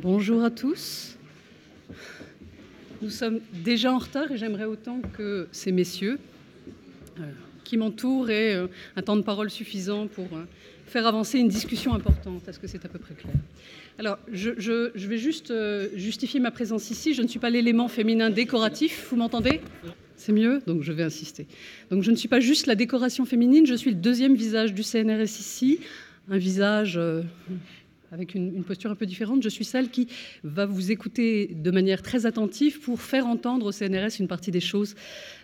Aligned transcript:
Bonjour 0.00 0.44
à 0.44 0.50
tous. 0.50 1.16
Nous 3.02 3.10
sommes 3.10 3.40
déjà 3.64 3.92
en 3.92 3.98
retard 3.98 4.30
et 4.30 4.36
j'aimerais 4.36 4.66
autant 4.66 5.00
que 5.16 5.48
ces 5.50 5.72
messieurs 5.72 6.20
euh, 7.18 7.22
qui 7.64 7.76
m'entourent 7.76 8.30
aient 8.30 8.54
euh, 8.54 8.68
un 8.94 9.02
temps 9.02 9.16
de 9.16 9.22
parole 9.22 9.50
suffisant 9.50 10.06
pour 10.06 10.26
euh, 10.34 10.44
faire 10.86 11.04
avancer 11.04 11.40
une 11.40 11.48
discussion 11.48 11.94
importante. 11.94 12.46
Est-ce 12.46 12.60
que 12.60 12.68
c'est 12.68 12.84
à 12.84 12.88
peu 12.88 13.00
près 13.00 13.14
clair? 13.14 13.34
Alors, 13.98 14.18
je, 14.30 14.52
je, 14.58 15.06
vais 15.08 15.18
juste 15.18 15.52
justifier 15.96 16.38
ma 16.38 16.52
présence 16.52 16.92
ici. 16.92 17.12
Je 17.12 17.22
ne 17.22 17.26
suis 17.26 17.40
pas 17.40 17.50
l'élément 17.50 17.88
féminin 17.88 18.30
décoratif. 18.30 19.08
Vous 19.10 19.16
m'entendez? 19.16 19.60
C'est 20.14 20.32
mieux, 20.32 20.62
donc 20.64 20.84
je 20.84 20.92
vais 20.92 21.02
insister. 21.02 21.48
Donc 21.90 22.04
je 22.04 22.12
ne 22.12 22.16
suis 22.16 22.28
pas 22.28 22.38
juste 22.38 22.66
la 22.66 22.76
décoration 22.76 23.24
féminine, 23.24 23.66
je 23.66 23.74
suis 23.74 23.90
le 23.90 23.96
deuxième 23.96 24.36
visage 24.36 24.74
du 24.74 24.84
CNRS 24.84 25.40
ici, 25.40 25.80
un 26.28 26.38
visage 26.38 27.00
avec 28.12 28.34
une, 28.34 28.64
posture 28.64 28.90
un 28.90 28.94
peu 28.94 29.06
différente. 29.06 29.42
Je 29.42 29.48
suis 29.48 29.64
celle 29.64 29.90
qui 29.90 30.08
va 30.44 30.66
vous 30.66 30.90
écouter 30.90 31.46
de 31.54 31.70
manière 31.70 32.02
très 32.02 32.26
attentive 32.26 32.80
pour 32.80 33.00
faire 33.00 33.26
entendre 33.26 33.66
au 33.66 33.72
CNRS 33.72 34.20
une 34.20 34.28
partie 34.28 34.50
des 34.50 34.60
choses 34.60 34.94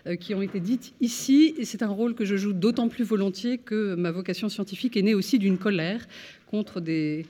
euh, 0.07 0.15
qui 0.15 0.33
ont 0.33 0.41
été 0.41 0.59
dites 0.59 0.93
ici. 1.01 1.55
Et 1.57 1.65
c'est 1.65 1.83
un 1.83 1.89
rôle 1.89 2.15
que 2.15 2.25
je 2.25 2.35
joue 2.35 2.53
d'autant 2.53 2.89
plus 2.89 3.03
volontiers 3.03 3.57
que 3.57 3.95
ma 3.95 4.11
vocation 4.11 4.49
scientifique 4.49 4.97
est 4.97 5.01
née 5.01 5.15
aussi 5.15 5.39
d'une 5.39 5.57
colère 5.57 6.07
contre 6.47 6.79
des, 6.81 7.25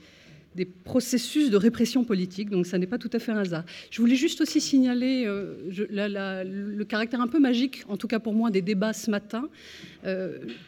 des 0.56 0.64
processus 0.64 1.50
de 1.50 1.56
répression 1.56 2.02
politique, 2.02 2.50
donc 2.50 2.66
ça 2.66 2.78
n'est 2.78 2.86
pas 2.86 2.98
tout 2.98 3.10
à 3.12 3.18
fait 3.18 3.30
un 3.30 3.38
hasard. 3.38 3.64
Je 3.90 4.00
voulais 4.00 4.16
juste 4.16 4.40
aussi 4.40 4.60
signaler 4.60 5.24
euh, 5.26 5.54
le 5.70 6.84
caractère 6.84 7.20
un 7.20 7.28
peu 7.28 7.38
magique, 7.38 7.84
en 7.88 7.96
tout 7.96 8.08
cas 8.08 8.18
pour 8.18 8.32
moi, 8.32 8.50
des 8.50 8.62
débats 8.62 8.94
ce 8.94 9.10
matin, 9.10 9.48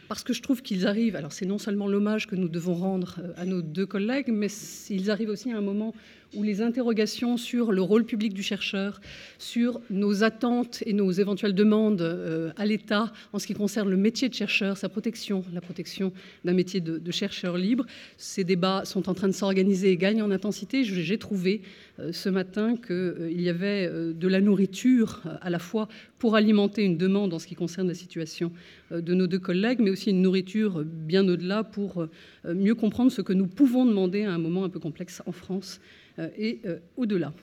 parce 0.07 0.23
que 0.23 0.33
je 0.33 0.41
trouve 0.41 0.61
qu'ils 0.61 0.87
arrivent, 0.87 1.15
alors 1.15 1.31
c'est 1.31 1.45
non 1.45 1.57
seulement 1.57 1.87
l'hommage 1.87 2.27
que 2.27 2.35
nous 2.35 2.49
devons 2.49 2.73
rendre 2.73 3.19
euh, 3.19 3.31
à 3.37 3.45
nos 3.45 3.61
deux 3.61 3.85
collègues, 3.85 4.29
mais 4.29 4.47
ils 4.89 5.11
arrivent 5.11 5.29
aussi 5.29 5.51
à 5.51 5.57
un 5.57 5.61
moment 5.61 5.93
où 6.35 6.43
les 6.43 6.61
interrogations 6.61 7.37
sur 7.37 7.71
le 7.71 7.81
rôle 7.81 8.05
public 8.05 8.33
du 8.33 8.43
chercheur, 8.43 9.01
sur 9.39 9.81
nos 9.89 10.23
attentes 10.23 10.83
et 10.85 10.93
nos 10.93 11.11
éventuelles 11.11 11.55
demandes 11.55 12.01
euh, 12.01 12.51
à 12.55 12.65
l'État 12.65 13.11
en 13.33 13.39
ce 13.39 13.47
qui 13.47 13.53
concerne 13.53 13.89
le 13.89 13.97
métier 13.97 14.29
de 14.29 14.33
chercheur, 14.33 14.77
sa 14.77 14.89
protection, 14.89 15.43
la 15.53 15.61
protection 15.61 16.13
d'un 16.45 16.53
métier 16.53 16.81
de, 16.81 17.11
chercheur 17.11 17.57
libre, 17.57 17.85
ces 18.17 18.43
débats 18.43 18.83
sont 18.85 19.09
en 19.09 19.13
train 19.13 19.27
de 19.27 19.33
s'organiser 19.33 19.91
et 19.91 19.97
gagnent 19.97 20.21
en 20.21 20.31
intensité. 20.31 20.83
J'ai 20.83 21.17
trouvé 21.17 21.61
euh, 21.63 21.88
ce 22.11 22.29
matin 22.29 22.75
qu'il 22.75 22.95
euh, 22.95 23.31
y 23.31 23.49
avait 23.49 23.89
de 23.89 24.27
la 24.27 24.41
nourriture 24.41 25.23
à 25.41 25.49
la 25.49 25.59
fois 25.59 25.87
pour 26.17 26.35
alimenter 26.35 26.83
une 26.83 26.97
demande 26.97 27.33
en 27.33 27.39
ce 27.39 27.47
qui 27.47 27.55
concerne 27.55 27.87
la 27.87 27.93
situation 27.93 28.51
de 28.91 29.13
nos 29.13 29.27
deux 29.27 29.39
collègues, 29.39 29.79
mais 29.79 29.89
aussi 29.91 30.09
une 30.09 30.21
nourriture 30.21 30.83
bien 30.83 31.27
au-delà 31.27 31.63
pour 31.63 32.07
mieux 32.45 32.75
comprendre 32.75 33.11
ce 33.11 33.21
que 33.21 33.33
nous 33.33 33.47
pouvons 33.47 33.85
demander 33.85 34.23
à 34.23 34.33
un 34.33 34.37
moment 34.37 34.63
un 34.63 34.69
peu 34.69 34.79
complexe 34.79 35.21
en 35.25 35.31
France 35.31 35.79
euh, 36.19 36.27
et 36.37 36.59
euh, 36.65 36.77
au-delà. 36.97 37.33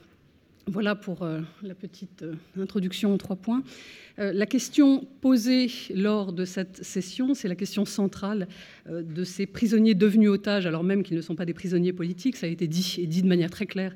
Voilà 0.68 0.96
pour 0.96 1.22
euh, 1.22 1.42
la 1.62 1.76
petite 1.76 2.24
introduction 2.58 3.14
en 3.14 3.18
trois 3.18 3.36
points. 3.36 3.62
La 4.18 4.46
question 4.46 5.06
posée 5.20 5.70
lors 5.94 6.32
de 6.32 6.46
cette 6.46 6.82
session, 6.82 7.34
c'est 7.34 7.48
la 7.48 7.54
question 7.54 7.84
centrale 7.84 8.48
de 8.88 9.24
ces 9.24 9.44
prisonniers 9.44 9.94
devenus 9.94 10.30
otages, 10.30 10.64
alors 10.64 10.84
même 10.84 11.02
qu'ils 11.02 11.18
ne 11.18 11.20
sont 11.22 11.34
pas 11.34 11.44
des 11.44 11.52
prisonniers 11.52 11.92
politiques, 11.92 12.36
ça 12.36 12.46
a 12.46 12.48
été 12.48 12.66
dit 12.66 12.96
et 12.98 13.06
dit 13.06 13.20
de 13.20 13.28
manière 13.28 13.50
très 13.50 13.66
claire 13.66 13.94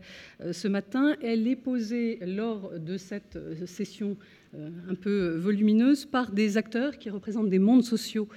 ce 0.52 0.68
matin. 0.68 1.16
Elle 1.22 1.48
est 1.48 1.56
posée 1.56 2.18
lors 2.20 2.78
de 2.78 2.98
cette 2.98 3.38
session 3.64 4.18
un 4.54 4.94
peu 4.94 5.36
volumineuse 5.36 6.04
par 6.04 6.32
des 6.32 6.58
acteurs 6.58 6.98
qui 6.98 7.08
représentent 7.08 7.48
des 7.48 7.58
mondes 7.58 7.84
sociaux 7.84 8.28
euh, 8.28 8.30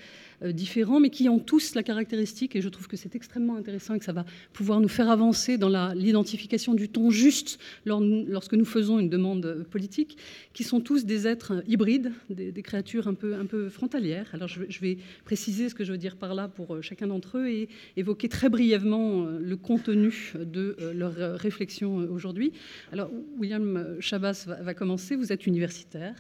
différents, 0.52 1.00
mais 1.00 1.10
qui 1.10 1.30
ont 1.30 1.40
tous 1.40 1.76
la 1.76 1.84
caractéristique, 1.84 2.56
et 2.56 2.62
je 2.62 2.70
trouve 2.70 2.88
que 2.88 2.98
c'est 2.98 3.16
extrêmement 3.16 3.56
intéressant 3.56 3.94
et 3.94 4.00
que 4.00 4.06
ça 4.06 4.14
va 4.14 4.26
pouvoir 4.52 4.80
nous 4.82 4.88
faire 4.88 5.10
avancer 5.10 5.58
dans 5.58 5.70
l'identification 5.94 6.74
du 6.74 6.90
ton 6.90 7.10
juste 7.10 7.60
lorsque 7.86 8.54
nous 8.54 8.66
faisons 8.66 9.00
une 9.00 9.10
demande 9.10 9.66
politique, 9.70 10.18
qui 10.54 10.64
sont 10.64 10.82
tous 10.82 11.06
des 11.06 11.28
êtres 11.28 11.64
hybrides, 11.68 12.12
des, 12.30 12.64
créatures 12.64 13.08
un 13.08 13.14
peu, 13.14 13.36
un 13.36 13.46
peu 13.46 13.70
frontalières. 13.70 14.30
Alors 14.34 14.48
je, 14.48 14.80
vais 14.80 14.98
préciser 15.26 15.70
ce 15.70 15.76
que 15.76 15.84
je 15.84 15.92
veux 15.92 15.98
dire 15.98 16.16
par 16.16 16.34
là 16.34 16.48
pour 16.48 16.76
euh, 16.76 16.82
chacun 16.82 17.08
d'entre 17.08 17.38
eux 17.38 17.48
et 17.48 17.70
évoquer 17.98 18.30
très 18.30 18.50
brièvement 18.50 19.26
euh, 19.26 19.40
le 19.40 19.58
contenu 19.58 20.34
de 20.36 20.78
leur 20.94 21.14
réflexion 21.40 21.96
aujourd'hui. 21.96 22.54
Alors 22.92 23.10
William 23.38 23.98
Chabas 24.00 24.46
va, 24.48 24.74
commencer. 24.74 25.16
Vous 25.16 25.32
êtes 25.32 25.46
universitaire 25.46 26.16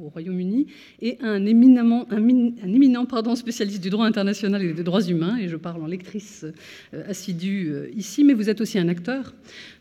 au 0.00 0.08
Royaume-Uni 0.08 0.66
et 1.00 1.18
un 1.20 1.44
éminemment, 1.44 2.06
un 2.10 2.26
éminent 2.26 3.04
pardon, 3.06 3.34
spécialiste 3.34 3.59
spécialiste 3.60 3.82
du 3.82 3.90
droit 3.90 4.06
international 4.06 4.62
et 4.62 4.72
des 4.72 4.82
droits 4.82 5.02
humains, 5.02 5.36
et 5.36 5.46
je 5.46 5.56
parle 5.56 5.82
en 5.82 5.86
lectrice 5.86 6.46
euh, 6.94 7.10
assidue 7.10 7.68
euh, 7.70 7.90
ici, 7.94 8.24
mais 8.24 8.32
vous 8.32 8.48
êtes 8.48 8.62
aussi 8.62 8.78
un 8.78 8.88
acteur 8.88 9.34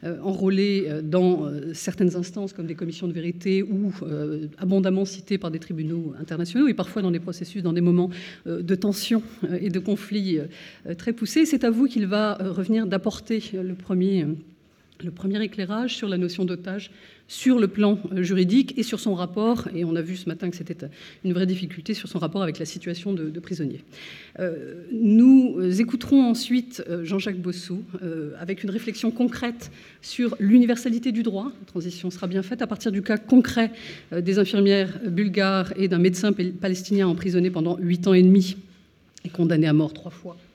euh, 0.04 0.18
enrôlé 0.22 0.90
dans 1.02 1.50
certaines 1.74 2.18
instances 2.18 2.52
comme 2.52 2.66
des 2.66 2.76
commissions 2.76 3.08
de 3.08 3.14
vérité 3.14 3.64
ou 3.64 3.94
abondamment 4.58 5.06
cité 5.06 5.38
par 5.38 5.50
des 5.50 5.60
tribunaux 5.60 6.14
internationaux 6.20 6.68
et 6.68 6.74
parfois 6.74 7.02
dans 7.02 7.12
des 7.12 7.22
processus, 7.22 7.64
dans 7.64 7.72
des 7.72 7.82
moments 7.82 8.10
de 8.46 8.76
tension 8.76 9.22
et 9.62 9.70
de 9.70 9.80
conflits 9.80 10.40
très 10.98 11.14
poussés. 11.14 11.46
C'est 11.46 11.64
à 11.64 11.70
vous 11.70 11.88
qu'il 11.88 12.06
va 12.06 12.34
revenir 12.36 12.86
d'apporter 12.86 13.42
le 13.54 13.76
premier, 13.76 14.26
le 15.04 15.12
premier 15.12 15.42
éclairage 15.44 15.96
sur 15.96 16.10
la 16.10 16.18
notion 16.18 16.46
d'otage 16.46 16.92
sur 17.30 17.60
le 17.60 17.68
plan 17.68 18.00
euh, 18.12 18.24
juridique 18.24 18.74
et 18.78 18.84
sur 18.84 19.00
son 19.00 19.14
rapport, 19.14 19.68
et 19.74 19.86
on 19.86 19.96
a 19.96 20.02
vu 20.02 20.18
ce 20.18 20.28
matin 20.28 20.50
que 20.50 20.58
c'était 20.58 20.76
une 21.24 21.32
vraie 21.32 21.46
difficulté, 21.46 21.94
sur 21.94 22.10
son 22.10 22.20
rapport 22.20 22.42
avec 22.42 22.60
la 22.60 22.66
situation 22.66 23.14
de, 23.14 23.40
prisonniers. 23.40 23.84
Euh, 24.40 24.84
nous 24.92 25.60
écouterons 25.80 26.24
ensuite 26.24 26.84
euh, 26.90 27.06
Jean-Jacques 27.06 27.40
Bossou 27.40 27.84
avec 28.40 28.64
une 28.64 28.72
réflexion 28.72 29.12
concrète 29.12 29.72
sur 30.02 30.36
l'universalité 30.40 31.12
du 31.12 31.22
droit. 31.22 31.52
La 31.60 31.66
transition 31.68 32.10
sera 32.10 32.28
bien 32.28 32.42
faite 32.42 32.62
à 32.62 32.68
partir 32.68 32.92
du 32.92 33.04
cas 33.04 33.18
concret 33.18 33.72
des 34.12 34.40
infirmières 34.40 35.00
bulgares 35.06 35.72
et 35.78 35.88
d'un 35.88 36.00
médecin 36.00 36.34
palestinien 36.34 37.08
emprisonné 37.08 37.52
pendant 37.52 37.78
huit 37.78 38.08
ans 38.08 38.14
et 38.14 38.24
demi 38.24 38.58
et 39.26 39.30
condamné 39.30 39.68
à 39.68 39.74
mort 39.74 39.94
trois 39.94 40.12
fois 40.12 40.38
euh, 40.38 40.49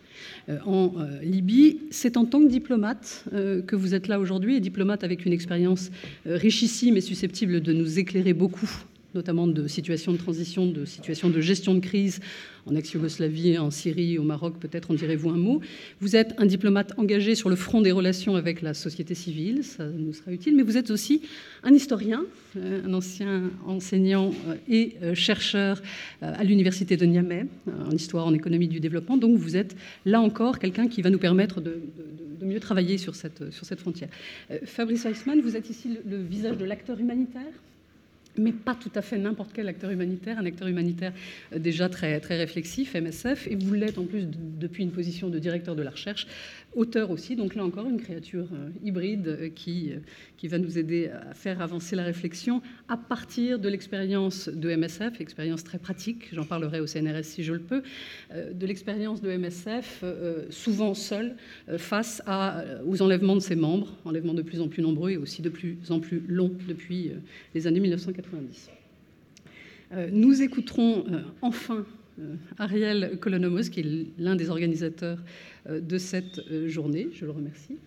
en 0.67 0.93
euh, 0.99 1.21
Libye. 1.23 1.81
C'est 1.91 2.17
en 2.17 2.25
tant 2.25 2.41
que 2.41 2.49
diplomate 2.49 3.25
euh, 3.33 3.63
que 3.63 3.77
vous 3.77 3.95
êtes 3.95 4.09
là 4.09 4.21
aujourd'hui, 4.21 4.57
et 4.57 4.61
diplomate 4.61 5.05
avec 5.05 5.27
une 5.27 5.33
expérience 5.33 5.91
richissime 6.27 6.97
et 6.97 7.01
susceptible 7.01 7.61
de 7.61 7.73
nous 7.73 7.99
éclairer 7.99 8.33
beaucoup 8.33 8.71
notamment 9.15 9.47
de 9.47 9.67
situations 9.67 10.13
de 10.13 10.19
transition, 10.19 10.67
de 10.67 10.85
situations 10.85 11.31
de 11.31 11.41
gestion 11.41 11.75
de 11.75 11.81
crise 11.81 12.21
en 12.67 12.75
ex-Yougoslavie, 12.75 13.59
en 13.59 13.71
Syrie, 13.71 14.19
au 14.19 14.23
Maroc, 14.23 14.59
peut-être 14.59 14.91
en 14.91 14.95
direz-vous 14.95 15.31
un 15.31 15.37
mot. 15.37 15.61
Vous 16.01 16.17
êtes 16.17 16.35
un 16.39 16.47
diplomate 16.47 16.93
engagé 16.99 17.35
sur 17.35 17.51
le 17.51 17.57
front 17.57 17.81
des 17.83 17.93
relations 17.93 18.37
avec 18.37 18.63
la 18.63 18.75
société 18.75 19.15
civile, 19.15 19.65
ça 19.65 19.85
nous 19.87 20.13
sera 20.13 20.33
utile, 20.33 20.57
mais 20.57 20.63
vous 20.63 20.77
êtes 20.77 20.91
aussi 20.91 21.23
un 21.63 21.75
historien, 21.75 22.25
euh, 22.57 22.83
un 22.87 22.95
ancien 22.95 23.51
enseignant 23.67 24.33
euh, 24.49 24.55
et 24.69 24.95
euh, 25.03 25.15
chercheur 25.15 25.83
à 26.23 26.43
l'université 26.45 26.97
de 26.97 27.05
Niamey, 27.05 27.47
en 27.87 27.91
histoire, 27.91 28.27
en 28.27 28.35
économie 28.35 28.69
du 28.69 28.81
développement, 28.81 29.17
donc 29.17 29.37
vous 29.37 29.57
êtes 29.57 29.77
là 30.07 30.21
encore 30.21 30.59
quelqu'un 30.59 30.89
qui 30.89 31.03
va 31.03 31.11
nous 31.11 31.19
permettre 31.19 31.61
de, 31.61 31.81
mieux 32.41 32.61
travailler 32.61 32.99
sur 32.99 33.15
cette, 33.15 33.43
frontière. 33.79 34.09
Fabrice 34.65 35.05
Weissman, 35.05 35.41
vous 35.41 35.57
êtes 35.57 35.71
ici 35.71 35.97
le 36.07 36.23
visage 36.23 36.57
de 36.57 36.65
l'acteur 36.65 36.99
humanitaire? 36.99 37.53
Mais 38.37 38.53
pas 38.53 38.75
tout 38.75 38.91
à 38.95 39.03
fait 39.03 39.19
n'importe 39.19 39.51
quel 39.53 39.69
acteur 39.69 39.91
humanitaire, 39.91 40.39
un 40.39 40.47
acteur 40.47 40.69
humanitaire 40.69 41.13
euh, 41.53 41.59
déjà 41.59 41.89
très, 41.89 42.21
très 42.21 42.37
réflexif, 42.37 42.95
MSF, 42.95 43.47
et 43.49 43.57
vous 43.57 43.75
l'êtes 43.75 43.99
en 43.99 44.05
plus 44.05 44.27
depuis 44.27 44.83
une 44.83 44.91
position 44.91 45.29
de 45.29 45.39
directeur 45.39 45.77
de 45.77 45.83
la 45.83 45.91
recherche, 45.91 46.27
auteur 46.75 47.11
aussi, 47.11 47.37
donc 47.37 47.55
là 47.55 47.65
encore 47.65 47.89
une 47.89 48.01
créature 48.01 48.49
euh, 48.53 48.71
hybride 48.83 49.29
euh, 49.29 49.49
qui, 49.55 49.93
qui 50.37 50.49
va 50.49 50.59
nous 50.59 50.79
aider 50.79 51.09
à 51.09 51.35
faire 51.35 51.61
avancer 51.63 51.95
la 51.95 52.03
réflexion 52.03 52.63
à 52.89 52.97
partir 52.97 53.59
de 53.59 53.69
l'expérience 53.69 54.49
de 54.49 54.75
MSF, 54.75 55.21
expérience 55.21 55.63
très 55.63 55.79
pratique, 55.79 56.29
j'en 56.33 56.45
parlerai 56.45 56.81
au 56.81 56.87
CNRS 56.87 57.25
si 57.25 57.45
je 57.45 57.53
le 57.53 57.61
peux, 57.61 57.83
de 58.33 58.67
l'expérience 58.67 59.21
de 59.21 59.31
MSF, 59.31 60.05
souvent 60.51 60.95
seul, 60.95 61.37
face 61.79 62.23
aux 62.87 63.03
enlèvements 63.03 63.35
de 63.35 63.41
ses 63.41 63.57
membres, 63.57 63.97
enlèvements 64.05 64.35
de 64.35 64.43
plus 64.43 64.61
en 64.61 64.69
plus 64.69 64.83
nombreux 64.83 65.11
et 65.11 65.17
aussi 65.17 65.43
de 65.43 65.49
plus 65.49 65.79
en 65.91 66.01
plus 66.01 66.23
longs 66.27 66.53
depuis 66.69 67.13
les 67.55 67.67
années 67.67 67.81
1980. 67.81 68.24
Euh, 69.93 70.09
nous 70.11 70.43
écouterons 70.43 71.05
euh, 71.11 71.23
enfin 71.43 71.85
euh, 72.19 72.35
Ariel 72.59 73.19
Colonomos, 73.21 73.71
qui 73.71 73.81
est 73.81 74.07
l'un 74.19 74.37
des 74.37 74.51
organisateurs 74.51 75.19
de 75.69 75.99
cette 75.99 76.41
journée. 76.69 77.09
Je 77.13 77.25
le 77.25 77.31
remercie. 77.31 77.79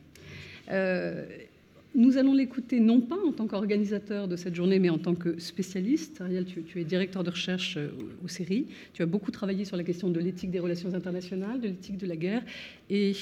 Nous 1.95 2.17
allons 2.17 2.33
l'écouter 2.33 2.79
non 2.79 3.01
pas 3.01 3.17
en 3.25 3.31
tant 3.31 3.47
qu'organisateur 3.47 4.27
de 4.27 4.35
cette 4.35 4.53
journée, 4.53 4.77
mais 4.77 4.89
en 4.89 4.99
tant 4.99 5.15
que 5.15 5.39
spécialiste. 5.39 6.21
Ariel, 6.21 6.45
tu, 6.45 6.79
es 6.79 6.83
directeur 6.83 7.23
de 7.23 7.31
recherche 7.31 7.79
au 8.23 8.27
CERI. 8.27 8.67
Tu 8.93 9.01
as 9.01 9.05
beaucoup 9.05 9.31
travaillé 9.31 9.65
sur 9.65 9.77
la 9.77 9.83
question 9.83 10.09
de 10.09 10.19
l'éthique 10.19 10.51
des 10.51 10.59
relations 10.59 10.93
internationales, 10.93 11.59
de 11.59 11.69
l'éthique 11.69 11.97
de 11.97 12.05
la 12.05 12.15
guerre, 12.15 12.43
et 12.89 13.13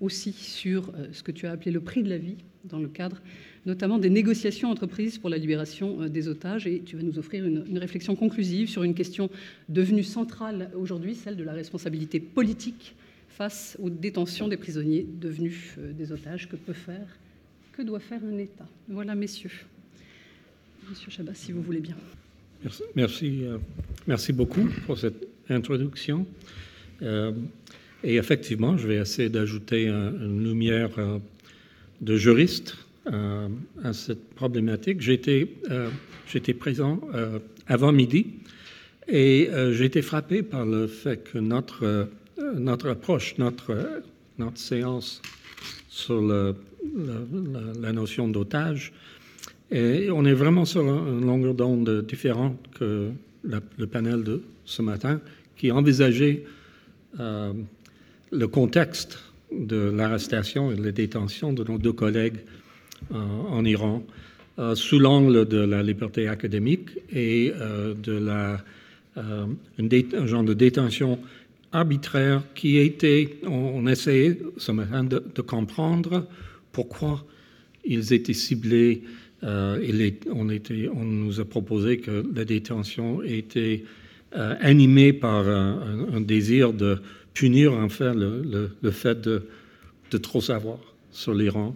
aussi 0.00 0.32
sur 0.32 0.92
ce 1.10 1.22
que 1.22 1.32
tu 1.32 1.46
as 1.46 1.52
appelé 1.52 1.70
le 1.72 1.80
prix 1.80 2.02
de 2.02 2.10
la 2.10 2.18
vie 2.18 2.36
dans 2.64 2.78
le 2.78 2.88
cadre 2.88 3.20
notamment 3.66 3.98
des 3.98 4.10
négociations 4.10 4.70
entreprises 4.70 5.18
pour 5.18 5.30
la 5.30 5.38
libération 5.38 6.02
euh, 6.02 6.08
des 6.08 6.28
otages. 6.28 6.66
Et 6.66 6.80
tu 6.80 6.96
vas 6.96 7.02
nous 7.02 7.18
offrir 7.18 7.44
une, 7.44 7.78
réflexion 7.78 8.16
conclusive 8.16 8.68
sur 8.68 8.82
une 8.82 8.94
question 8.94 9.30
devenue 9.68 10.02
centrale 10.02 10.70
aujourd'hui, 10.76 11.14
celle 11.14 11.36
de 11.36 11.44
la 11.44 11.52
responsabilité 11.52 12.20
politique 12.20 12.94
face 13.28 13.76
aux 13.80 13.90
détentions 13.90 14.48
des 14.48 14.56
prisonniers 14.56 15.06
devenus 15.20 15.74
euh, 15.78 15.92
des 15.92 16.12
otages. 16.12 16.48
Que 16.48 16.56
peut 16.56 16.72
faire 16.72 17.06
Que 17.72 17.82
doit 17.82 18.00
faire 18.00 18.20
un 18.24 18.38
État? 18.38 18.66
Voilà, 18.88 19.14
messieurs. 19.14 19.50
Monsieur 20.88 21.10
Chabat, 21.10 21.34
si 21.34 21.52
vous 21.52 21.62
voulez 21.62 21.80
bien. 21.80 21.96
Merci, 22.64 22.82
merci, 22.96 23.44
euh, 23.44 24.32
beaucoup 24.32 24.68
pour 24.86 24.98
cette 24.98 25.26
introduction. 25.48 26.26
Et 28.04 28.16
effectivement, 28.16 28.76
je 28.76 28.86
vais 28.86 28.96
essayer 28.96 29.28
d'ajouter 29.28 29.88
une 29.88 30.44
lumière 30.44 30.90
de 32.00 32.16
juriste 32.16 32.76
à 33.06 33.92
cette 33.92 34.34
problématique. 34.34 35.00
J'étais, 35.00 35.48
j'étais 36.28 36.54
présent 36.54 37.00
avant 37.66 37.92
midi 37.92 38.26
et 39.08 39.48
j'ai 39.72 39.84
été 39.84 40.02
frappé 40.02 40.42
par 40.42 40.64
le 40.64 40.86
fait 40.86 41.24
que 41.24 41.38
notre, 41.38 42.08
approche, 42.88 43.36
notre, 43.38 44.02
séance 44.54 45.20
sur 45.88 46.20
la, 46.22 47.92
notion 47.92 48.28
d'otage. 48.28 48.92
Et 49.70 50.10
on 50.10 50.24
est 50.24 50.34
vraiment 50.34 50.64
sur 50.64 50.82
une 50.82 51.26
longueur 51.26 51.54
d'onde 51.54 52.04
différente 52.06 52.58
que 52.78 53.10
le 53.44 53.86
panel 53.86 54.22
de 54.22 54.42
ce 54.64 54.82
matin, 54.82 55.20
qui 55.56 55.70
envisageait 55.70 56.44
euh, 57.20 57.52
le 58.30 58.48
contexte 58.48 59.18
de 59.52 59.76
l'arrestation 59.76 60.72
et 60.72 60.76
de 60.76 60.84
la 60.84 60.92
détention 60.92 61.52
de 61.52 61.62
nos 61.64 61.78
deux 61.78 61.92
collègues 61.92 62.38
euh, 62.38 62.61
en 63.12 63.64
Iran 63.64 64.02
euh, 64.58 64.74
sous 64.74 64.98
l'angle 64.98 65.46
de 65.46 65.58
la 65.58 65.82
liberté 65.82 66.28
académique 66.28 66.90
et 67.12 67.52
de 67.52 68.12
la, 68.12 68.62
un 69.16 70.26
genre 70.26 70.44
de 70.44 70.54
détention 70.54 71.18
arbitraire 71.72 72.42
qui 72.54 72.78
a 72.78 72.82
été, 72.82 73.38
on, 73.46 73.86
essayait 73.86 74.38
ce 74.58 74.72
matin 74.72 75.04
de, 75.04 75.18
comprendre 75.40 76.26
pourquoi 76.70 77.24
ils 77.84 78.12
étaient 78.12 78.34
ciblés. 78.34 79.02
Euh, 79.42 80.10
on, 80.30 80.48
était, 80.50 80.88
on, 80.94 81.04
nous 81.04 81.40
a 81.40 81.44
proposé 81.44 81.98
que 81.98 82.24
la 82.34 82.44
détention 82.44 83.22
était 83.22 83.82
euh, 84.36 84.54
animée 84.60 85.12
par 85.12 85.48
un, 85.48 86.20
désir 86.20 86.72
de 86.72 86.98
punir 87.34 87.72
en 87.72 87.88
fait 87.88 88.14
le, 88.14 88.90
fait 88.90 89.20
de, 89.20 89.42
trop 90.18 90.40
savoir 90.40 90.78
sur 91.10 91.34
l'Iran. 91.34 91.74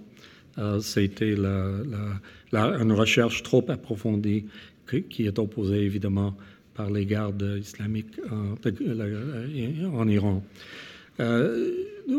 Euh, 0.58 0.80
C'était 0.80 1.34
la, 1.36 2.78
une 2.80 2.92
recherche 2.92 3.42
trop 3.42 3.64
approfondie 3.68 4.46
qui 5.10 5.26
est 5.26 5.38
opposée 5.38 5.80
évidemment 5.82 6.36
par 6.74 6.90
les 6.90 7.06
gardes 7.06 7.56
islamiques 7.58 8.20
en, 8.30 10.08
Iran. 10.08 10.44
Euh, 11.18 11.72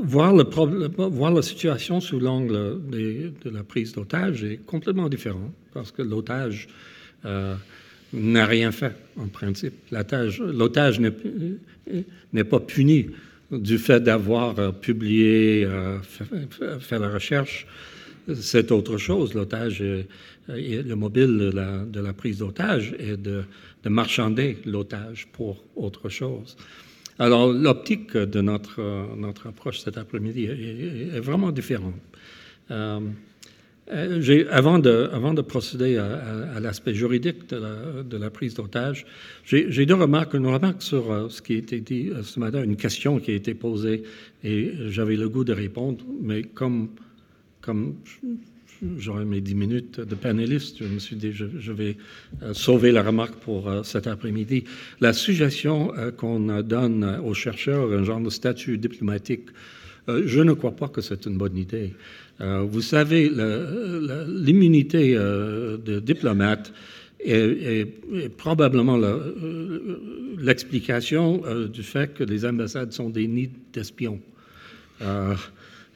voir, 0.04 0.34
le 0.34 0.44
problème, 0.44 0.92
voir 0.98 1.32
la 1.32 1.42
situation 1.42 2.00
sous 2.02 2.20
l'angle 2.20 2.80
de 2.90 3.50
la 3.50 3.64
prise 3.64 3.94
d'otage 3.94 4.44
est 4.44 4.58
complètement 4.66 5.08
différent 5.08 5.54
parce 5.74 5.92
que 5.92 6.02
l'otage 6.02 6.68
euh, 7.26 7.56
n'a 8.14 8.46
rien 8.46 8.72
fait 8.72 8.96
en 9.18 9.28
principe. 9.28 9.74
L'otage 9.92 11.00
n'est 11.00 12.44
pas 12.44 12.60
puni 12.60 13.08
du 13.52 13.78
fait 13.78 14.00
d'avoir 14.02 14.74
publié, 14.74 15.64
euh, 15.64 16.00
fait, 16.02 17.00
la 17.00 17.10
recherche. 17.10 17.68
C'est 18.36 18.72
autre 18.72 18.98
chose. 18.98 19.34
L'otage, 19.34 19.82
le 20.48 20.96
mobile 20.96 21.38
de 21.38 22.00
la, 22.00 22.14
prise 22.14 22.40
d'otage 22.40 22.94
est 23.00 23.18
de, 23.18 23.44
de 23.84 23.90
marchander 23.90 24.58
l'otage 24.66 25.28
pour 25.32 25.64
autre 25.76 26.10
chose. 26.10 26.58
Alors, 27.20 27.52
l'optique 27.52 28.16
de 28.16 28.42
notre, 28.42 29.16
notre 29.16 29.48
approche 29.48 29.80
cet 29.80 29.98
après-midi 29.98 30.46
est, 30.46 31.20
vraiment 31.20 31.52
différente. 31.52 31.96
Euh, 32.70 33.00
euh 33.92 34.46
avant, 34.52 34.78
de, 34.78 35.10
avant 35.12 35.34
de 35.34 35.42
procéder 35.42 35.98
à, 35.98 36.60
l'aspect 36.60 36.94
juridique 36.94 37.50
de 37.50 37.56
la, 37.58 38.04
de 38.04 38.18
la 38.18 38.30
prise 38.30 38.54
d'otage, 38.54 39.06
j'ai 39.46 39.86
deux 39.86 39.96
remarques. 39.96 40.36
Une 40.36 40.46
remarque 40.46 40.84
sur 40.84 41.12
euh, 41.12 41.30
ce 41.30 41.42
qui 41.42 41.56
a 41.56 41.58
été 41.58 41.80
dit 41.80 42.10
euh, 42.10 42.22
ce 42.22 42.40
matin, 42.40 42.64
une 42.64 42.76
question 42.76 43.20
qui 43.20 43.32
a 43.32 43.36
été 43.36 43.56
posée, 43.56 44.04
et 44.44 44.74
j'avais 44.88 45.16
le 45.16 45.28
goût 45.28 45.44
de 45.44 45.54
répondre, 45.54 46.06
mais 46.22 46.44
comme, 46.44 46.90
comme 47.68 47.96
j'aurai 48.98 49.26
mes 49.26 49.42
dix 49.42 49.56
minutes 49.56 50.00
de 50.00 50.16
panéliste. 50.16 50.78
Je 50.80 50.88
me 50.88 51.00
suis 51.00 51.18
dit, 51.18 51.34
je, 51.34 51.72
vais 51.74 51.98
euh, 52.42 52.54
sauver 52.54 52.94
la 52.94 53.04
remarque 53.04 53.36
pour 53.36 53.68
euh, 53.68 53.84
cet 53.84 54.08
après-midi. 54.08 54.64
La 55.02 55.12
suggestion 55.12 55.94
euh, 55.98 56.12
qu'on 56.12 56.62
donne 56.62 57.20
aux 57.26 57.34
chercheurs, 57.34 57.92
un 57.92 58.06
genre 58.06 58.22
de 58.22 58.30
statut 58.30 58.78
diplomatique, 58.78 59.50
je 60.08 60.40
ne 60.40 60.54
crois 60.54 60.74
pas 60.74 60.88
que 60.88 61.02
c'est 61.02 61.26
une 61.26 61.38
bonne 61.38 61.58
idée. 61.58 61.94
vous 62.40 62.82
savez, 62.82 63.30
l'immunité 63.30 65.16
de 65.16 66.00
diplomate 66.00 66.72
est, 67.20 67.86
probablement 68.38 68.98
l'explication 70.40 71.44
du 71.68 71.84
fait 71.84 72.14
que 72.14 72.24
les 72.24 72.46
ambassades 72.46 72.94
sont 72.94 73.10
des 73.10 73.28
nids 73.28 73.52
d'espions. 73.74 74.22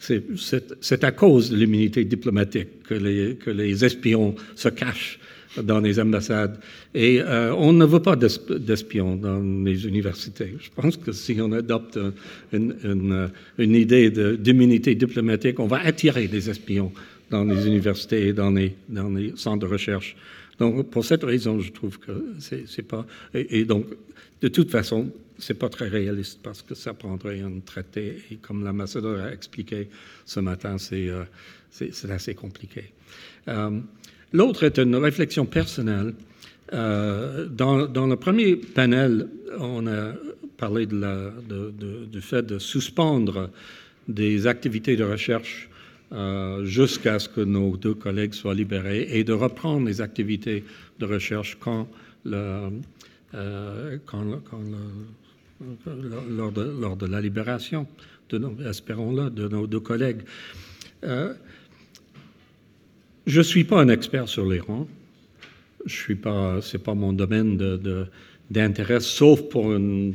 C'est 0.02 1.04
à 1.04 1.12
cause 1.12 1.52
de 1.52 1.58
l'immunité 1.58 2.04
diplomatique 2.06 2.84
que 2.84 2.96
les, 2.96 3.86
espions 3.86 4.36
se 4.56 4.70
cachent 4.70 5.20
dans 5.62 5.80
les 5.80 6.00
ambassades. 6.00 6.58
Et 6.96 7.22
euh, 7.22 7.54
on 7.56 7.74
ne 7.74 7.86
veut 7.86 8.02
pas 8.02 8.16
d'espions 8.16 9.16
dans 9.16 9.42
les 9.64 9.86
universités. 9.86 10.56
Je 10.60 10.70
pense 10.74 10.98
que 10.98 11.12
si 11.12 11.38
on 11.40 11.52
adopte 11.52 12.00
une, 12.52 13.30
une, 13.58 13.76
idée 13.76 14.10
d'immunité 14.38 14.96
diplomatique, 14.96 15.60
on 15.60 15.68
va 15.68 15.82
attirer 15.82 16.28
des 16.28 16.50
espions 16.50 16.92
dans 17.30 17.44
les 17.44 17.68
universités 17.68 18.30
et 18.30 18.34
dans 18.34 18.52
les, 18.52 18.74
dans 18.90 19.10
les 19.10 19.34
centres 19.36 19.68
de 19.68 19.72
recherche. 19.72 20.16
Donc, 20.58 20.90
pour 20.90 21.06
cette 21.06 21.24
raison, 21.24 21.60
je 21.60 21.72
trouve 21.72 22.00
que 22.00 22.12
c'est 22.40 22.88
pas. 22.88 23.06
et, 23.34 23.66
donc, 23.66 23.86
de 24.42 24.48
toute 24.48 24.72
façon, 24.72 25.12
c'est 25.42 25.56
pas 25.56 25.70
très 25.70 25.88
réaliste 25.88 26.40
parce 26.44 26.62
que 26.62 26.76
ça 26.76 26.94
prendrait 26.94 27.42
un 27.42 27.60
traité 27.66 28.22
et 28.32 28.36
comme 28.36 28.64
l'ambassadeur 28.64 29.26
a 29.26 29.32
expliqué 29.32 29.90
ce 30.26 30.40
matin, 30.40 30.78
c'est 30.78 31.10
euh, 31.10 31.24
assez 32.10 32.36
compliqué. 32.36 32.94
Euh, 33.48 33.80
l'autre 34.34 34.64
est 34.64 34.78
une 34.78 34.96
réflexion 34.96 35.46
personnelle. 35.46 36.14
Euh, 36.74 37.48
dans, 37.48 37.86
dans, 37.88 38.08
le 38.08 38.16
premier 38.16 38.56
panel, 38.56 39.28
on 39.60 39.88
a 39.88 40.14
parlé 40.58 40.86
de 40.86 41.32
de, 41.50 42.06
du 42.06 42.22
fait 42.22 42.46
de 42.46 42.60
suspendre 42.60 43.50
des 44.08 44.48
activités 44.48 44.96
de 44.96 45.04
recherche 45.04 45.68
jusqu'à 46.64 47.20
ce 47.20 47.30
que 47.30 47.40
nos 47.42 47.78
deux 47.78 47.94
collègues 47.94 48.34
soient 48.34 48.54
libérés 48.54 49.08
et 49.12 49.24
de 49.24 49.32
reprendre 49.32 49.88
les 49.88 50.02
activités 50.02 50.66
de 51.00 51.06
recherche 51.06 51.58
quand, 51.60 51.88
quand 52.24 52.72
le, 53.34 54.82
lors 56.30 56.52
de, 56.52 57.06
la 57.06 57.22
libération, 57.22 57.88
espérons-le, 58.66 59.30
de 59.30 59.48
nos 59.48 59.68
deux 59.68 59.80
collègues. 59.80 60.22
Euh, 61.04 61.34
je 63.28 63.40
ne 63.40 63.44
suis 63.44 63.64
pas 63.64 63.82
un 63.82 63.90
expert 63.90 64.28
sur 64.28 64.50
l'Iran. 64.50 64.88
Je 65.86 65.96
suis 65.96 66.16
pas, 66.16 66.60
pas 66.84 66.94
mon 66.94 67.14
domaine 67.14 67.58
d'intérêt, 68.50 69.00
sauf 69.00 69.42
pour 69.50 69.74
une, 69.74 70.14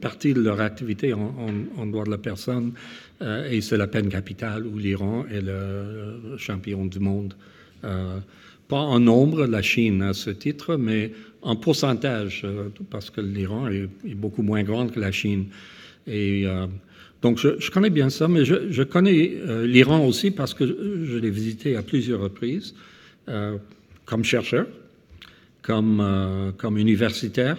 partie 0.00 0.34
de 0.34 0.40
leur 0.40 0.60
activité 0.60 1.12
en, 1.12 1.86
droit 1.86 2.04
de 2.04 2.10
la 2.10 2.18
personne, 2.18 2.72
euh, 3.22 3.50
et 3.50 3.60
c'est 3.60 3.76
la 3.76 3.86
peine 3.86 4.08
capitale 4.08 4.66
où 4.66 4.78
l'Iran 4.78 5.26
est 5.30 5.42
le 5.42 6.36
champion 6.38 6.86
du 6.86 7.00
monde. 7.00 7.34
Euh, 7.84 8.18
pas 8.70 8.78
en 8.78 9.00
nombre, 9.00 9.46
la 9.46 9.62
Chine 9.62 10.00
à 10.00 10.14
ce 10.14 10.30
titre, 10.30 10.76
mais 10.76 11.10
en 11.42 11.56
pourcentage, 11.56 12.42
euh, 12.44 12.68
parce 12.88 13.10
que 13.10 13.20
l'Iran 13.20 13.68
est, 13.68 13.88
beaucoup 14.14 14.42
moins 14.42 14.62
grand 14.62 14.86
que 14.86 15.00
la 15.00 15.10
Chine. 15.10 15.46
Et 16.06 16.46
euh, 16.46 16.66
donc, 17.20 17.38
je, 17.38 17.70
connais 17.70 17.90
bien 17.90 18.10
ça, 18.10 18.28
mais 18.28 18.44
je, 18.44 18.82
connais 18.84 19.32
euh, 19.34 19.66
l'Iran 19.66 20.06
aussi 20.06 20.30
parce 20.30 20.54
que 20.54 20.64
je 20.64 21.18
l'ai 21.18 21.30
visité 21.30 21.76
à 21.76 21.82
plusieurs 21.82 22.20
reprises, 22.20 22.74
comme 24.06 24.24
chercheur, 24.24 24.66
comme, 25.62 26.52
comme 26.56 26.78
universitaire, 26.78 27.58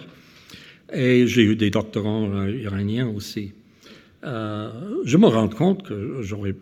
et 0.92 1.26
j'ai 1.26 1.44
eu 1.44 1.56
des 1.56 1.70
doctorants 1.70 2.46
iraniens 2.46 3.08
aussi. 3.08 3.52
je 4.22 5.16
me 5.16 5.26
rends 5.26 5.48
compte 5.48 5.88
que 5.88 6.18
j'aurais 6.20 6.54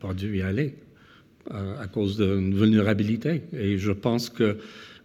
pas 0.00 0.14
dû 0.14 0.38
y 0.38 0.42
aller 0.42 0.74
à 1.50 1.86
cause 1.86 2.16
d'une 2.16 2.54
vulnérabilité. 2.54 3.42
Et 3.52 3.78
je 3.78 3.92
pense 3.92 4.30
que 4.30 4.56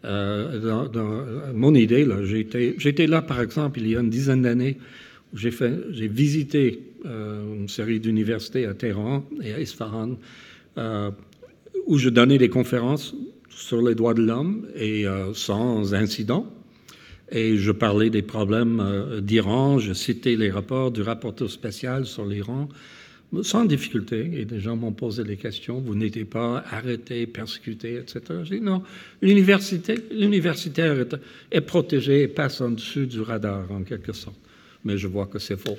euh, 0.06 0.88
dans, 0.88 1.54
mon 1.54 1.76
idée, 1.76 2.08
j'étais 2.78 3.08
là, 3.08 3.22
par 3.22 3.42
exemple, 3.42 3.80
il 3.80 3.88
y 3.88 3.96
a 3.96 4.00
une 4.00 4.10
dizaine 4.10 4.44
d'années, 4.44 4.78
où 5.34 5.38
j'ai 5.38 6.08
visité 6.08 6.82
euh, 7.06 7.56
une 7.56 7.68
série 7.68 8.00
d'universités 8.00 8.66
à 8.66 8.74
Téhéran 8.74 9.26
et 9.42 9.54
à 9.54 9.60
Isfahan, 9.60 10.18
euh, 10.78 11.12
où 11.86 11.98
je 11.98 12.10
donnais 12.10 12.38
des 12.38 12.50
conférences 12.50 13.14
sur 13.50 13.82
les 13.82 13.94
droits 13.94 14.14
de 14.14 14.22
l'homme 14.22 14.68
et 14.76 15.06
sans 15.34 15.94
incident. 15.94 16.52
Et 17.32 17.58
je 17.58 17.72
parlais 17.72 18.10
des 18.10 18.22
problèmes 18.22 19.20
d'Iran, 19.22 19.80
je 19.80 19.92
citais 19.92 20.36
les 20.38 20.50
rapports 20.50 20.92
du 20.92 21.02
rapporteur 21.02 21.50
spécial 21.50 22.06
sur 22.06 22.26
l'Iran, 22.26 22.70
sans 23.44 23.66
difficulté, 23.66 24.30
et 24.34 24.46
des 24.46 24.60
gens 24.60 24.76
m'ont 24.76 24.92
posé 24.92 25.24
des 25.24 25.38
questions, 25.38 25.80
vous 25.80 25.96
n'étiez 25.96 26.26
pas 26.26 26.64
arrêté, 26.72 27.28
persécuté, 27.28 27.96
etc. 27.96 28.22
J'ai 28.44 28.60
dit 28.60 28.66
non, 28.66 28.82
l'université, 29.22 29.96
l'universitaire 30.12 30.96
est, 31.52 31.62
protégé 31.62 32.24
et 32.24 32.28
passe 32.28 32.62
en 32.62 32.72
dessus 32.72 33.06
du 33.06 33.22
radar 33.22 33.72
en 33.72 33.84
quelque 33.84 34.14
sorte. 34.14 34.40
Mais 34.84 34.98
je 34.98 35.08
vois 35.08 35.28
que 35.28 35.40
c'est 35.40 35.58
faux. 35.58 35.78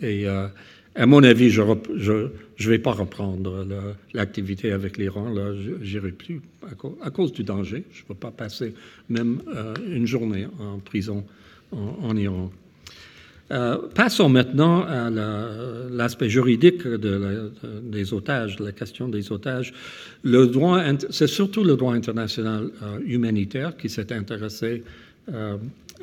Et 0.00 0.26
euh, 0.26 0.48
à 0.96 1.06
mon 1.06 1.22
avis, 1.22 1.50
je 1.50 1.62
ne 1.62 2.30
vais 2.58 2.78
pas 2.78 2.92
reprendre 2.92 3.66
l'activité 4.12 4.72
avec 4.72 4.98
l'Iran. 4.98 5.30
Là, 5.30 5.54
j'irai 5.82 6.10
plus 6.10 6.40
à, 7.02 7.10
cause 7.10 7.32
du 7.32 7.44
danger. 7.44 7.84
Je 7.92 8.02
ne 8.02 8.08
veux 8.08 8.14
pas 8.14 8.32
passer 8.32 8.74
même 9.08 9.42
euh, 9.54 9.74
une 9.86 10.06
journée 10.06 10.46
en 10.58 10.78
prison 10.78 11.24
en 11.72 12.16
Iran. 12.16 12.50
Euh, 13.52 13.78
passons 13.94 14.28
maintenant 14.28 14.84
à 14.84 15.10
l'aspect 15.90 16.28
juridique 16.28 16.86
de 16.86 17.50
des 17.82 18.14
otages, 18.14 18.60
la 18.60 18.72
question 18.72 19.08
des 19.08 19.32
otages. 19.32 19.72
C'est 21.10 21.26
surtout 21.26 21.64
le 21.64 21.76
droit 21.76 21.94
international 21.94 22.70
euh, 22.82 22.98
humanitaire 23.04 23.76
qui 23.76 23.88
s'est 23.88 24.12
intéressé 24.12 24.84
euh, 25.32 25.56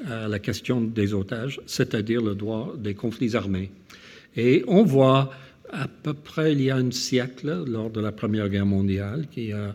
à 0.09 0.27
la 0.27 0.39
question 0.39 0.81
des 0.81 1.13
otages, 1.13 1.61
c'est-à-dire 1.65 2.21
le 2.21 2.35
droit 2.35 2.73
des 2.77 2.93
conflits 2.93 3.35
armés. 3.35 3.71
Et 4.35 4.63
on 4.67 4.83
voit 4.83 5.31
à 5.71 5.87
peu 5.87 6.13
près 6.13 6.53
il 6.53 6.61
y 6.61 6.69
a 6.69 6.75
un 6.75 6.91
siècle, 6.91 7.63
lors 7.67 7.89
de 7.89 8.01
la 8.01 8.11
Première 8.11 8.49
Guerre 8.49 8.65
mondiale, 8.65 9.25
qu'il 9.31 9.45
y 9.45 9.53
a, 9.53 9.73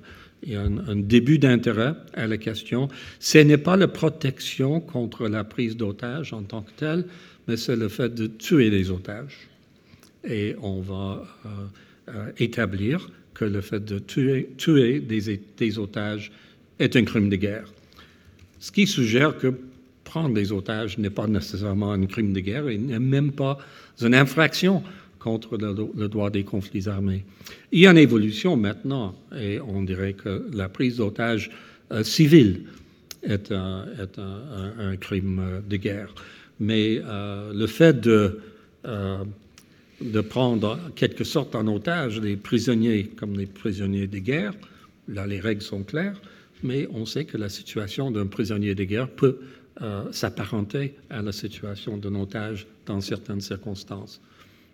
un, 0.59 0.97
début 0.97 1.39
d'intérêt 1.39 1.95
à 2.15 2.27
la 2.27 2.37
question. 2.37 2.89
Ce 3.21 3.39
n'est 3.39 3.59
pas 3.59 3.77
la 3.77 3.89
protection 3.89 4.81
contre 4.81 5.29
la 5.29 5.45
prise 5.45 5.77
d'otages 5.77 6.33
en 6.33 6.43
tant 6.43 6.63
que 6.63 6.71
telle, 6.77 7.05
mais 7.49 7.57
c'est 7.57 7.77
le 7.77 7.89
fait 7.89 8.15
de 8.15 8.27
tuer 8.27 8.71
des 8.71 8.91
otages. 8.91 9.49
Et 10.25 10.55
on 10.63 10.81
va 10.81 11.25
euh, 11.47 11.49
euh, 12.09 12.31
établir 12.39 13.11
que 13.35 13.45
le 13.45 13.61
fait 13.61 13.85
de 13.85 13.99
tuer, 13.99 15.01
des, 15.01 15.79
otages 15.79 16.31
est 16.79 16.97
un 16.97 17.05
crime 17.05 17.29
de 17.29 17.37
guerre. 17.37 17.73
Ce 18.61 18.71
qui 18.71 18.87
suggère 18.87 19.37
que 19.37 19.53
prendre 20.05 20.35
des 20.35 20.53
otages 20.53 20.99
n'est 20.99 21.11
pas 21.11 21.27
nécessairement 21.27 21.93
un 21.93 22.07
crime 22.07 22.33
de 22.33 22.41
guerre 22.41 22.69
et 22.69 22.79
n'est 22.79 22.99
même 22.99 23.33
pas 23.33 23.59
une 24.01 24.15
infraction 24.15 24.83
contre 25.19 25.57
le, 25.57 26.09
droit 26.09 26.31
des 26.31 26.45
conflits 26.45 26.89
armés. 26.89 27.25
Il 27.71 27.81
y 27.81 27.87
a 27.87 27.93
une 27.93 27.99
évolution 27.99 28.57
maintenant 28.57 29.15
et 29.37 29.61
on 29.61 29.83
dirait 29.83 30.13
que 30.13 30.47
la 30.53 30.69
prise 30.69 30.97
d'otages 30.97 31.51
euh, 31.93 32.05
civile 32.05 32.65
est, 33.23 33.53
un, 33.53 34.97
crime 35.01 35.63
de 35.69 35.77
guerre 35.77 36.13
mais 36.63 37.03
euh, 37.05 37.53
le 37.53 37.67
fait 37.67 38.01
de, 38.01 38.39
euh, 38.85 39.25
de 40.01 40.21
prendre 40.21 40.79
en 40.87 40.91
quelque 40.93 41.25
sorte 41.25 41.57
en 41.57 41.67
otage 41.67 42.21
des 42.21 42.37
prisonniers 42.37 43.09
comme 43.17 43.37
des 43.37 43.47
prisonniers 43.47 44.07
de 44.07 44.19
guerre, 44.19 44.55
là 45.09 45.27
les 45.27 45.41
règles 45.41 45.63
sont 45.63 45.83
claires, 45.83 46.21
mais 46.63 46.89
on 46.93 47.05
sait 47.05 47.25
que 47.25 47.37
la 47.37 47.49
situation 47.49 48.13
d'un 48.13 48.29
prisonnier 48.29 48.77
de 48.77 48.85
guerre 48.85 49.09
peut 49.09 49.39
euh, 49.83 50.05
s'apparenter 50.13 50.95
à 51.11 51.21
la 51.21 51.33
situation 51.33 51.97
d'un 51.97 52.15
otage 52.15 52.69
dans 52.87 53.01
certaines 53.01 53.41
circonstances. 53.41 54.21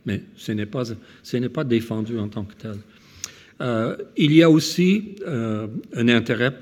Mais 0.05 0.21
ce 0.37 0.53
n'est 0.53 0.67
pas, 0.67 0.85
ce 1.23 1.37
n'est 1.39 1.49
pas 1.49 1.65
défendu 1.65 2.19
en 2.19 2.29
tant 2.29 2.45
que 2.45 2.55
tel. 2.55 2.77
il 4.19 4.33
y 4.33 4.43
a 4.43 4.51
aussi 4.51 5.17
un 5.27 6.09
intérêt 6.09 6.55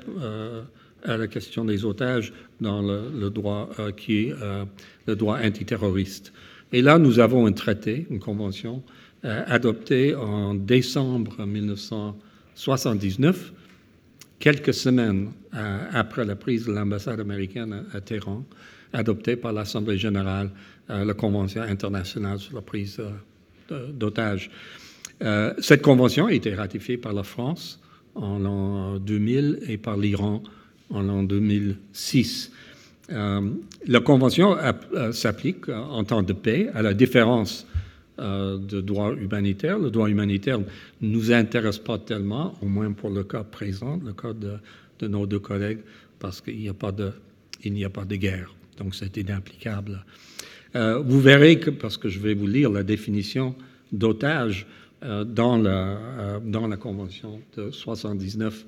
à 1.07 1.17
la 1.17 1.29
question 1.29 1.65
des 1.65 1.85
otages 1.85 2.33
dans 2.61 2.83
le, 2.83 3.31
droit 3.31 3.71
euh, 3.79 3.93
qui 3.93 4.33
euh, 4.33 4.65
le 5.07 5.15
droit 5.17 5.39
antiterroriste. 5.43 6.35
Et 6.73 6.83
là, 6.83 6.99
nous 6.99 7.21
avons 7.21 7.47
un 7.47 7.53
traité, 7.53 8.07
une 8.11 8.19
convention 8.19 8.83
euh, 9.25 9.43
adoptée 9.47 10.15
en 10.15 10.55
décembre 10.55 11.47
1979, 11.47 13.55
quelques 14.39 14.75
semaines 14.75 15.31
après 15.93 16.27
la 16.27 16.37
prise 16.37 16.67
de 16.67 16.73
l'ambassade 16.73 17.19
américaine 17.19 17.85
à, 17.95 18.03
Téhéran, 18.03 18.45
adoptée 18.93 19.37
par 19.37 19.55
l'Assemblée 19.55 19.97
générale, 19.97 20.51
la 20.89 21.15
Convention 21.15 21.63
internationale 21.63 22.39
sur 22.39 22.55
la 22.55 22.61
prise 22.61 23.01
d'otages. 23.71 24.51
cette 25.59 25.81
convention 25.81 26.27
a 26.27 26.35
été 26.35 26.55
ratifiée 26.55 26.99
par 26.99 27.15
la 27.15 27.23
France 27.23 27.81
en 28.15 28.39
l'an 28.39 28.99
2000 28.99 29.61
et 29.67 29.79
par 29.79 29.97
l'Iran 29.97 30.43
en 30.91 31.03
l'an 31.03 31.23
2006. 31.23 32.53
Euh, 33.13 33.51
la 33.87 34.01
Convention 34.01 34.57
euh, 34.59 35.13
s'applique 35.13 35.69
en 35.69 36.03
temps 36.05 36.23
de 36.23 36.33
paix, 36.33 36.71
à 36.75 36.83
la 36.83 36.93
différence 36.93 37.67
euh, 38.19 38.59
de 38.59 38.81
droit 38.81 39.13
humanitaire. 39.13 39.79
Le 39.79 39.91
droit 39.91 40.09
humanitaire 40.09 40.59
ne 40.59 40.65
nous 41.01 41.33
intéresse 41.33 41.79
pas 41.79 41.99
tellement, 41.99 42.55
au 42.63 42.67
moins 42.67 42.93
pour 42.93 43.11
le 43.11 43.23
cas 43.25 43.45
présent, 43.45 44.01
le 44.05 44.13
cas 44.13 44.33
de, 44.33 45.07
nos 45.07 45.27
deux 45.27 45.39
collègues, 45.39 45.81
parce 46.19 46.41
qu'il 46.41 46.59
n'y 46.59 46.69
a, 46.69 46.75
pas 46.75 46.93
de, 46.93 48.17
guerre. 48.17 48.55
Donc 48.79 48.95
c'est 48.95 49.17
inapplicable. 49.17 50.05
vous 50.75 51.21
verrez 51.21 51.61
que, 51.61 51.71
parce 51.71 51.97
que 51.97 52.09
je 52.09 52.19
vais 52.19 52.35
vous 52.35 52.47
lire 52.47 52.71
la 52.71 52.83
définition 52.83 53.55
d'otage 53.93 54.67
dans, 55.03 55.57
la, 55.59 56.41
dans 56.45 56.67
la 56.67 56.77
Convention 56.77 57.41
de 57.57 57.71
79, 57.71 58.65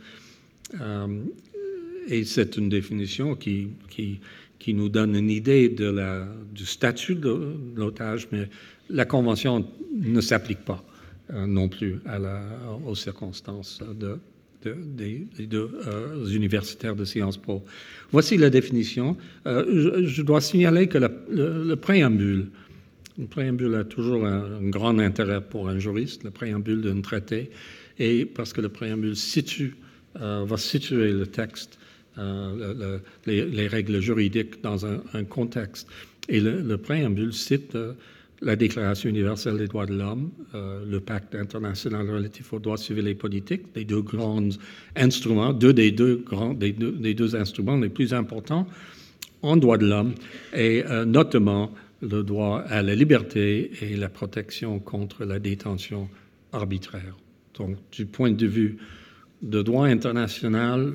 et 2.09 2.25
c'est 2.25 2.57
une 2.57 2.69
définition 2.69 3.37
qui, 3.37 3.69
qui, 3.91 4.21
qui, 4.59 4.75
nous 4.75 4.89
donne 4.89 5.15
une 5.15 5.31
idée 5.31 5.69
du 5.69 6.67
statut 6.67 7.15
de 7.15 7.55
l'otage, 7.77 8.29
mais 8.33 8.49
la 8.91 9.05
Convention 9.05 9.67
ne 9.95 10.21
s'applique 10.21 10.65
pas 10.65 10.85
euh, 11.33 11.47
non 11.47 11.69
plus 11.69 12.01
aux 12.87 12.95
circonstances 12.95 13.83
de, 13.95 14.19
des, 14.65 15.27
deux 15.47 15.71
euh, 15.87 16.27
universitaires 16.29 16.97
de 16.97 17.05
Sciences 17.05 17.37
Po. 17.37 17.63
Voici 18.11 18.39
la 18.39 18.51
définition. 18.51 19.17
Euh, 19.47 20.03
je, 20.05 20.23
dois 20.23 20.41
signaler 20.41 20.89
que 20.89 20.99
le, 20.99 21.75
préambule, 21.77 22.47
le 23.19 23.27
préambule 23.27 23.75
a 23.75 23.85
toujours 23.85 24.25
un, 24.25 24.59
un, 24.61 24.69
grand 24.71 24.99
intérêt 24.99 25.43
pour 25.43 25.69
un 25.69 25.79
juriste, 25.79 26.25
le 26.25 26.31
préambule 26.31 26.81
d'un 26.81 27.03
traité, 27.03 27.51
et 27.99 28.25
parce 28.25 28.55
que 28.55 28.63
le 28.63 28.71
préambule 28.71 29.17
situe, 29.17 29.77
va 30.15 30.57
situer 30.57 31.13
le 31.13 31.27
texte 31.29 31.79
euh, 32.19 32.99
les, 33.27 33.69
règles 33.69 34.01
juridiques 34.01 34.61
dans 34.63 34.85
un, 34.87 35.25
contexte. 35.29 35.89
Et 36.29 36.41
le, 36.41 36.77
préambule 36.77 37.33
cite 37.33 37.75
euh, 37.77 37.93
la 38.43 38.57
Déclaration 38.57 39.09
universelle 39.09 39.59
des 39.59 39.67
droits 39.69 39.87
de 39.87 39.95
l'homme, 39.95 40.31
euh, 40.55 40.85
le 40.89 41.01
pacte 41.01 41.35
international 41.35 42.11
relatif 42.11 42.53
aux 42.53 42.59
droits 42.59 42.77
civils 42.77 43.07
et 43.07 43.15
politiques, 43.15 43.63
les 43.77 43.85
deux 43.85 44.03
grands 44.03 44.49
instruments, 44.97 45.53
deux 45.53 45.73
des 45.73 45.93
deux, 45.93 46.17
grands, 46.17 46.55
des 46.55 46.73
deux, 46.73 47.37
instruments 47.37 47.77
les 47.77 47.89
plus 47.89 48.13
importants 48.13 48.67
en 49.43 49.57
droits 49.57 49.79
de 49.79 49.87
l'homme, 49.87 50.15
et 50.53 50.83
notamment 51.07 51.73
le 52.03 52.25
droit 52.25 52.65
à 52.69 52.83
la 52.83 52.97
liberté 52.97 53.71
et 53.81 53.97
la 53.97 54.09
protection 54.09 54.81
contre 54.81 55.25
la 55.25 55.39
détention 55.39 56.09
arbitraire. 56.53 57.17
Donc, 57.55 57.77
du 57.93 58.07
point 58.07 58.33
de 58.33 58.47
vue 58.47 58.79
de 59.43 59.63
droit 59.63 59.87
international, 59.87 60.93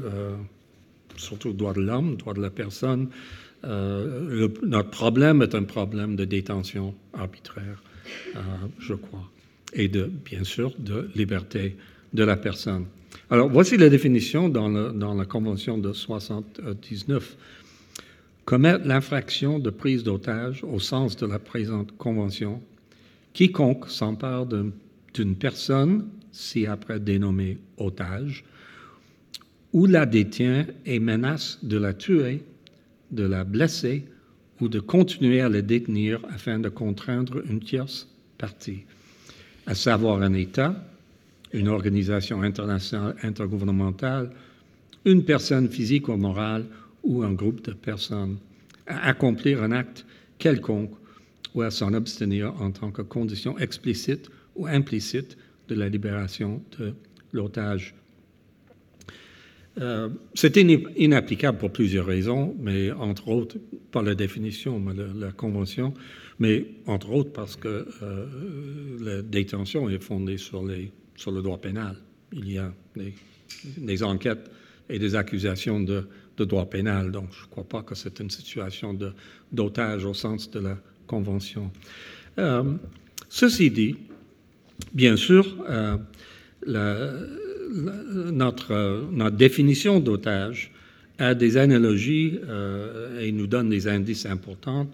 surtout 1.17 1.53
droit 1.53 1.74
de 1.74 1.82
l'homme, 1.82 2.15
droit 2.17 2.34
de 2.34 2.41
la 2.41 2.50
personne. 2.50 3.10
Euh, 3.65 4.50
notre 4.63 4.89
problème 4.89 5.41
est 5.41 5.55
un 5.55 5.63
problème 5.63 6.15
de 6.15 6.25
détention 6.25 6.93
arbitraire, 7.13 7.82
euh, 8.36 8.39
je 8.79 8.93
crois, 8.93 9.29
et 9.74 9.88
de, 9.88 10.12
bien 10.25 10.43
sûr, 10.43 10.74
de 10.77 11.10
liberté 11.15 11.77
de 12.13 12.24
la 12.24 12.36
personne. 12.36 12.86
Alors, 13.29 13.50
voici 13.50 13.77
la 13.77 13.89
définition 13.89 14.50
dans, 14.50 14.70
dans 14.91 15.13
la 15.13 15.25
Convention 15.25 15.77
de 15.77 15.93
79. 15.93 17.38
Commettre 18.46 18.86
l'infraction 18.86 19.60
de 19.60 19.70
prise 19.70 20.03
d'otage 20.03 20.63
au 20.65 20.79
sens 20.79 21.15
de 21.15 21.25
la 21.25 21.39
présente 21.39 21.96
Convention, 21.98 22.62
quiconque 23.32 23.89
s'empare 23.89 24.46
d'une 24.46 25.36
personne, 25.36 26.08
si 26.34 26.67
après 26.67 27.00
dénommée 27.00 27.58
otage, 27.77 28.43
ou 29.73 29.87
la 29.87 30.05
détient 30.05 30.67
et 30.85 30.99
menace 30.99 31.59
de 31.63 31.77
la 31.77 31.93
tuer, 31.93 32.43
de 33.11 33.23
la 33.23 33.43
blesser 33.43 34.05
ou 34.61 34.69
de 34.69 34.79
continuer 34.79 35.41
à 35.41 35.49
la 35.49 35.61
détenir 35.61 36.19
afin 36.29 36.59
de 36.59 36.69
contraindre 36.69 37.41
une 37.49 37.59
tierce 37.59 38.07
partie, 38.37 38.83
à 39.65 39.73
savoir 39.73 40.21
un 40.21 40.33
État, 40.33 40.75
une 41.51 41.67
organisation 41.67 42.43
internationale 42.43 43.15
intergouvernementale, 43.23 44.31
une 45.05 45.25
personne 45.25 45.69
physique 45.69 46.07
ou 46.07 46.17
morale 46.17 46.65
ou 47.03 47.23
un 47.23 47.33
groupe 47.33 47.65
de 47.65 47.73
personnes, 47.73 48.37
à 48.87 49.07
accomplir 49.09 49.63
un 49.63 49.71
acte 49.71 50.05
quelconque 50.37 50.93
ou 51.55 51.61
à 51.61 51.71
s'en 51.71 51.93
abstenir 51.93 52.53
en 52.61 52.71
tant 52.71 52.91
que 52.91 53.01
condition 53.01 53.57
explicite 53.57 54.29
ou 54.55 54.67
implicite 54.67 55.37
de 55.67 55.75
la 55.75 55.89
libération 55.89 56.61
de 56.79 56.93
l'otage 57.31 57.95
C'était 60.35 60.61
inapplicable 60.97 61.57
pour 61.57 61.71
plusieurs 61.71 62.05
raisons, 62.05 62.55
mais 62.59 62.91
entre 62.91 63.29
autres 63.29 63.57
par 63.91 64.03
la 64.03 64.13
définition, 64.13 64.83
la, 64.85 65.25
la 65.27 65.31
Convention, 65.31 65.93
mais 66.39 66.65
entre 66.87 67.11
autres 67.11 67.31
parce 67.31 67.55
que 67.55 67.87
la 68.99 69.21
détention 69.21 69.89
est 69.89 70.01
fondée 70.01 70.37
sur, 70.37 70.63
le 70.63 71.41
droit 71.41 71.59
pénal. 71.59 71.95
Il 72.31 72.51
y 72.51 72.57
a 72.57 72.71
des, 73.77 74.03
enquêtes 74.03 74.51
et 74.89 74.99
des 74.99 75.15
accusations 75.15 75.79
de, 75.79 76.05
droit 76.37 76.69
pénal, 76.69 77.11
donc 77.11 77.29
je 77.31 77.43
ne 77.43 77.49
crois 77.49 77.63
pas 77.63 77.83
que 77.83 77.95
c'est 77.95 78.19
une 78.19 78.29
situation 78.29 78.97
d'otage 79.51 80.05
au 80.05 80.13
sens 80.13 80.49
de 80.51 80.59
la 80.59 80.77
Convention. 81.05 81.71
Euh, 82.39 82.73
ceci 83.29 83.69
dit, 83.69 83.95
bien 84.93 85.15
sûr, 85.15 85.45
euh, 85.69 85.97
la, 86.65 87.13
notre, 87.73 89.09
notre, 89.11 89.35
définition 89.35 89.99
d'otage 89.99 90.71
a 91.17 91.33
des 91.35 91.57
analogies 91.57 92.39
euh, 92.47 93.19
et 93.19 93.31
nous 93.31 93.47
donne 93.47 93.69
des 93.69 93.87
indices 93.87 94.25
importants 94.25 94.89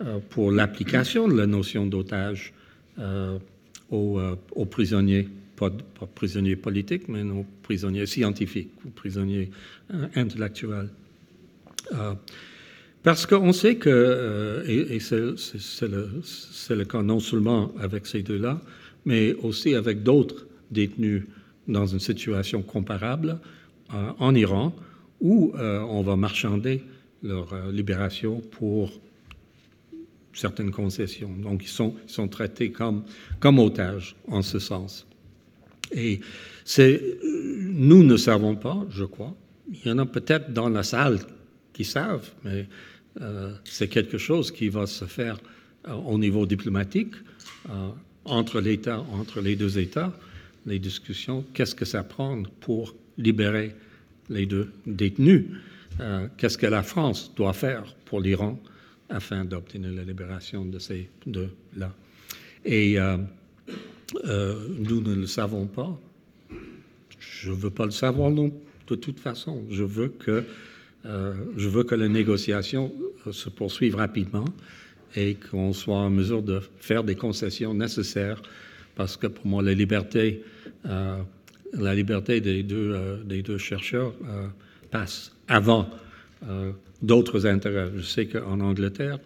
euh, 0.00 0.18
pour 0.30 0.50
l'application 0.50 1.28
de 1.28 1.36
la 1.36 1.46
notion 1.46 1.86
d'otage 1.86 2.52
euh, 2.98 3.38
aux, 3.90 4.18
euh, 4.18 4.36
aux, 4.52 4.66
prisonniers, 4.66 5.28
pas, 5.56 5.70
prisonniers 6.14 6.56
politiques, 6.56 7.08
mais 7.08 7.22
aux 7.22 7.46
prisonniers 7.62 8.06
scientifiques 8.06 8.70
ou 8.84 8.90
prisonniers 8.90 9.50
intellectuels. 10.14 10.88
Parce 13.04 13.26
qu'on 13.26 13.52
sait 13.52 13.76
que, 13.76 13.90
euh, 13.90 14.64
et, 14.66 14.98
c'est 14.98 15.86
le, 15.86 16.84
cas 16.84 17.02
non 17.02 17.20
seulement 17.20 17.70
avec 17.78 18.06
ces 18.06 18.22
deux-là, 18.22 18.62
mais 19.04 19.34
aussi 19.34 19.74
avec 19.74 20.02
d'autres 20.02 20.46
détenus 20.70 21.24
dans 21.68 21.86
une 21.86 22.00
situation 22.00 22.62
comparable 22.62 23.38
euh, 23.92 24.12
en 24.18 24.34
Iran, 24.34 24.74
où 25.20 25.52
euh, 25.54 25.80
on 25.80 26.02
va 26.02 26.16
marchander 26.16 26.82
leur 27.22 27.52
euh, 27.52 27.72
libération 27.72 28.40
pour 28.40 28.92
certaines 30.32 30.70
concessions. 30.70 31.32
Donc, 31.42 31.64
ils 31.64 31.68
sont, 31.68 32.28
traités 32.28 32.72
comme, 32.72 33.04
comme 33.40 33.58
otages 33.58 34.16
en 34.28 34.42
ce 34.42 34.58
sens. 34.58 35.06
Et 35.92 36.20
nous 36.80 38.02
ne 38.02 38.16
savons 38.16 38.56
pas, 38.56 38.84
je 38.90 39.04
crois. 39.04 39.34
Il 39.70 39.88
y 39.88 39.92
en 39.92 39.98
a 39.98 40.06
peut-être 40.06 40.52
dans 40.52 40.68
la 40.68 40.82
salle 40.82 41.20
qui 41.72 41.84
savent, 41.84 42.28
mais 42.42 42.66
c'est 43.64 43.86
quelque 43.86 44.18
chose 44.18 44.50
qui 44.50 44.68
va 44.70 44.86
se 44.86 45.04
faire 45.04 45.38
au 45.86 46.18
niveau 46.18 46.46
diplomatique 46.46 47.14
entre 48.24 48.60
l'État, 48.60 49.04
entre 49.12 49.40
les 49.40 49.54
deux 49.54 49.78
États, 49.78 50.12
les 50.66 50.78
discussions. 50.78 51.44
Qu'est-ce 51.54 51.74
que 51.74 51.84
ça 51.84 52.02
prend 52.02 52.42
pour 52.60 52.94
libérer 53.18 53.74
les 54.28 54.46
deux 54.46 54.72
détenus? 54.86 55.46
Qu'est-ce 56.36 56.58
que 56.58 56.66
la 56.66 56.82
France 56.82 57.32
doit 57.36 57.52
faire 57.52 57.84
pour 58.04 58.20
l'Iran 58.20 58.60
afin 59.08 59.44
d'obtenir 59.44 59.92
la 59.92 60.02
libération 60.02 60.64
de 60.64 60.78
ces 60.78 61.08
deux-là? 61.26 61.94
Et 62.64 62.98
nous 64.16 65.00
ne 65.00 65.14
le 65.14 65.26
savons 65.26 65.66
pas. 65.66 65.96
Je 67.20 67.50
ne 67.50 67.56
veux 67.56 67.70
pas 67.70 67.84
le 67.84 67.92
savoir 67.92 68.30
non, 68.30 68.52
de 68.88 68.94
toute 68.94 69.20
façon. 69.20 69.62
Je 69.70 69.84
veux 69.84 70.08
que 70.08 70.44
euh, 71.06 71.34
je 71.56 71.68
veux 71.68 71.84
que 71.84 71.94
euh, 71.94 73.32
se 73.32 73.48
poursuive 73.50 73.96
rapidement 73.96 74.46
et 75.16 75.34
qu'on 75.34 75.72
soit 75.72 75.96
en 75.96 76.10
mesure 76.10 76.42
de 76.42 76.60
faire 76.78 77.04
des 77.04 77.14
concessions 77.14 77.74
nécessaires 77.74 78.40
parce 78.94 79.16
que 79.16 79.26
pour 79.26 79.46
moi, 79.46 79.62
la 79.62 79.74
liberté, 79.74 80.42
euh, 80.86 81.18
euh, 81.76 83.24
des 83.24 83.42
deux 83.42 83.58
chercheurs 83.58 84.14
euh, 84.28 84.46
passe 84.90 85.32
avant 85.48 85.88
d'autres 87.00 87.46
intérêts. 87.46 87.90
Je 87.96 88.02
sais 88.02 88.26
qu'en 88.26 88.60
Angleterre, 88.60 89.18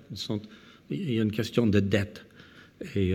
il 0.89 1.13
y 1.13 1.19
a 1.19 1.23
une 1.23 1.33
question 1.33 1.67
de 1.67 1.81
dette 1.81 2.25
et 2.95 3.13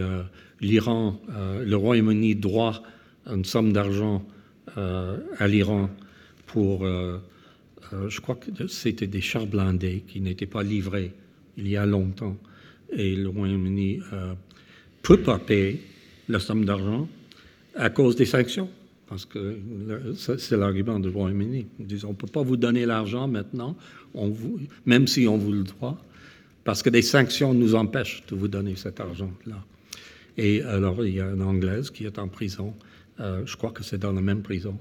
l'Iran, 0.59 1.21
le 1.65 1.75
Royaume-Uni 1.75 2.35
doit 2.35 2.83
une 3.25 3.45
somme 3.45 3.71
d'argent 3.71 4.25
à 4.75 5.47
l'Iran 5.47 5.89
pour 6.47 6.85
je 6.85 8.19
crois 8.19 8.35
que 8.35 8.67
c'était 8.67 9.07
des 9.07 9.21
chars 9.21 9.47
blindés 9.47 10.03
qui 10.05 10.19
n'étaient 10.19 10.47
pas 10.47 10.63
livrés 10.63 11.13
il 11.55 11.69
y 11.69 11.77
a 11.77 11.85
longtemps. 11.85 12.35
Et 12.91 13.15
le 13.15 13.29
Royaume-Uni 13.29 13.99
ne 14.11 14.33
peut 15.01 15.21
pas 15.21 15.39
payer 15.39 15.81
la 16.29 16.39
somme 16.39 16.65
d'argent 16.65 17.07
à 17.75 17.89
cause 17.89 18.15
des 18.15 18.25
sanctions. 18.25 18.69
Parce 19.07 19.25
que 19.25 19.59
c'est 20.15 20.57
l'argument 20.57 20.99
du 20.99 21.09
Royaume-Uni. 21.09 21.67
Ils 21.79 22.05
on 22.05 22.09
ne 22.09 22.15
peut 22.15 22.27
pas 22.27 22.41
vous 22.41 22.57
donner 22.57 22.85
l'argent 22.85 23.27
maintenant, 23.27 23.75
on 24.15 24.29
vous, 24.29 24.59
même 24.85 25.07
si 25.07 25.27
on 25.27 25.37
vous 25.37 25.51
le 25.51 25.63
doit, 25.63 26.01
parce 26.63 26.81
que 26.81 26.89
des 26.89 27.01
sanctions 27.01 27.53
nous 27.53 27.75
empêchent 27.75 28.23
de 28.27 28.35
vous 28.35 28.47
donner 28.47 28.75
cet 28.75 28.99
argent-là. 28.99 29.63
Et 30.37 30.63
alors, 30.63 31.05
il 31.05 31.15
y 31.15 31.21
a 31.21 31.25
une 31.25 31.43
Anglaise 31.43 31.91
qui 31.91 32.05
est 32.05 32.17
en 32.17 32.27
prison, 32.27 32.73
euh, 33.19 33.43
je 33.45 33.55
crois 33.55 33.71
que 33.71 33.83
c'est 33.83 33.99
dans 33.99 34.13
la 34.13 34.21
même 34.21 34.41
prison, 34.41 34.77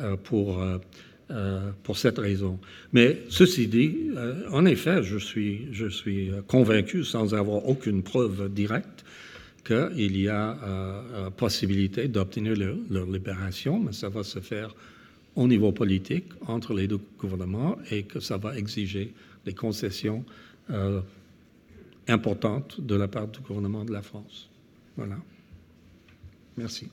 euh, 0.00 0.16
pour 0.16 0.60
euh, 0.60 1.70
pour 1.84 1.96
cette 1.96 2.18
raison. 2.18 2.58
Mais 2.92 3.22
ceci 3.28 3.68
dit, 3.68 4.08
en 4.50 4.66
effet, 4.66 5.04
je 5.04 5.16
suis, 5.16 5.68
je 5.70 5.86
suis 5.86 6.32
convaincu, 6.48 7.04
sans 7.04 7.34
avoir 7.34 7.68
aucune 7.68 8.02
preuve 8.02 8.52
directe, 8.52 9.04
qu'il 9.62 10.16
y 10.16 10.28
a 10.28 10.56
euh, 10.62 11.30
possibilité 11.30 12.08
d'obtenir 12.08 12.54
leur, 12.56 13.06
libération, 13.06 13.78
mais 13.80 13.92
ça 13.92 14.08
va 14.08 14.22
se 14.22 14.40
faire 14.40 14.74
au 15.36 15.46
niveau 15.46 15.72
politique 15.72 16.26
entre 16.46 16.74
les 16.74 16.88
deux 16.88 17.00
gouvernements 17.18 17.76
et 17.90 18.02
que 18.04 18.20
ça 18.20 18.36
va 18.36 18.56
exiger 18.56 19.12
des 19.44 19.54
concessions 19.54 20.24
euh, 20.70 21.00
importantes 22.08 22.80
de 22.80 22.94
la 22.94 23.08
part 23.08 23.28
du 23.28 23.40
gouvernement 23.40 23.84
de 23.84 23.92
la 23.92 24.02
France. 24.02 24.48
Voilà. 24.96 25.16
Merci. 26.56 26.88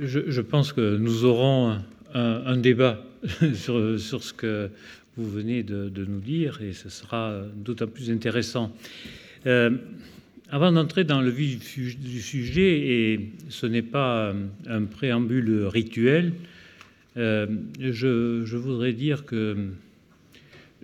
je, 0.00 0.40
pense 0.40 0.72
que 0.72 0.96
nous 0.96 1.24
aurons 1.24 1.78
un, 2.14 2.42
un 2.46 2.56
débat 2.56 3.04
sur, 3.54 3.98
ce 3.98 4.32
que 4.32 4.70
vous 5.16 5.30
venez 5.30 5.62
de, 5.62 6.04
nous 6.04 6.20
dire 6.20 6.60
et 6.62 6.72
ce 6.72 6.88
sera 6.88 7.42
d'autant 7.56 7.86
plus 7.86 8.10
intéressant. 8.10 8.74
Euh, 9.46 9.70
avant 10.50 10.72
d'entrer 10.72 11.04
dans 11.04 11.20
le 11.20 11.30
vif 11.30 11.78
du 11.78 12.20
sujet, 12.20 12.78
et 12.78 13.30
ce 13.48 13.66
n'est 13.66 13.82
pas 13.82 14.32
un 14.66 14.84
préambule 14.84 15.66
rituel, 15.66 16.32
euh, 17.16 17.46
je, 17.80 18.56
voudrais 18.56 18.92
dire 18.92 19.24
que 19.24 19.56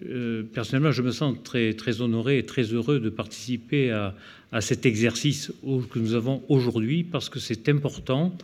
euh, 0.07 0.43
personnellement, 0.55 0.93
je 0.93 1.03
me 1.03 1.11
sens 1.11 1.37
très, 1.45 1.75
très 1.75 2.01
honoré 2.01 2.39
et 2.39 2.47
très 2.47 2.63
heureux 2.63 3.01
de 3.01 3.11
participer 3.11 3.91
à 3.91 4.61
cet 4.61 4.87
exercice 4.87 5.53
que 5.63 5.99
nous 5.99 6.15
avons 6.15 6.43
aujourd'hui 6.49 7.05
parce 7.05 7.29
que 7.29 7.39
c'est 7.39 7.69
important 7.69 8.37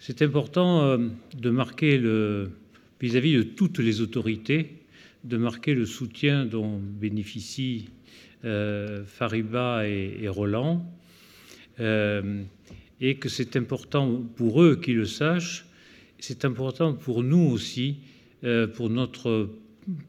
c'est 0.00 0.22
important 0.22 0.80
euh, 0.80 0.98
de 1.36 1.50
marquer 1.50 1.98
le 1.98 2.50
vis-à-vis 3.00 3.36
de 3.36 3.42
toutes 3.42 3.78
les 3.78 4.00
autorités, 4.00 4.78
de 5.24 5.36
marquer 5.36 5.74
le 5.74 5.84
soutien 5.84 6.46
dont 6.46 6.78
bénéficient 6.78 7.90
euh, 8.46 9.04
Fariba 9.04 9.86
et, 9.86 10.26
Roland, 10.28 10.90
euh, 11.80 12.42
et 13.00 13.16
que 13.16 13.28
c'est 13.28 13.56
important 13.56 14.22
pour 14.36 14.62
eux 14.62 14.76
qu'ils 14.76 14.96
le 14.96 15.04
sachent. 15.04 15.66
C'est 16.18 16.46
important 16.46 16.94
pour 16.94 17.22
nous 17.22 17.50
aussi, 17.50 17.96
pour 18.74 18.90
notre 18.90 19.48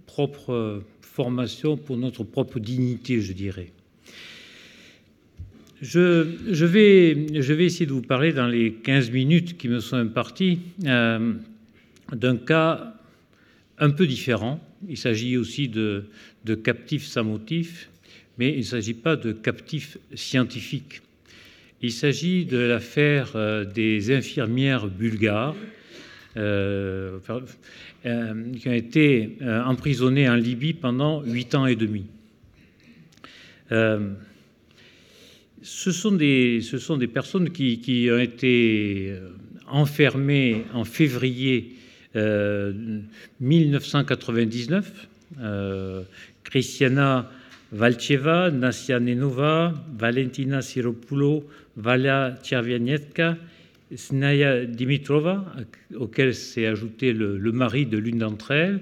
propre 0.06 0.84
formation, 1.02 1.78
pour 1.78 1.96
notre 1.96 2.26
propre 2.26 2.60
dignité, 2.60 3.22
je 3.22 3.32
dirais. 3.32 3.72
Je, 5.82 6.66
vais, 6.66 7.66
essayer 7.66 7.88
de 7.88 7.92
vous 7.92 8.04
parler 8.04 8.34
dans 8.34 8.46
les 8.46 8.72
15 8.72 9.10
minutes 9.10 9.58
qui 9.58 9.68
me 9.68 9.80
sont 9.80 9.96
imparties 9.96 10.60
euh, 10.86 11.34
d'un 12.14 12.38
cas 12.38 12.94
un 13.80 13.90
peu 13.90 14.06
différent. 14.06 14.60
Il 14.88 14.98
s'agit 14.98 15.38
aussi 15.38 15.70
de, 15.70 16.06
captifs 16.64 17.08
sans 17.08 17.24
motif, 17.24 17.90
mais 18.38 18.52
il 18.52 18.60
ne 18.60 18.64
s'agit 18.64 18.94
pas 18.94 19.16
de 19.16 19.32
captifs 19.32 19.98
scientifiques. 20.14 21.02
Il 21.82 21.92
s'agit 21.92 22.46
de 22.46 22.60
l'affaire 22.60 23.32
euh, 23.34 23.66
des 23.66 24.16
infirmières 24.16 24.86
bulgares 24.86 25.56
euh, 26.38 27.18
qui 28.04 28.70
ont 28.70 28.74
été 28.74 29.38
emprisonnées 29.42 30.30
en 30.30 30.36
Libye 30.36 30.74
pendant 30.74 31.24
huit 31.24 31.56
ans 31.56 31.66
et 31.66 31.76
demi. 31.76 32.06
Euh, 35.62 35.64
ce 35.64 35.92
sont 35.92 36.12
des, 36.12 36.62
ce 36.62 36.78
sont 36.78 36.98
des 36.98 37.08
personnes 37.08 37.50
qui, 37.50 38.10
ont 38.12 38.20
été 38.20 39.10
euh, 39.10 39.30
enfermées 39.68 40.66
en 40.74 40.84
février 40.84 41.76
euh, 42.16 42.74
1999. 43.40 45.08
Euh, 45.40 46.02
Christiana 46.44 47.30
Valcheva, 47.72 48.52
Nasia 48.52 49.00
Nenova, 49.00 49.74
Valentina 49.98 50.62
Siropoulou, 50.62 51.44
Valia 51.78 52.38
Tchervianetka, 52.44 53.38
Snaya 53.96 54.66
Dimitrova, 54.66 55.54
auquel 55.96 56.34
s'est 56.34 56.66
ajouté 56.66 57.14
le, 57.14 57.38
le 57.38 57.52
mari 57.52 57.86
de 57.86 57.98
l'une 57.98 58.20
d'entre 58.20 58.52
elles 58.52 58.82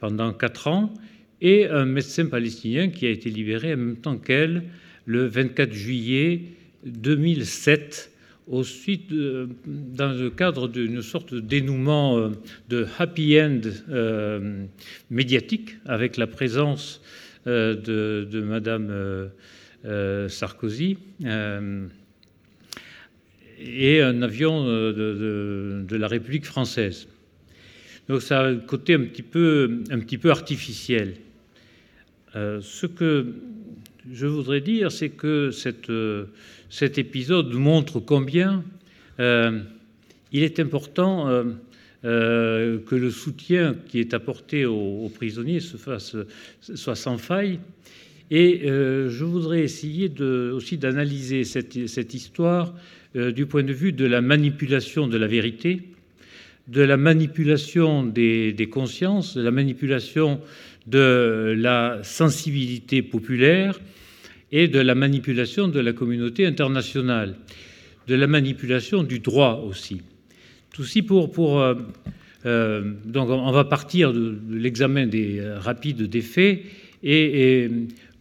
pendant 0.00 0.32
quatre 0.32 0.68
ans, 0.68 0.92
et 1.40 1.66
un 1.68 1.84
médecin 1.84 2.26
palestinien 2.26 2.88
qui 2.88 3.06
a 3.06 3.10
été 3.10 3.28
libéré 3.28 3.74
en 3.74 3.76
même 3.76 3.96
temps 3.96 4.16
qu'elle 4.16 4.62
le 5.06 5.26
24 5.26 5.72
juillet 5.72 6.42
2007 6.84 8.12
au 8.48 8.64
suite 8.64 9.12
dans 9.12 10.12
le 10.12 10.30
cadre 10.30 10.68
d'une 10.68 11.02
sorte 11.02 11.34
de 11.34 11.40
dénouement 11.40 12.18
euh, 12.18 12.30
de 12.68 12.86
happy 12.98 13.40
end 13.40 13.60
euh, 13.88 14.64
médiatique 15.10 15.76
avec 15.86 16.16
la 16.16 16.26
présence 16.26 17.00
euh, 17.46 17.74
de, 17.74 18.28
de, 18.30 18.40
Madame 18.40 19.30
Sarkozy 20.28 20.98
et 23.58 24.02
un 24.02 24.22
avion 24.22 24.64
de, 24.64 25.96
la 25.96 26.08
République 26.08 26.44
française. 26.44 27.08
Donc 28.08 28.22
ça 28.22 28.40
a 28.40 28.48
un 28.48 28.56
côté 28.56 28.94
un 28.94 29.06
peu, 29.30 29.82
un 29.90 30.00
petit 30.00 30.18
peu 30.18 30.30
artificiel. 30.30 31.14
ce 32.34 32.86
que 32.86 33.26
je 34.10 34.26
voudrais 34.26 34.60
dire, 34.60 34.90
c'est 34.90 35.10
que 35.10 35.50
euh, 35.88 36.24
cet 36.70 36.98
épisode 36.98 37.52
montre 37.52 38.00
combien 38.00 38.64
euh, 39.20 39.60
il 40.32 40.42
est 40.42 40.58
important 40.58 41.28
euh, 42.04 42.78
que 42.86 42.94
le 42.94 43.10
soutien 43.10 43.76
qui 43.88 44.00
est 44.00 44.14
apporté 44.14 44.66
aux, 44.66 45.10
prisonniers 45.14 45.60
se 45.60 45.76
fasse, 45.76 46.16
soit 46.60 46.96
sans 46.96 47.18
faille. 47.18 47.60
Et 48.30 48.62
je 48.64 49.24
voudrais 49.24 49.60
essayer 49.60 50.10
aussi 50.22 50.78
d'analyser 50.78 51.44
cette, 51.44 51.86
cette, 51.86 52.14
histoire 52.14 52.74
du 53.14 53.44
point 53.44 53.62
de 53.62 53.74
vue 53.74 53.92
de 53.92 54.06
la 54.06 54.22
manipulation 54.22 55.06
de 55.06 55.18
la 55.18 55.26
vérité, 55.26 55.82
de 56.66 56.80
la 56.80 56.96
manipulation 56.96 58.04
des, 58.06 58.54
des 58.54 58.70
consciences, 58.70 59.36
de 59.36 59.42
la 59.42 59.50
manipulation 59.50 60.40
de 60.86 61.54
la 61.56 62.00
sensibilité 62.02 63.02
populaire 63.02 63.78
et 64.50 64.68
de 64.68 64.80
la 64.80 64.94
manipulation 64.94 65.68
de 65.68 65.80
la 65.80 65.92
communauté 65.92 66.46
internationale, 66.46 67.36
de 68.06 68.14
la 68.14 68.26
manipulation 68.26 69.02
du 69.02 69.18
droit 69.18 69.62
aussi. 69.66 70.02
Tout 70.72 70.84
ceci 70.84 71.02
pour, 71.02 71.60
euh, 71.60 71.74
euh, 72.46 72.92
donc 73.04 73.30
on 73.30 73.52
va 73.52 73.64
partir 73.64 74.12
de, 74.12 74.38
l'examen 74.50 75.06
des 75.06 75.38
euh, 75.38 75.58
rapides 75.58 76.02
des 76.02 76.20
faits 76.20 76.62
et, 77.02 77.68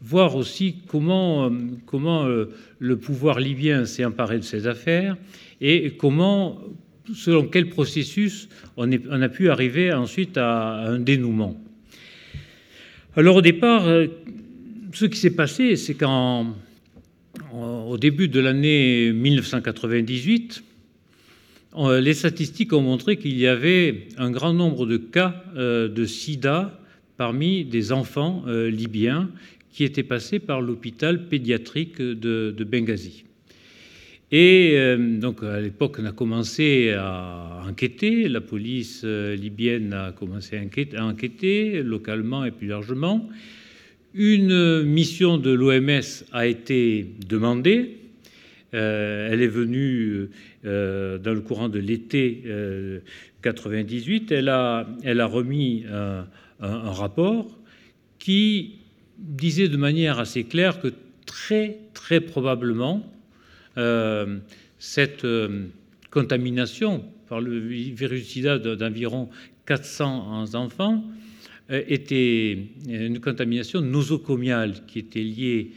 voir 0.04 0.36
aussi 0.36 0.78
comment, 0.88 1.48
le 1.48 2.98
pouvoir 2.98 3.40
libyen 3.40 3.86
s'est 3.86 4.04
emparé 4.04 4.40
de 4.40 4.44
ces 4.44 4.66
affaires 4.66 5.16
et 5.62 5.92
comment, 5.92 6.60
selon 7.14 7.46
quel 7.46 7.70
processus 7.70 8.50
on 8.78 8.92
a 8.92 9.30
pu 9.30 9.52
arriver 9.52 9.94
ensuite 9.94 10.38
à 10.38 10.88
un 10.88 10.98
dénouement. 10.98 11.61
Alors 13.18 13.36
au 13.36 13.42
départ, 13.42 13.84
ce 14.94 15.06
qui 15.06 15.18
s'est 15.18 15.36
passé, 15.36 15.76
c'est 15.76 15.96
qu'au 15.96 16.48
début 17.98 18.30
de 18.30 18.40
l'année 18.40 19.12
1998, 19.12 20.64
les 21.78 22.14
statistiques 22.14 22.72
ont 22.72 22.82
montré 22.82 23.18
qu'il 23.18 23.38
y 23.38 23.48
avait 23.48 24.08
un 24.18 24.32
grand 24.32 24.54
nombre 24.54 24.86
de 24.86 24.96
cas 24.96 25.44
euh, 25.58 25.90
de 25.90 26.06
sida 26.06 26.80
parmi 27.18 27.66
des 27.66 27.92
enfants 27.92 28.44
euh, 28.48 28.70
libyens 28.70 29.30
qui 29.72 29.84
étaient 29.84 30.04
passés 30.04 30.40
par 30.40 30.62
l'hôpital 30.62 31.28
pédiatrique 31.28 32.02
de, 32.02 32.64
Benghazi. 32.64 33.26
Et 34.32 34.74
euh, 34.76 35.20
donc 35.20 35.44
à 35.44 35.60
l'époque, 35.60 35.98
on 36.00 36.06
a 36.06 36.12
commencé 36.12 36.94
à 36.98 37.64
enquêter, 37.68 38.30
la 38.30 38.42
police 38.42 39.04
libyenne 39.04 39.94
a 39.94 40.12
commencé 40.12 40.58
à 40.96 41.06
enquêter 41.06 41.84
localement 41.84 42.46
et 42.46 42.52
plus 42.52 42.68
largement. 42.68 43.30
Une 44.14 44.84
mission 44.84 45.38
de 45.38 45.52
l'OMS 45.52 46.26
a 46.34 46.46
été 46.46 47.06
demandée. 47.28 47.98
Euh, 48.74 49.30
elle 49.32 49.42
est 49.42 49.48
venue 49.48 50.30
euh, 50.66 51.18
dans 51.18 51.34
le 51.34 51.42
courant 51.42 51.70
de 51.70 51.80
l'été 51.80 52.44
98. 53.42 54.32
Euh, 54.32 54.38
elle 54.38 54.50
a, 54.50 54.88
elle 55.04 55.22
a 55.22 55.26
remis 55.26 55.86
un, 55.90 56.26
rapport 56.60 57.48
qui 58.20 58.76
disait 59.18 59.68
de 59.68 59.78
manière 59.78 60.20
assez 60.20 60.44
claire 60.44 60.80
que 60.80 60.94
très 61.26 61.80
très 61.94 62.22
probablement 62.22 63.04
cette 64.78 65.26
contamination 66.10 67.06
par 67.28 67.40
le 67.40 67.60
virus 67.60 68.28
sida 68.28 68.60
d'environ 68.60 69.30
400 69.66 70.54
enfants 70.56 71.04
euh, 71.72 71.82
était 71.88 72.58
une 72.88 73.22
contamination 73.22 73.80
nosocomiale 73.80 74.86
qui 74.86 75.00
était 75.00 75.24
liée 75.24 75.72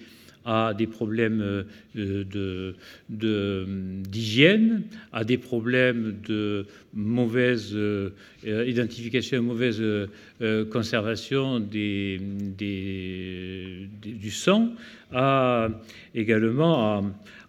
à 0.45 0.75
des 0.75 0.87
problèmes 0.87 1.65
euh, 1.97 2.75
d'hygiène, 3.09 4.69
de, 4.69 4.83
à 5.13 5.25
des 5.25 5.39
problèmes 5.39 6.17
de 6.27 6.67
mauvaise 6.93 7.71
euh, 7.75 8.11
identification 8.45 9.43
mauvaise 9.43 9.83
conservation 10.71 11.61
du 11.61 12.21
sang, 14.31 14.75
à, 15.13 15.69
également 16.15 17.03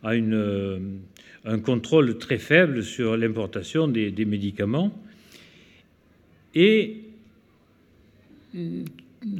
à, 0.04 0.14
un 1.48 1.60
contrôle 1.60 2.18
très 2.18 2.38
faible 2.40 2.82
sur 2.82 3.18
l'importation 3.18 3.88
des, 3.88 4.10
des 4.12 4.26
médicaments. 4.26 4.92
Et 6.56 7.02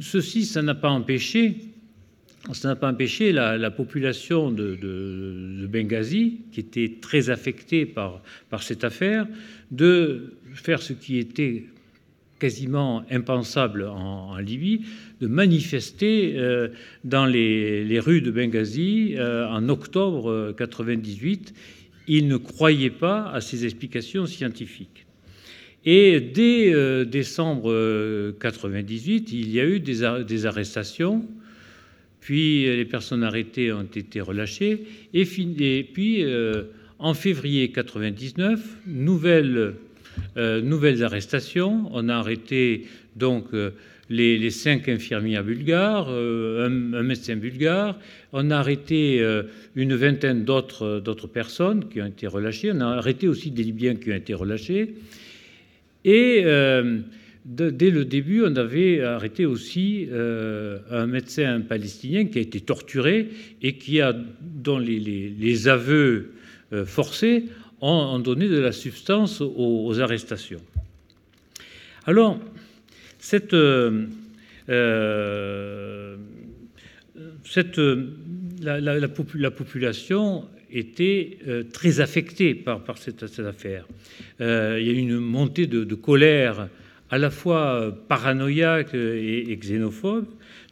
ceci, 0.00 0.44
ça 0.44 0.62
n'a 0.62 0.74
pas 0.74 0.90
empêché, 0.90 1.56
ça 2.52 2.68
n'a 2.68 2.76
pas 2.76 2.90
empêché 2.90 3.32
la, 3.32 3.70
population 3.70 4.50
de, 4.50 5.66
Benghazi, 5.68 6.40
qui 6.52 6.60
était 6.60 6.94
très 7.00 7.30
affectée 7.30 7.86
par, 7.86 8.22
cette 8.60 8.84
affaire, 8.84 9.26
de 9.70 10.34
faire 10.54 10.82
ce 10.82 10.92
qui 10.92 11.18
était 11.18 11.64
quasiment 12.38 13.04
impensable 13.10 13.84
en, 13.84 14.36
Libye, 14.38 14.82
de 15.20 15.26
manifester 15.26 16.34
euh, 16.36 16.68
dans 17.04 17.24
les, 17.26 17.98
rues 17.98 18.20
de 18.20 18.30
Benghazi 18.30 19.14
euh, 19.16 19.48
en 19.48 19.68
octobre 19.68 20.54
98. 20.56 21.54
Ils 22.08 22.28
ne 22.28 22.36
croyaient 22.36 22.90
pas 22.90 23.30
à 23.30 23.40
ces 23.40 23.64
explications 23.64 24.26
scientifiques. 24.26 25.06
Et 25.88 26.20
dès 26.20 26.74
euh, 26.74 27.04
décembre 27.04 28.32
98, 28.40 29.28
euh, 29.28 29.36
il 29.36 29.50
y 29.52 29.60
a 29.60 29.64
eu 29.64 29.78
des, 29.78 30.44
arrestations, 30.44 31.24
puis 32.26 32.64
les 32.64 32.84
personnes 32.86 33.22
arrêtées 33.22 33.72
ont 33.72 33.84
été 33.84 34.20
relâchées, 34.20 34.82
et, 35.14 35.24
puis 35.24 36.24
euh, 36.24 36.64
en 36.98 37.14
février 37.14 37.70
99, 37.70 38.60
nouvelles, 38.88 39.74
nouvelles 40.34 41.04
arrestations. 41.04 41.88
On 41.92 42.08
a 42.08 42.16
arrêté 42.16 42.86
donc 43.14 43.44
les, 44.10 44.50
cinq 44.50 44.88
infirmières 44.88 45.44
bulgares, 45.44 46.08
un, 46.08 46.68
médecin 46.68 47.36
bulgare. 47.36 47.96
On 48.32 48.50
a 48.50 48.56
arrêté 48.56 49.24
une 49.76 49.94
vingtaine 49.94 50.44
d'autres 50.44 51.28
personnes 51.32 51.88
qui 51.88 52.02
ont 52.02 52.06
été 52.06 52.26
relâchées. 52.26 52.72
On 52.74 52.80
a 52.80 52.86
arrêté 52.86 53.28
aussi 53.28 53.52
des 53.52 53.62
Libyens 53.62 53.94
qui 53.94 54.10
ont 54.10 54.16
été 54.16 54.34
relâchés. 54.34 54.96
Et 56.04 56.44
euh, 57.60 57.70
dès 57.70 57.90
le 57.90 58.04
début, 58.04 58.42
on 58.44 58.56
avait 58.56 59.02
arrêté 59.02 59.46
aussi 59.46 60.08
euh, 60.10 60.78
un 60.90 61.06
médecin 61.06 61.60
palestinien 61.60 62.26
qui 62.26 62.38
a 62.38 62.40
été 62.40 62.60
torturé 62.60 63.28
et 63.62 63.76
qui 63.76 64.00
a, 64.00 64.14
dont 64.40 64.78
les, 64.78 65.68
aveux 65.68 66.32
euh, 66.72 66.84
forcés 66.84 67.44
ont, 67.80 68.18
donné 68.18 68.48
de 68.48 68.58
la 68.58 68.72
substance 68.72 69.40
aux, 69.40 70.00
arrestations. 70.00 70.62
Alors, 72.06 72.38
cette, 73.18 73.56
cette 77.44 77.80
la, 78.62 78.80
la, 78.80 79.50
population 79.50 80.44
était 80.70 81.38
euh, 81.46 81.64
très 81.72 82.00
affecté 82.00 82.54
par, 82.54 82.98
cette, 82.98 83.22
affaire. 83.40 83.86
Euh, 84.40 84.78
il 84.80 84.86
y 84.86 84.90
a 84.90 84.92
eu 84.92 84.98
une 84.98 85.18
montée 85.18 85.66
de, 85.66 85.94
colère 85.94 86.68
à 87.10 87.18
la 87.18 87.30
fois 87.30 87.96
paranoïaque 88.08 88.94
et, 88.94 89.56
xénophobe 89.60 90.26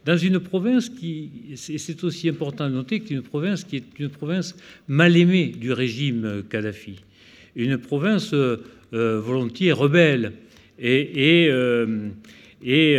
dans 0.05 0.17
une 0.17 0.39
province 0.39 0.89
qui, 0.89 1.31
c'est 1.55 2.03
aussi 2.03 2.29
important 2.29 2.69
de 2.69 2.75
noter, 2.75 2.99
que 2.99 3.11
une 3.11 3.23
province 3.23 3.63
qui 3.63 3.77
est 3.77 3.83
une 3.97 4.09
province 4.09 4.55
mal 4.87 5.17
aimée 5.17 5.47
du 5.47 5.71
régime 5.71 6.43
Kadhafi, 6.47 6.99
une 7.55 7.79
province 7.79 8.31
euh, 8.33 8.57
volontiers 8.91 9.71
rebelle 9.71 10.33
et, 10.77 11.49
Et 12.63 12.97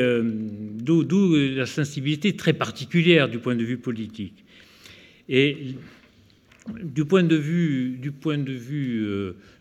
d'où 0.80 1.36
la 1.54 1.66
sensibilité 1.66 2.34
très 2.34 2.54
particulière 2.54 3.28
du 3.28 3.38
point 3.38 3.54
de 3.54 3.64
vue 3.64 3.78
politique. 3.78 4.44
Et 5.28 5.74
du 6.82 7.04
point 7.04 7.22
de 7.22 7.36
vue 7.36 7.98
du, 8.00 8.10
point 8.10 8.38
de 8.38 8.52
vue, 8.52 9.06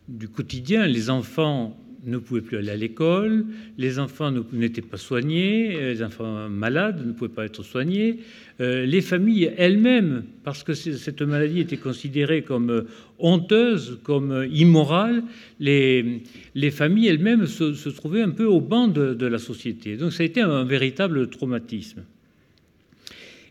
du 0.08 0.28
quotidien, 0.30 0.88
les 0.88 1.10
enfants 1.10 1.78
ne 2.06 2.18
pouvaient 2.18 2.41
plus 2.41 2.58
aller 2.58 2.70
à 2.70 2.76
l'école, 2.76 3.46
les 3.78 4.00
enfants 4.00 4.32
n'étaient 4.54 4.82
pas 4.82 4.98
soignés, 4.98 5.78
les 5.80 6.04
enfants 6.04 6.50
malades 6.50 7.06
ne 7.06 7.12
pouvaient 7.12 7.34
pas 7.34 7.46
être 7.46 7.63
soignés, 7.63 8.20
euh, 8.62 8.86
les 8.86 9.02
familles 9.02 9.52
elles-mêmes, 9.58 10.24
parce 10.44 10.63
que 10.63 10.74
cette 10.74 11.22
maladie 11.22 11.60
était 11.60 11.78
considérée 11.78 12.41
comme 12.41 12.70
euh, 12.70 12.82
honteuse, 13.20 14.00
comme 14.04 14.32
euh, 14.32 14.48
immorale, 14.48 15.24
les, 15.60 16.22
les 16.54 16.72
familles 16.72 17.08
elles-mêmes 17.08 17.48
se, 17.48 17.89
trouvaient 17.89 18.22
un 18.22 18.30
peu 18.30 18.46
au 18.46 18.62
banc 18.62 18.88
de, 18.88 19.26
la 19.26 19.39
société. 19.39 19.98
Donc 19.98 20.13
ça 20.13 20.24
a 20.24 20.26
été 20.26 20.41
un, 20.41 20.63
véritable 20.63 21.30
traumatisme. 21.30 22.04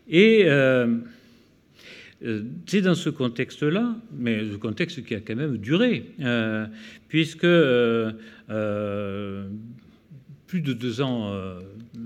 Et 0.09 0.45
c'est 2.65 2.81
dans 2.81 2.95
ce 2.95 3.09
contexte-là, 3.09 3.95
mais 4.17 4.41
le 4.41 4.57
contexte 4.57 5.03
qui 5.03 5.15
a 5.15 5.19
quand 5.19 5.35
même 5.35 5.57
duré, 5.57 6.05
puisque 7.09 7.45
plus 10.47 10.61
de 10.61 10.73
deux 10.73 11.01
ans, 11.01 11.33
euh, 11.33 11.59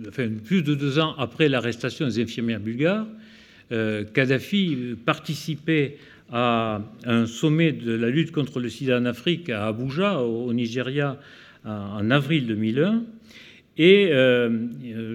enfin, 0.08 0.30
plus 0.43 0.63
de 0.63 0.76
deux 0.76 1.00
ans 1.00 1.13
après 1.17 1.50
l'arrestation 1.50 2.08
des 2.08 2.22
infirmières 2.22 2.60
bulgares, 2.60 3.08
euh, 3.72 4.04
Kadhafi 4.04 4.95
participait 5.06 5.98
à 6.32 6.82
un 7.06 7.26
sommet 7.26 7.72
de 7.72 7.93
la 7.93 8.10
lutte 8.10 8.32
contre 8.32 8.60
le 8.60 8.69
sida 8.69 9.00
en 9.00 9.06
Afrique 9.06 9.50
à 9.50 9.67
Abuja, 9.67 10.22
au, 10.22 10.54
Nigeria, 10.54 11.19
en 11.65 12.10
avril 12.12 12.48
2001. 12.48 13.04
Et 13.78 14.10
euh, 14.12 14.50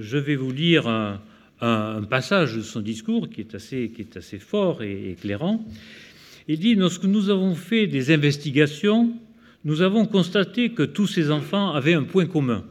je 0.00 0.18
vais 0.18 0.36
vous 0.36 0.52
lire 0.52 0.84
un, 1.64 2.02
passage 2.02 2.56
de 2.56 2.62
son 2.62 2.80
discours 2.80 3.28
qui 3.28 3.40
est 3.40 3.54
assez, 3.54 3.90
qui 3.94 4.02
est 4.02 4.16
assez 4.16 4.38
fort 4.38 4.82
et 4.82 5.12
éclairant. 5.12 5.64
Il 6.48 6.58
dit 6.58 6.74
Lorsque 6.74 7.04
nous 7.04 7.30
avons 7.30 7.54
fait 7.54 7.86
des 7.86 8.12
investigations, 8.12 9.12
nous 9.64 9.82
avons 9.82 10.06
constaté 10.06 10.70
que 10.70 10.82
tous 10.82 11.06
ces 11.06 11.30
enfants 11.30 11.72
avaient 11.72 11.94
un 11.94 12.04
point 12.04 12.26
commun 12.26 12.64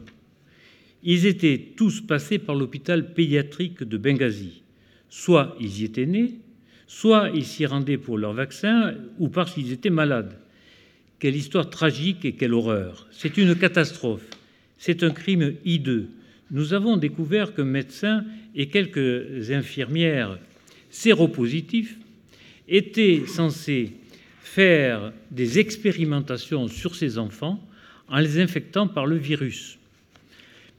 ils 1.04 1.26
étaient 1.26 1.72
tous 1.76 2.00
passés 2.00 2.38
par 2.38 2.54
l'hôpital 2.54 3.12
pédiatrique 3.12 3.84
de 3.84 3.98
Benghazi. 3.98 4.62
Soit 5.10 5.54
ils 5.60 5.82
y 5.82 5.84
étaient 5.84 6.06
nés, 6.06 6.38
soit 6.86 7.30
ils 7.34 7.44
s'y 7.44 7.66
rendaient 7.66 7.98
pour 7.98 8.16
leur 8.16 8.32
vaccin, 8.32 8.94
ou 9.18 9.28
parce 9.28 9.52
qu'ils 9.52 9.70
étaient 9.70 9.90
malades. 9.90 10.38
Quelle 11.18 11.36
histoire 11.36 11.68
tragique 11.68 12.24
et 12.24 12.32
quelle 12.32 12.54
horreur. 12.54 13.06
C'est 13.10 13.36
une 13.36 13.54
catastrophe. 13.54 14.26
C'est 14.78 15.02
un 15.02 15.10
crime 15.10 15.54
hideux. 15.64 16.08
Nous 16.50 16.72
avons 16.72 16.96
découvert 16.96 17.54
qu'un 17.54 17.64
médecin 17.64 18.24
et 18.54 18.68
quelques 18.68 19.50
infirmières 19.50 20.38
séropositifs 20.90 21.96
étaient 22.68 23.22
censés 23.26 23.92
faire 24.42 25.12
des 25.30 25.58
expérimentations 25.58 26.68
sur 26.68 26.94
ces 26.94 27.18
enfants 27.18 27.60
en 28.08 28.18
les 28.18 28.38
infectant 28.38 28.86
par 28.86 29.06
le 29.06 29.16
virus. 29.16 29.78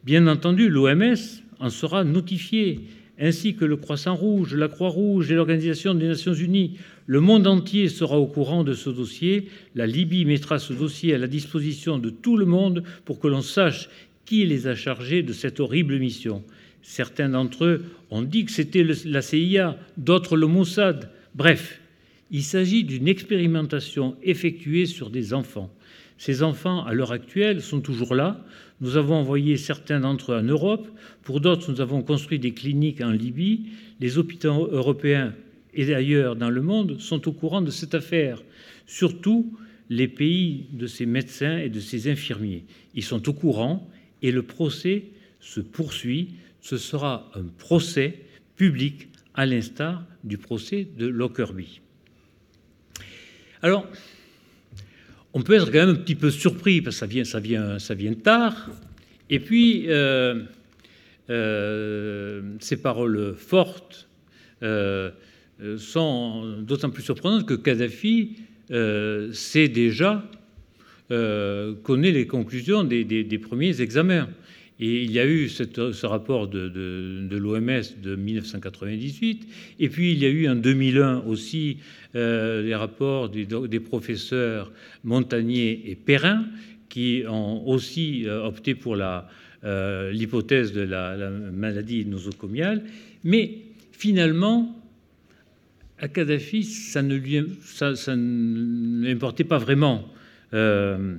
Bien 0.05 0.27
entendu, 0.27 0.69
l'OMS 0.69 1.15
en 1.59 1.69
sera 1.69 2.03
notifiée, 2.03 2.81
ainsi 3.19 3.55
que 3.55 3.65
le 3.65 3.77
Croissant 3.77 4.15
Rouge, 4.15 4.53
la 4.53 4.67
Croix-Rouge 4.67 5.31
et 5.31 5.35
l'Organisation 5.35 5.95
des 5.95 6.07
Nations 6.07 6.33
Unies. 6.33 6.77
Le 7.07 7.21
monde 7.21 7.47
entier 7.47 7.89
sera 7.89 8.19
au 8.19 8.27
courant 8.27 8.63
de 8.63 8.73
ce 8.73 8.89
dossier. 8.89 9.47
La 9.73 9.87
Libye 9.87 10.25
mettra 10.25 10.59
ce 10.59 10.73
dossier 10.73 11.13
à 11.13 11.17
la 11.17 11.27
disposition 11.27 11.97
de 11.97 12.09
tout 12.09 12.37
le 12.37 12.45
monde 12.45 12.83
pour 13.05 13.19
que 13.19 13.27
l'on 13.27 13.41
sache 13.41 13.89
qui 14.25 14.45
les 14.45 14.67
a 14.67 14.75
chargés 14.75 15.23
de 15.23 15.33
cette 15.33 15.59
horrible 15.59 15.97
mission. 15.97 16.43
Certains 16.87 17.29
d'entre 17.29 17.65
eux 17.65 17.85
ont 18.11 18.21
dit 18.21 18.45
que 18.45 18.51
c'était 18.51 18.85
la 19.05 19.23
CIA, 19.23 19.75
d'autres 19.97 20.37
le 20.37 20.45
Mossad. 20.45 21.09
Bref, 21.33 21.81
il 22.29 22.43
s'agit 22.43 22.83
d'une 22.83 23.07
expérimentation 23.07 24.15
effectuée 24.21 24.85
sur 24.85 25.09
des 25.09 25.33
enfants. 25.33 25.73
Ces 26.19 26.43
enfants, 26.43 26.85
à 26.85 26.93
l'heure 26.93 27.11
actuelle, 27.11 27.61
sont 27.61 27.81
toujours 27.81 28.13
là. 28.13 28.39
Nous 28.81 28.97
avons 28.97 29.15
envoyé 29.15 29.57
certains 29.57 29.99
d'entre 29.99 30.33
eux 30.33 30.37
en 30.37 30.43
Europe. 30.43 30.87
Pour 31.23 31.41
d'autres, 31.41 31.71
nous 31.71 31.81
avons 31.81 32.03
construit 32.03 32.37
des 32.37 32.53
cliniques 32.53 33.01
en 33.01 33.09
Libye. 33.09 33.65
Les 33.99 34.19
hôpitaux 34.19 34.69
européens 34.71 35.33
et 35.73 35.91
ailleurs 35.91 36.35
dans 36.35 36.51
le 36.51 36.61
monde 36.61 36.99
sont 36.99 37.27
au 37.27 37.31
courant 37.31 37.63
de 37.63 37.71
cette 37.71 37.95
affaire. 37.95 38.43
Surtout 38.85 39.51
les 39.89 40.07
pays 40.07 40.67
de 40.71 40.85
ces 40.85 41.07
médecins 41.07 41.57
et 41.57 41.69
de 41.69 41.79
ces 41.79 42.11
infirmiers. 42.11 42.63
Ils 42.93 43.03
sont 43.03 43.27
au 43.27 43.33
courant 43.33 43.89
et 44.21 44.31
le 44.31 44.43
procès 44.43 45.05
se 45.39 45.61
poursuit. 45.61 46.29
Ce 46.65 46.77
sera 46.77 47.29
un 47.35 47.43
procès 47.43 48.21
public 48.55 49.09
à 49.35 49.45
l'instar 49.45 50.03
du 50.23 50.39
procès 50.39 50.87
de 50.97 51.05
Lockerbie. 51.05 51.79
Alors, 53.61 53.87
on 55.35 55.43
peut 55.43 55.53
être 55.53 55.67
quand 55.67 55.85
même 55.85 55.89
un 55.89 56.01
petit 56.01 56.15
peu 56.15 56.31
surpris 56.31 56.81
parce 56.81 56.99
que 56.99 57.23
ça 57.23 57.39
vient, 57.39 58.13
tard. 58.15 58.71
Et 59.29 59.39
puis, 59.39 59.85
euh, 59.89 60.41
euh, 61.29 62.41
ces 62.59 62.77
paroles 62.77 63.35
fortes 63.37 64.09
euh, 64.63 65.11
sont 65.77 66.61
d'autant 66.63 66.89
plus 66.89 67.03
surprenantes 67.03 67.45
que 67.45 67.53
Kadhafi 67.53 68.37
sait 69.33 69.67
déjà, 69.67 70.27
connaît 71.09 72.11
les 72.11 72.25
conclusions 72.25 72.83
des 72.83 73.39
premiers 73.39 73.81
examens. 73.81 74.27
Et 74.79 75.03
il 75.03 75.11
y 75.11 75.19
a 75.19 75.25
eu 75.25 75.47
ce 75.47 76.05
rapport 76.05 76.47
de, 76.49 77.27
l'OMS 77.31 77.81
de 78.03 78.15
1998, 78.15 79.47
et 79.79 79.89
puis 79.89 80.11
il 80.11 80.17
y 80.19 80.25
a 80.25 80.29
eu 80.29 80.49
en 80.49 80.55
2001 80.55 81.23
aussi 81.27 81.77
euh, 82.15 82.61
les 82.61 82.75
rapports 82.75 83.29
des, 83.29 83.79
professeurs 83.79 84.71
Montagnier 85.03 85.89
et 85.89 85.95
Perrin, 85.95 86.45
qui 86.89 87.23
ont 87.27 87.65
aussi 87.67 88.27
euh, 88.27 88.43
opté 88.43 88.75
pour 88.75 88.97
euh, 88.97 90.11
l'hypothèse 90.11 90.73
de 90.73 90.81
la, 90.81 91.29
maladie 91.29 92.05
nosocomiale. 92.05 92.83
Mais 93.23 93.59
finalement, 93.93 94.75
à 95.99 96.09
Kadhafi, 96.09 96.63
ça 96.63 97.01
ne 97.01 97.15
lui 97.15 97.45
ça, 97.63 97.93
pas 99.47 99.57
vraiment. 99.57 100.07
Euh, 100.53 101.15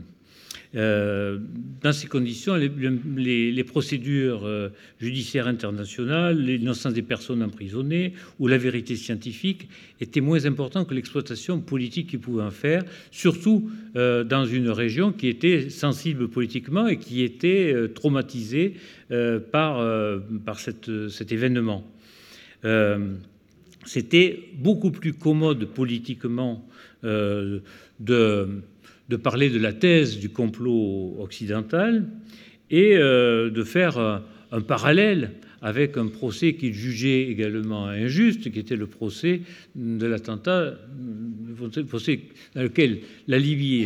dans 0.76 1.92
ces 1.92 2.06
conditions, 2.06 2.54
les, 2.54 3.64
procédures 3.64 4.44
euh, 4.44 4.68
judiciaires 5.00 5.46
internationales, 5.46 6.38
l'innocence 6.38 6.92
des 6.92 7.02
personnes 7.02 7.42
emprisonnées 7.42 8.12
ou 8.38 8.46
la 8.46 8.58
vérité 8.58 8.94
scientifique 8.94 9.68
étaient 10.02 10.20
moins 10.20 10.44
importantes 10.44 10.86
que 10.86 10.94
l'exploitation 10.94 11.60
politique 11.60 12.10
qu'ils 12.10 12.20
pouvaient 12.20 12.42
en 12.42 12.50
faire, 12.50 12.84
surtout 13.10 13.70
euh, 13.96 14.22
dans 14.22 14.44
une 14.44 14.68
région 14.68 15.12
qui 15.12 15.28
était 15.28 15.70
sensible 15.70 16.28
politiquement 16.28 16.88
et 16.88 16.98
qui 16.98 17.22
était 17.22 17.74
traumatisée 17.94 18.74
par, 19.52 19.82
par 20.44 20.58
cet 20.58 21.32
événement. 21.32 21.84
C'était 23.84 24.50
beaucoup 24.58 24.90
plus 24.90 25.14
commode 25.14 25.64
politiquement 25.66 26.68
de 27.02 27.62
de 29.08 29.16
parler 29.16 29.50
de 29.50 29.58
la 29.58 29.72
thèse 29.72 30.18
du 30.18 30.30
complot 30.30 31.16
occidental 31.20 32.08
et 32.70 32.96
euh, 32.96 33.50
de 33.50 33.62
faire 33.62 33.98
un, 33.98 34.60
parallèle 34.60 35.32
avec 35.62 35.96
un 35.96 36.06
procès 36.06 36.54
qu'il 36.54 36.74
jugeait 36.74 37.28
également 37.28 37.86
injuste, 37.86 38.50
qui 38.50 38.58
était 38.58 38.76
le 38.76 38.86
procès 38.86 39.42
de 39.74 40.06
l'attentat, 40.06 40.74
procès 41.88 42.20
dans 42.54 42.62
lequel 42.62 43.00
la 43.26 43.38
Libye 43.38 43.82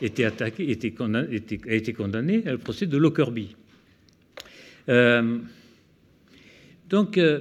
était, 0.00 0.24
attaquée, 0.24 0.70
était 0.70 0.92
a 1.00 1.74
été 1.74 1.92
condamnée, 1.92 2.42
le 2.44 2.58
procès 2.58 2.86
de 2.86 2.96
Lockerbie. 2.96 3.56
Euh, 4.88 5.38
donc, 6.88 7.18
euh, 7.18 7.40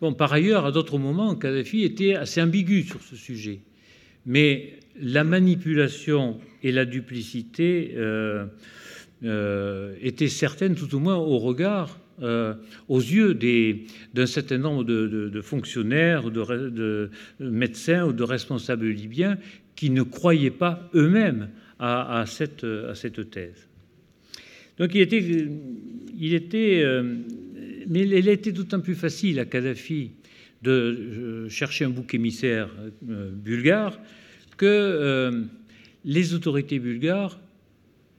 bon, 0.00 0.12
par 0.12 0.32
ailleurs, 0.32 0.66
à 0.66 0.72
d'autres 0.72 0.98
moments, 0.98 1.34
Kadhafi 1.36 1.84
était 1.84 2.14
assez 2.14 2.40
ambigu 2.42 2.82
sur 2.82 3.00
ce 3.02 3.16
sujet. 3.16 3.60
Mais 4.26 4.74
la 5.00 5.24
manipulation 5.24 6.38
et 6.62 6.72
la 6.72 6.84
duplicité 6.84 7.94
euh, 7.96 8.46
euh, 9.24 9.94
étaient 10.00 10.28
certaines, 10.28 10.74
tout 10.74 10.94
au 10.94 10.98
moins 10.98 11.16
au 11.16 11.38
regard, 11.38 11.98
euh, 12.22 12.54
aux 12.88 13.00
yeux 13.00 13.34
d'un 14.14 14.26
certain 14.26 14.58
nombre 14.58 14.84
de, 14.84 15.40
fonctionnaires, 15.40 16.30
de, 16.30 17.10
médecins 17.38 18.04
ou 18.06 18.12
de 18.12 18.22
responsables 18.22 18.88
libyens 18.88 19.38
qui 19.74 19.90
ne 19.90 20.02
croyaient 20.02 20.50
pas 20.50 20.90
eux-mêmes 20.94 21.48
à, 21.78 22.24
cette, 22.26 22.60
thèse. 23.30 23.68
Donc 24.78 24.94
il 24.94 25.08
il 26.18 26.34
était 26.34 26.84
mais 27.88 28.00
il 28.00 28.28
était 28.28 28.52
d'autant 28.52 28.80
plus 28.80 28.94
facile 28.94 29.38
à 29.40 29.46
Kadhafi 29.46 30.10
de 30.62 31.46
chercher 31.48 31.86
un 31.86 31.90
bouc 31.90 32.12
émissaire 32.12 32.68
bulgare 33.00 33.98
que 34.60 34.66
euh, 34.66 35.44
les 36.04 36.34
autorités 36.34 36.78
bulgares 36.78 37.40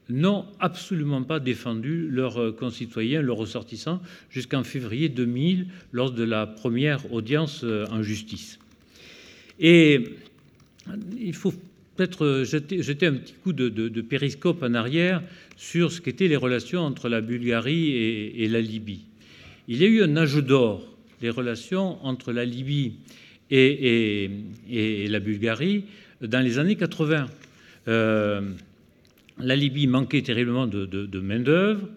n'ont 0.08 0.44
absolument 0.58 1.22
pas 1.22 1.38
défendu 1.38 2.08
leurs 2.10 2.56
concitoyens, 2.56 3.22
leurs 3.22 3.36
ressortissants, 3.36 4.02
jusqu'en 4.28 4.64
février 4.64 5.08
2000, 5.08 5.68
lors 5.92 6.10
de 6.10 6.24
la 6.24 6.48
première 6.48 7.12
audience 7.12 7.64
en 7.64 8.02
justice. 8.02 8.58
Et 9.60 10.16
il 11.16 11.32
faut 11.32 11.54
peut-être 11.94 12.42
jeter, 12.44 13.06
un 13.06 13.14
petit 13.14 13.34
coup 13.44 13.52
de, 13.52 14.00
périscope 14.00 14.64
en 14.64 14.74
arrière 14.74 15.22
sur 15.56 15.92
ce 15.92 16.00
qu'étaient 16.00 16.26
les 16.26 16.36
relations 16.36 16.80
entre 16.80 17.08
la 17.08 17.20
Bulgarie 17.20 17.92
et, 17.94 18.48
la 18.48 18.60
Libye. 18.60 19.04
Il 19.68 19.80
y 19.80 19.84
a 19.84 19.86
eu 19.86 20.02
un 20.02 20.16
âge 20.16 20.34
d'or 20.34 20.84
des 21.20 21.30
relations 21.30 22.04
entre 22.04 22.32
la 22.32 22.44
Libye 22.44 22.94
et, 23.50 24.28
la 25.08 25.20
Bulgarie 25.20 25.84
dans 26.22 26.40
les 26.40 26.58
années 26.58 26.76
80. 26.76 27.26
Euh, 27.88 28.40
la 29.38 29.56
Libye 29.56 29.86
manquait 29.86 30.22
terriblement 30.22 30.66
de, 30.66 31.20
main-d'œuvre, 31.20 31.88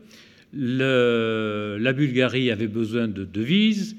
la 0.53 1.93
Bulgarie 1.93 2.49
avait 2.49 2.67
besoin 2.67 3.07
de 3.07 3.25
devises, 3.25 3.95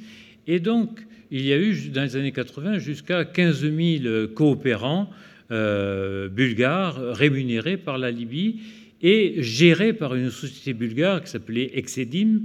et 0.47 0.59
donc 0.59 1.07
il 1.31 1.45
y 1.45 1.53
a 1.53 1.59
eu 1.59 1.91
dans 1.91 2.03
les 2.03 2.17
années 2.17 2.33
80 2.33 2.79
jusqu'à 2.79 3.25
15 3.25 3.61
000 3.61 4.27
coopérants 4.35 5.11
euh, 5.51 6.29
bulgares 6.29 7.15
rémunérés 7.15 7.77
par 7.77 7.99
la 7.99 8.11
Libye 8.11 8.61
et 9.03 9.37
gérés 9.39 9.93
par 9.93 10.15
une 10.15 10.31
société 10.31 10.73
bulgare 10.73 11.23
qui 11.23 11.31
s'appelait 11.31 11.71
Exedim, 11.75 12.41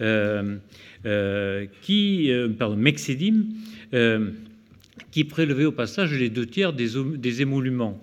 euh, 0.00 0.56
qui, 1.82 2.30
pardon, 2.58 2.76
Mexedim, 2.76 3.46
qui 5.10 5.24
prélevait 5.24 5.64
au 5.64 5.72
passage 5.72 6.12
les 6.12 6.30
deux 6.30 6.46
tiers 6.46 6.72
des, 6.72 7.42
émoluments 7.42 8.00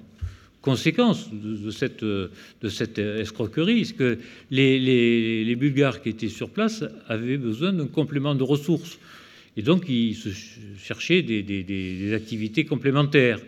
conséquence 0.63 1.29
de, 1.31 1.69
cette, 1.71 2.97
escroquerie, 2.97 3.85
c'est 3.85 3.95
que 3.95 4.17
les, 4.49 5.55
Bulgares 5.55 6.01
qui 6.01 6.09
étaient 6.09 6.29
sur 6.29 6.49
place 6.49 6.85
avaient 7.07 7.37
besoin 7.37 7.73
d'un 7.73 7.87
complément 7.87 8.33
de 8.33 8.43
ressources. 8.43 8.97
Et 9.57 9.61
donc, 9.61 9.87
ils 9.89 10.17
cherchaient 10.77 11.21
des, 11.21 12.13
activités 12.13 12.65
complémentaires. 12.65 13.39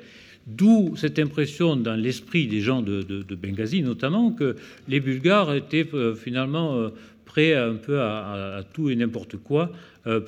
D'où 0.45 0.93
cette 0.95 1.17
impression 1.17 1.75
dans 1.75 1.95
l'esprit 1.95 2.45
des 2.45 2.61
gens 2.61 2.81
de, 2.83 3.35
Benghazi, 3.35 3.81
notamment, 3.81 4.31
que 4.31 4.55
les 4.87 4.99
Bulgares 4.99 5.55
étaient 5.55 5.87
euh, 5.95 6.13
finalement 6.13 6.75
euh, 6.75 6.89
prêts 7.25 7.55
un 7.55 7.75
peu 7.75 7.99
à, 7.99 8.61
tout 8.71 8.91
et 8.91 8.95
n'importe 8.95 9.37
quoi 9.37 9.71
euh, 10.05 10.19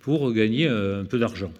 pour 0.00 0.32
gagner 0.32 0.66
un 0.66 1.04
peu 1.04 1.18
d'argent. 1.18 1.52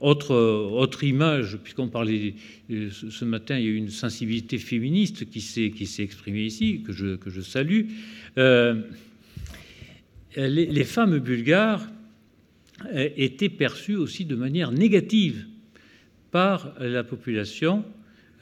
Autre, 0.00 0.34
autre 0.34 1.02
image, 1.02 1.56
puisqu'on 1.56 1.88
parlait 1.88 2.34
ce 2.68 3.24
matin, 3.24 3.58
il 3.58 3.64
y 3.64 3.66
a 3.66 3.70
eu 3.70 3.76
une 3.76 3.90
sensibilité 3.90 4.58
féministe 4.58 5.28
qui 5.28 5.40
s'est, 5.40 5.72
exprimée 5.98 6.44
ici, 6.44 6.82
que 6.82 6.92
je, 6.92 7.40
salue. 7.40 7.86
les, 10.36 10.84
femmes 10.84 11.18
bulgares 11.18 11.88
était 12.94 13.48
perçue 13.48 13.96
aussi 13.96 14.24
de 14.24 14.36
manière 14.36 14.70
négative 14.70 15.46
par 16.30 16.74
la 16.78 17.02
population 17.02 17.84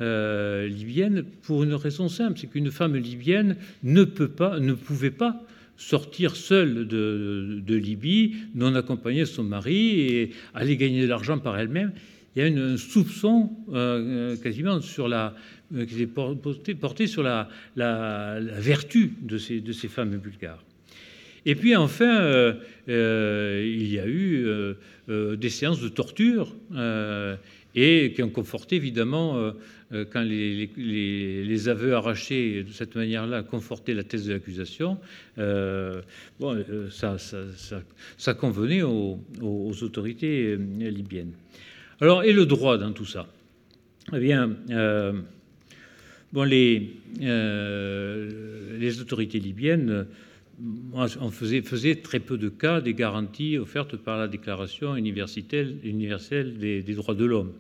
euh, 0.03 0.69
libyenne 0.69 1.25
pour 1.43 1.65
une 1.65 1.73
raison 1.73 2.11
simple, 2.11 2.39
c'est 2.39 2.49
qu'une 2.49 2.71
femme 2.71 2.97
libyenne 2.97 3.57
ne, 3.83 4.05
peut 4.05 4.29
pas, 4.29 4.61
ne 4.61 4.75
pouvait 4.75 5.11
pas 5.11 5.43
sortir 5.77 6.37
seule 6.37 6.87
de, 6.87 7.75
Libye, 7.75 8.37
non 8.55 8.75
accompagnée 8.75 9.21
de 9.21 9.25
son 9.27 9.45
mari, 9.45 10.01
et 10.01 10.31
aller 10.55 10.77
gagner 10.77 11.03
de 11.03 11.09
l'argent 11.09 11.39
par 11.39 11.59
elle-même. 11.59 11.93
Il 12.35 12.43
y 12.43 12.45
a 12.45 12.63
un 12.63 12.77
soupçon 12.77 13.51
euh, 13.73 14.37
quasiment 14.37 14.81
sur 14.81 15.09
la, 15.09 15.35
euh, 15.75 15.87
qui 15.87 16.03
est 16.03 16.07
porté, 16.07 16.75
porté 16.75 17.07
sur 17.07 17.23
la, 17.23 17.49
la, 17.77 18.39
vertu 18.41 19.15
de 19.23 19.39
ces, 19.39 19.61
de 19.61 19.73
ces 19.73 19.89
femmes 19.89 20.17
bulgares. 20.19 20.63
Et 21.47 21.55
puis 21.55 21.77
enfin, 21.77 22.21
euh, 22.21 22.55
euh, 22.89 23.65
il 23.65 23.91
y 23.91 24.01
a 24.01 24.07
eu 24.07 24.45
euh, 24.45 25.37
des 25.37 25.49
séances 25.49 25.81
de 25.81 25.89
torture 25.89 26.53
et 27.77 28.13
qui 28.15 28.23
ont 28.23 28.31
conforté 28.31 28.77
évidemment, 28.77 29.53
quand 30.11 30.23
les, 30.23 31.69
aveux 31.69 31.95
arrachés 31.95 32.65
de 32.65 32.73
cette 32.73 32.97
manière-là 32.97 33.43
confortaient 33.43 33.93
la 33.95 34.03
thèse 34.03 34.27
de 34.27 34.33
l'accusation, 34.33 34.99
bon, 35.37 36.65
ça, 36.91 38.35
convenait 38.35 38.83
aux, 38.83 39.21
autorités 39.83 40.57
libyennes. 40.57 41.33
Alors, 42.01 42.25
et 42.25 42.33
le 42.33 42.47
droit 42.47 42.79
dans 42.79 42.93
tout 42.93 43.05
ça? 43.05 43.27
Eh 44.15 44.19
bien, 44.21 44.57
bon, 46.33 46.45
les 46.45 46.91
autorités 49.01 49.39
libyennes 49.39 50.07
on 50.93 51.31
faisait, 51.31 51.97
très 51.97 52.21
peu 52.21 52.39
de 52.39 52.49
cas 52.49 52.81
des 52.81 52.95
garanties 52.95 53.59
offertes 53.59 53.97
par 53.97 54.19
la 54.19 54.29
Déclaration 54.29 54.97
universelle, 54.97 56.59
des, 56.59 56.95
droits 56.95 57.15
de 57.15 57.25
l'homme. 57.25 57.53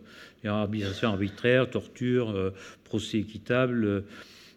Arbitration 0.45 1.09
arbitraire, 1.09 1.69
torture, 1.69 2.31
euh, 2.31 2.51
procès 2.85 3.19
équitable, 3.19 3.85
euh, 3.85 4.01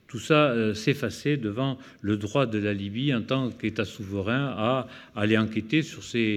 tout 0.07 0.19
ça 0.19 0.51
euh, 0.51 0.75
s'effaçait 0.75 1.35
devant 1.35 1.79
le 2.01 2.15
droit 2.15 2.45
de 2.45 2.59
la 2.59 2.73
Libye 2.73 3.11
en 3.11 3.23
tant 3.23 3.49
qu'État 3.49 3.85
souverain 3.85 4.53
à, 4.55 4.87
aller 5.15 5.35
enquêter 5.35 5.81
sur, 5.81 6.03
cette, 6.03 6.27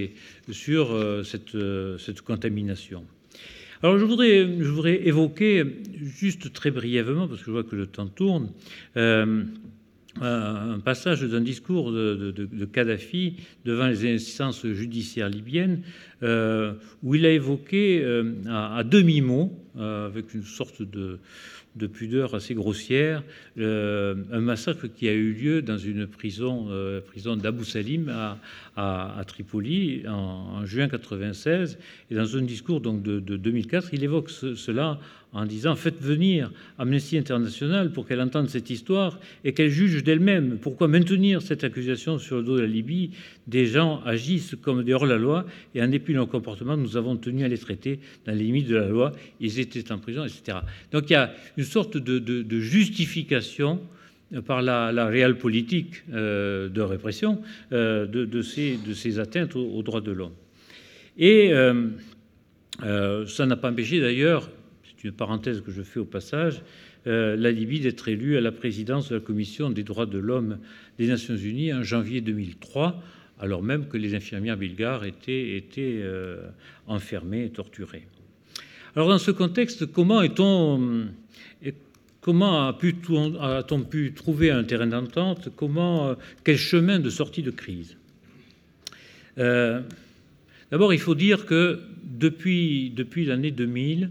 contamination. 2.25 3.05
Alors 3.83 3.99
je 3.99 4.05
voudrais, 4.07 4.41
je 4.59 4.69
voudrais, 4.71 5.07
évoquer 5.07 5.67
juste 6.01 6.51
très 6.55 6.71
brièvement, 6.71 7.29
parce 7.29 7.41
que 7.41 7.47
je 7.47 7.51
vois 7.51 7.65
que 7.65 7.77
le 7.77 7.87
temps 7.87 8.07
tourne, 8.07 8.53
un 10.21 10.79
passage 10.81 11.23
d'un 11.23 11.41
discours 11.41 11.91
de, 11.91 12.65
Kadhafi 12.73 13.37
devant 13.65 13.87
les 13.87 14.15
instances 14.15 14.67
judiciaires 14.67 15.29
libyennes, 15.29 15.83
euh, 16.23 16.75
où 17.03 17.15
il 17.15 17.27
a 17.27 17.31
évoqué 17.31 18.03
euh, 18.03 18.35
à, 18.49 18.85
demi-mot, 18.85 19.53
euh, 19.79 20.07
avec 20.07 20.35
une 20.35 20.45
sorte 20.45 20.83
de, 20.83 21.19
de 21.77 21.87
pudeur 21.87 22.35
assez 22.35 22.55
grossière, 22.55 23.23
un 23.57 24.41
massacre 24.41 24.87
qui 24.87 25.09
a 25.09 25.13
eu 25.13 25.33
lieu 25.33 25.63
dans 25.63 25.79
une 25.79 26.07
prison, 26.07 26.69
prison 27.07 27.37
d'Abu 27.37 27.65
Salim 27.65 28.13
à, 28.77 29.25
Tripoli 29.27 30.03
en, 30.07 30.67
juin 30.67 30.89
96. 30.89 31.79
Et 32.11 32.15
dans 32.15 32.37
un 32.37 32.43
discours 32.43 32.83
donc 32.83 33.03
de, 33.03 33.19
2004, 33.19 33.95
il 33.95 34.05
évoque 34.05 34.29
cela 34.31 35.01
en 35.33 35.47
disant 35.47 35.75
Faites 35.77 36.01
venir 36.01 36.53
Amnesty 36.79 37.17
International 37.17 37.91
pour 37.93 38.07
qu'elle 38.07 38.21
entende 38.21 38.49
cette 38.49 38.71
histoire 38.71 39.19
et 39.45 39.53
qu'elle 39.53 39.71
juge 39.71 40.05
d'elle-même. 40.05 40.59
Pourquoi 40.59 40.89
maintenir 40.89 41.43
cette 41.43 41.65
accusation 41.65 42.19
sur 42.19 42.37
le 42.37 42.43
dos 42.43 42.57
de 42.57 42.63
la 42.63 42.67
Libye? 42.67 43.11
Des 43.47 43.67
gens 43.67 44.03
agissent 44.05 44.57
comme 44.61 44.85
des 44.85 44.93
hors-la-loi 44.93 45.47
et 45.75 45.83
en 45.83 45.89
dépit 45.89 46.13
de 46.13 46.19
leur 46.19 46.29
comportement, 46.29 46.77
nous 46.77 46.97
avons 46.97 47.17
tenu 47.17 47.45
à 47.45 47.49
les 47.49 47.59
traiter 47.59 48.01
dans 48.27 48.33
les 48.33 48.45
limites 48.45 48.69
de 48.69 48.77
la 48.77 48.89
loi. 48.89 49.13
Ils 49.41 49.59
étaient 49.59 49.91
en 49.91 49.99
prison, 49.99 50.25
etc. 50.25 50.59
Donc 50.93 51.09
il 51.11 51.15
y 51.15 51.17
a 51.17 51.35
une 51.57 51.65
sorte 51.65 51.97
de, 51.97 52.61
justification 52.61 53.81
par 54.47 54.63
la, 54.63 55.07
réelle 55.07 55.37
politique 55.37 56.05
euh, 56.13 56.69
de 56.69 56.81
répression 56.81 57.43
euh, 57.73 58.07
de, 58.07 58.43
ces, 58.43 58.79
de, 58.79 58.95
ces, 58.95 59.19
atteintes 59.19 59.57
aux, 59.57 59.83
droits 59.83 60.01
de 60.01 60.13
l'homme. 60.13 60.33
Et 61.19 61.53
euh, 61.53 63.27
ça 63.27 63.45
n'a 63.45 63.57
pas 63.57 63.71
empêché 63.71 64.01
d'ailleurs 64.01 64.49
une 65.05 65.13
parenthèse 65.13 65.61
que 65.61 65.71
je 65.71 65.83
fais 65.83 66.01
au 66.01 66.05
passage, 66.05 66.63
euh, 67.07 67.37
la 67.37 67.51
Libye 67.51 67.81
d'être 67.81 68.09
élue 68.09 68.37
à 68.37 68.41
la 68.41 68.53
présidence 68.53 69.09
de 69.09 69.17
la 69.17 69.21
Commission 69.21 69.71
des 69.71 69.83
droits 69.83 70.07
de 70.07 70.19
l'homme 70.19 70.59
des 70.99 71.09
Nations 71.09 71.37
Unies 71.37 71.73
en 71.73 71.83
janvier 71.83 72.21
2003, 72.21 73.03
alors 73.41 73.63
même 73.63 73.89
que 73.89 73.97
les 73.97 74.15
infirmières 74.15 74.57
bulgares 74.57 75.05
étaient, 75.05 75.63
euh, 75.81 76.43
enfermées 76.87 77.47
et 77.47 77.51
torturées. 77.51 78.07
Alors 78.95 79.09
dans 79.09 79.19
ce 79.19 79.31
contexte, 79.31 79.87
comment 79.87 80.23
comment 82.21 82.69
a-t-on 82.69 83.83
pu 83.83 84.13
trouver 84.13 84.51
un 84.51 84.63
terrain 84.63 84.87
d'entente? 84.87 85.49
Comment 85.57 86.11
euh, 86.11 86.15
quel 86.45 86.57
chemin 86.57 87.01
de 87.01 87.11
sortie 87.11 87.43
de 87.43 87.51
crise? 87.51 87.97
D'abord, 89.37 90.95
il 90.95 91.01
faut 91.01 91.15
dire 91.15 91.47
que 91.47 91.81
depuis, 92.03 92.91
depuis 92.91 93.25
l'année 93.25 93.51
2000, 93.51 94.11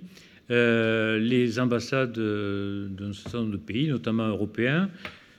euh, 0.51 1.17
les 1.17 1.59
ambassades 1.59 2.19
d'un 2.19 3.13
certain 3.13 3.37
nombre 3.39 3.53
de 3.53 3.57
pays, 3.57 3.87
notamment 3.87 4.27
européens, 4.27 4.89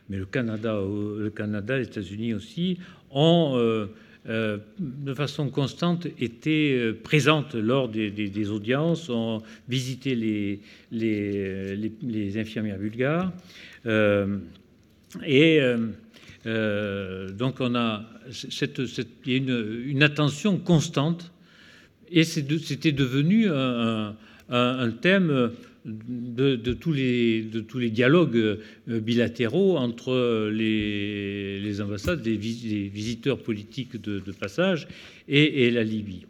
mais 0.09 0.16
le 0.16 0.25
Canada, 0.25 0.81
le 0.81 1.29
Canada, 1.29 1.77
les 1.77 1.85
États-Unis 1.85 2.33
aussi, 2.33 2.78
ont 3.11 3.53
euh, 3.57 3.89
euh, 4.30 4.57
de 4.78 5.12
façon 5.12 5.51
constante 5.51 6.07
été 6.18 6.95
présentes 6.95 7.55
lors 7.55 7.91
des, 7.91 8.51
audiences, 8.51 9.11
ont 9.11 9.43
visité 9.68 10.14
les, 10.91 12.39
infirmières 12.39 12.78
bulgares. 12.78 13.32
et 15.26 15.61
donc 16.47 17.57
on 17.61 17.74
a 17.74 18.05
une, 19.26 20.03
attention 20.03 20.57
constante 20.57 21.32
et 22.11 22.24
c'était 22.24 22.93
devenu 22.93 23.51
un, 23.51 24.14
thème 25.00 25.50
de, 25.84 26.72
tous, 26.74 26.92
les, 26.92 27.90
dialogues 27.90 28.59
bilatéraux 28.86 29.76
entre 29.76 30.50
les, 30.50 31.80
ambassades, 31.80 32.24
les, 32.24 32.36
visiteurs 32.36 33.38
politiques 33.38 34.00
de, 34.00 34.20
passage 34.32 34.88
et, 35.28 35.70
la 35.70 35.82
Libye. 35.82 36.26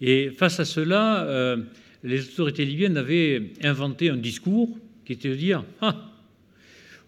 Et 0.00 0.30
face 0.30 0.60
à 0.60 0.64
cela, 0.64 1.56
les 2.02 2.28
autorités 2.28 2.64
libyennes 2.64 2.96
avaient 2.96 3.50
inventé 3.62 4.10
un 4.10 4.16
discours 4.16 4.76
qui 5.04 5.12
était 5.12 5.28
de 5.28 5.34
dire 5.34 5.64
ah, 5.80 5.96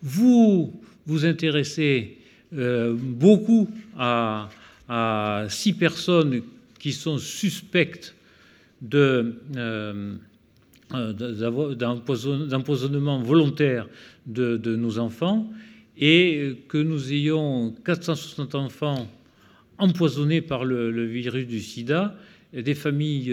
vous 0.02 0.80
vous 1.06 1.24
intéressez 1.24 2.18
beaucoup 2.52 3.68
à, 3.96 4.48
six 5.48 5.72
personnes 5.72 6.42
qui 6.78 6.92
sont 6.92 7.18
suspectes 7.18 8.14
de, 8.80 9.34
euh, 9.56 9.56
euh, 9.56 10.14
d'empoisonnement 10.90 13.22
volontaire 13.22 13.88
de, 14.26 14.76
nos 14.76 14.98
enfants 14.98 15.50
et 15.98 16.54
que 16.68 16.78
nous 16.78 17.12
ayons 17.12 17.74
460 17.84 18.54
enfants 18.54 19.08
empoisonnés 19.78 20.40
par 20.40 20.64
le, 20.64 21.06
virus 21.06 21.46
du 21.46 21.60
sida, 21.60 22.16
des 22.52 22.74
familles 22.74 23.32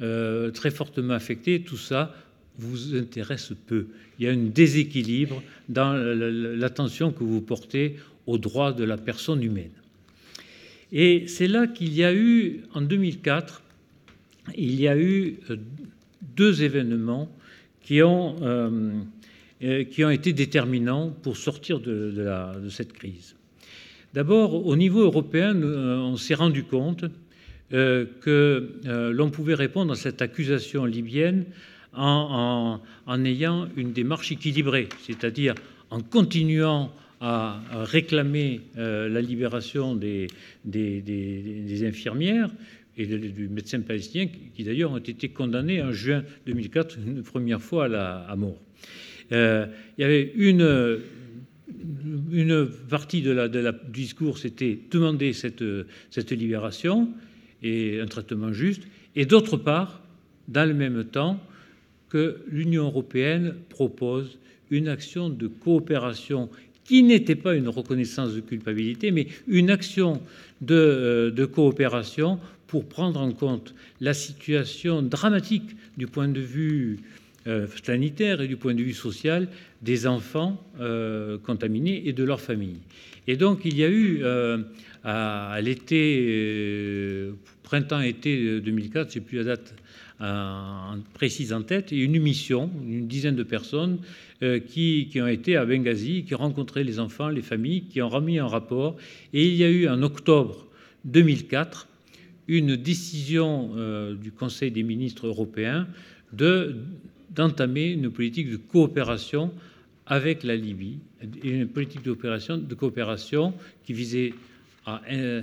euh, 0.00 0.50
très 0.50 0.70
fortement 0.70 1.14
affectées, 1.14 1.62
tout 1.62 1.76
ça 1.76 2.14
vous 2.58 2.94
intéresse 2.94 3.52
peu. 3.66 3.86
Il 4.18 4.26
y 4.26 4.28
a 4.28 4.32
un 4.32 4.44
déséquilibre 4.44 5.42
dans 5.68 5.94
l'attention 5.94 7.12
que 7.12 7.24
vous 7.24 7.40
portez 7.40 7.96
aux 8.26 8.38
droits 8.38 8.72
de 8.72 8.84
la 8.84 8.96
personne 8.96 9.42
humaine. 9.42 9.72
Et 10.92 11.26
c'est 11.26 11.48
là 11.48 11.66
qu'il 11.66 11.94
y 11.94 12.04
a 12.04 12.14
eu, 12.14 12.60
en 12.74 12.80
2004, 12.80 13.62
il 14.56 14.80
y 14.80 14.86
a 14.86 14.96
eu 14.96 15.38
euh, 15.50 15.56
deux 16.36 16.62
événements 16.62 17.30
qui 17.82 18.02
ont, 18.02 18.36
euh, 18.42 19.00
euh, 19.62 19.84
qui 19.84 20.04
ont 20.04 20.10
été 20.10 20.32
déterminants 20.32 21.10
pour 21.22 21.36
sortir 21.36 21.80
de, 21.80 22.68
cette 22.70 22.92
crise. 22.92 23.36
D'abord, 24.14 24.66
au 24.66 24.76
niveau 24.76 25.02
européen, 25.02 25.54
on 25.60 26.16
s'est 26.16 26.34
rendu 26.34 26.62
compte 26.62 27.04
que 27.70 29.10
l'on 29.12 29.30
pouvait 29.30 29.54
répondre 29.54 29.92
à 29.92 29.96
cette 29.96 30.22
accusation 30.22 30.84
libyenne 30.84 31.46
en, 31.92 32.80
en, 33.06 33.24
ayant 33.24 33.68
une 33.76 33.92
démarche 33.92 34.30
équilibrée, 34.30 34.88
c'est-à-dire 35.04 35.54
en 35.90 36.00
continuant 36.00 36.92
à 37.20 37.60
réclamer 37.70 38.60
euh, 38.76 39.08
la 39.08 39.22
libération 39.22 39.94
des, 39.94 40.26
des, 40.64 41.86
infirmières 41.86 42.50
et 42.96 43.06
du 43.06 43.48
médecin 43.48 43.80
palestinien, 43.80 44.26
qui, 44.54 44.64
d'ailleurs 44.64 44.92
ont 44.92 44.98
été 44.98 45.28
condamnés 45.28 45.82
en 45.82 45.92
juin 45.92 46.24
2004 46.46 46.98
une 47.06 47.22
première 47.22 47.60
fois 47.60 47.86
à, 47.86 47.88
la, 47.88 48.36
mort. 48.36 48.60
Euh, 49.32 49.66
il 49.98 50.02
y 50.02 50.04
avait 50.04 50.32
une, 50.36 51.00
une 52.30 52.68
partie 52.88 53.22
de 53.22 53.30
la, 53.30 53.48
de 53.48 53.70
du 53.70 54.02
discours, 54.02 54.38
c'était 54.38 54.78
demander 54.90 55.32
cette, 55.32 55.64
cette 56.10 56.30
libération 56.30 57.08
et 57.62 58.00
un 58.00 58.06
traitement 58.06 58.52
juste, 58.52 58.82
et 59.16 59.26
d'autre 59.26 59.56
part, 59.56 60.02
dans 60.48 60.68
le 60.68 60.74
même 60.74 61.04
temps, 61.04 61.40
que 62.10 62.42
l'Union 62.48 62.84
européenne 62.84 63.54
propose 63.70 64.38
une 64.70 64.88
action 64.88 65.30
de 65.30 65.46
coopération 65.46 66.48
qui 66.84 67.02
n'était 67.02 67.34
pas 67.34 67.54
une 67.54 67.68
reconnaissance 67.68 68.34
de 68.34 68.40
culpabilité, 68.40 69.10
mais 69.10 69.26
une 69.48 69.70
action 69.70 70.20
de, 70.60 70.74
euh, 71.36 71.46
coopération 71.46 72.38
pour 72.66 72.88
prendre 72.88 73.20
en 73.20 73.32
compte 73.32 73.74
la 74.00 74.14
situation 74.14 75.02
dramatique 75.02 75.76
du 75.96 76.06
point 76.06 76.28
de 76.28 76.40
vue 76.40 77.00
euh, 77.46 77.66
sanitaire 77.82 78.40
et 78.40 78.48
du 78.48 78.56
point 78.56 78.74
de 78.74 78.82
vue 78.82 78.94
social 78.94 79.48
des 79.82 80.06
enfants 80.06 80.62
euh, 80.80 81.38
contaminés 81.38 82.08
et 82.08 82.12
de 82.12 82.24
leurs 82.24 82.40
familles. 82.40 82.80
Et 83.26 83.36
donc 83.36 83.60
il 83.64 83.76
y 83.76 83.84
a 83.84 83.90
eu 83.90 84.22
à, 85.04 85.58
l'été, 85.62 87.30
printemps-été 87.62 88.60
2004, 88.60 89.08
je 89.08 89.14
sais 89.14 89.20
plus 89.20 89.38
la 89.38 89.44
date 89.44 89.74
précise 91.14 91.52
en 91.52 91.62
tête, 91.62 91.92
une 91.92 92.20
mission, 92.20 92.70
une 92.86 93.06
dizaine 93.06 93.36
de 93.36 93.42
personnes 93.42 93.98
euh, 94.42 94.58
qui, 94.58 95.08
ont 95.16 95.26
été 95.26 95.56
à 95.56 95.64
Benghazi, 95.64 96.24
qui 96.24 96.34
ont 96.34 96.38
rencontré 96.38 96.84
les 96.84 96.98
enfants, 96.98 97.28
les 97.28 97.40
familles, 97.40 97.84
qui 97.84 98.02
ont 98.02 98.08
remis 98.08 98.38
un 98.38 98.46
rapport. 98.46 98.96
Et 99.32 99.46
il 99.46 99.54
y 99.54 99.64
a 99.64 99.70
eu 99.70 99.88
en 99.88 100.02
octobre 100.02 100.66
2004 101.04 101.86
une 102.48 102.76
décision 102.76 103.70
euh, 103.76 104.14
du 104.14 104.32
Conseil 104.32 104.70
des 104.70 104.82
ministres 104.82 105.26
européens 105.26 105.86
de, 106.32 106.76
d'entamer 107.30 107.90
une 107.90 108.10
politique 108.10 108.50
de 108.50 108.56
coopération 108.56 109.52
avec 110.06 110.42
la 110.42 110.56
Libye, 110.56 110.98
une 111.42 111.68
politique 111.68 112.02
de 112.02 112.12
coopération, 112.12 112.58
de 112.58 112.74
coopération 112.74 113.54
qui 113.84 113.92
visait 113.94 114.34
à, 114.84 115.00
euh, 115.10 115.42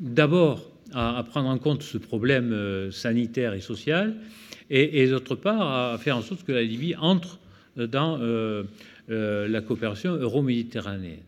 d'abord 0.00 0.70
à, 0.92 1.24
prendre 1.28 1.48
en 1.48 1.58
compte 1.58 1.82
ce 1.82 1.96
problème 1.96 2.90
sanitaire 2.90 3.54
et 3.54 3.60
social, 3.60 4.14
et, 4.68 5.02
et 5.02 5.08
d'autre 5.08 5.34
part 5.34 5.92
à 5.92 5.98
faire 5.98 6.16
en 6.16 6.22
sorte 6.22 6.44
que 6.44 6.52
la 6.52 6.62
Libye 6.62 6.94
entre 6.96 7.38
dans 7.76 8.18
euh, 8.20 8.64
euh, 9.10 9.48
la 9.48 9.60
coopération 9.60 10.14
euro-méditerranéenne. 10.14 11.22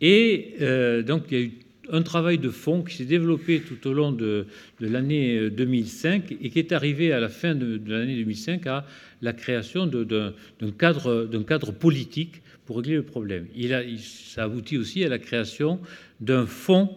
Et 0.00 0.54
euh, 0.60 1.02
donc, 1.02 1.24
il 1.30 1.38
y 1.38 1.40
a 1.40 1.44
eu 1.44 1.52
un 1.90 2.02
travail 2.02 2.38
de 2.38 2.50
fond 2.50 2.82
qui 2.82 2.96
s'est 2.96 3.04
développé 3.04 3.60
tout 3.60 3.88
au 3.88 3.92
long 3.92 4.12
de, 4.12 4.46
l'année 4.80 5.50
2005 5.50 6.36
et 6.40 6.50
qui 6.50 6.58
est 6.58 6.72
arrivé 6.72 7.12
à 7.12 7.20
la 7.20 7.28
fin 7.28 7.54
de, 7.54 7.80
l'année 7.86 8.16
2005 8.16 8.66
à 8.66 8.84
la 9.22 9.32
création 9.32 9.86
d'un 9.86 10.32
cadre, 10.78 11.28
cadre 11.46 11.72
politique 11.72 12.42
pour 12.66 12.78
régler 12.78 12.96
le 12.96 13.02
problème. 13.02 13.46
Il 13.56 13.72
a, 13.74 13.82
ça 13.98 14.44
aboutit 14.44 14.76
aussi 14.76 15.04
à 15.04 15.08
la 15.08 15.18
création 15.18 15.80
d'un 16.20 16.46
fonds 16.46 16.90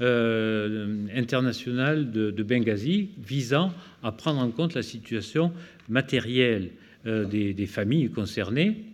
international 0.00 2.12
de, 2.12 2.30
de, 2.30 2.42
Benghazi 2.44 3.08
visant 3.18 3.72
à 4.02 4.12
prendre 4.12 4.40
en 4.40 4.50
compte 4.50 4.74
la 4.74 4.82
situation 4.82 5.52
matérielle 5.88 6.70
euh, 7.06 7.24
des, 7.24 7.66
familles 7.66 8.10
concernées, 8.10 8.84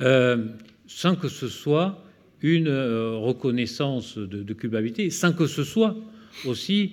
euh, 0.00 0.46
sans 0.86 1.16
que 1.16 1.28
ce 1.28 1.48
soit 1.48 2.01
une 2.42 2.68
euh, 2.68 3.16
reconnaissance 3.16 4.18
de, 4.18 4.52
culpabilité, 4.52 5.10
sans 5.10 5.32
que 5.32 5.46
ce 5.46 5.64
soit 5.64 5.96
aussi 6.44 6.92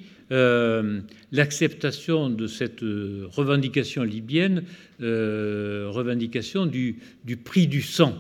l'acceptation 1.32 2.30
de 2.30 2.46
cette 2.46 2.82
revendication 2.82 4.04
libyenne, 4.04 4.64
revendication 5.00 6.68
du, 6.68 7.00
prix 7.44 7.66
du 7.66 7.82
sang, 7.82 8.14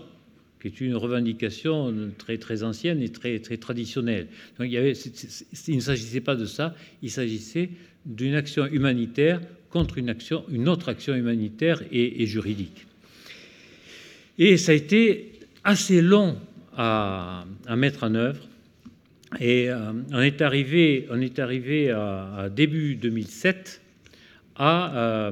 qui 0.60 0.70
est 0.70 0.82
une 0.82 0.96
revendication 0.96 1.94
très, 2.18 2.40
très 2.40 2.64
ancienne 2.64 3.04
et 3.04 3.10
très, 3.10 3.38
très 3.38 3.58
traditionnelle. 3.58 4.26
Il, 4.60 4.72
ne 5.76 5.80
s'agissait 5.80 6.22
pas 6.22 6.36
de 6.36 6.46
ça, 6.46 6.76
il 7.04 7.12
s'agissait 7.12 7.70
d'une 8.08 8.34
action 8.34 8.66
humanitaire 8.66 9.40
contre 9.70 9.98
une, 9.98 10.10
action, 10.10 10.44
une 10.52 10.68
autre 10.68 10.90
action 10.90 11.16
humanitaire 11.16 11.84
et, 11.92 12.26
juridique. 12.26 12.86
Et 14.38 14.58
ça 14.58 14.72
a 14.72 14.76
été 14.76 15.32
assez 15.64 16.02
long 16.02 16.38
à, 16.80 17.44
mettre 17.76 18.04
en 18.04 18.16
œuvre. 18.16 18.48
Et 19.40 19.70
euh, 19.70 19.92
on 20.12 20.22
est 20.22 20.42
arrivé, 20.42 21.08
on 21.12 21.22
est 21.22 21.38
arrivé 21.38 21.92
à, 21.92 22.50
début 22.50 22.96
2007 22.96 23.82
à 24.56 24.96
euh, 24.96 25.32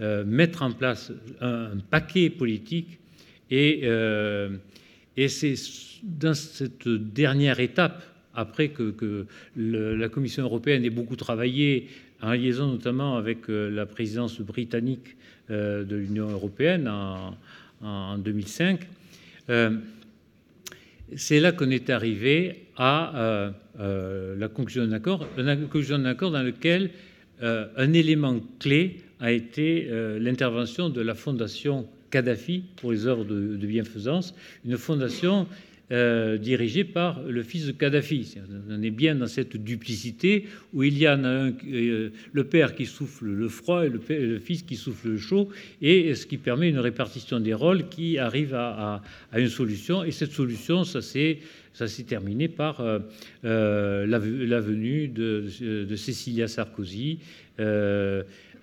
euh, 0.00 0.24
mettre 0.24 0.62
en 0.62 0.72
place 0.72 1.12
un, 1.40 1.70
paquet 1.90 2.30
politique. 2.30 2.98
Et, 3.50 3.84
et 5.16 5.28
c'est 5.28 5.54
dans 6.02 6.34
cette 6.34 6.88
dernière 6.88 7.60
étape, 7.60 8.02
après 8.34 8.68
que, 8.70 9.26
la 9.56 10.08
Commission 10.08 10.42
européenne 10.42 10.84
ait 10.84 10.90
beaucoup 10.90 11.14
travaillé 11.14 11.88
en 12.22 12.32
liaison 12.32 12.66
notamment 12.66 13.16
avec 13.16 13.46
la 13.46 13.86
présidence 13.86 14.40
britannique 14.40 15.16
de 15.48 15.94
l'Union 15.94 16.28
européenne 16.28 16.88
en, 16.88 18.18
2005. 18.18 18.80
Euh, 21.10 21.14
c'est 21.16 21.40
là 21.40 21.52
qu'on 21.52 21.70
est 21.70 21.90
arrivé 21.90 22.66
à 22.76 23.52
la 23.78 24.48
conclusion 24.48 24.86
d'un 24.86 24.92
accord, 24.92 25.26
la 25.36 25.56
conclusion 25.56 25.98
d'un 25.98 26.10
accord 26.10 26.30
dans 26.30 26.42
lequel 26.42 26.90
un 27.40 27.92
élément 27.92 28.40
clé 28.58 28.96
a 29.20 29.32
été 29.32 29.88
l'intervention 30.20 30.90
de 30.90 31.00
la 31.00 31.14
fondation 31.14 31.86
Kadhafi 32.10 32.64
pour 32.76 32.92
les 32.92 33.06
œuvres 33.06 33.24
de 33.24 33.66
bienfaisance, 33.66 34.34
une 34.64 34.76
fondation 34.76 35.46
euh, 35.92 36.36
dirigé 36.36 36.82
par 36.82 37.22
le 37.22 37.44
fils 37.44 37.66
de 37.66 37.70
Kadhafi. 37.70 38.38
On 38.68 38.82
est 38.82 38.90
bien 38.90 39.14
dans 39.14 39.28
cette 39.28 39.56
duplicité 39.56 40.46
où 40.72 40.82
il 40.82 40.98
y 40.98 41.06
a 41.06 41.12
un, 41.12 41.52
euh, 41.52 42.10
le 42.32 42.44
père 42.44 42.74
qui 42.74 42.86
souffle 42.86 43.26
le 43.26 43.48
froid 43.48 43.86
et 43.86 43.88
le, 43.88 44.40
fils 44.40 44.64
qui 44.64 44.74
souffle 44.74 45.10
le 45.10 45.18
chaud, 45.18 45.48
et 45.80 46.12
ce 46.16 46.26
qui 46.26 46.38
permet 46.38 46.70
une 46.70 46.80
répartition 46.80 47.38
des 47.38 47.54
rôles 47.54 47.88
qui 47.88 48.18
arrive 48.18 48.52
à, 48.52 49.00
une 49.36 49.48
solution. 49.48 50.02
Et 50.02 50.10
cette 50.10 50.32
solution, 50.32 50.82
ça 50.82 51.02
s'est 51.02 51.38
terminé 52.08 52.48
par 52.48 52.80
euh, 52.80 54.06
la, 54.06 54.18
venue 54.60 55.06
de, 55.06 55.46
Cécilia 55.94 56.48
Sarkozy, 56.48 57.20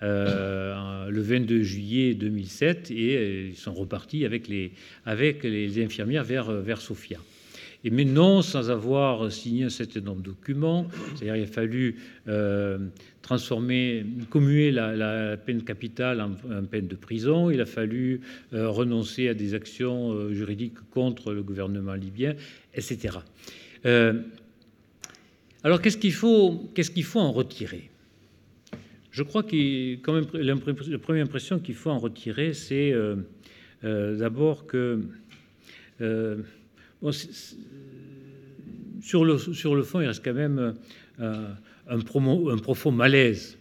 le 0.00 0.74
le 1.14 1.20
22 1.20 1.62
juillet 1.62 2.14
2007 2.14 2.90
et 2.90 3.48
ils 3.48 3.56
sont 3.56 3.72
repartis 3.72 4.24
avec 4.24 4.48
les, 4.48 4.72
infirmières 5.84 6.24
vers, 6.24 6.50
vers 6.50 6.80
Sofia. 6.80 7.18
Mais 7.84 8.04
non 8.04 8.40
sans 8.40 8.70
avoir 8.70 9.30
signé 9.30 9.64
un 9.64 9.68
certain 9.68 10.00
nombre 10.00 10.22
de 10.22 10.30
documents. 10.30 10.88
C'est-à-dire 11.14 11.36
il 11.36 11.42
a 11.42 11.46
fallu 11.46 11.96
transformer, 13.22 14.04
commuer 14.30 14.70
la, 14.70 15.36
peine 15.36 15.62
capitale 15.62 16.20
en, 16.20 16.64
peine 16.64 16.88
de 16.88 16.96
prison. 16.96 17.50
Il 17.50 17.60
a 17.60 17.66
fallu 17.66 18.22
renoncer 18.52 19.28
à 19.28 19.34
des 19.34 19.54
actions 19.54 20.32
juridiques 20.32 20.78
contre 20.90 21.32
le 21.32 21.42
gouvernement 21.42 21.94
libyen, 21.94 22.34
etc. 22.74 23.18
alors 25.62 25.80
qu'est-ce 25.82 25.98
qu'il 25.98 26.12
faut 26.12 27.20
en 27.20 27.32
retirer? 27.32 27.90
Je 29.14 29.22
crois 29.22 29.44
que 29.44 29.94
quand 30.02 30.12
même, 30.12 30.26
la 30.34 30.98
première 30.98 31.24
impression 31.24 31.60
qu'il 31.60 31.76
faut 31.76 31.90
en 31.90 32.00
retirer, 32.00 32.52
c'est 32.52 32.92
euh, 32.92 33.14
euh, 33.84 34.16
d'abord 34.16 34.66
que 34.66 35.02
euh, 36.00 36.38
sur, 39.00 39.24
le, 39.24 39.38
sur 39.38 39.76
le 39.76 39.84
fond, 39.84 40.00
il 40.00 40.08
reste 40.08 40.24
quand 40.24 40.34
même 40.34 40.74
un, 41.20 41.98
profond 42.00 42.90
malaise. 42.90 43.56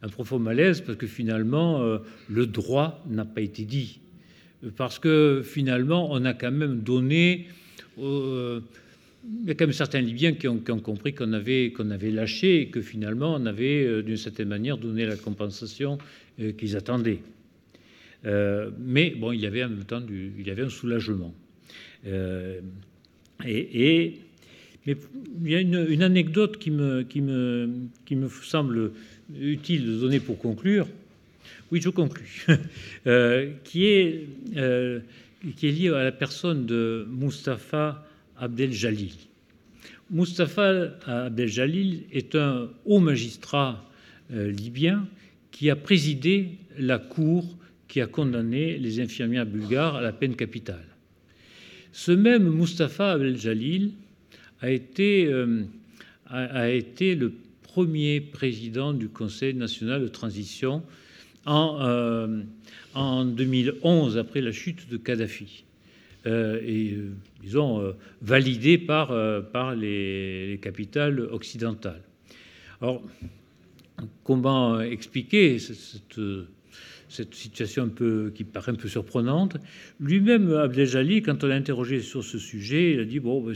Un 0.00 0.08
profond 0.08 0.38
malaise 0.38 0.80
parce 0.80 0.96
que 0.96 1.06
finalement, 1.06 1.98
le 2.30 2.46
droit 2.46 3.04
n'a 3.06 3.26
pas 3.26 3.42
été 3.42 3.64
dit. 3.64 4.00
Parce 4.78 4.98
que 4.98 5.42
finalement, 5.44 6.10
on 6.10 6.24
a 6.24 6.32
quand 6.32 6.52
même 6.52 6.80
donné 6.80 7.48
il 9.28 9.48
y 9.48 9.50
a 9.50 9.54
quand 9.54 9.66
même 9.66 9.72
certains 9.72 10.00
Libyens 10.00 10.34
qui 10.34 10.48
ont, 10.48 10.58
compris 10.58 11.14
qu'on 11.14 11.32
avait, 11.32 11.72
qu'on 11.72 11.90
avait 11.90 12.10
lâché 12.10 12.62
et 12.62 12.68
que 12.68 12.80
finalement 12.80 13.34
on 13.34 13.46
avait 13.46 13.84
euh, 13.84 14.02
d'une 14.02 14.16
certaine 14.16 14.48
manière 14.48 14.78
donné 14.78 15.06
la 15.06 15.16
compensation 15.16 15.98
euh, 16.40 16.52
qu'ils 16.52 16.76
attendaient. 16.76 17.20
Euh, 18.24 18.70
mais 18.78 19.10
bon, 19.10 19.32
il 19.32 19.40
y 19.40 19.46
avait 19.46 19.64
en 19.64 19.68
même 19.68 19.84
temps 19.84 20.02
il 20.08 20.46
y 20.46 20.50
avait 20.50 20.62
un 20.62 20.68
soulagement. 20.68 21.34
et, 22.04 22.60
mais 24.86 24.96
il 25.44 25.50
y 25.50 25.56
a 25.56 25.60
une, 25.60 26.02
anecdote 26.02 26.58
qui 26.58 26.70
me, 26.70 27.02
qui, 27.02 27.20
me, 27.20 27.68
qui 28.04 28.14
me 28.14 28.28
semble 28.28 28.92
utile 29.40 29.86
de 29.86 29.98
donner 29.98 30.20
pour 30.20 30.38
conclure. 30.38 30.86
Oui, 31.72 31.80
je 31.80 31.88
conclus. 31.88 32.46
qui, 33.64 33.86
est, 33.86 34.24
qui 35.56 35.68
est 35.68 35.72
liée 35.72 35.88
à 35.88 36.04
la 36.04 36.12
personne 36.12 36.66
de 36.66 37.06
Mustapha 37.10 38.05
Abdel 38.38 38.72
Jalil. 38.72 39.12
Mustafa 40.10 40.92
Abdel 41.06 41.48
Jalil 41.48 42.04
est 42.12 42.34
un 42.34 42.68
haut 42.84 43.00
magistrat 43.00 43.84
euh, 44.32 44.50
libyen 44.50 45.08
qui 45.50 45.70
a 45.70 45.76
présidé 45.76 46.58
la 46.78 46.98
cour 46.98 47.56
qui 47.88 48.00
a 48.00 48.06
condamné 48.06 48.78
les 48.78 49.00
infirmières 49.00 49.46
bulgares 49.46 49.96
à 49.96 50.00
la 50.00 50.12
peine 50.12 50.36
capitale. 50.36 50.84
Ce 51.92 52.12
même 52.12 52.48
Mustafa 52.48 53.12
Abdel 53.12 53.38
Jalil 53.38 53.92
a 54.60 54.70
été, 54.70 55.26
euh, 55.26 55.64
le 56.30 57.32
premier 57.62 58.20
président 58.20 58.92
du 58.92 59.08
Conseil 59.08 59.54
national 59.54 60.02
de 60.02 60.08
transition 60.08 60.82
en, 61.46 61.78
euh, 61.80 62.42
en 62.94 63.24
2011, 63.24 64.18
après 64.18 64.40
la 64.40 64.52
chute 64.52 64.88
de 64.90 64.96
Kadhafi. 64.96 65.64
Euh, 66.26 66.60
et, 66.64 66.92
euh, 66.92 67.12
disons, 67.40 67.80
euh, 67.80 67.92
validé 68.20 68.78
par, 68.78 69.08
par 69.52 69.74
les, 69.74 70.58
capitales 70.60 71.20
occidentales. 71.20 72.02
Alors, 72.80 73.02
comment 74.24 74.80
expliquer 74.80 75.58
cette, 75.58 76.20
cette, 77.08 77.34
situation 77.34 77.84
un 77.84 77.88
peu, 77.88 78.32
qui 78.34 78.44
paraît 78.44 78.72
un 78.72 78.76
peu 78.76 78.88
surprenante? 78.88 79.56
Lui-même, 80.00 80.52
Abdel 80.52 81.22
quand 81.22 81.44
on 81.44 81.46
l'a 81.46 81.54
interrogé 81.54 82.00
sur 82.00 82.24
ce 82.24 82.38
sujet, 82.38 82.92
il 82.94 83.00
a 83.00 83.04
dit 83.04 83.20
bon, 83.20 83.40
ben, 83.42 83.54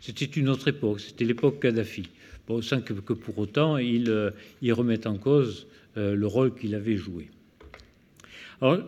c'était 0.00 0.24
une 0.24 0.48
autre 0.48 0.68
époque, 0.68 1.00
c'était 1.00 1.24
l'époque 1.24 1.60
Kadhafi. 1.60 2.08
Bon, 2.46 2.62
sans 2.62 2.80
que, 2.80 2.92
que, 2.92 3.12
pour 3.12 3.38
autant 3.38 3.78
il, 3.78 4.32
il 4.62 4.72
remette 4.72 5.06
en 5.06 5.16
cause 5.16 5.66
le 5.96 6.26
rôle 6.26 6.54
qu'il 6.54 6.74
avait 6.74 6.96
joué. 6.96 7.28
Alors, 8.60 8.80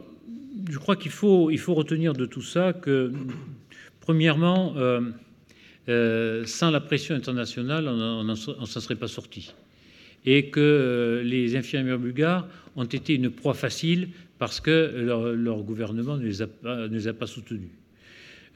je 0.71 0.79
crois 0.79 0.97
qu'il 0.97 1.11
faut, 1.11 1.51
il 1.51 1.59
faut 1.59 1.75
retenir 1.75 2.13
de 2.13 2.27
tout 2.27 2.43
ça 2.43 2.73
que, 2.73 3.13
premièrement, 4.01 4.75
euh, 4.77 5.01
euh, 5.89 6.45
sans 6.47 6.71
la 6.71 6.81
pression 6.81 7.15
internationale, 7.15 7.89
on 7.89 8.25
ne 8.25 8.35
s'en 8.35 8.65
serait 8.67 8.97
pas 8.97 9.09
sorti. 9.09 9.53
Et 10.27 10.49
que 10.49 10.61
euh, 10.61 11.23
les 11.23 11.57
infirmières 11.57 11.99
bulgares 11.99 12.49
ont 12.77 12.85
été 12.85 13.15
une 13.15 13.31
proie 13.31 13.55
facile 13.55 14.09
parce 14.39 14.61
que 14.61 14.93
leur, 15.33 15.63
gouvernement 15.63 16.17
ne 16.17 16.25
les, 16.25 16.43
a 16.43 17.13
pas, 17.13 17.27
soutenus. 17.27 17.71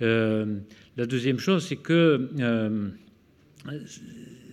la 0.00 1.06
deuxième 1.06 1.38
chose, 1.38 1.64
c'est 1.64 1.76
que 1.76 2.28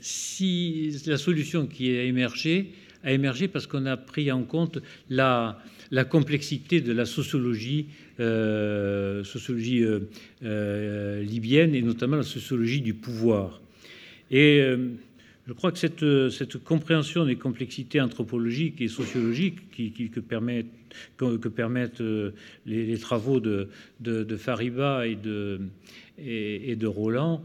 si 0.01 1.01
la 1.07 1.17
solution 1.17 1.65
qui 1.65 1.89
a 1.97 2.03
émergé 2.03 2.73
a 3.03 3.11
émergé 3.11 3.47
parce 3.47 3.67
qu'on 3.67 3.85
a 3.85 3.97
pris 3.97 4.31
en 4.31 4.43
compte 4.43 4.79
la, 5.09 5.59
la 5.95 6.03
complexité 6.03 6.81
de 6.81 6.91
la 6.91 7.05
sociologie, 7.05 7.87
euh, 8.19 9.23
euh, 9.23 9.99
euh, 10.43 11.23
libyenne 11.23 11.73
et 11.73 11.81
notamment 11.81 12.17
la 12.17 12.23
sociologie 12.23 12.81
du 12.81 12.93
pouvoir. 12.93 13.61
Et 14.29 14.61
je 15.47 15.53
crois 15.53 15.71
que 15.71 15.77
cette, 15.77 16.57
compréhension 16.65 17.23
des 17.23 17.37
complexités 17.37 18.01
anthropologiques 18.01 18.81
et 18.81 18.89
sociologiques 18.89 19.71
que, 19.71 20.19
permettent, 20.19 22.01
les, 22.65 22.97
travaux 22.97 23.39
de, 23.39 23.69
Fariba 24.37 25.07
et, 25.07 25.15
de 25.15 26.87
Roland, 26.87 27.41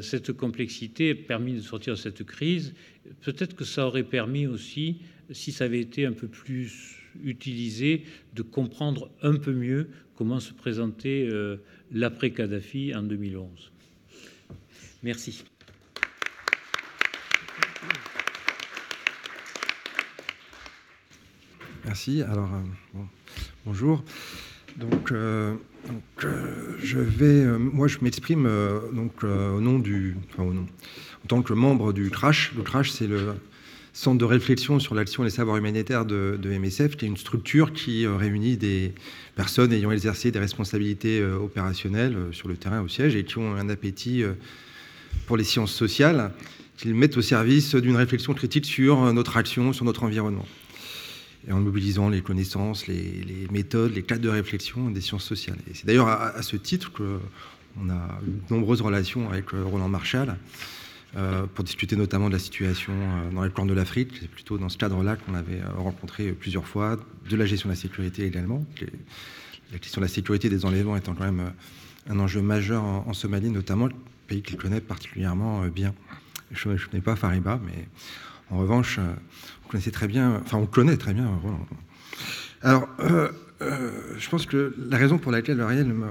cette 0.00 0.32
complexité 0.32 1.10
a 1.10 1.14
permis 1.14 1.52
de 1.52 1.60
sortir 1.60 1.92
de 1.92 1.98
cette 1.98 2.24
crise. 2.24 2.72
Peut-être 3.20 3.54
que 3.54 3.64
ça 3.64 3.86
aurait 3.86 4.02
permis 4.02 4.46
aussi 4.46 4.96
si 5.30 5.52
ça 5.52 5.64
avait 5.64 5.80
été 5.80 6.06
un 6.06 6.12
peu 6.12 6.28
plus 6.28 7.00
utilisé, 7.22 8.04
de 8.34 8.42
comprendre 8.42 9.10
un 9.22 9.36
peu 9.36 9.52
mieux 9.52 9.88
comment 10.16 10.40
se 10.40 10.52
présentait 10.52 11.28
euh, 11.30 11.56
l'après-Kadhafi 11.92 12.94
en 12.94 13.02
2011. 13.02 13.72
Merci. 15.02 15.44
Merci. 21.84 22.22
Alors, 22.22 22.50
euh, 22.54 22.98
bonjour. 23.66 24.02
Donc, 24.76 25.12
euh, 25.12 25.54
je 26.18 26.98
vais, 26.98 27.44
moi, 27.58 27.86
je 27.88 27.98
m'exprime 28.00 28.48
donc 28.92 29.22
au 29.22 29.60
nom 29.60 29.78
du, 29.78 30.16
en 30.38 31.26
tant 31.28 31.42
que 31.42 31.52
membre 31.52 31.92
du 31.92 32.10
CRASH. 32.10 32.54
Le 32.56 32.62
CRASH, 32.62 32.90
c'est 32.90 33.06
le 33.06 33.34
centre 33.94 34.18
de 34.18 34.24
réflexion 34.24 34.80
sur 34.80 34.94
l'action 34.94 35.22
et 35.22 35.26
les 35.26 35.30
savoirs 35.30 35.56
humanitaires 35.56 36.04
de, 36.04 36.38
MSF, 36.44 36.96
qui 36.96 37.04
est 37.06 37.08
une 37.08 37.16
structure 37.16 37.72
qui 37.72 38.04
euh, 38.04 38.16
réunit 38.16 38.56
des 38.56 38.92
personnes 39.36 39.72
ayant 39.72 39.92
exercé 39.92 40.32
des 40.32 40.40
responsabilités 40.40 41.20
euh, 41.20 41.36
opérationnelles 41.36 42.16
euh, 42.16 42.32
sur 42.32 42.48
le 42.48 42.56
terrain 42.56 42.80
au 42.82 42.88
siège 42.88 43.14
et 43.14 43.24
qui 43.24 43.38
ont 43.38 43.54
un 43.54 43.68
appétit 43.68 44.24
pour 45.26 45.36
les 45.36 45.44
sciences 45.44 45.72
sociales, 45.72 46.32
qu'ils 46.76 46.94
mettent 46.94 47.16
au 47.16 47.22
service 47.22 47.76
d'une 47.76 47.94
réflexion 47.94 48.34
critique 48.34 48.66
sur 48.66 49.12
notre 49.12 49.36
action, 49.36 49.72
sur 49.72 49.84
notre 49.84 50.02
environnement. 50.02 50.46
Et 51.46 51.52
en 51.52 51.60
mobilisant 51.60 52.08
les 52.08 52.20
connaissances, 52.20 52.88
les, 52.88 53.46
méthodes, 53.52 53.94
les 53.94 54.02
cadres 54.02 54.22
de 54.22 54.28
réflexion 54.28 54.90
des 54.90 55.00
sciences 55.00 55.24
sociales. 55.24 55.58
Et 55.70 55.74
c'est 55.74 55.86
d'ailleurs 55.86 56.08
à, 56.08 56.42
ce 56.42 56.56
titre 56.56 56.90
qu'on 56.90 57.90
a 57.90 58.20
eu 58.26 58.30
de 58.30 58.54
nombreuses 58.54 58.80
relations 58.80 59.30
avec 59.30 59.50
Roland 59.50 59.88
Marshall, 59.88 60.36
pour 61.54 61.64
discuter 61.64 61.96
notamment 61.96 62.28
de 62.28 62.32
la 62.32 62.38
situation 62.38 62.92
euh, 62.92 63.30
dans 63.30 63.44
les 63.44 63.50
cornes 63.50 63.68
de 63.68 63.74
l'Afrique. 63.74 64.16
C'est 64.20 64.30
plutôt 64.30 64.58
dans 64.58 64.68
ce 64.68 64.76
cadre-là 64.78 65.16
qu'on 65.16 65.34
avait 65.34 65.60
euh, 65.60 65.68
rencontré 65.76 66.32
plusieurs 66.32 66.66
fois, 66.66 66.98
de 67.28 67.36
la 67.36 67.46
gestion 67.46 67.68
de 67.68 67.74
la 67.74 67.80
sécurité 67.80 68.24
également. 68.24 68.64
La 69.72 69.78
question 69.78 70.00
de 70.00 70.06
la 70.06 70.12
sécurité 70.12 70.48
des 70.48 70.64
enlèvements 70.64 70.96
étant 70.96 71.14
quand 71.14 71.24
même 71.24 71.52
un 72.08 72.18
enjeu 72.18 72.42
majeur 72.42 72.82
en, 72.82 73.12
Somalie, 73.12 73.50
notamment, 73.50 73.88
pays 74.26 74.42
qu'il 74.42 74.56
connaît 74.56 74.80
particulièrement 74.80 75.66
bien. 75.66 75.94
Je 76.50 76.68
ne 76.68 76.76
connais 76.76 77.02
pas 77.02 77.16
Fariba, 77.16 77.60
mais 77.64 77.88
en 78.50 78.58
revanche, 78.58 79.00
on 79.64 79.68
connaissait 79.68 79.90
très 79.90 80.06
bien, 80.06 80.40
enfin 80.44 80.58
on 80.58 80.66
connaît 80.66 80.96
très 80.96 81.14
bien. 81.14 81.40
Alors, 82.60 82.86
je 83.60 84.28
pense 84.28 84.46
que 84.46 84.74
la 84.78 84.98
raison 84.98 85.18
pour 85.18 85.32
laquelle 85.32 85.60
Ariel 85.60 85.92
m'a 85.92 86.10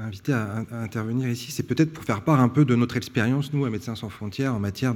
invité 0.00 0.32
à, 0.32 0.64
intervenir 0.72 1.28
ici, 1.28 1.50
c'est 1.50 1.62
peut-être 1.62 1.92
pour 1.92 2.04
faire 2.04 2.22
part 2.22 2.40
un 2.40 2.48
peu 2.48 2.64
de 2.64 2.74
notre 2.74 2.96
expérience, 2.96 3.52
nous, 3.52 3.64
à 3.64 3.70
Médecins 3.70 3.94
sans 3.94 4.08
frontières, 4.08 4.54
en 4.54 4.58
matière 4.58 4.94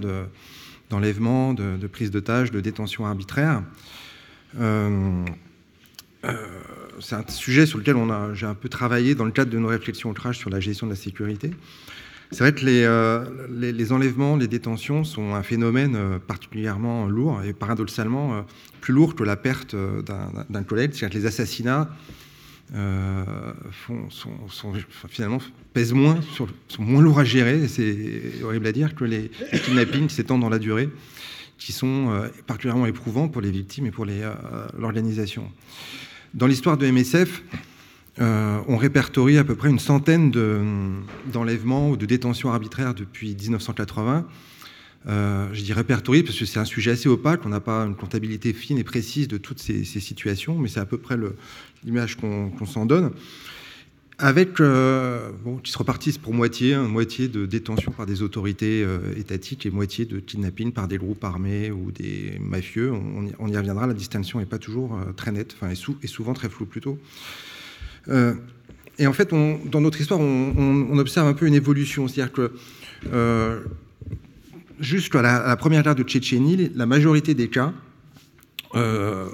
d'enlèvement, 0.90 1.54
de, 1.54 1.86
prise 1.86 2.10
d'otages, 2.10 2.50
de 2.50 2.60
détention 2.60 3.06
arbitraire. 3.06 3.62
Euh, 4.58 5.24
euh, 6.24 6.34
c'est 7.00 7.14
un 7.14 7.24
sujet 7.28 7.66
sur 7.66 7.78
lequel 7.78 7.96
j'ai 8.34 8.46
un 8.46 8.54
peu 8.54 8.68
travaillé 8.68 9.14
dans 9.14 9.24
le 9.24 9.32
cadre 9.32 9.50
de 9.50 9.58
nos 9.58 9.68
réflexions 9.68 10.12
crash 10.14 10.38
sur 10.38 10.50
la 10.50 10.60
gestion 10.60 10.86
de 10.86 10.92
la 10.92 10.96
sécurité. 10.96 11.50
C'est 12.32 12.40
vrai 12.40 12.52
que 12.52 12.64
les, 12.64 13.72
les, 13.72 13.92
enlèvements, 13.92 14.36
les 14.36 14.48
détentions 14.48 15.04
sont 15.04 15.34
un 15.34 15.44
phénomène 15.44 16.18
particulièrement 16.26 17.06
lourd 17.06 17.42
et 17.44 17.52
paradoxalement 17.52 18.44
plus 18.80 18.92
lourd 18.92 19.14
que 19.14 19.22
la 19.22 19.36
perte 19.36 19.76
d'un 19.76 20.62
collègue. 20.64 20.90
C'est-à-dire 20.92 21.14
que 21.14 21.22
les 21.22 21.26
assassinats 21.26 21.88
sont, 22.72 24.72
finalement 25.08 25.38
pèsent 25.72 25.92
moins, 25.92 26.20
sont 26.68 26.82
moins 26.82 27.02
lourds 27.02 27.20
à 27.20 27.24
gérer, 27.24 27.68
c'est 27.68 28.42
horrible 28.42 28.66
à 28.66 28.72
dire, 28.72 28.94
que 28.94 29.04
les, 29.04 29.30
kidnappings 29.64 30.08
qui 30.08 30.14
s'étendent 30.14 30.40
dans 30.40 30.48
la 30.48 30.58
durée, 30.58 30.88
qui 31.58 31.72
sont 31.72 32.28
particulièrement 32.46 32.86
éprouvants 32.86 33.28
pour 33.28 33.40
les 33.40 33.50
victimes 33.50 33.86
et 33.86 33.90
pour 33.90 34.04
l'organisation. 34.04 35.50
Dans 36.34 36.46
l'histoire 36.46 36.76
de 36.76 36.90
MSF, 36.90 37.42
euh, 38.18 38.60
on 38.66 38.76
répertorie 38.76 39.36
à 39.36 39.44
peu 39.44 39.54
près 39.54 39.68
une 39.68 39.78
centaine 39.78 40.30
d'enlèvements 41.32 41.90
ou 41.90 41.96
de 41.96 42.06
détentions 42.06 42.50
arbitraires 42.50 42.94
depuis 42.94 43.34
1980. 43.34 44.26
Euh, 45.08 45.48
je 45.52 45.62
dis 45.62 45.72
répertorié 45.72 46.22
parce 46.22 46.38
que 46.38 46.44
c'est 46.44 46.58
un 46.58 46.64
sujet 46.64 46.92
assez 46.92 47.08
opaque, 47.08 47.40
on 47.44 47.48
n'a 47.48 47.60
pas 47.60 47.82
une 47.82 47.94
comptabilité 47.94 48.52
fine 48.52 48.78
et 48.78 48.84
précise 48.84 49.28
de 49.28 49.38
toutes 49.38 49.60
ces, 49.60 49.84
situations, 49.84 50.58
mais 50.58 50.68
c'est 50.68 50.80
à 50.80 50.86
peu 50.86 50.98
près 50.98 51.16
l'image 51.84 52.16
qu'on 52.16 52.66
s'en 52.66 52.86
donne. 52.86 53.12
Avec, 54.18 54.60
euh, 54.60 55.30
bon, 55.44 55.58
qui 55.58 55.70
se 55.70 55.76
repartissent 55.76 56.16
pour 56.16 56.32
moitié, 56.32 56.72
hein, 56.72 56.84
moitié 56.84 57.28
de 57.28 57.44
détention 57.44 57.92
par 57.92 58.06
des 58.06 58.22
autorités 58.22 58.84
étatiques 59.16 59.66
et 59.66 59.70
moitié 59.70 60.06
de 60.06 60.18
kidnapping 60.18 60.72
par 60.72 60.88
des 60.88 60.96
groupes 60.96 61.22
armés 61.22 61.70
ou 61.70 61.92
des 61.92 62.38
mafieux. 62.40 62.92
On, 62.92 63.48
y, 63.48 63.56
reviendra, 63.56 63.86
la 63.86 63.94
distinction 63.94 64.40
n'est 64.40 64.46
pas 64.46 64.58
toujours 64.58 64.98
très 65.16 65.32
nette, 65.32 65.54
enfin, 65.54 65.70
et, 65.70 66.06
souvent 66.06 66.32
très 66.32 66.48
floue 66.48 66.66
plutôt. 66.66 66.98
Euh, 68.08 68.34
et 68.98 69.06
en 69.06 69.12
fait, 69.12 69.30
dans 69.30 69.80
notre 69.80 70.00
histoire, 70.00 70.18
on, 70.20 70.98
observe 70.98 71.28
un 71.28 71.34
peu 71.34 71.46
une 71.46 71.54
évolution. 71.54 72.08
C'est-à-dire 72.08 72.32
que 72.32 72.52
euh, 74.78 74.82
jusqu'à 74.82 75.22
la, 75.22 75.56
première 75.56 75.82
guerre 75.82 75.94
de 75.94 76.02
Tchétchénie, 76.02 76.70
la 76.74 76.86
majorité 76.86 77.34
des 77.34 77.48
cas, 77.48 77.72
euh, 78.74 79.26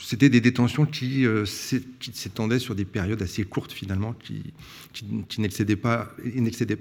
c'était 0.00 0.28
des 0.28 0.40
détentions 0.40 0.86
qui, 0.86 1.26
s'étendaient 1.44 2.58
sur 2.58 2.74
des 2.74 2.84
périodes 2.84 3.22
assez 3.22 3.44
courtes 3.44 3.72
finalement, 3.72 4.14
qui, 4.14 4.42
n'excédaient 5.38 5.76
pas, 5.76 6.08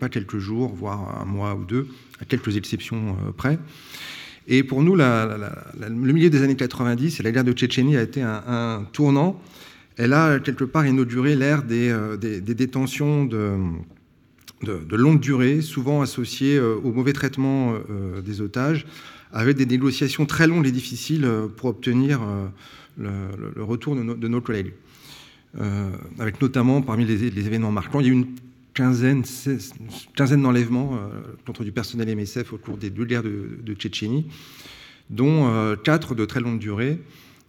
quelques 0.09 0.39
jours, 0.39 0.73
voire 0.73 1.21
un 1.21 1.25
mois 1.25 1.55
ou 1.55 1.65
deux, 1.65 1.87
à 2.19 2.25
quelques 2.25 2.57
exceptions 2.57 3.15
près. 3.37 3.59
Et 4.47 4.63
pour 4.63 4.81
nous, 4.81 4.95
le 4.95 5.89
milieu 6.13 6.29
des 6.29 6.41
années 6.41 6.55
90 6.55 7.19
et 7.19 7.23
la 7.23 7.31
guerre 7.31 7.43
de 7.43 7.53
Tchétchénie 7.53 7.97
a 7.97 8.01
été 8.01 8.21
un, 8.21 8.87
tournant 8.91 9.41
elle 9.97 10.13
a 10.13 10.39
quelque 10.39 10.63
part 10.63 10.85
inauguré 10.85 11.35
l'ère 11.35 11.63
des, 11.63 11.89
euh, 11.89 12.17
détentions 12.17 13.25
de, 13.25 13.55
longue 14.63 15.19
durée, 15.19 15.61
souvent 15.61 16.01
associées 16.01 16.57
euh, 16.57 16.75
au 16.83 16.91
mauvais 16.91 17.13
traitement 17.13 17.75
euh, 17.89 18.21
des 18.21 18.41
otages, 18.41 18.85
avec 19.31 19.57
des 19.57 19.65
négociations 19.65 20.25
très 20.25 20.47
longues 20.47 20.67
et 20.67 20.71
difficiles 20.71 21.27
pour 21.55 21.69
obtenir 21.69 22.19
le, 22.97 23.63
retour 23.63 23.95
de, 23.95 24.27
nos 24.27 24.41
collègues. 24.41 24.73
avec 26.19 26.41
notamment, 26.41 26.81
parmi 26.81 27.05
les, 27.05 27.23
événements 27.23 27.71
marquants, 27.71 28.01
il 28.01 28.07
y 28.07 28.09
a 28.09 28.11
eu 28.11 28.15
une 28.15 28.27
quinzaine, 28.73 29.23
d'enlèvements 30.17 30.99
contre 31.45 31.63
du 31.63 31.71
personnel 31.71 32.13
MSF 32.13 32.51
au 32.51 32.57
cours 32.57 32.75
des 32.75 32.89
deux 32.89 33.05
guerres 33.05 33.23
de, 33.23 33.57
de 33.63 33.73
Tchétchénie, 33.73 34.25
dont 35.09 35.77
quatre 35.81 36.13
de 36.13 36.25
très 36.25 36.41
longue 36.41 36.59
durée. 36.59 36.99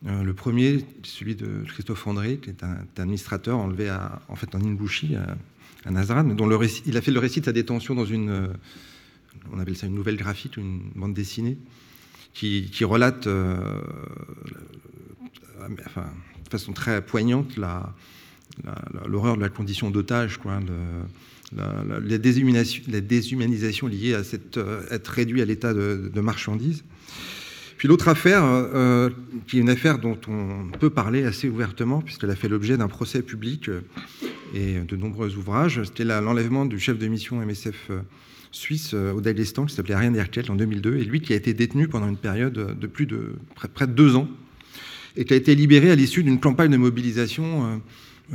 Euh, 0.06 0.22
le 0.22 0.34
premier, 0.34 0.84
celui 1.04 1.36
de 1.36 1.62
Christophe 1.66 2.06
André, 2.06 2.38
qui 2.38 2.50
est 2.50 2.64
un, 2.64 2.78
administrateur 2.96 3.58
enlevé 3.58 3.90
en 4.28 4.34
fait 4.34 4.54
en 4.54 4.60
Ingouchi, 4.60 5.14
à, 5.14 5.36
Le 5.84 6.68
il 6.86 6.96
a 6.96 7.00
fait 7.00 7.10
le 7.10 7.18
récit 7.18 7.40
de 7.40 7.46
sa 7.46 7.52
détention 7.52 7.94
dans 7.94 8.04
une, 8.04 8.30
euh, 8.30 9.88
nouvelle 9.88 10.16
graphique, 10.16 10.56
une 10.56 10.80
bande 10.94 11.14
dessinée, 11.14 11.58
qui, 12.34 12.68
relate 12.84 13.26
euh, 13.26 13.56
de 15.68 16.48
façon 16.50 16.72
très 16.72 17.04
poignante 17.04 17.56
l'horreur 19.06 19.36
de 19.36 19.42
la 19.42 19.48
condition 19.48 19.90
d'otage, 19.90 20.38
la, 21.54 21.84
la, 21.84 22.18
déshumanisation, 22.18 23.86
liée 23.86 24.14
à 24.14 24.24
cette, 24.24 24.58
être 24.90 25.08
réduit 25.08 25.42
à 25.42 25.44
l'état 25.44 25.74
de 25.74 26.20
marchandise. 26.20 26.84
Puis 27.82 27.88
l'autre 27.88 28.06
affaire, 28.06 28.44
euh, 28.44 29.10
qui 29.48 29.58
est 29.58 29.60
une 29.60 29.68
affaire 29.68 29.98
dont 29.98 30.16
on 30.28 30.70
peut 30.78 30.88
parler 30.88 31.24
assez 31.24 31.48
ouvertement, 31.48 32.00
puisqu'elle 32.00 32.30
a 32.30 32.36
fait 32.36 32.46
l'objet 32.46 32.76
d'un 32.76 32.86
procès 32.86 33.22
public 33.22 33.68
euh, 33.68 33.80
et 34.54 34.78
de 34.78 34.94
nombreux 34.94 35.34
ouvrages, 35.34 35.82
c'était 35.82 36.04
l'enlèvement 36.04 36.64
du 36.64 36.78
chef 36.78 36.96
de 36.96 37.08
mission 37.08 37.44
MSF 37.44 37.90
euh, 37.90 38.02
suisse 38.52 38.94
au 38.94 39.20
Daghestan, 39.20 39.66
qui 39.66 39.74
s'appelait 39.74 39.94
Ariane 39.94 40.14
Erkel 40.14 40.48
en 40.48 40.54
2002, 40.54 40.98
et 40.98 41.04
lui 41.04 41.22
qui 41.22 41.32
a 41.32 41.36
été 41.36 41.54
détenu 41.54 41.88
pendant 41.88 42.08
une 42.08 42.16
période 42.16 42.78
de 42.78 42.86
plus 42.86 43.06
de 43.06 43.32
près, 43.56 43.88
de 43.88 43.92
deux 43.92 44.14
ans, 44.14 44.28
et 45.16 45.24
qui 45.24 45.34
a 45.34 45.36
été 45.36 45.56
libéré 45.56 45.90
à 45.90 45.96
l'issue 45.96 46.22
d'une 46.22 46.38
campagne 46.38 46.70
de 46.70 46.76
mobilisation 46.76 47.82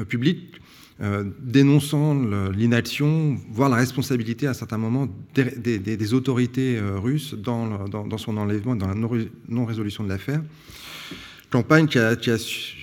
publique 0.09 0.59
euh, 0.99 1.25
dénonçant 1.39 2.15
l'inaction, 2.49 3.37
voire 3.51 3.69
la 3.69 3.75
responsabilité 3.75 4.47
à 4.47 4.55
certains 4.55 4.79
moments 4.79 5.07
des, 5.35 6.13
autorités 6.15 6.75
euh, 6.75 6.97
russes 6.97 7.35
dans, 7.35 8.17
son 8.17 8.35
enlèvement 8.35 8.73
et 8.73 8.79
dans 8.79 8.87
la 8.87 8.95
non-résolution 9.47 10.03
de 10.03 10.09
l'affaire. 10.09 10.41
Campagne 11.51 11.85
qui 11.85 11.99
a, 11.99 12.15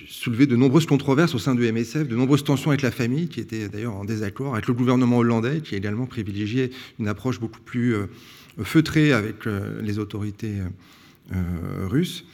soulevé 0.07 0.47
de 0.47 0.55
nombreuses 0.55 0.87
controverses 0.87 1.35
au 1.35 1.41
sein 1.41 1.57
du 1.57 1.71
MSF, 1.71 2.07
de 2.07 2.15
nombreuses 2.15 2.45
tensions 2.45 2.71
avec 2.71 2.83
la 2.83 2.93
famille, 2.93 3.27
qui 3.27 3.41
était 3.41 3.69
d'ailleurs 3.69 3.97
en 3.97 4.05
désaccord, 4.05 4.55
avec 4.55 4.69
le 4.69 4.75
gouvernement 4.75 5.19
hollandais, 5.19 5.61
qui 5.61 5.75
a 5.75 5.79
également 5.79 6.07
privilégié 6.07 6.71
une 7.01 7.09
approche 7.09 7.41
beaucoup 7.41 7.61
plus 7.61 7.95
euh, 7.95 8.07
feutrée 8.63 9.13
avec 9.13 9.45
les 9.83 9.99
autorités 9.99 10.55
russes, 11.83 12.25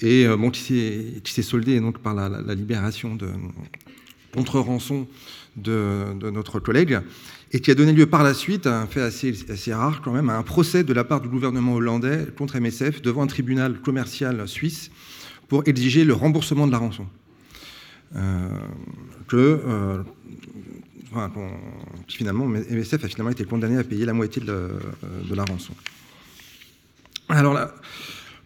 et 0.00 0.26
qui 0.52 1.32
s'est 1.32 1.42
soldé 1.42 1.78
donc 1.78 1.98
par 1.98 2.14
la 2.14 2.54
libération 2.54 3.14
de, 3.14 3.28
contre 4.34 4.60
rançon 4.60 5.06
de, 5.56 6.30
notre 6.30 6.60
collègue, 6.60 7.00
et 7.52 7.60
qui 7.60 7.70
a 7.70 7.74
donné 7.74 7.92
lieu 7.92 8.06
par 8.06 8.22
la 8.22 8.34
suite 8.34 8.66
à 8.66 8.80
un 8.80 8.86
fait 8.86 9.02
assez, 9.02 9.34
rare 9.72 10.00
quand 10.02 10.12
même, 10.12 10.30
à 10.30 10.36
un 10.36 10.42
procès 10.42 10.84
de 10.84 10.92
la 10.92 11.04
part 11.04 11.20
du 11.20 11.28
gouvernement 11.28 11.74
hollandais 11.74 12.26
contre 12.36 12.58
MSF 12.58 13.02
devant 13.02 13.22
un 13.22 13.26
tribunal 13.26 13.80
commercial 13.80 14.46
suisse 14.46 14.90
pour 15.48 15.66
exiger 15.66 16.04
le 16.04 16.14
remboursement 16.14 16.66
de 16.66 16.72
la 16.72 16.78
rançon. 16.78 17.06
Euh, 18.16 18.48
que, 19.28 19.60
euh, 19.66 20.02
finalement, 22.08 22.46
MSF 22.46 23.04
a 23.04 23.08
finalement 23.08 23.30
été 23.30 23.44
condamné 23.44 23.78
à 23.78 23.84
payer 23.84 24.04
la 24.04 24.12
moitié 24.12 24.42
de, 24.42 24.70
de 25.28 25.34
la 25.34 25.44
rançon. 25.44 25.74
Alors 27.28 27.54
là, 27.54 27.74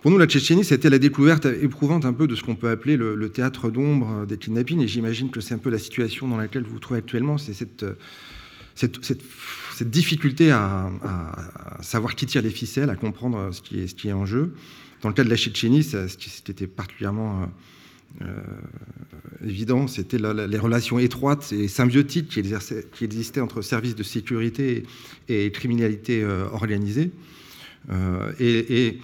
pour 0.05 0.11
nous, 0.11 0.19
la 0.19 0.27
Tchétchénie, 0.27 0.65
c'était 0.65 0.91
la 0.91 0.99
découverte 0.99 1.47
éprouvante 1.47 2.05
un 2.05 2.13
peu 2.13 2.27
de 2.27 2.35
ce 2.35 2.43
qu'on 2.43 2.57
peut 2.57 2.69
appeler 2.69 2.99
le, 2.99 3.27
théâtre 3.31 3.71
d'ombre 3.71 4.27
des 4.27 4.37
kidnappings, 4.37 4.83
et 4.83 4.87
j'imagine 4.87 5.31
que 5.31 5.41
c'est 5.41 5.55
un 5.55 5.59
peu 5.59 5.71
la 5.71 5.79
situation 5.79 6.29
dans 6.29 6.37
laquelle 6.37 6.63
vous 6.65 6.73
vous 6.73 6.79
trouvez 6.79 6.99
actuellement, 6.99 7.39
c'est 7.39 7.55
cette, 7.55 7.87
cette, 8.75 9.89
difficulté 9.89 10.51
à, 10.51 10.91
savoir 11.81 12.17
qui 12.17 12.27
tire 12.27 12.43
les 12.43 12.51
ficelles, 12.51 12.91
à 12.91 12.97
comprendre 12.97 13.49
ce 13.51 13.63
qui 13.63 13.81
est, 13.81 13.87
ce 13.87 13.95
qui 13.95 14.09
est 14.09 14.13
en 14.13 14.27
jeu. 14.27 14.53
Dans 15.01 15.09
le 15.09 15.15
cas 15.15 15.25
de 15.25 15.31
la 15.31 15.39
Tchétchénie, 15.39 15.83
c'était 15.83 16.67
particulièrement 16.67 17.49
euh, 18.21 18.27
évident, 19.43 19.87
c'était 19.87 20.19
les 20.19 20.59
relations 20.59 20.99
étroites 20.99 21.51
et 21.55 21.67
symbiotiques 21.67 22.29
qui, 22.29 22.43
qui, 22.93 23.05
existaient 23.05 23.41
entre 23.41 23.63
services 23.63 23.95
de 23.97 24.03
sécurité 24.03 24.83
et, 25.31 25.51
criminalité 25.51 26.23
euh, 26.23 26.45
organisée. 26.53 27.11
Euh, 27.91 28.33
et 28.39 28.99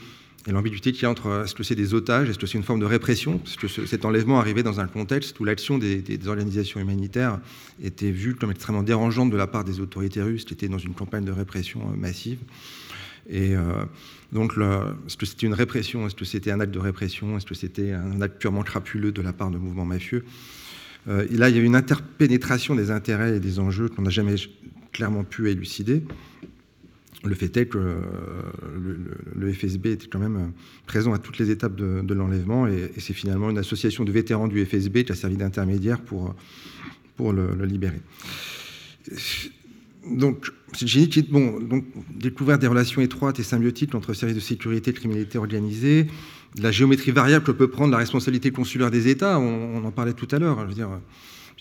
l'ambiguïté 0.47 0.93
qu'il 0.93 1.03
y 1.03 1.07
a 1.07 1.11
entre 1.11 1.43
est-ce 1.45 1.55
que 1.55 1.63
c'est 1.63 1.75
des 1.75 1.93
otages, 1.93 2.29
est-ce 2.29 2.39
que 2.39 2.47
c'est 2.47 2.57
une 2.57 2.65
forme 2.65 2.81
de 2.81 2.87
répression, 2.87 3.39
parce 3.39 3.57
que 3.57 3.69
cet 3.69 4.05
enlèvement 4.05 4.39
arrivait 4.39 4.63
dans 4.63 4.81
un 4.81 4.87
contexte 4.87 5.39
où 5.41 5.45
l'action 5.45 5.79
des, 5.79 6.03
organisations 6.27 6.81
humanitaires 6.81 7.41
était 7.83 8.11
vue 8.11 8.35
comme 8.35 8.51
extrêmement 8.51 8.83
dérangeante 8.83 9.31
de 9.31 9.37
la 9.37 9.47
part 9.47 9.65
des 9.65 9.81
autorités 9.81 10.23
russes, 10.23 10.45
qui 10.45 10.55
étaient 10.55 10.69
dans 10.69 10.79
une 10.79 10.95
campagne 10.95 11.25
de 11.25 11.33
répression 11.33 11.81
euh, 11.81 11.97
massive. 11.97 12.39
Et 13.29 13.55
euh, 13.55 13.85
donc, 14.33 14.55
est-ce 15.07 15.17
que 15.17 15.27
c'était 15.27 15.47
une 15.47 15.55
répression, 15.55 16.07
est-ce 16.07 16.15
que 16.15 16.25
c'était 16.25 16.51
un 16.51 16.61
acte 16.61 16.73
de 16.73 16.79
répression, 16.79 17.37
est-ce 17.37 17.47
que 17.47 17.55
c'était 17.55 17.93
un 17.93 18.21
acte 18.23 18.41
purement 18.41 18.63
crapuleux 18.63 19.13
de 19.13 19.23
la 19.23 19.33
part 19.33 19.51
de 19.51 19.59
mouvements 19.59 19.85
mafieux? 19.85 20.25
Euh, 21.09 21.27
et 21.31 21.37
Là, 21.37 21.49
il 21.49 21.57
y 21.57 21.59
a 21.59 21.63
une 21.63 21.77
interpénétration 21.77 22.75
des 22.75 22.91
intérêts 22.91 23.37
et 23.37 23.41
des 23.41 23.59
enjeux 23.59 23.89
qu'on 23.89 24.03
n'a 24.03 24.11
jamais 24.11 24.37
clairement 24.93 25.25
pu 25.25 25.51
élucider 25.51 26.03
le 27.25 27.35
fait 27.35 27.55
est 27.57 27.67
que 27.67 27.79
euh, 27.79 28.01
le, 29.37 29.53
FSB 29.53 29.87
était 29.87 30.07
quand 30.07 30.19
même 30.19 30.37
euh, 30.37 30.47
présent 30.87 31.13
à 31.13 31.19
toutes 31.19 31.39
les 31.39 31.51
étapes 31.51 31.77
de, 31.77 32.15
l'enlèvement 32.15 32.67
et, 32.67 32.93
c'est 32.99 33.13
finalement 33.13 33.51
une 33.51 33.59
association 33.59 34.05
de 34.05 34.13
vétérans 34.13 34.49
du 34.49 34.65
FSB 34.65 35.05
qui 35.05 35.13
a 35.13 35.15
servi 35.15 35.37
d'intermédiaire 35.37 36.01
pour, 36.01 36.35
pour 37.17 37.33
le, 37.33 37.53
libérer. 37.65 38.01
Donc, 40.11 40.51
c'est 40.73 41.31
bon, 41.31 41.61
donc, 41.61 41.85
découvert 42.15 42.59
des 42.59 42.67
relations 42.67 43.03
étroites 43.03 43.39
et 43.39 43.43
symbiotiques 43.43 43.95
entre 43.95 44.15
services 44.15 44.37
de 44.37 44.41
sécurité 44.41 44.91
et 44.91 44.95
criminalité 44.95 45.37
organisée, 45.37 46.07
la 46.59 46.73
géométrie 46.73 47.11
variable 47.11 47.45
que 47.45 47.53
peut 47.53 47.69
prendre 47.69 47.93
la 47.93 47.99
responsabilité 47.99 48.51
consulaire 48.51 48.91
des 48.91 49.09
États, 49.09 49.39
on, 49.39 49.85
en 49.85 49.91
parlait 49.91 50.15
tout 50.15 50.29
à 50.31 50.39
l'heure. 50.39 50.61
Je 50.63 50.67
veux 50.67 50.75
dire, 50.75 50.89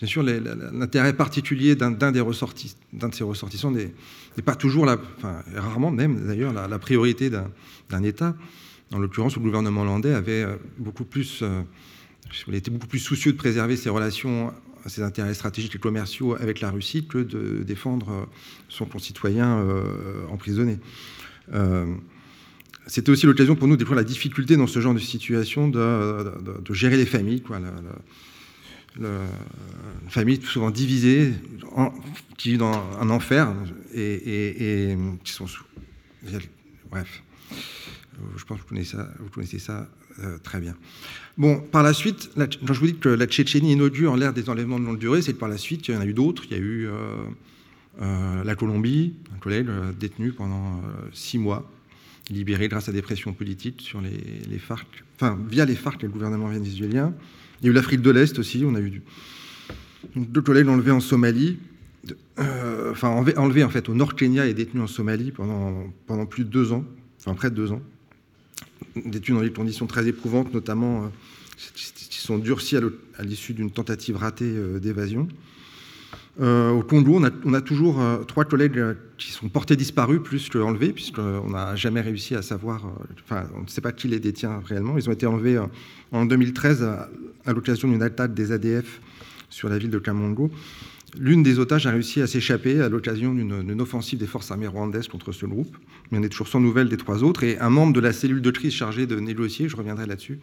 bien 0.00 0.08
sûr, 0.08 0.22
l'intérêt 0.22 1.12
particulier 1.12 1.76
d'un 1.76 1.90
des 2.10 2.20
de 2.22 3.14
ces 3.14 3.22
ressortissants 3.22 3.70
n'est 3.70 3.92
pas 4.44 4.56
toujours, 4.56 4.84
enfin, 4.84 5.42
rarement 5.54 5.90
même 5.90 6.26
d'ailleurs, 6.26 6.54
la, 6.54 6.78
priorité 6.78 7.28
d'un 7.28 8.02
État. 8.02 8.34
En 8.92 8.98
l'occurrence, 8.98 9.36
le 9.36 9.42
gouvernement 9.42 9.82
hollandais 9.82 10.14
avait 10.14 10.46
beaucoup 10.78 11.04
plus, 11.04 11.44
il 12.48 12.54
était 12.54 12.70
beaucoup 12.70 12.86
plus 12.86 12.98
soucieux 12.98 13.32
de 13.32 13.36
préserver 13.36 13.76
ses 13.76 13.90
relations 13.90 14.52
ses 14.86 15.02
intérêts 15.02 15.34
stratégiques 15.34 15.74
et 15.74 15.78
commerciaux 15.78 16.34
avec 16.40 16.62
la 16.62 16.70
Russie 16.70 17.06
que 17.06 17.18
de 17.18 17.62
défendre 17.62 18.26
son 18.70 18.86
concitoyen 18.86 19.62
emprisonné. 20.30 20.78
C'était 22.86 23.10
aussi 23.10 23.26
l'occasion 23.26 23.54
pour 23.54 23.68
nous 23.68 23.76
de 23.76 23.94
la 23.94 24.04
difficulté 24.04 24.56
dans 24.56 24.66
ce 24.66 24.80
genre 24.80 24.94
de 24.94 24.98
situation 24.98 25.68
de, 25.68 26.72
gérer 26.72 26.96
les 26.96 27.04
familles. 27.04 27.42
Une 28.98 29.28
famille 30.08 30.40
souvent 30.42 30.70
divisée, 30.70 31.32
qui 32.36 32.52
vit 32.52 32.58
dans 32.58 32.72
un 33.00 33.10
enfer 33.10 33.52
et, 33.94 34.96
qui 35.24 35.32
sont 35.32 35.46
sous. 35.46 35.64
Bref, 36.90 37.22
je 38.36 38.44
pense 38.44 38.58
que 38.58 38.64
vous 38.64 39.30
connaissez 39.30 39.58
ça, 39.58 39.88
euh, 40.22 40.38
très 40.38 40.60
bien. 40.60 40.74
Bon, 41.38 41.60
par 41.60 41.82
la 41.82 41.92
suite, 41.92 42.30
quand 42.36 42.74
je 42.74 42.80
vous 42.80 42.86
dis 42.86 42.96
que 42.96 43.08
la 43.08 43.26
Tchétchénie 43.26 43.72
inaugure 43.72 44.16
l'ère 44.16 44.32
des 44.32 44.50
enlèvements 44.50 44.80
de 44.80 44.84
longue 44.84 44.98
durée, 44.98 45.22
c'est 45.22 45.32
que 45.32 45.38
par 45.38 45.48
la 45.48 45.56
suite, 45.56 45.88
il 45.88 45.94
y 45.94 45.96
en 45.96 46.00
a 46.00 46.06
eu 46.06 46.12
d'autres. 46.12 46.44
Il 46.46 46.52
y 46.52 46.54
a 46.54 46.58
eu 46.58 46.86
euh, 46.88 46.92
euh, 48.02 48.44
la 48.44 48.54
Colombie, 48.54 49.14
un 49.34 49.38
collègue 49.38 49.68
détenu 49.98 50.32
pendant 50.32 50.82
six 51.12 51.38
mois 51.38 51.70
libéré 52.30 52.68
grâce 52.68 52.88
à 52.88 52.92
des 52.92 53.02
pressions 53.02 53.32
politiques 53.32 53.80
sur 53.80 54.00
les, 54.00 54.58
FARC, 54.58 54.86
enfin 55.16 55.38
via 55.48 55.64
les 55.64 55.74
FARC 55.74 56.02
et 56.02 56.06
le 56.06 56.12
gouvernement 56.12 56.48
vénézuélien. 56.48 57.12
Il 57.60 57.66
y 57.66 57.68
a 57.68 57.72
eu 57.72 57.74
l'Afrique 57.74 58.00
de 58.00 58.10
l'Est 58.10 58.38
aussi, 58.38 58.64
on 58.66 58.74
a 58.74 58.80
eu 58.80 59.02
deux 60.16 60.40
collègues 60.40 60.68
enlevés 60.68 60.92
en 60.92 61.00
Somalie, 61.00 61.58
euh, 62.38 62.92
enfin 62.92 63.08
enlevés, 63.08 63.64
en 63.64 63.68
fait 63.68 63.88
au 63.88 63.94
nord 63.94 64.14
Kenya 64.14 64.46
et 64.46 64.54
détenus 64.54 64.82
en 64.84 64.86
Somalie 64.86 65.32
pendant, 65.32 66.26
plus 66.26 66.44
de 66.44 66.48
deux 66.48 66.72
ans, 66.72 66.84
enfin 67.20 67.34
près 67.34 67.50
de 67.50 67.54
deux 67.54 67.72
ans, 67.72 67.82
détenus 68.96 69.36
dans 69.36 69.44
des 69.44 69.52
conditions 69.52 69.86
très 69.86 70.06
éprouvantes, 70.08 70.54
notamment 70.54 71.04
euh, 71.04 71.08
qui 71.74 72.18
sont 72.18 72.38
durcis 72.38 72.76
à 72.76 73.22
l'issue 73.22 73.52
d'une 73.52 73.70
tentative 73.70 74.16
ratée 74.16 74.44
euh, 74.46 74.78
d'évasion. 74.78 75.28
Au 76.38 76.82
Congo, 76.82 77.20
on 77.44 77.52
a, 77.52 77.60
toujours 77.60 78.02
trois 78.26 78.46
collègues 78.46 78.82
qui 79.18 79.30
sont 79.30 79.50
portés 79.50 79.76
disparus 79.76 80.20
plus 80.24 80.48
qu'enlevés, 80.48 80.94
puisqu'on 80.94 81.50
n'a 81.50 81.76
jamais 81.76 82.00
réussi 82.00 82.34
à 82.34 82.40
savoir, 82.40 82.90
enfin, 83.22 83.46
on 83.54 83.64
ne 83.64 83.66
sait 83.66 83.82
pas 83.82 83.92
qui 83.92 84.08
les 84.08 84.20
détient 84.20 84.62
réellement. 84.64 84.96
Ils 84.96 85.06
ont 85.10 85.12
été 85.12 85.26
enlevés 85.26 85.60
en 86.12 86.24
2013 86.24 86.88
à, 87.46 87.52
l'occasion 87.52 87.88
d'une 87.88 88.02
attaque 88.02 88.34
des 88.34 88.52
ADF 88.52 89.00
sur 89.48 89.68
la 89.68 89.78
ville 89.78 89.90
de 89.90 89.98
Kamongo. 89.98 90.50
L'une 91.18 91.42
des 91.42 91.58
otages 91.58 91.86
a 91.86 91.90
réussi 91.90 92.20
à 92.20 92.26
s'échapper 92.26 92.80
à 92.80 92.88
l'occasion 92.88 93.34
d'une 93.34 93.80
offensive 93.80 94.18
des 94.18 94.26
forces 94.28 94.50
armées 94.50 94.68
rwandaises 94.68 95.08
contre 95.08 95.32
ce 95.32 95.44
groupe, 95.44 95.76
mais 96.10 96.18
on 96.18 96.22
est 96.22 96.28
toujours 96.28 96.48
sans 96.48 96.60
nouvelles 96.60 96.88
des 96.88 96.96
trois 96.96 97.24
autres. 97.24 97.42
Et 97.42 97.58
un 97.58 97.70
membre 97.70 97.92
de 97.92 98.00
la 98.00 98.12
cellule 98.12 98.40
de 98.42 98.50
crise 98.50 98.72
chargée 98.72 99.06
de 99.06 99.18
négocier, 99.18 99.68
je 99.68 99.74
reviendrai 99.74 100.06
là-dessus, 100.06 100.38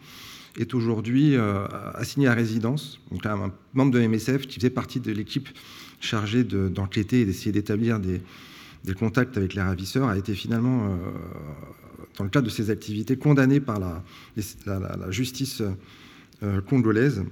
est 0.58 0.74
aujourd'hui 0.74 1.36
assigné 1.94 2.28
à 2.28 2.34
résidence. 2.34 3.00
Donc 3.10 3.24
un 3.24 3.50
membre 3.72 3.92
de 3.92 4.00
MSF 4.06 4.46
qui 4.46 4.56
faisait 4.56 4.68
partie 4.68 5.00
de 5.00 5.10
l'équipe 5.10 5.48
chargé 6.00 6.44
d'enquêter 6.44 7.22
et 7.22 7.24
d'essayer 7.24 7.52
d'établir 7.52 8.00
des, 8.00 8.20
contacts 8.94 9.36
avec 9.36 9.54
les 9.54 9.62
ravisseurs, 9.62 10.08
a 10.08 10.16
été 10.16 10.34
finalement, 10.34 10.86
euh, 10.86 10.96
dans 12.16 12.24
le 12.24 12.30
cadre 12.30 12.46
de 12.46 12.50
ses 12.52 12.70
activités, 12.70 13.16
condamné 13.16 13.60
par 13.60 13.78
la, 13.78 15.10
justice 15.10 15.60
euh, 15.60 15.70
congolaise 16.66 17.24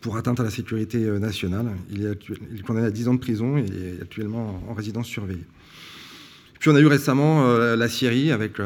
pour 0.00 0.16
atteinte 0.16 0.40
à 0.40 0.42
la 0.42 0.50
sécurité 0.50 1.04
euh, 1.04 1.18
nationale. 1.18 1.66
Il 1.90 2.06
est, 2.06 2.62
condamné 2.62 2.86
à 2.86 2.90
10 2.90 3.08
ans 3.08 3.14
de 3.14 3.20
prison 3.20 3.58
et 3.58 3.64
est 3.64 4.02
actuellement 4.02 4.62
en 4.68 4.74
résidence 4.74 5.06
surveillée. 5.06 5.44
Puis 6.58 6.70
on 6.70 6.76
a 6.76 6.80
eu 6.80 6.86
récemment 6.86 7.44
la 7.58 7.88
Syrie 7.88 8.30
avec, 8.30 8.58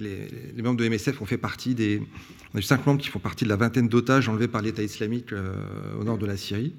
les, 0.00 0.60
membres 0.60 0.80
de 0.80 0.88
MSF 0.88 1.22
ont 1.22 1.24
fait 1.24 1.38
partie 1.38 1.76
des. 1.76 2.02
On 2.52 2.56
a 2.56 2.58
eu 2.58 2.64
cinq 2.64 2.84
membres 2.84 3.00
qui 3.00 3.10
font 3.10 3.20
partie 3.20 3.44
de 3.44 3.48
la 3.48 3.54
vingtaine 3.54 3.86
d'otages 3.86 4.28
enlevés 4.28 4.48
par 4.48 4.60
l'État 4.60 4.82
islamique 4.82 5.32
au 6.00 6.02
nord 6.02 6.18
de 6.18 6.26
la 6.26 6.36
Syrie. 6.36 6.72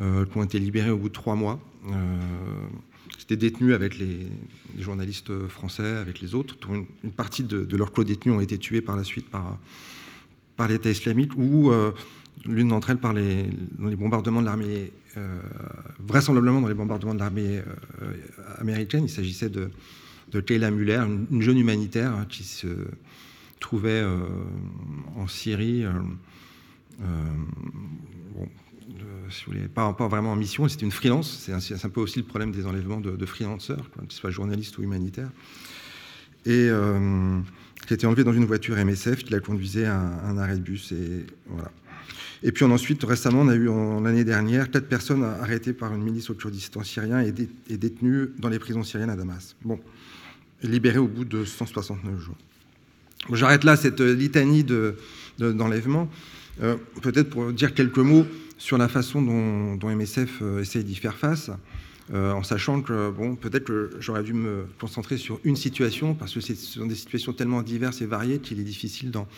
Euh, 0.00 0.24
qui 0.24 0.38
ont 0.38 0.42
été 0.42 0.58
libérés 0.58 0.88
au 0.88 0.96
bout 0.96 1.08
de 1.10 1.12
trois 1.12 1.34
mois. 1.34 1.60
C'était 3.18 3.34
euh, 3.34 3.36
détenus 3.36 3.74
avec 3.74 3.98
les, 3.98 4.28
journalistes 4.78 5.46
français, 5.48 5.96
avec 5.96 6.22
les 6.22 6.34
autres. 6.34 6.56
Une, 7.04 7.12
partie 7.12 7.42
de, 7.42 7.76
leurs 7.76 7.92
co-détenus 7.92 8.34
ont 8.34 8.40
été 8.40 8.56
tués 8.56 8.80
par 8.80 8.96
la 8.96 9.04
suite 9.04 9.28
par, 9.28 9.58
par 10.60 10.68
l'État 10.68 10.90
islamique 10.90 11.32
ou 11.38 11.70
euh, 11.70 11.90
l'une 12.44 12.68
d'entre 12.68 12.90
elles 12.90 12.98
par 12.98 13.14
les, 13.14 13.48
bombardements 13.78 14.42
de 14.42 14.44
l'armée, 14.44 14.92
vraisemblablement 15.98 16.60
dans 16.60 16.68
les 16.68 16.74
bombardements 16.74 17.14
de 17.14 17.18
l'armée 17.18 17.62
américaine. 18.58 19.04
Il 19.04 19.08
s'agissait 19.08 19.48
de, 19.48 19.70
de 20.32 20.40
Kayla 20.40 20.70
Muller, 20.70 21.02
une, 21.30 21.40
jeune 21.40 21.56
humanitaire 21.56 22.12
hein, 22.12 22.26
qui 22.28 22.44
se 22.44 22.66
trouvait 23.58 24.04
en 25.16 25.26
Syrie. 25.28 25.86
Bon, 28.36 28.48
pas, 29.74 30.08
vraiment 30.08 30.32
en 30.32 30.36
mission, 30.36 30.68
c'était 30.68 30.84
une 30.84 30.90
freelance. 30.90 31.48
C'est 31.48 31.84
un, 31.84 31.88
peu 31.88 32.02
aussi 32.02 32.18
le 32.18 32.26
problème 32.26 32.52
des 32.52 32.66
enlèvements 32.66 33.00
de, 33.00 33.26
freelanceurs, 33.26 33.88
qu'ils 34.08 34.18
soient 34.18 34.30
journalistes 34.30 34.76
ou 34.76 34.82
humanitaires. 34.82 35.30
Et 36.46 36.68
euh, 36.70 37.38
qui 37.86 37.92
a 37.92 37.96
été 37.96 38.06
enlevé 38.06 38.24
dans 38.24 38.32
une 38.32 38.44
voiture 38.44 38.76
MSF 38.76 39.24
qui 39.24 39.32
la 39.32 39.40
conduisait 39.40 39.86
à 39.86 39.98
un, 39.98 40.38
arrêt 40.38 40.56
de 40.56 40.62
bus. 40.62 40.92
Et, 40.92 41.26
voilà. 41.46 41.70
et 42.42 42.52
puis 42.52 42.64
ensuite, 42.64 43.04
récemment, 43.04 43.42
on 43.42 43.48
a 43.48 43.54
eu 43.54 43.68
l'année 44.02 44.24
dernière 44.24 44.70
quatre 44.70 44.88
personnes 44.88 45.24
arrêtées 45.24 45.72
par 45.72 45.94
une 45.94 46.02
milice 46.02 46.30
au 46.30 46.34
Kurdistan 46.34 46.82
syrien 46.82 47.20
et, 47.20 47.32
détenues 47.76 48.30
dans 48.38 48.48
les 48.48 48.58
prisons 48.58 48.82
syriennes 48.82 49.10
à 49.10 49.16
Damas. 49.16 49.56
Bon, 49.64 49.78
libérées 50.62 50.98
au 50.98 51.08
bout 51.08 51.24
de 51.24 51.44
169 51.44 52.18
jours. 52.20 52.36
J'arrête 53.32 53.64
là 53.64 53.76
cette 53.76 54.00
litanie 54.00 54.64
d'enlèvement. 55.38 56.04
De, 56.58 56.64
euh, 56.64 56.76
Peut-être 57.02 57.30
pour 57.30 57.52
dire 57.52 57.74
quelques 57.74 57.98
mots 57.98 58.26
sur 58.60 58.76
la 58.78 58.88
façon 58.88 59.22
dont, 59.22 59.88
MSF 59.88 60.42
euh, 60.42 60.60
essaye 60.60 60.84
d'y 60.84 60.94
faire 60.94 61.16
face, 61.16 61.50
euh, 62.12 62.32
en 62.32 62.42
sachant 62.42 62.82
que 62.82 63.10
peut-être 63.36 63.64
que 63.64 63.90
j'aurais 64.00 64.22
dû 64.22 64.32
me 64.32 64.66
concentrer 64.80 65.16
sur 65.16 65.40
une 65.44 65.56
situation, 65.56 66.14
parce 66.14 66.34
que 66.34 66.40
ce 66.40 66.54
sont 66.54 66.86
des 66.86 66.94
situations 66.94 67.32
tellement 67.32 67.62
diverses 67.62 68.00
et 68.00 68.06
variées 68.06 68.38
qu'il 68.38 68.60
est 68.60 68.64
difficile 68.64 69.10
d'en 69.10 69.28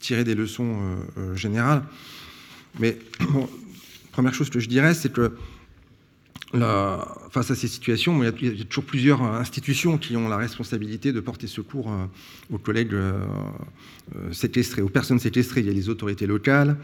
tirer 0.00 0.24
des 0.24 0.34
leçons 0.34 0.98
euh, 1.18 1.34
générales. 1.34 1.82
Mais 2.78 2.98
première 4.12 4.34
chose 4.34 4.50
que 4.50 4.60
je 4.60 4.68
dirais, 4.68 4.94
c'est 4.94 5.12
que 5.12 5.32
face 7.30 7.50
à 7.50 7.54
ces 7.54 7.68
situations, 7.68 8.22
il 8.22 8.26
y, 8.26 8.60
a, 8.60 8.64
toujours 8.64 8.84
plusieurs 8.84 9.20
institutions 9.20 9.98
qui 9.98 10.16
ont 10.16 10.28
la 10.28 10.38
responsabilité 10.38 11.12
de 11.12 11.20
porter 11.20 11.48
secours 11.48 11.90
aux 12.50 12.56
collègues 12.56 12.96
séquestrés, 14.32 14.80
aux 14.80 14.88
personnes 14.88 15.18
séquestrées. 15.18 15.60
Il 15.60 15.66
y 15.66 15.70
a 15.70 15.74
les 15.74 15.90
autorités 15.90 16.26
locales, 16.26 16.78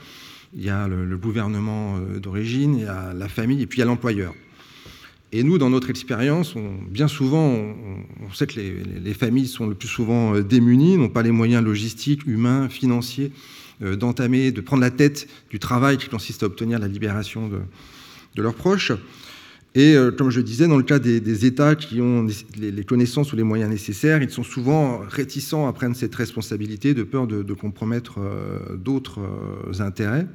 il 0.55 0.64
y 0.64 0.70
a 0.70 0.86
le, 0.88 1.16
gouvernement 1.16 1.97
euh, 1.97 2.20
d'origine, 2.20 2.74
il 2.74 2.82
y 2.82 2.86
a 2.86 3.14
la 3.14 3.28
famille, 3.28 3.62
et 3.62 3.66
puis 3.66 3.78
il 3.78 3.80
y 3.80 3.82
a 3.82 3.86
l'employeur. 3.86 4.34
Et 5.35 5.45
nous, 5.45 5.57
dans 5.57 5.70
notre 5.70 5.89
expérience, 5.89 6.55
bien 6.91 7.09
souvent, 7.09 7.47
on, 7.47 8.33
sait 8.35 8.47
que 8.47 8.61
les, 8.61 9.14
familles 9.14 9.47
sont 9.47 9.66
le 9.66 9.74
plus 9.74 9.89
souvent 9.89 10.35
euh, 10.35 10.43
démunies, 10.43 10.99
n'ont 10.99 11.09
pas 11.09 11.22
les 11.22 11.30
moyens 11.30 11.64
logistiques, 11.64 12.26
humains, 12.26 12.68
financiers 12.68 13.33
euh, 13.83 13.97
d'entamer, 13.97 14.53
de 14.53 14.61
prendre 14.61 14.83
la 14.83 14.91
tête 14.91 15.26
du 15.49 15.59
travail 15.59 15.97
qui 15.97 16.11
consiste 16.11 16.43
à 16.43 16.47
obtenir 16.47 16.78
la 16.78 16.87
libération 16.87 17.49
de, 17.49 18.43
leurs 18.43 18.55
proches. 18.55 18.93
Et 19.74 19.97
comme 20.18 20.28
je 20.28 20.43
disais, 20.43 20.68
dans 20.68 20.76
le 20.76 20.83
cas 20.83 20.99
des, 20.99 21.47
États 21.47 21.74
qui 21.76 22.03
ont 22.03 22.26
les, 22.59 22.85
connaissances 22.85 23.33
ou 23.33 23.37
les 23.37 23.43
moyens 23.43 23.70
nécessaires, 23.70 24.22
ils 24.22 24.28
sont 24.28 24.43
souvent 24.43 24.99
réticents 25.09 25.66
à 25.66 25.72
prendre 25.72 25.97
cette 25.97 26.14
responsabilité 26.14 26.93
de 26.93 27.05
peur 27.05 27.26
de, 27.26 27.55
compromettre 27.55 28.20
d'autres 28.76 29.20
intérêts. 29.78 30.26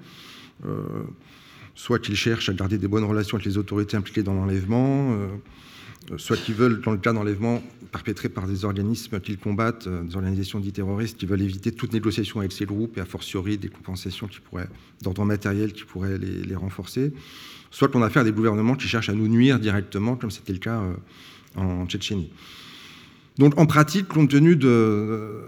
Euh, 1.78 1.88
soit 1.88 2.00
qu'ils 2.00 2.16
cherchent 2.16 2.50
à 2.50 2.54
garder 2.54 2.78
des 2.78 2.88
bonnes 2.88 3.04
relations 3.04 3.38
avec 3.38 3.46
les 3.46 3.58
autorités 3.58 3.98
impliquées 3.98 4.24
dans 4.24 4.34
l'enlèvement, 4.34 5.14
euh, 5.14 6.18
soit 6.18 6.38
qu'ils 6.38 6.56
veulent, 6.56 6.82
dans 6.82 6.92
le 6.92 6.98
cas 6.98 7.14
d'enlèvement 7.14 7.62
perpétré 7.92 8.30
par 8.30 8.48
des 8.48 8.66
organismes 8.66 9.20
qu'ils 9.20 9.38
combattent, 9.38 9.88
euh, 9.88 10.04
des 10.04 10.16
organisations 10.16 10.60
dites 10.60 10.76
terroristes, 10.76 11.18
qui 11.18 11.26
veulent 11.26 11.42
éviter 11.42 11.72
toute 11.72 11.94
négociation 11.94 12.40
avec 12.40 12.52
ces 12.52 12.66
groupes 12.66 12.98
et 12.98 13.02
a 13.02 13.06
fortiori 13.06 13.58
des 13.58 13.70
compensations 13.70 14.28
qui 14.28 14.40
pourraient, 14.40 14.70
d'ordre 15.02 15.26
matériel 15.26 15.74
qui 15.74 15.84
pourraient 15.84 16.18
les, 16.18 16.56
renforcer, 16.56 17.14
soit 17.72 17.88
qu'on 17.88 18.02
a 18.02 18.08
affaire 18.08 18.24
à 18.24 18.26
des 18.26 18.32
gouvernements 18.32 18.76
qui 18.76 18.88
cherchent 18.88 19.10
à 19.10 19.14
nous 19.14 19.28
nuire 19.28 19.60
directement, 19.60 20.16
comme 20.16 20.32
c'était 20.32 20.54
le 20.54 20.60
cas 20.60 20.82
en 21.56 21.86
Tchétchénie. 21.86 22.32
Donc 23.38 23.60
en 23.60 23.66
pratique, 23.66 24.08
compte 24.08 24.30
tenu 24.30 24.56
de, 24.56 25.44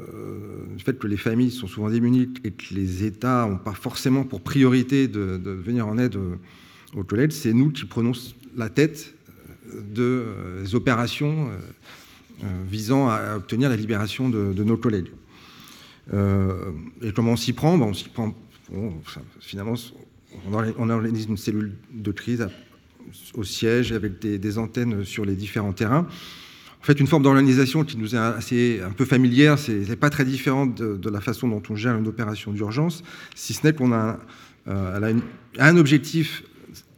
du 0.78 0.84
fait 0.84 0.98
que 0.98 1.08
les 1.08 1.18
familles 1.18 1.52
sont 1.52 1.68
souvent 1.68 1.90
démunies 1.90 2.30
et 2.44 2.52
que 2.52 2.74
les 2.74 3.04
États 3.04 3.48
n'ont 3.48 3.58
pas 3.58 3.74
forcément 3.74 4.24
pour 4.24 4.42
priorité 4.42 5.08
de, 5.08 5.40
venir 5.52 5.88
en 5.88 5.98
aide 5.98 6.18
aux, 6.96 7.04
collègues, 7.04 7.32
c'est 7.32 7.54
nous 7.54 7.72
qui 7.72 7.86
prenons 7.86 8.14
la 8.56 8.70
tête 8.70 9.14
des 9.74 10.02
euh, 10.02 10.66
opérations 10.74 11.50
euh, 12.44 12.46
visant 12.70 13.10
à 13.10 13.36
obtenir 13.36 13.70
la 13.70 13.76
libération 13.76 14.30
de, 14.30 14.64
nos 14.64 14.78
collègues. 14.78 15.12
Euh, 16.14 16.72
et 17.02 17.12
comment 17.12 17.34
on 17.34 17.38
s'y 17.38 17.54
prend? 17.54 17.78
Ben, 17.78 17.86
On 17.86 17.94
s'y 17.94 18.10
prend, 18.10 18.34
finalement, 19.42 19.76
on 20.46 20.90
organise 20.90 21.26
une 21.26 21.38
cellule 21.38 21.74
de 21.92 22.12
crise 22.12 22.48
au 23.34 23.44
siège 23.44 23.92
avec 23.92 24.20
des, 24.20 24.58
antennes 24.58 25.04
sur 25.04 25.26
les 25.26 25.36
différents 25.36 25.74
terrains. 25.74 26.08
En 26.82 26.86
fait, 26.86 27.00
une 27.00 27.08
forme 27.08 27.24
d'organisation 27.24 27.84
qui 27.84 27.98
nous 27.98 28.16
est 28.16 28.18
assez 28.18 28.82
un 28.82 28.92
peu 28.92 29.04
familière, 29.04 29.60
c'est 29.60 29.96
pas 29.98 30.10
très 30.10 30.24
différente 30.24 30.76
de, 30.76 31.10
la 31.10 31.20
façon 31.20 31.48
dont 31.50 31.62
on 31.70 31.76
gère 31.76 31.98
une 31.98 32.08
opération 32.08 32.54
d'urgence, 32.54 33.04
si 33.36 33.54
ce 33.54 33.68
n'est 33.68 33.74
qu'on 33.74 33.92
a, 33.92 34.18
euh, 34.68 35.20
un 35.58 35.78
objectif 35.78 36.44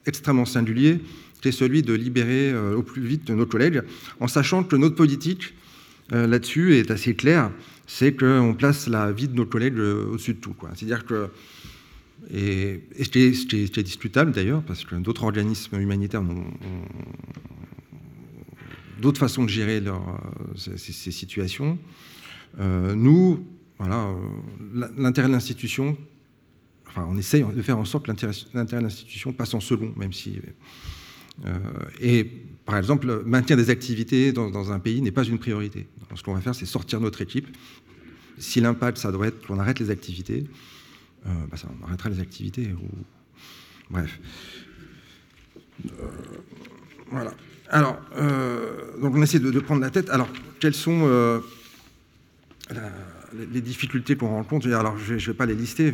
extrêmement 0.06 0.46
singulier, 0.46 1.00
qui 1.42 1.48
est 1.48 1.52
celui 1.52 1.82
de 1.82 1.94
libérer 1.94 2.52
euh, 2.52 2.76
au 2.76 2.84
plus 2.84 3.02
vite 3.02 3.30
nos 3.32 3.48
collègues, 3.48 3.82
en 4.20 4.28
sachant 4.28 4.64
que 4.64 4.76
notre 4.76 4.96
politique 4.96 5.56
euh, 6.14 6.28
là-dessus 6.28 6.76
est 6.76 6.92
assez 6.92 7.16
claire, 7.16 7.50
c'est 7.88 8.14
qu'on 8.14 8.54
place 8.54 8.88
la 8.88 9.12
vie 9.12 9.28
de 9.28 9.36
nos 9.36 9.48
collègues 9.48 9.80
au-dessus 9.80 10.36
de 10.36 10.40
tout. 10.40 10.56
C'est-à-dire 10.76 11.06
que 11.06 11.30
et, 12.32 12.82
et 13.00 13.84
discutable 13.84 14.32
d'ailleurs, 14.32 14.62
parce 14.62 14.86
que 14.86 14.96
d'autres 14.96 15.24
organismes 15.24 15.80
humanitaires 15.80 16.22
d'autres 19.02 19.20
façons 19.20 19.44
de 19.44 19.50
gérer 19.50 19.82
euh, 19.86 19.94
ces, 20.56 21.12
situations. 21.12 21.78
Euh, 22.60 22.96
nous, 22.96 23.46
voilà, 23.78 24.08
euh, 24.08 24.88
l'intérêt 24.98 25.28
de 25.28 25.34
l'institution, 25.34 25.98
enfin, 26.88 27.06
on 27.10 27.18
essaye 27.18 27.44
de 27.44 27.62
faire 27.62 27.78
en 27.78 27.86
sorte 27.86 28.06
que 28.06 28.12
l'intérêt 28.12 28.82
de 28.82 28.88
l'institution 28.88 29.34
passe 29.34 29.54
en 29.54 29.60
second, 29.60 29.94
même 29.98 30.14
si. 30.14 30.40
et 32.00 32.26
par 32.66 32.78
exemple, 32.78 33.08
le 33.08 33.24
maintien 33.24 33.58
des 33.58 33.70
activités 33.70 34.32
dans, 34.32 34.72
un 34.72 34.80
pays 34.80 35.02
n'est 35.02 35.12
pas 35.12 35.24
une 35.24 35.40
priorité. 35.40 35.88
ce 36.16 36.22
qu'on 36.24 36.34
va 36.34 36.42
faire, 36.42 36.56
c'est 36.56 36.66
sortir 36.66 37.02
notre 37.02 37.22
équipe. 37.22 37.48
Si 38.38 38.62
l'impact, 38.62 38.98
ça 38.98 39.12
doit 39.12 39.28
être 39.28 39.46
qu'on 39.46 39.60
arrête 39.60 39.80
les 39.80 39.90
activités, 39.90 40.46
bah 41.26 41.58
ça, 41.58 41.68
on 41.82 41.88
arrêtera 41.88 42.10
les 42.10 42.20
activités. 42.20 42.70
Bref. 43.90 44.20
Voilà. 47.10 47.34
Alors, 47.72 47.98
euh, 48.18 49.00
donc 49.02 49.16
on 49.16 49.22
essaie 49.22 49.40
de, 49.40 49.60
prendre 49.60 49.82
la 49.82 49.90
tête. 49.90 50.10
Alors, 50.10 50.28
quelles 50.60 50.76
sont 50.76 51.42
les 53.34 53.62
difficultés 53.62 54.16
qu'on 54.16 54.28
rencontre? 54.28 54.68
Alors, 54.72 54.98
je 54.98 55.14
ne 55.14 55.20
vais 55.20 55.34
pas 55.34 55.46
les 55.46 55.56
lister. 55.56 55.94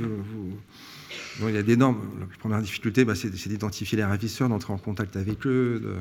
il 1.41 1.53
y 1.53 1.57
a 1.57 1.63
d'énormes. 1.63 2.01
La 2.19 2.25
première 2.39 2.61
difficulté, 2.61 3.05
bah, 3.05 3.13
c'est 3.15 3.29
d'identifier 3.29 3.95
les 3.95 4.03
ravisseurs, 4.03 4.49
d'entrer 4.49 4.73
en 4.73 4.79
contact 4.79 5.15
avec 5.15 5.45
eux, 5.45 5.79
de, 5.83 5.93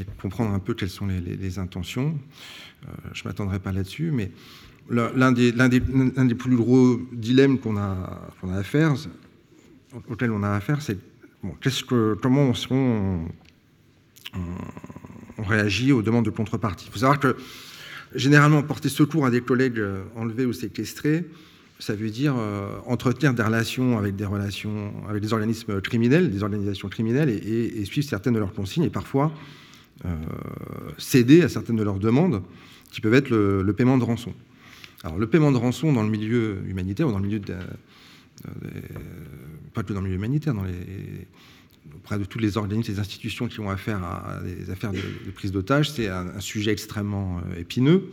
et 0.00 0.06
comprendre 0.20 0.52
un 0.54 0.58
peu 0.58 0.74
quelles 0.74 0.90
sont 0.90 1.06
les, 1.06 1.58
intentions. 1.58 2.16
je 3.12 3.22
ne 3.22 3.28
m'attendrai 3.28 3.58
pas 3.58 3.72
là-dessus, 3.72 4.10
mais 4.12 4.30
l'un 4.90 5.32
des, 5.32 5.52
des, 5.52 6.34
plus 6.34 6.56
gros 6.56 7.00
dilemmes 7.12 7.58
qu'on 7.58 7.78
a, 7.78 8.28
a 8.42 8.54
à 8.54 8.62
faire, 8.62 8.94
auquel 10.08 10.30
on 10.30 10.42
a 10.42 10.50
affaire, 10.50 10.82
c'est 10.82 10.98
bon, 11.42 11.54
que, 11.60 12.14
comment 12.14 12.52
on, 12.70 12.74
on, 12.74 13.24
réagit 15.38 15.92
aux 15.92 16.02
demandes 16.02 16.24
de 16.24 16.30
contrepartie. 16.30 16.86
Il 16.88 16.92
faut 16.92 16.98
savoir 16.98 17.18
que 17.18 17.36
généralement, 18.14 18.62
porter 18.62 18.88
secours 18.88 19.26
à 19.26 19.30
des 19.30 19.40
collègues 19.40 19.82
enlevés 20.16 20.44
ou 20.44 20.52
séquestrés, 20.52 21.24
ça 21.80 21.94
veut 21.94 22.10
dire 22.10 22.34
euh, 22.36 22.78
entretenir 22.86 23.34
des 23.34 23.42
relations 23.42 23.98
avec 23.98 24.14
des 24.14 24.26
relations 24.26 24.92
avec 25.08 25.22
des 25.22 25.32
organismes 25.32 25.80
criminels, 25.80 26.30
des 26.30 26.42
organisations 26.42 26.88
criminelles, 26.88 27.30
et, 27.30 27.84
suivre 27.84 28.06
certaines 28.06 28.34
de 28.34 28.38
leurs 28.38 28.52
consignes, 28.52 28.84
et 28.84 28.90
parfois 28.90 29.32
euh, 30.04 30.14
céder 30.98 31.42
à 31.42 31.48
certaines 31.48 31.76
de 31.76 31.82
leurs 31.82 31.98
demandes, 31.98 32.42
qui 32.90 33.00
peuvent 33.00 33.14
être 33.14 33.30
le 33.30 33.72
paiement 33.72 33.98
de 33.98 34.04
rançon. 34.04 34.34
Alors, 35.02 35.18
le 35.18 35.26
paiement 35.26 35.52
de 35.52 35.56
rançon 35.56 35.92
dans 35.92 36.02
le 36.02 36.10
milieu 36.10 36.58
humanitaire, 36.66 37.08
ou 37.08 37.12
dans 37.12 37.18
le 37.18 37.26
milieu 37.26 37.40
pas 39.72 39.82
que 39.82 39.92
dans 39.92 40.00
le 40.00 40.06
milieu 40.06 40.16
humanitaire, 40.16 40.54
dans 40.54 40.64
les, 40.64 41.26
auprès 41.94 42.18
de 42.18 42.24
toutes 42.24 42.42
les 42.42 42.56
organismes, 42.56 42.92
les 42.92 43.00
institutions 43.00 43.48
qui 43.48 43.60
ont 43.60 43.70
affaire 43.70 44.02
à 44.02 44.40
des 44.44 44.70
affaires 44.70 44.92
de, 44.92 45.30
prise 45.34 45.52
d'otages, 45.52 45.90
c'est 45.90 46.08
un, 46.08 46.40
sujet 46.40 46.72
extrêmement 46.72 47.38
euh, 47.38 47.60
épineux. 47.60 48.10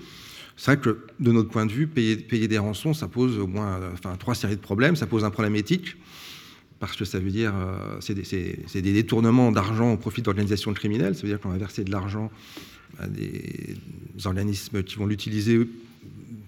C'est 0.55 0.71
vrai 0.71 0.79
que, 0.79 1.05
de 1.19 1.31
notre 1.31 1.49
point 1.49 1.65
de 1.65 1.71
vue, 1.71 1.87
payer, 1.87 2.47
des 2.47 2.57
rançons, 2.57 2.93
ça 2.93 3.07
pose 3.07 3.37
au 3.37 3.45
moins 3.45 3.79
trois 4.17 4.33
séries 4.33 4.55
de 4.55 4.61
problèmes. 4.61 4.95
Ça 4.95 5.05
pose 5.05 5.23
un 5.23 5.29
problème 5.29 5.55
éthique, 5.55 5.95
parce 6.79 6.95
que 6.95 7.05
ça 7.05 7.19
veut 7.19 7.29
dire 7.29 7.53
euh, 7.55 7.97
c'est 7.99 8.15
des, 8.15 8.81
des, 8.81 8.93
détournements 8.93 9.51
d'argent 9.51 9.93
au 9.93 9.97
profit 9.97 10.23
d'organisations 10.23 10.73
criminelles. 10.73 11.13
Ça 11.13 11.21
veut 11.21 11.27
dire 11.27 11.39
qu'on 11.39 11.49
va 11.49 11.57
verser 11.57 11.83
de 11.83 11.91
l'argent 11.91 12.31
à 12.97 13.07
des 13.07 13.75
organismes 14.25 14.81
qui 14.81 14.95
vont 14.95 15.05
l'utiliser 15.05 15.67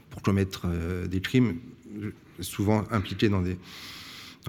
pour 0.10 0.24
commettre 0.24 0.64
euh, 0.66 1.06
des 1.06 1.22
crimes, 1.22 1.58
souvent 2.40 2.86
impliqués 2.90 3.30
dans 3.30 3.42
des, 3.42 3.58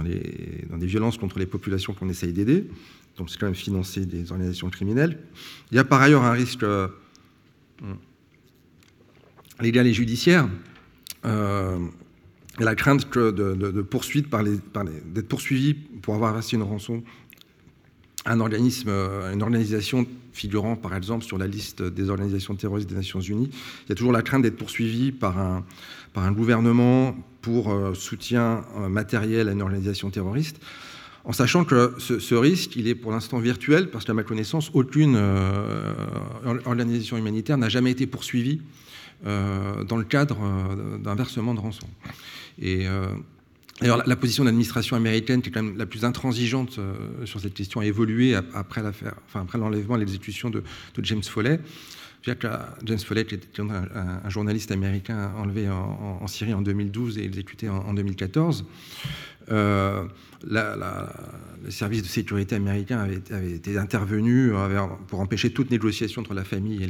dans, 0.03 0.79
des 0.79 0.87
violences 0.87 1.19
contre 1.19 1.39
les 1.39 1.47
populations 1.47 1.93
qu'on 1.93 2.09
essaye 2.09 2.33
d'aider. 2.33 2.67
Donc 3.17 3.31
c'est 3.31 3.39
quand 3.39 3.47
même 3.47 3.55
financer 3.55 4.07
des 4.07 4.31
organisations 4.33 4.71
criminelles. 4.71 5.19
Il 5.71 5.77
y 5.77 5.79
a 5.79 5.85
par 5.85 6.01
ailleurs 6.01 6.25
un 6.25 6.33
risque 6.33 6.63
euh, 6.63 6.89
légal 9.61 9.87
et 9.87 9.93
judiciaire. 9.93 10.49
Euh, 11.25 11.79
la 12.59 12.75
crainte 12.75 13.11
de, 13.17 13.83
poursuite 13.83 14.27
d'être 14.31 15.29
poursuivi 15.29 15.75
pour 15.75 16.15
avoir 16.15 16.33
versé 16.33 16.57
une 16.57 16.63
rançon 16.63 17.03
un 18.27 18.41
organisme, 18.41 18.91
une 18.91 19.43
organisation 19.43 20.07
figurant 20.33 20.77
par 20.77 20.95
exemple 20.95 21.25
sur 21.25 21.39
la 21.39 21.47
liste 21.47 21.83
des 21.83 22.11
organisations 22.11 22.55
terroristes 22.55 22.89
des 22.89 22.95
Nations 22.95 23.21
Unies, 23.21 23.51
il 23.53 23.89
y 23.89 23.93
a 23.93 23.95
toujours 23.95 24.13
la 24.13 24.23
crainte 24.23 24.43
d'être 24.43 24.57
poursuivi 24.57 25.13
par 25.13 25.39
un, 25.39 25.65
par 26.13 26.25
un 26.25 26.33
gouvernement 26.33 27.17
pour 27.43 27.71
euh, 27.71 27.95
soutien 27.95 28.65
euh, 28.77 28.89
matériel 28.89 29.49
à 29.49 29.53
une 29.53 29.63
organisation 29.63 30.11
terroriste, 30.11 30.61
en 31.25 31.33
sachant 31.33 31.65
que 31.65 31.95
ce, 31.99 32.35
risque, 32.35 32.77
il 32.77 32.89
est 32.89 32.95
pour 32.95 33.13
l'instant 33.13 33.39
virtuel, 33.39 33.91
parce 33.91 34.07
qu'à 34.07 34.15
ma 34.15 34.23
connaissance, 34.23 34.71
aucune 34.73 35.17
euh, 35.17 35.93
organisation 36.65 37.19
humanitaire 37.19 37.59
n'a 37.59 37.69
jamais 37.69 37.91
été 37.91 38.07
poursuivie 38.07 38.63
dans 39.23 39.99
le 39.99 40.05
cadre 40.05 40.39
d'un 40.99 41.15
versement 41.15 41.53
de 41.53 41.61
rançon. 41.61 41.87
Et 42.59 42.87
alors, 43.81 44.03
la 44.07 44.17
position 44.17 44.45
de 44.45 44.49
l'administration 44.49 44.97
américaine, 44.97 45.43
qui 45.43 45.49
est 45.49 45.53
quand 45.53 45.63
même 45.63 45.79
la 45.79 45.87
plus 45.87 46.05
intransigeante 46.05 46.79
euh, 46.79 46.95
sur 47.25 47.41
cette 47.41 47.55
question, 47.55 47.81
a 47.81 47.87
évolué 47.87 48.35
après 48.35 48.83
l'affaire, 48.83 49.15
enfin 49.27 49.43
après 49.43 49.59
l'enlèvement 49.59 49.97
et 49.97 50.01
l'exécution 50.01 50.51
de, 50.51 50.63
James 51.03 51.23
Foley. 51.23 51.61
James 52.23 52.99
Foley, 52.99 53.25
qui 53.25 53.35
était 53.35 53.63
un, 53.63 54.29
journaliste 54.29 54.71
américain 54.71 55.33
enlevé 55.39 55.71
en, 55.71 56.27
Syrie 56.27 56.53
en 56.53 56.61
2012 56.61 57.17
et 57.17 57.25
exécuté 57.25 57.71
en 57.71 57.95
2014, 57.95 58.67
euh, 59.51 60.05
la, 60.47 60.77
les 61.65 61.71
services 61.71 62.03
de 62.03 62.09
sécurité 62.09 62.57
américains 62.57 62.99
avaient, 62.99 63.53
été 63.53 63.79
intervenus 63.79 64.53
pour 65.09 65.21
empêcher 65.21 65.51
toute 65.51 65.71
négociation 65.71 66.23
entre 66.23 66.35
la 66.35 66.45
famille 66.45 66.83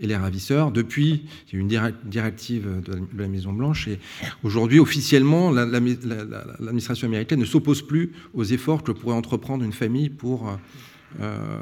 et 0.00 0.06
les, 0.06 0.16
ravisseurs. 0.16 0.72
Depuis, 0.72 1.26
il 1.46 1.52
y 1.52 1.56
a 1.56 1.58
eu 1.58 1.60
une 1.60 1.68
directive 2.04 2.68
de 2.84 3.00
la, 3.16 3.28
Maison-Blanche 3.28 3.88
et 3.88 3.98
aujourd'hui, 4.42 4.78
officiellement, 4.78 5.50
l'administration 5.50 7.06
américaine 7.06 7.40
ne 7.40 7.44
s'oppose 7.44 7.82
plus 7.82 8.12
aux 8.34 8.44
efforts 8.44 8.82
que 8.82 8.92
pourrait 8.92 9.14
entreprendre 9.14 9.64
une 9.64 9.72
famille 9.72 10.10
pour 10.10 10.48
euh, 10.48 10.56
euh, 11.20 11.58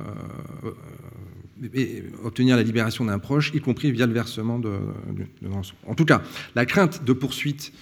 obtenir 2.25 2.57
la 2.57 2.63
libération 2.63 3.05
d'un 3.05 3.19
proche, 3.19 3.53
y 3.55 3.61
compris 3.61 3.91
via 3.91 4.07
le 4.07 4.13
versement 4.13 4.59
de, 4.59 4.73
de, 5.11 5.49
En 5.87 5.95
tout 5.95 6.05
cas, 6.05 6.23
la 6.55 6.67
crainte 6.67 7.05
de 7.05 7.13
poursuite 7.13 7.73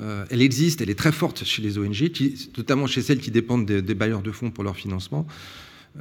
euh, 0.00 0.24
elle 0.30 0.42
existe, 0.42 0.80
elle 0.80 0.90
est 0.90 0.98
très 0.98 1.12
forte 1.12 1.44
chez 1.44 1.62
les 1.62 1.78
ONG, 1.78 2.10
notamment 2.56 2.86
chez 2.86 3.02
celles 3.02 3.18
qui 3.18 3.30
dépendent 3.30 3.66
des, 3.66 3.94
bailleurs 3.94 4.22
de 4.22 4.30
fonds 4.30 4.50
pour 4.50 4.64
leur 4.64 4.76
financement, 4.76 5.26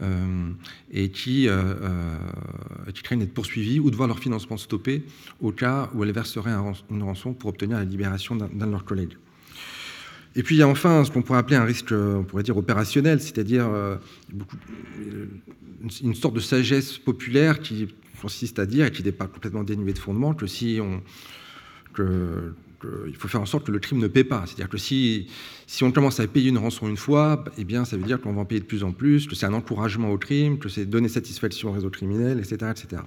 euh, 0.02 0.50
et 0.92 1.10
qui, 1.10 1.48
euh, 1.48 1.74
qui, 2.94 3.02
craignent 3.04 3.20
d'être 3.20 3.34
poursuivies 3.34 3.80
ou 3.80 3.92
de 3.92 3.96
voir 3.96 4.08
leur 4.08 4.20
financement 4.20 4.58
stoppé 4.58 5.04
au 5.40 5.52
cas 5.52 5.90
où 5.94 6.04
elles 6.04 6.12
verseraient 6.12 6.56
une 6.92 7.04
rançon 7.04 7.34
pour 7.34 7.50
obtenir 7.50 7.78
la 7.78 7.86
libération 7.86 8.36
d'un 8.36 8.48
de 8.48 8.72
leurs 8.72 8.86
collègues. 8.86 9.14
Et 10.38 10.44
puis 10.44 10.56
il 10.56 10.60
y 10.60 10.64
a 10.64 10.68
enfin 10.68 11.06
ce 11.06 11.12
qu'on 11.12 11.22
pourrait 11.22 11.40
appeler 11.40 11.56
un 11.56 11.64
risque, 11.64 11.94
on 11.94 12.26
pourrait 12.26 12.44
dire 12.44 12.58
opérationnel, 12.58 13.22
c'est-à-dire 13.22 13.70
une 16.04 16.16
sorte 16.16 16.34
de 16.34 16.42
sagesse 16.42 16.98
populaire 16.98 17.62
qui 17.62 17.88
consiste 18.22 18.60
à 18.60 18.66
dire, 18.66 18.88
et 18.88 18.92
qui 18.92 19.04
n'est 19.04 19.14
pas 19.14 19.28
complètement 19.28 19.64
dénuée 19.64 19.94
de 19.94 20.00
fondement, 20.00 20.34
que 20.34 20.48
si 20.48 20.80
on, 20.82 21.02
que, 21.94 22.54
il 23.08 23.16
faut 23.16 23.28
faire 23.28 23.42
en 23.42 23.46
sorte 23.46 23.66
que 23.66 23.72
le 23.72 23.80
crime 23.80 24.00
ne 24.00 24.08
paie 24.08 24.24
pas. 24.24 24.44
C'est-à-dire 24.46 24.70
que 24.70 24.78
si, 24.78 25.28
si 25.68 25.84
on 25.84 25.92
commence 25.92 26.20
à 26.20 26.28
payer 26.28 26.50
une 26.50 26.58
rançon 26.58 26.88
une 26.88 26.98
fois, 26.98 27.44
eh 27.58 27.64
bien, 27.64 27.86
ça 27.86 27.98
veut 27.98 28.04
dire 28.04 28.22
qu'on 28.22 28.34
va 28.34 28.42
en 28.42 28.46
payer 28.46 28.62
de 28.62 28.66
plus 28.66 28.84
en 28.84 28.92
plus, 28.92 29.28
que 29.28 29.36
c'est 29.36 29.46
un 29.46 29.54
encouragement 29.54 30.12
au 30.12 30.18
crime, 30.18 30.60
que 30.60 30.70
c'est 30.70 30.86
donner 30.86 31.10
satisfaction 31.10 31.70
au 31.70 31.72
réseau 31.72 31.90
criminel, 31.90 32.40
etc. 32.40 32.72
etc. 32.72 33.02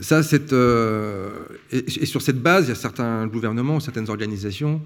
Ça, 0.00 0.20
euh, 0.52 1.30
et, 1.72 2.06
sur 2.06 2.22
cette 2.22 2.40
base, 2.40 2.66
il 2.66 2.68
y 2.68 2.72
a 2.72 2.76
certains 2.76 3.26
gouvernements, 3.26 3.80
certaines 3.80 4.08
organisations, 4.08 4.80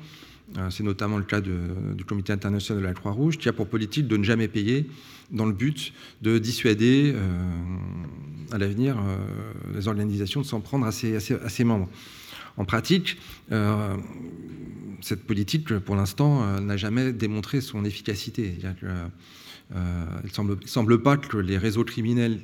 euh, 0.58 0.70
c'est 0.70 0.82
notamment 0.82 1.18
le 1.18 1.24
cas 1.24 1.40
du 1.40 2.04
Comité 2.06 2.32
international 2.32 2.82
de 2.82 2.86
la 2.86 2.94
Croix-Rouge, 2.94 3.38
qui 3.38 3.48
a 3.48 3.52
pour 3.52 3.66
politique 3.66 4.08
de 4.08 4.16
ne 4.16 4.24
jamais 4.24 4.48
payer 4.48 4.88
dans 5.30 5.46
le 5.46 5.52
but 5.52 5.92
de 6.22 6.38
dissuader 6.38 7.12
euh, 7.14 7.28
à 8.52 8.58
l'avenir 8.58 8.96
les 9.74 9.88
organisations 9.88 10.40
de 10.40 10.46
s'en 10.46 10.60
prendre 10.60 10.86
à 10.86 10.92
ses 10.92 11.64
membres. 11.64 11.88
En 12.56 12.64
pratique, 12.64 13.18
cette 15.00 15.24
politique, 15.26 15.78
pour 15.80 15.96
l'instant, 15.96 16.60
n'a 16.60 16.76
jamais 16.76 17.12
démontré 17.12 17.60
son 17.60 17.84
efficacité. 17.84 18.56
il 18.60 19.74
ne 19.74 20.66
semble, 20.66 21.02
pas 21.02 21.16
que 21.16 21.36
les 21.36 21.58
réseaux 21.58 21.84
criminels 21.84 22.40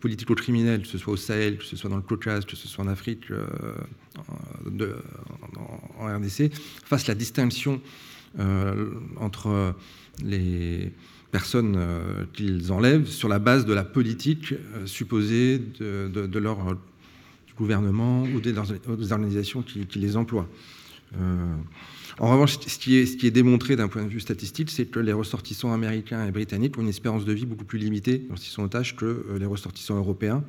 politico-criminels, 0.00 0.82
que 0.82 0.88
ce 0.88 0.98
soit 0.98 1.12
au 1.12 1.16
Sahel, 1.16 1.58
que 1.58 1.64
ce 1.64 1.76
soit 1.76 1.88
dans 1.88 1.96
le 1.96 2.02
Caucase, 2.02 2.44
que 2.44 2.56
ce 2.56 2.66
soit 2.66 2.84
en 2.84 2.88
Afrique, 2.88 3.28
de, 4.66 4.96
en, 5.98 6.06
RDC, 6.06 6.52
fassent 6.84 7.06
la 7.06 7.14
distinction 7.14 7.80
entre 9.20 9.74
les 10.24 10.92
personnes 11.36 11.74
euh, 11.76 12.24
qu'ils 12.32 12.72
enlèvent 12.72 13.06
sur 13.06 13.28
la 13.28 13.38
base 13.38 13.66
de 13.66 13.74
la 13.74 13.84
politique 13.84 14.52
euh, 14.52 14.86
supposée 14.86 15.58
de, 15.58 16.38
leur 16.38 16.76
euh, 17.56 17.58
gouvernement 17.58 18.22
ou 18.22 18.40
des, 18.40 18.56
organisations 19.12 19.62
qui, 19.62 19.86
les 19.98 20.16
emploient. 20.16 20.48
en 22.18 22.30
revanche, 22.30 22.58
ce 22.66 22.78
qui 22.78 22.96
est, 22.96 23.30
démontré 23.30 23.76
d'un 23.76 23.88
point 23.88 24.02
de 24.02 24.08
vue 24.08 24.20
statistique, 24.20 24.70
c'est 24.70 24.86
que 24.86 25.00
les 25.00 25.12
ressortissants 25.12 25.72
américains 25.72 26.26
et 26.26 26.30
britanniques 26.30 26.78
ont 26.78 26.82
une 26.82 26.88
espérance 26.88 27.24
de 27.24 27.32
vie 27.32 27.46
beaucoup 27.46 27.64
plus 27.64 27.78
limitée 27.78 28.26
lorsqu'ils 28.28 28.52
sont 28.52 28.62
otages 28.62 28.96
que 28.96 29.36
les 29.38 29.46
ressortissants 29.46 29.96
européens, 29.96 30.44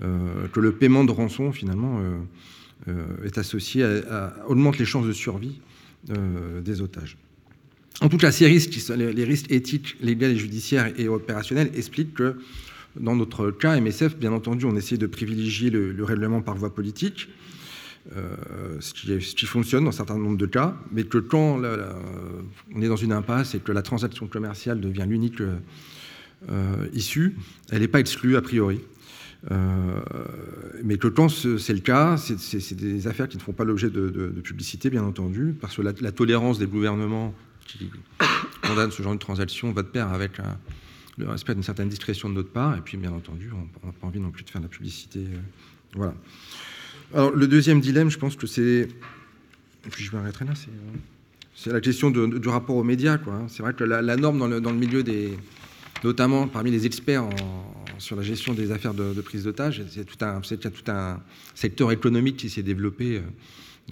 que 0.00 0.60
le 0.60 0.72
paiement 0.72 1.04
de 1.04 1.12
rançon, 1.12 1.52
finalement, 1.52 2.00
est 3.24 3.38
associé 3.38 3.82
à, 3.82 4.34
augmente 4.48 4.78
les 4.78 4.84
chances 4.84 5.06
de 5.06 5.12
survie 5.12 5.60
des 6.08 6.80
otages. 6.80 7.16
En 8.02 8.08
tout 8.08 8.18
cas, 8.18 8.30
ces 8.30 8.46
risques, 8.46 8.76
les 8.94 9.24
risques 9.24 9.50
éthiques, 9.50 9.96
légaux 10.00 10.26
et 10.26 10.36
judiciaires 10.36 10.92
et 10.98 11.08
opérationnels 11.08 11.70
expliquent 11.74 12.14
que 12.14 12.36
dans 13.00 13.16
notre 13.16 13.50
cas, 13.50 13.78
MSF, 13.80 14.16
bien 14.16 14.32
entendu, 14.32 14.64
on 14.64 14.76
essaie 14.76 14.96
de 14.96 15.06
privilégier 15.06 15.70
le, 15.70 16.04
règlement 16.04 16.40
par 16.42 16.56
voie 16.56 16.74
politique, 16.74 17.28
euh, 18.16 18.36
ce, 18.80 18.92
qui 18.92 19.46
fonctionne 19.46 19.84
dans 19.84 19.90
un 19.90 19.92
certain 19.92 20.18
nombre 20.18 20.36
de 20.36 20.46
cas, 20.46 20.76
mais 20.92 21.04
que 21.04 21.18
quand 21.18 21.60
on 22.74 22.82
est 22.82 22.88
dans 22.88 22.96
une 22.96 23.12
impasse 23.12 23.54
et 23.54 23.58
que 23.58 23.72
la 23.72 23.82
transaction 23.82 24.26
commerciale 24.26 24.80
devient 24.80 25.06
l'unique 25.08 25.40
euh, 25.40 26.86
issue, 26.92 27.36
elle 27.70 27.80
n'est 27.80 27.88
pas 27.88 28.00
exclue 28.00 28.36
a 28.36 28.42
priori. 28.42 28.80
Euh, 29.50 30.00
mais 30.82 30.96
que 30.96 31.08
quand 31.08 31.28
c'est 31.28 31.74
le 31.74 31.80
cas, 31.80 32.16
c'est 32.16 32.74
des 32.74 33.06
affaires 33.06 33.28
qui 33.28 33.36
ne 33.36 33.42
font 33.42 33.52
pas 33.52 33.64
l'objet 33.64 33.90
de, 33.90 34.32
publicité, 34.42 34.90
bien 34.90 35.04
entendu, 35.04 35.54
parce 35.60 35.76
que 35.76 35.82
la 35.82 36.12
tolérance 36.12 36.58
des 36.58 36.66
gouvernements 36.66 37.34
qui 37.66 37.90
condamne 38.62 38.90
ce 38.90 39.02
genre 39.02 39.14
de 39.14 39.18
transaction 39.18 39.72
va 39.72 39.82
de 39.82 39.88
pair 39.88 40.08
avec 40.12 40.38
le 41.18 41.28
respect 41.28 41.54
d'une 41.54 41.62
certaine 41.62 41.88
discrétion 41.88 42.28
de 42.28 42.34
notre 42.34 42.50
part. 42.50 42.76
Et 42.76 42.80
puis, 42.80 42.96
bien 42.96 43.12
entendu, 43.12 43.50
on 43.52 43.86
n'a 43.86 43.92
pas 43.92 44.06
envie 44.06 44.20
non 44.20 44.30
plus 44.30 44.44
de 44.44 44.50
faire 44.50 44.60
de 44.60 44.66
la 44.66 44.70
publicité. 44.70 45.20
Euh, 45.20 45.38
voilà. 45.94 46.14
Alors, 47.14 47.30
le 47.30 47.46
deuxième 47.46 47.80
dilemme, 47.80 48.10
je 48.10 48.18
pense 48.18 48.36
que 48.36 48.46
c'est. 48.46 48.88
Et 49.86 49.90
puis, 49.90 50.04
je 50.04 50.12
m'arrêterai 50.14 50.44
là. 50.44 50.52
C'est 51.54 51.72
la 51.72 51.80
question 51.80 52.10
du 52.10 52.48
rapport 52.48 52.76
aux 52.76 52.84
médias. 52.84 53.14
Hein. 53.14 53.46
C'est 53.48 53.62
vrai 53.62 53.72
que 53.72 53.84
la, 53.84 54.16
norme 54.16 54.38
dans 54.60 54.70
le, 54.70 54.76
milieu 54.76 55.02
des. 55.02 55.38
notamment 56.04 56.48
parmi 56.48 56.70
les 56.70 56.84
experts 56.84 57.24
sur 57.98 58.16
la 58.16 58.22
gestion 58.22 58.52
des 58.52 58.72
affaires 58.72 58.92
de, 58.92 59.18
prise 59.22 59.44
d'otages, 59.44 59.82
c'est 59.88 60.04
tout, 60.04 60.22
un, 60.22 60.40
tout 60.40 60.90
un 60.90 61.20
secteur 61.54 61.92
économique 61.92 62.36
qui 62.36 62.50
s'est 62.50 62.62
développé. 62.62 63.16
Euh, 63.16 63.20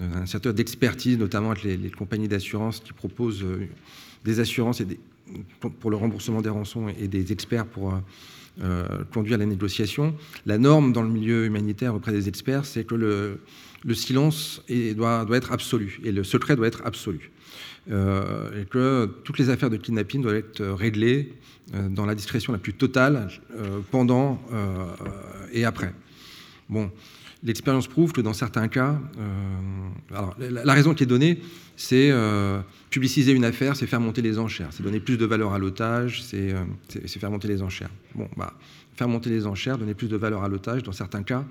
un 0.01 0.25
secteur 0.25 0.53
d'expertise, 0.53 1.17
notamment 1.17 1.51
avec 1.51 1.63
les, 1.63 1.89
compagnies 1.89 2.27
d'assurance 2.27 2.81
qui 2.81 2.91
proposent 2.91 3.43
euh, 3.43 3.67
des 4.25 4.39
assurances 4.39 4.81
et 4.81 4.87
pour 5.79 5.89
le 5.89 5.97
remboursement 5.97 6.41
des 6.41 6.49
rançons 6.49 6.87
et 6.89 7.07
des 7.07 7.31
experts 7.31 7.65
pour 7.65 7.93
euh, 7.93 7.97
euh, 8.61 9.03
conduire 9.13 9.37
la 9.37 9.45
négociation. 9.45 10.15
La 10.45 10.57
norme 10.57 10.93
dans 10.93 11.01
le 11.01 11.09
milieu 11.09 11.45
humanitaire 11.45 11.95
auprès 11.95 12.11
des 12.11 12.27
experts, 12.27 12.65
c'est 12.65 12.83
que 12.83 12.95
le, 12.95 13.39
silence 13.93 14.63
doit, 14.95 15.25
doit, 15.25 15.37
être 15.37 15.51
absolu 15.51 15.99
et 16.03 16.11
le 16.11 16.23
secret 16.23 16.55
doit 16.55 16.67
être 16.67 16.81
absolu. 16.85 17.31
et 17.87 18.65
que 18.69 19.05
toutes 19.23 19.37
les 19.37 19.49
affaires 19.49 19.69
de 19.69 19.77
kidnapping 19.77 20.21
doivent 20.21 20.35
être 20.35 20.63
réglées 20.63 21.33
dans 21.71 22.05
la 22.05 22.15
discrétion 22.15 22.51
la 22.53 22.59
plus 22.59 22.73
totale 22.73 23.29
pendant 23.91 24.41
et 25.51 25.65
après. 25.65 25.93
Bon, 26.67 26.89
l'expérience 27.45 27.87
prouve 27.87 28.11
que 28.11 28.21
dans 28.21 28.33
certains 28.33 28.67
cas, 28.67 28.99
euh, 29.19 29.89
alors, 30.11 30.35
la, 30.39 30.73
raison 30.73 30.93
qui 30.93 31.03
est 31.03 31.07
donnée, 31.07 31.39
c'est 31.77 32.09
euh, 32.11 32.59
publiciser 32.89 33.31
une 33.31 33.45
affaire, 33.45 33.75
c'est 33.75 33.85
faire 33.85 34.01
monter 34.01 34.21
les 34.21 34.39
enchères, 34.39 34.69
c'est 34.71 34.83
donner 34.83 34.99
plus 34.99 35.17
de 35.17 35.25
valeur 35.25 35.53
à 35.53 35.59
l'otage, 35.59 36.23
c'est 36.23 36.51
euh, 36.51 36.65
faire 37.07 37.29
monter 37.29 37.47
les 37.47 37.61
enchères. 37.61 37.91
Bon, 38.15 38.27
bah, 38.35 38.53
faire 38.95 39.07
monter 39.07 39.29
les 39.29 39.45
enchères, 39.45 39.77
donner 39.77 39.93
plus 39.93 40.07
de 40.07 40.17
valeur 40.17 40.43
à 40.43 40.49
l'otage, 40.49 40.83
dans 40.83 40.91
certains 40.91 41.23
cas, 41.23 41.45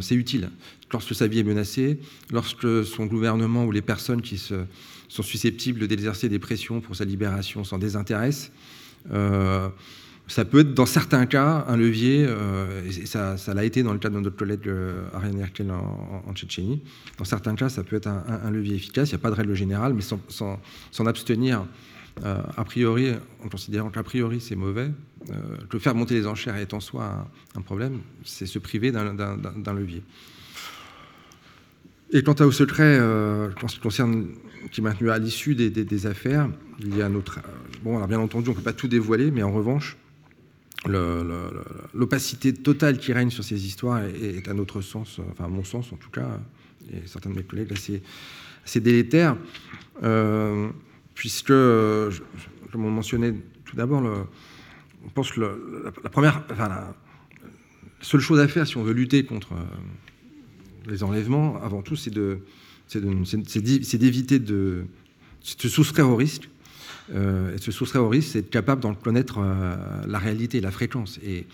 c'est 0.00 0.14
utile. 0.14 0.50
Lorsque 0.92 1.14
sa 1.14 1.26
vie 1.26 1.40
est 1.40 1.44
menacée, 1.44 1.98
lorsque 2.30 2.84
son 2.84 3.06
gouvernement 3.06 3.64
ou 3.64 3.72
les 3.72 3.80
personnes 3.80 4.20
qui 4.20 4.36
sont 4.36 5.22
susceptibles 5.22 5.88
d'exercer 5.88 6.28
des 6.28 6.38
pressions 6.38 6.80
pour 6.80 6.94
sa 6.94 7.04
libération 7.04 7.64
s'en 7.64 7.78
désintéressent, 7.78 8.52
ça 10.26 10.44
peut 10.44 10.60
être 10.60 10.72
dans 10.72 10.86
certains 10.86 11.26
cas 11.26 11.66
un 11.68 11.76
levier, 11.76 12.24
euh, 12.26 12.82
et 12.86 13.06
ça, 13.06 13.36
l'a 13.52 13.64
été 13.64 13.82
dans 13.82 13.92
le 13.92 13.98
cas 13.98 14.08
de 14.08 14.18
notre 14.18 14.36
collègue 14.36 14.66
euh, 14.68 15.04
Ariane 15.12 15.38
Erkel 15.38 15.70
en, 15.70 16.32
Tchétchénie. 16.34 16.82
Dans 17.18 17.24
certains 17.24 17.54
cas, 17.54 17.68
ça 17.68 17.84
peut 17.84 17.96
être 17.96 18.06
un, 18.08 18.50
levier 18.50 18.76
efficace. 18.76 19.10
Il 19.10 19.14
n'y 19.14 19.20
a 19.20 19.22
pas 19.22 19.30
de 19.30 19.34
règle 19.34 19.54
générale, 19.54 19.92
mais 19.92 20.02
s'en 20.02 21.06
abstenir 21.06 21.66
euh, 22.24 22.40
a 22.56 22.64
priori, 22.64 23.12
en 23.44 23.48
considérant 23.48 23.90
qu'a 23.90 24.02
priori 24.02 24.40
c'est 24.40 24.56
mauvais, 24.56 24.90
que 25.68 25.78
faire 25.78 25.94
monter 25.94 26.14
les 26.14 26.26
enchères 26.26 26.56
est 26.56 26.74
en 26.74 26.80
soi 26.80 27.26
un, 27.54 27.60
problème, 27.62 28.00
c'est 28.24 28.46
se 28.46 28.58
priver 28.58 28.92
d'un 28.92 29.74
levier. 29.74 30.02
Et 32.12 32.22
quant 32.22 32.34
au 32.40 32.52
secret, 32.52 33.00
qui 34.70 34.80
est 34.80 34.84
maintenu 34.84 35.10
à 35.10 35.18
l'issue 35.18 35.54
des, 35.54 35.70
des, 35.70 36.06
affaires, 36.06 36.48
il 36.78 36.96
y 36.96 37.02
a 37.02 37.08
notre. 37.08 37.40
Bon, 37.82 37.96
alors 37.96 38.08
bien 38.08 38.20
entendu, 38.20 38.48
on 38.48 38.52
ne 38.52 38.56
peut 38.56 38.62
pas 38.62 38.72
tout 38.72 38.88
dévoiler, 38.88 39.30
mais 39.30 39.42
en 39.42 39.52
revanche, 39.52 39.96
l'opacité 40.88 42.52
totale 42.52 42.98
qui 42.98 43.12
règne 43.12 43.30
sur 43.30 43.44
ces 43.44 43.66
histoires 43.66 44.02
est, 44.04 44.48
à 44.48 44.54
notre 44.54 44.80
sens, 44.80 45.20
enfin 45.30 45.44
à 45.44 45.48
mon 45.48 45.64
sens 45.64 45.92
en 45.92 45.96
tout 45.96 46.10
cas, 46.10 46.40
et 46.92 47.06
certains 47.06 47.30
de 47.30 47.36
mes 47.36 47.42
collègues 47.42 47.72
assez, 47.72 48.02
assez 48.64 48.80
délétère, 48.80 49.36
euh, 50.02 50.68
puisque, 51.14 51.48
comme 51.48 52.84
on 52.84 52.90
mentionnait 52.90 53.34
tout 53.64 53.76
d'abord, 53.76 54.02
on 55.04 55.08
pense 55.10 55.32
que 55.32 55.40
la, 55.40 56.10
première, 56.10 56.44
enfin, 56.50 56.68
la, 56.68 56.94
seule 58.00 58.20
chose 58.20 58.40
à 58.40 58.48
faire 58.48 58.66
si 58.66 58.76
on 58.76 58.82
veut 58.82 58.92
lutter 58.92 59.24
contre 59.24 59.52
euh, 59.52 59.62
les 60.86 61.02
enlèvements, 61.02 61.58
avant 61.62 61.80
tout, 61.82 61.96
c'est 61.96 62.10
d'éviter 62.10 64.38
de, 64.38 64.46
de, 64.46 64.84
se 65.40 65.68
soustraire 65.68 66.08
au 66.08 66.16
risque 66.16 66.48
euh, 67.12 67.58
se 67.58 67.70
soustraire 67.70 68.02
au 68.02 68.08
risque, 68.08 68.30
c'est 68.32 68.38
être 68.38 68.50
capable 68.50 68.80
d'en 68.80 68.94
connaître 68.94 69.38
euh, 69.38 69.76
la 70.06 70.18
réalité, 70.18 70.60
la 70.60 70.70
fréquence. 70.70 71.18
Et 71.22 71.46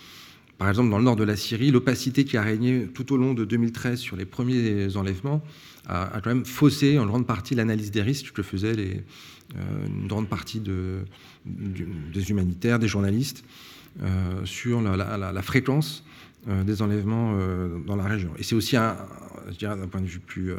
par 0.59 0.68
exemple, 0.68 0.90
dans 0.90 0.98
le 0.98 1.05
nord 1.05 1.16
de 1.16 1.24
la 1.24 1.36
Syrie, 1.36 1.72
l'opacité 1.72 2.24
qui 2.24 2.36
a 2.36 2.42
régné 2.42 2.86
tout 2.86 3.12
au 3.12 3.16
long 3.16 3.34
de 3.34 3.44
2013 3.44 3.98
sur 3.98 4.16
les 4.16 4.26
premiers 4.26 4.96
enlèvements 4.96 5.42
a, 5.88 6.20
quand 6.22 6.30
même 6.30 6.44
faussé 6.44 6.98
en 6.98 7.07
grande 7.07 7.26
partie 7.26 7.55
l'analyse 7.55 7.90
des 7.90 8.03
risques 8.03 8.32
que 8.32 8.42
faisaient 8.42 8.76
euh, 9.57 9.86
une 9.86 10.07
grande 10.07 10.28
partie 10.28 10.61
de, 10.61 10.98
des 11.44 12.30
humanitaires, 12.30 12.78
des 12.78 12.88
journalistes, 12.88 13.44
sur 14.44 14.80
la, 14.80 15.42
fréquence 15.42 16.05
des 16.46 16.80
enlèvements 16.80 17.36
dans 17.86 17.96
la 17.96 18.05
région. 18.05 18.30
Et 18.38 18.44
c'est 18.44 18.55
aussi, 18.55 18.76
je 19.51 19.57
dirais, 19.57 19.76
d'un 19.76 19.88
point 19.88 20.01
de 20.01 20.07
vue 20.07 20.20
plus, 20.20 20.55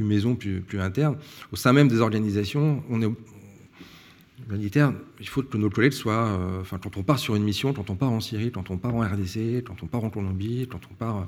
maison, 0.00 0.34
plus 0.34 0.80
interne, 0.80 1.16
au 1.52 1.56
sein 1.56 1.72
même 1.72 1.86
des 1.86 2.00
organisations, 2.00 2.82
on 2.90 3.00
est, 3.00 3.08
humanitaire, 4.46 4.92
il 5.20 5.28
faut 5.28 5.42
que 5.42 5.56
nos 5.56 5.70
collègues 5.70 5.92
soient, 5.92 6.26
euh, 6.26 6.60
enfin, 6.60 6.78
quand 6.78 6.96
on 6.96 7.02
part 7.02 7.18
sur 7.18 7.34
une 7.36 7.44
mission, 7.44 7.72
quand 7.72 7.90
on 7.90 7.96
part 7.96 8.12
en 8.12 8.20
Syrie, 8.20 8.50
quand 8.50 8.70
on 8.70 8.78
part 8.78 8.94
en 8.94 9.00
RDC, 9.00 9.62
quand 9.64 9.82
on 9.82 9.86
part 9.86 10.04
en 10.04 10.10
Colombie, 10.10 10.66
quand 10.70 10.80
on 10.90 10.94
part, 10.94 11.26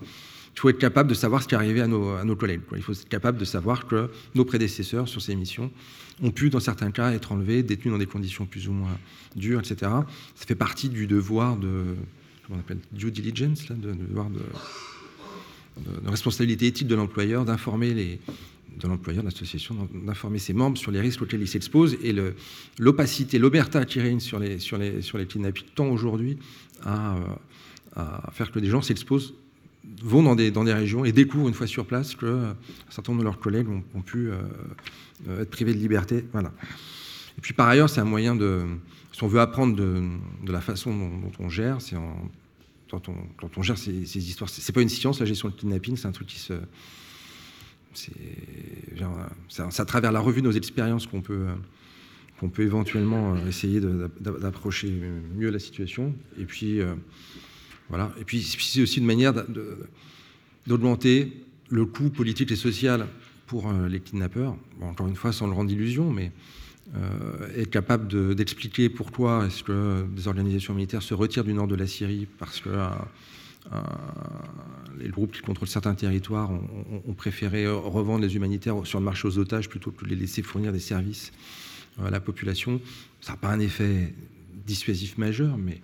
il 0.54 0.60
faut 0.60 0.68
être 0.68 0.78
capable 0.78 1.08
de 1.08 1.14
savoir 1.14 1.42
ce 1.42 1.48
qui 1.48 1.54
est 1.54 1.58
arrivé 1.58 1.80
à 1.80 1.86
nos, 1.86 2.36
collègues. 2.36 2.60
Il 2.74 2.82
faut 2.82 2.92
être 2.92 3.08
capable 3.08 3.38
de 3.38 3.44
savoir 3.44 3.86
que 3.86 4.10
nos 4.34 4.44
prédécesseurs 4.44 5.08
sur 5.08 5.20
ces 5.22 5.36
missions 5.36 5.70
ont 6.22 6.30
pu, 6.30 6.50
dans 6.50 6.60
certains 6.60 6.90
cas, 6.90 7.12
être 7.12 7.32
enlevés, 7.32 7.62
détenus 7.62 7.92
dans 7.92 7.98
des 7.98 8.06
conditions 8.06 8.46
plus 8.46 8.68
ou 8.68 8.72
moins 8.72 8.98
dures, 9.34 9.60
etc. 9.60 9.76
Ça 10.34 10.46
fait 10.46 10.54
partie 10.54 10.88
du 10.88 11.06
devoir 11.06 11.56
de, 11.56 11.96
comment 12.46 12.58
on 12.58 12.60
appelle, 12.60 12.78
due 12.92 13.10
diligence, 13.10 13.70
de, 13.70 13.92
devoir 13.92 14.30
de, 14.30 14.40
de 16.02 16.08
responsabilité 16.08 16.66
éthique 16.66 16.88
de 16.88 16.94
l'employeur 16.94 17.44
d'informer 17.44 17.92
les, 17.92 18.18
de 18.78 18.88
l'employeur 18.88 19.22
de 19.22 19.28
l'association 19.28 19.88
d'informer 20.04 20.38
ses 20.38 20.52
membres 20.52 20.76
sur 20.76 20.90
les 20.90 21.00
risques 21.00 21.22
auxquels 21.22 21.40
ils 21.40 21.48
s'exposent 21.48 21.96
et 22.02 22.14
l'opacité, 22.78 23.38
l'omerta 23.38 23.84
règne 23.96 24.20
sur 24.20 24.38
les, 24.38 24.58
sur 24.58 24.78
les, 24.78 25.02
sur 25.02 25.18
les 25.18 25.26
kidnappings 25.26 25.66
tend 25.74 25.88
aujourd'hui 25.88 26.38
à, 26.82 27.16
à, 27.94 28.30
faire 28.32 28.50
que 28.50 28.58
des 28.58 28.68
gens 28.68 28.82
s'exposent, 28.82 29.34
vont 30.02 30.22
dans 30.22 30.34
des, 30.34 30.50
dans 30.50 30.64
des 30.64 30.74
régions 30.74 31.04
et 31.04 31.12
découvrent 31.12 31.48
une 31.48 31.54
fois 31.54 31.66
sur 31.66 31.86
place 31.86 32.14
qu'un 32.14 32.56
certain 32.90 33.12
nombre 33.12 33.20
de 33.20 33.24
leurs 33.24 33.38
collègues 33.38 33.68
ont, 33.68 34.02
pu 34.02 34.30
euh, 34.30 35.42
être 35.42 35.50
privés 35.50 35.74
de 35.74 35.78
liberté. 35.78 36.24
Voilà. 36.32 36.52
Et 37.38 37.40
puis 37.40 37.54
par 37.54 37.68
ailleurs, 37.68 37.88
c'est 37.88 38.00
un 38.00 38.04
moyen 38.04 38.34
de. 38.34 38.62
Si 39.12 39.22
on 39.24 39.28
veut 39.28 39.40
apprendre 39.40 39.74
de, 39.74 40.02
de 40.44 40.52
la 40.52 40.60
façon 40.60 40.94
dont, 40.94 41.32
on 41.38 41.48
gère, 41.48 41.80
c'est 41.80 41.96
quand 42.90 43.08
on, 43.08 43.14
quand 43.38 43.56
on, 43.56 43.62
gère 43.62 43.78
ces, 43.78 44.04
ces 44.04 44.28
histoires. 44.28 44.50
C'est 44.50 44.72
pas 44.72 44.82
une 44.82 44.90
science, 44.90 45.20
la 45.20 45.26
gestion 45.26 45.48
de 45.48 45.54
kidnapping, 45.54 45.96
c'est 45.96 46.06
un 46.06 46.12
truc 46.12 46.28
qui 46.28 46.38
se 46.38 46.52
c'est 47.96 49.80
à 49.80 49.84
travers 49.84 50.12
la 50.12 50.20
revue 50.20 50.42
de 50.42 50.46
nos 50.46 50.52
expériences 50.52 51.06
qu'on 51.06 51.22
peut, 51.22 51.46
qu'on 52.40 52.48
peut 52.48 52.62
éventuellement 52.62 53.36
essayer 53.46 53.80
d'approcher 54.20 54.92
mieux 55.34 55.50
la 55.50 55.58
situation. 55.58 56.14
Et 56.38 56.44
puis, 56.44 56.80
voilà. 57.88 58.12
Et 58.20 58.24
puis, 58.24 58.42
c'est 58.42 58.82
aussi 58.82 58.98
une 58.98 59.06
manière 59.06 59.32
d'augmenter 60.66 61.44
le 61.70 61.84
coût 61.86 62.10
politique 62.10 62.52
et 62.52 62.56
social 62.56 63.06
pour 63.46 63.72
les 63.72 64.00
kidnappeurs. 64.00 64.56
encore 64.82 65.08
une 65.08 65.16
fois, 65.16 65.32
sans 65.32 65.46
le 65.46 65.52
rendre 65.52 65.68
d'illusion, 65.68 66.12
mais 66.12 66.32
euh, 66.94 67.60
être 67.60 67.70
capable 67.70 68.34
d'expliquer 68.36 68.88
pourquoi 68.88 69.46
est-ce 69.46 69.64
que 69.64 70.04
des 70.14 70.28
organisations 70.28 70.72
militaires 70.72 71.02
se 71.02 71.14
retirent 71.14 71.42
du 71.42 71.52
nord 71.52 71.66
de 71.66 71.74
la 71.74 71.88
Syrie 71.88 72.28
parce 72.38 72.60
que 72.60 72.68
euh, 72.68 72.86
euh, 72.86 72.88
les 74.98 75.08
groupes 75.08 75.32
qui 75.32 75.42
contrôlent 75.42 75.68
certains 75.68 75.94
territoires 75.94 76.50
ont, 76.50 77.14
préféré 77.14 77.66
revendre 77.66 78.22
les 78.22 78.36
humanitaires 78.36 78.86
sur 78.86 78.98
le 78.98 79.04
marché 79.04 79.28
aux 79.28 79.38
otages 79.38 79.68
plutôt 79.68 79.90
que 79.90 80.04
de 80.04 80.10
les 80.10 80.16
laisser 80.16 80.42
fournir 80.42 80.72
des 80.72 80.80
services 80.80 81.32
à 82.02 82.10
la 82.10 82.20
population. 82.20 82.80
Ça 83.20 83.32
n'a 83.32 83.38
pas 83.38 83.50
un 83.50 83.60
effet 83.60 84.14
dissuasif 84.66 85.18
majeur, 85.18 85.56
mais 85.58 85.80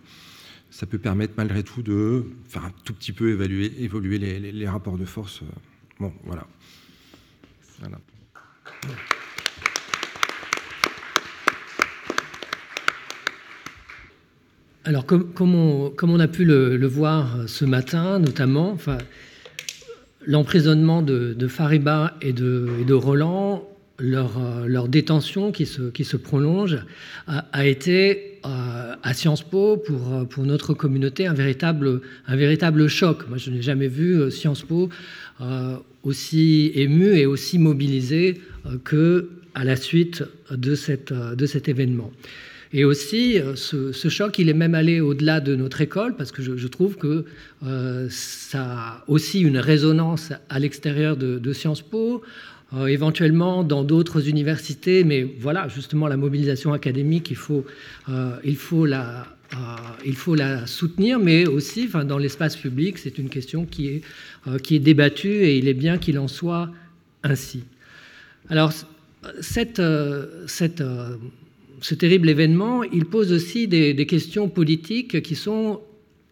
ça 0.70 0.86
peut 0.86 0.98
permettre 0.98 1.34
malgré 1.36 1.62
tout 1.62 1.82
de 1.82 2.24
faire 2.48 2.64
un 2.64 2.72
tout 2.84 2.94
petit 2.94 3.12
peu 3.12 3.30
évaluer, 3.30 3.72
évoluer 3.82 4.18
les, 4.18 4.40
les 4.52 4.68
rapports 4.68 4.98
de 4.98 5.04
force. 5.04 5.42
Bon, 6.00 6.12
voilà. 6.24 6.46
voilà. 7.80 7.98
Alors, 14.84 15.06
comme, 15.06 15.54
on, 15.54 16.20
a 16.20 16.28
pu 16.28 16.44
le, 16.44 16.86
voir 16.86 17.44
ce 17.46 17.64
matin, 17.64 18.18
notamment, 18.18 18.76
l'emprisonnement 20.26 21.02
de, 21.02 21.46
Fariba 21.46 22.16
et 22.20 22.32
de, 22.32 22.92
Roland, 22.92 23.68
leur, 24.00 24.88
détention 24.88 25.52
qui 25.52 25.66
se, 25.66 26.16
prolonge, 26.16 26.78
a, 27.28 27.66
été 27.66 28.40
euh, 28.44 28.96
à 29.00 29.14
Sciences 29.14 29.44
Po 29.44 29.76
pour, 29.76 30.44
notre 30.44 30.74
communauté 30.74 31.28
un 31.28 31.34
véritable, 31.34 32.88
choc. 32.88 33.28
Moi, 33.28 33.38
je 33.38 33.50
n'ai 33.50 33.62
jamais 33.62 33.88
vu 33.88 34.20
euh, 34.20 34.30
Sciences 34.30 34.62
Po 34.62 34.88
euh, 35.40 35.76
aussi 36.02 36.72
ému 36.74 37.14
et 37.16 37.26
aussi 37.26 37.60
mobilisé 37.60 38.40
que 38.82 39.30
à 39.54 39.62
la 39.62 39.76
suite 39.76 40.24
de 40.50 40.74
cet 40.74 41.68
événement. 41.68 42.10
Et 42.74 42.84
aussi, 42.84 43.38
euh, 43.38 43.54
ce, 43.54 44.08
choc, 44.08 44.38
il 44.38 44.48
est 44.48 44.54
même 44.54 44.74
allé 44.74 45.00
au-delà 45.00 45.40
de 45.40 45.54
notre 45.54 45.80
école, 45.82 46.16
parce 46.16 46.32
que 46.32 46.42
je, 46.42 46.66
trouve 46.68 46.96
que 46.96 47.26
euh, 47.64 48.06
ça 48.10 48.62
a 48.62 49.04
aussi 49.08 49.40
une 49.40 49.58
résonance 49.58 50.32
à 50.48 50.58
l'extérieur 50.58 51.16
de, 51.16 51.52
Sciences 51.52 51.82
Po, 51.82 52.22
euh, 52.74 52.86
éventuellement 52.86 53.62
dans 53.62 53.84
d'autres 53.84 54.26
universités, 54.26 55.04
mais 55.04 55.22
voilà, 55.38 55.68
justement, 55.68 56.08
la 56.08 56.16
mobilisation 56.16 56.72
académique, 56.72 57.30
il 57.30 57.36
faut, 57.36 57.66
il 58.44 58.56
faut 58.56 58.86
la... 58.86 59.26
il 60.06 60.16
faut 60.16 60.34
la 60.34 60.66
soutenir, 60.66 61.18
mais 61.18 61.46
aussi 61.46 61.90
dans 62.06 62.16
l'espace 62.16 62.56
public, 62.56 62.96
c'est 62.96 63.18
une 63.18 63.28
question 63.28 63.66
qui 63.66 63.88
est, 63.88 64.02
qui 64.62 64.76
est 64.76 64.78
débattue 64.78 65.44
et 65.44 65.58
il 65.58 65.68
est 65.68 65.74
bien 65.74 65.98
qu'il 65.98 66.18
en 66.18 66.26
soit 66.26 66.70
ainsi. 67.22 67.64
Alors, 68.48 68.72
cette, 69.42 69.82
cette 70.46 70.82
ce 71.82 71.94
terrible 71.96 72.30
événement, 72.30 72.84
il 72.84 73.04
pose 73.06 73.32
aussi 73.32 73.66
des, 73.66 74.06
questions 74.06 74.48
politiques 74.48 75.20
qui 75.20 75.34
sont 75.34 75.80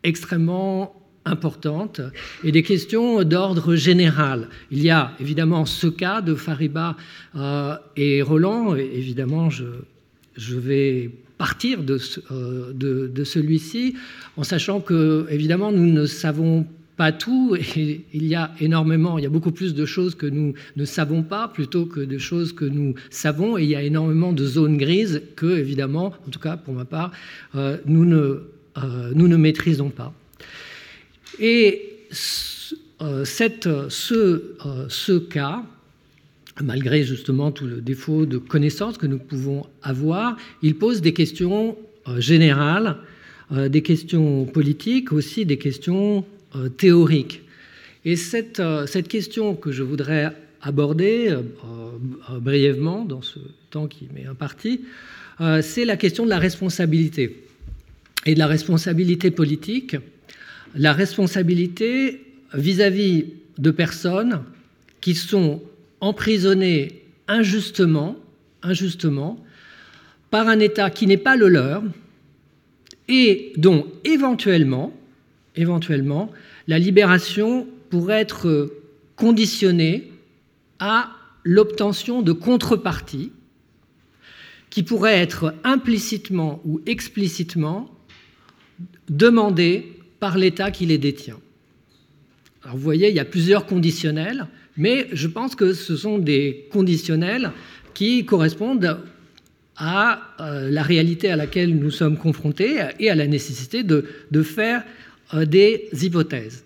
extrêmement 0.04 0.94
importantes 1.24 2.00
et 2.44 2.52
des 2.52 2.62
questions 2.62 3.24
d'ordre 3.24 3.74
général. 3.74 4.48
Il 4.70 4.82
y 4.82 4.90
a 4.90 5.12
évidemment 5.20 5.66
ce 5.66 5.88
cas 5.88 6.22
de 6.22 6.34
Fariba 6.34 6.96
euh, 7.34 7.76
et 7.96 8.22
Roland. 8.22 8.76
évidemment, 8.76 9.50
je, 9.50 9.64
vais 10.56 11.10
partir 11.36 11.82
de, 11.82 11.98
euh, 12.30 12.72
de, 12.72 13.08
de 13.08 13.24
celui-ci 13.24 13.96
en 14.36 14.44
sachant 14.44 14.80
que, 14.80 15.26
évidemment, 15.30 15.72
nous 15.72 15.92
ne 15.92 16.06
savons 16.06 16.64
pas 17.00 17.12
tout, 17.12 17.56
et 17.56 18.04
il 18.12 18.26
y 18.26 18.34
a 18.34 18.52
énormément, 18.60 19.16
il 19.16 19.22
y 19.22 19.26
a 19.26 19.30
beaucoup 19.30 19.52
plus 19.52 19.72
de 19.72 19.86
choses 19.86 20.14
que 20.14 20.26
nous 20.26 20.52
ne 20.76 20.84
savons 20.84 21.22
pas 21.22 21.48
plutôt 21.48 21.86
que 21.86 22.00
de 22.00 22.18
choses 22.18 22.52
que 22.52 22.66
nous 22.66 22.92
savons, 23.08 23.56
et 23.56 23.62
il 23.62 23.70
y 23.70 23.74
a 23.74 23.80
énormément 23.80 24.34
de 24.34 24.44
zones 24.44 24.76
grises 24.76 25.22
que, 25.34 25.46
évidemment, 25.46 26.12
en 26.26 26.30
tout 26.30 26.38
cas 26.38 26.58
pour 26.58 26.74
ma 26.74 26.84
part, 26.84 27.10
euh, 27.54 27.78
nous, 27.86 28.04
ne, 28.04 28.42
euh, 28.76 29.12
nous 29.14 29.28
ne 29.28 29.38
maîtrisons 29.38 29.88
pas. 29.88 30.12
Et 31.38 31.88
euh, 33.00 33.24
cette, 33.24 33.70
ce, 33.88 34.56
ce 34.90 35.18
cas, 35.18 35.62
malgré 36.62 37.02
justement 37.02 37.50
tout 37.50 37.64
le 37.64 37.80
défaut 37.80 38.26
de 38.26 38.36
connaissance 38.36 38.98
que 38.98 39.06
nous 39.06 39.18
pouvons 39.18 39.64
avoir, 39.82 40.36
il 40.60 40.74
pose 40.74 41.00
des 41.00 41.14
questions 41.14 41.78
générales, 42.18 42.98
des 43.50 43.80
questions 43.80 44.44
politiques, 44.44 45.12
aussi 45.12 45.46
des 45.46 45.56
questions 45.56 46.26
euh, 46.56 46.68
théorique. 46.68 47.42
Et 48.04 48.16
cette, 48.16 48.58
euh, 48.58 48.86
cette, 48.86 49.06
question 49.06 49.54
que 49.54 49.70
je 49.70 49.84
voudrais 49.84 50.32
aborder 50.62 51.28
euh, 51.30 52.38
brièvement 52.40 53.04
dans 53.04 53.22
ce 53.22 53.38
temps 53.70 53.86
qui 53.86 54.08
m'est 54.12 54.26
imparti, 54.26 54.80
c'est 55.62 55.86
la 55.86 55.96
question 55.96 56.24
de 56.26 56.28
la 56.28 56.38
responsabilité 56.38 57.44
et 58.26 58.34
de 58.34 58.38
la 58.38 58.46
responsabilité 58.46 59.30
politique, 59.30 59.96
la 60.74 60.92
responsabilité 60.92 62.20
vis-à-vis 62.52 63.24
de 63.56 63.70
personnes 63.70 64.42
qui 65.00 65.14
sont 65.14 65.62
emprisonnées 66.00 67.04
injustement, 67.26 68.16
injustement 68.62 69.42
par 70.30 70.48
un 70.48 70.58
État 70.58 70.90
qui 70.90 71.06
n'est 71.06 71.16
pas 71.16 71.36
le 71.36 71.48
leur 71.48 71.82
et 73.08 73.54
dont 73.56 73.86
éventuellement 74.04 74.92
éventuellement, 75.56 76.30
la 76.68 76.78
libération 76.78 77.66
pourrait 77.90 78.20
être 78.20 78.72
conditionnée 79.16 80.10
à 80.78 81.10
l'obtention 81.44 82.22
de 82.22 82.32
contreparties 82.32 83.32
qui 84.70 84.82
pourraient 84.82 85.18
être 85.18 85.54
implicitement 85.64 86.60
ou 86.64 86.80
explicitement 86.86 87.90
demandées 89.08 89.92
par 90.20 90.38
l'État 90.38 90.70
qui 90.70 90.86
les 90.86 90.98
détient. 90.98 91.38
Alors 92.62 92.76
vous 92.76 92.82
voyez, 92.82 93.08
il 93.08 93.16
y 93.16 93.20
a 93.20 93.24
plusieurs 93.24 93.66
conditionnels, 93.66 94.46
mais 94.76 95.08
je 95.12 95.26
pense 95.26 95.54
que 95.54 95.72
ce 95.72 95.96
sont 95.96 96.18
des 96.18 96.68
conditionnels 96.70 97.52
qui 97.94 98.24
correspondent 98.24 99.00
à 99.76 100.20
euh, 100.40 100.70
la 100.70 100.82
réalité 100.82 101.30
à 101.30 101.36
laquelle 101.36 101.74
nous 101.74 101.90
sommes 101.90 102.18
confrontés 102.18 102.78
et 102.98 103.10
à 103.10 103.14
la 103.14 103.26
nécessité 103.26 103.82
de, 103.82 104.04
de 104.30 104.42
faire 104.42 104.84
des 105.34 105.88
hypothèses. 106.02 106.64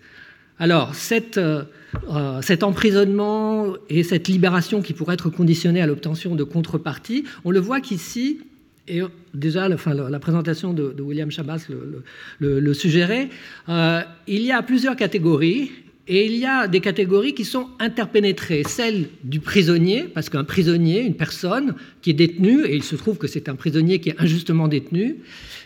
Alors, 0.57 0.93
euh, 1.11 1.63
euh, 2.09 2.41
cet 2.41 2.63
emprisonnement 2.63 3.73
et 3.89 4.03
cette 4.03 4.27
libération 4.27 4.81
qui 4.81 4.93
pourrait 4.93 5.15
être 5.15 5.29
conditionnée 5.29 5.81
à 5.81 5.87
l'obtention 5.87 6.35
de 6.35 6.43
contreparties, 6.43 7.25
on 7.43 7.51
le 7.51 7.59
voit 7.59 7.81
qu'ici, 7.81 8.39
et 8.87 9.01
déjà 9.33 9.67
la, 9.67 9.77
la 10.09 10.19
présentation 10.19 10.73
de, 10.73 10.95
William 11.01 11.29
Chabas 11.29 11.67
le, 12.39 12.73
suggérait, 12.73 13.29
il 13.67 14.41
y 14.41 14.51
a 14.51 14.61
plusieurs 14.61 14.95
catégories 14.95 15.71
et 16.07 16.27
il 16.27 16.35
y 16.37 16.45
a 16.45 16.67
des 16.67 16.81
catégories 16.81 17.33
qui 17.33 17.45
sont 17.45 17.67
interpénétrées. 17.79 18.61
Celle 18.63 19.07
du 19.23 19.39
prisonnier, 19.39 20.03
parce 20.03 20.29
qu'un 20.29 20.43
prisonnier, 20.43 21.01
une 21.01 21.15
personne 21.15 21.73
qui 22.03 22.11
est 22.11 22.13
détenue, 22.13 22.63
et 22.63 22.75
il 22.75 22.83
se 22.83 22.95
trouve 22.95 23.17
que 23.17 23.25
c'est 23.25 23.49
un 23.49 23.55
prisonnier 23.55 23.99
qui 23.99 24.09
est 24.09 24.21
injustement 24.21 24.67
détenu, 24.67 25.17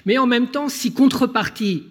mais 0.06 0.18
en 0.18 0.28
même 0.28 0.48
temps, 0.48 0.69
si 0.69 0.94
contrepartie 0.94 1.84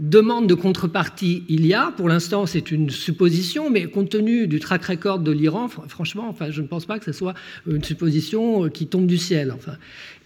demande 0.00 0.46
de 0.46 0.54
contrepartie 0.54 1.44
il 1.48 1.66
y 1.66 1.74
a. 1.74 1.92
Pour 1.96 2.08
l'instant, 2.08 2.46
c'est 2.46 2.70
une 2.70 2.90
supposition, 2.90 3.70
mais 3.70 3.86
compte 3.86 4.10
tenu 4.10 4.46
du 4.46 4.60
track 4.60 4.84
record 4.84 5.20
de 5.20 5.32
l'Iran, 5.32 5.68
franchement, 5.68 6.28
enfin, 6.28 6.50
je 6.50 6.62
ne 6.62 6.66
pense 6.66 6.84
pas 6.86 6.98
que 6.98 7.04
ce 7.04 7.12
soit 7.12 7.34
une 7.66 7.82
supposition 7.82 8.64
euh, 8.64 8.68
qui 8.68 8.86
tombe 8.86 9.06
du 9.06 9.18
ciel. 9.18 9.52
Enfin. 9.52 9.76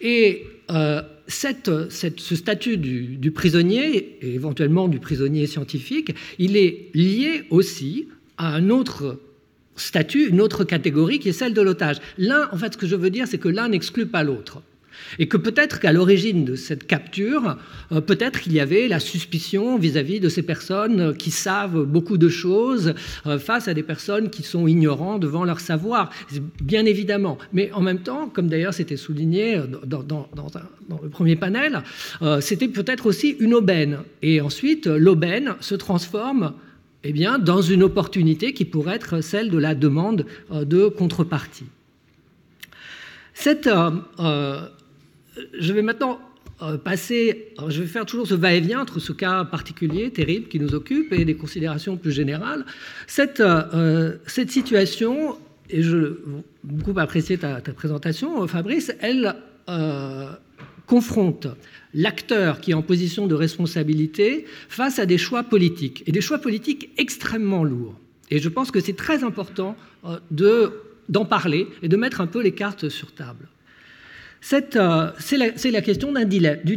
Et 0.01 0.45
euh, 0.71 1.01
ce 1.27 2.35
statut 2.35 2.77
du, 2.77 3.31
prisonnier, 3.31 4.17
et 4.21 4.33
éventuellement 4.33 4.87
du 4.87 4.99
prisonnier 4.99 5.47
scientifique, 5.47 6.13
il 6.37 6.57
est 6.57 6.89
lié 6.93 7.43
aussi 7.49 8.07
à 8.37 8.53
un 8.55 8.69
autre 8.69 9.19
statut, 9.75 10.27
une 10.27 10.41
autre 10.41 10.63
catégorie 10.63 11.19
qui 11.19 11.29
est 11.29 11.33
celle 11.33 11.53
de 11.53 11.61
l'otage. 11.61 11.97
L'un, 12.17 12.49
en 12.51 12.57
fait, 12.57 12.73
ce 12.73 12.77
que 12.77 12.87
je 12.87 12.95
veux 12.95 13.09
dire, 13.09 13.27
c'est 13.27 13.37
que 13.37 13.47
l'un 13.47 13.69
n'exclut 13.69 14.05
pas 14.05 14.23
l'autre. 14.23 14.61
Et 15.19 15.27
que 15.27 15.37
peut-être 15.37 15.79
qu'à 15.79 15.91
l'origine 15.91 16.45
de 16.45 16.55
cette 16.55 16.87
capture, 16.87 17.57
euh, 17.91 18.01
peut-être 18.01 18.39
qu'il 18.39 18.53
y 18.53 18.59
avait 18.59 18.87
la 18.87 18.99
suspicion 18.99 19.77
vis-à-vis 19.77 20.19
de 20.19 20.29
ces 20.29 20.43
personnes 20.43 21.15
qui 21.15 21.31
savent 21.31 21.83
beaucoup 21.83 22.17
de 22.17 22.29
choses 22.29 22.93
euh, 23.25 23.39
face 23.39 23.67
à 23.67 23.73
des 23.73 23.83
personnes 23.83 24.29
qui 24.29 24.43
sont 24.43 24.67
ignorants 24.67 25.19
devant 25.19 25.43
leur 25.43 25.59
savoir, 25.59 26.09
bien 26.61 26.85
évidemment. 26.85 27.37
Mais 27.53 27.71
en 27.73 27.81
même 27.81 27.99
temps, 27.99 28.29
comme 28.29 28.47
d'ailleurs 28.47 28.73
c'était 28.73 28.97
souligné 28.97 29.61
dans, 29.85 30.27
le 31.01 31.09
premier 31.09 31.35
panel, 31.35 31.83
euh, 32.21 32.41
c'était 32.41 32.67
peut-être 32.67 33.05
aussi 33.05 33.35
une 33.39 33.53
aubaine. 33.53 33.99
Et 34.21 34.41
ensuite, 34.41 34.87
l'aubaine 34.87 35.55
se 35.59 35.75
transforme 35.75 36.53
eh 37.03 37.13
bien, 37.13 37.39
dans 37.39 37.61
une 37.61 37.81
opportunité 37.81 38.53
qui 38.53 38.63
pourrait 38.63 38.95
être 38.95 39.21
celle 39.21 39.49
de 39.49 39.57
la 39.57 39.73
demande 39.73 40.25
de 40.51 40.87
contrepartie. 40.87 41.65
Cette, 43.33 43.67
je 45.57 45.73
vais 45.73 45.81
maintenant 45.81 46.19
passer, 46.83 47.53
je 47.69 47.81
vais 47.81 47.87
faire 47.87 48.05
toujours 48.05 48.27
ce 48.27 48.35
va-et-vient 48.35 48.81
entre 48.81 48.99
ce 48.99 49.13
cas 49.13 49.43
particulier, 49.45 50.11
terrible, 50.11 50.47
qui 50.47 50.59
nous 50.59 50.75
occupe 50.75 51.11
et 51.11 51.25
des 51.25 51.35
considérations 51.35 51.97
plus 51.97 52.11
générales. 52.11 52.65
Cette, 53.07 53.41
cette 54.27 54.51
situation, 54.51 55.37
et 55.71 55.81
je 55.81 56.19
beaucoup 56.63 56.99
apprécié 56.99 57.39
ta, 57.39 57.61
ta 57.61 57.73
présentation, 57.73 58.45
Fabrice, 58.47 58.91
elle 58.99 59.35
confronte 60.91 61.47
l'acteur 61.93 62.59
qui 62.59 62.71
est 62.71 62.73
en 62.73 62.81
position 62.81 63.25
de 63.25 63.33
responsabilité 63.33 64.45
face 64.67 64.99
à 64.99 65.05
des 65.05 65.17
choix 65.17 65.43
politiques, 65.43 66.03
et 66.05 66.11
des 66.11 66.19
choix 66.19 66.39
politiques 66.39 66.89
extrêmement 66.97 67.63
lourds. 67.63 67.97
Et 68.29 68.39
je 68.39 68.49
pense 68.49 68.71
que 68.71 68.81
c'est 68.81 68.95
très 68.95 69.23
important 69.23 69.77
euh, 70.05 70.19
de, 70.31 70.73
d'en 71.07 71.25
parler 71.25 71.67
et 71.81 71.87
de 71.87 71.97
mettre 71.97 72.19
un 72.21 72.27
peu 72.27 72.41
les 72.41 72.53
cartes 72.53 72.89
sur 72.89 73.13
table. 73.13 73.47
Euh, 74.53 75.11
c'est, 75.19 75.71
la, 75.71 75.81
question 75.81 76.13
du 76.13 76.25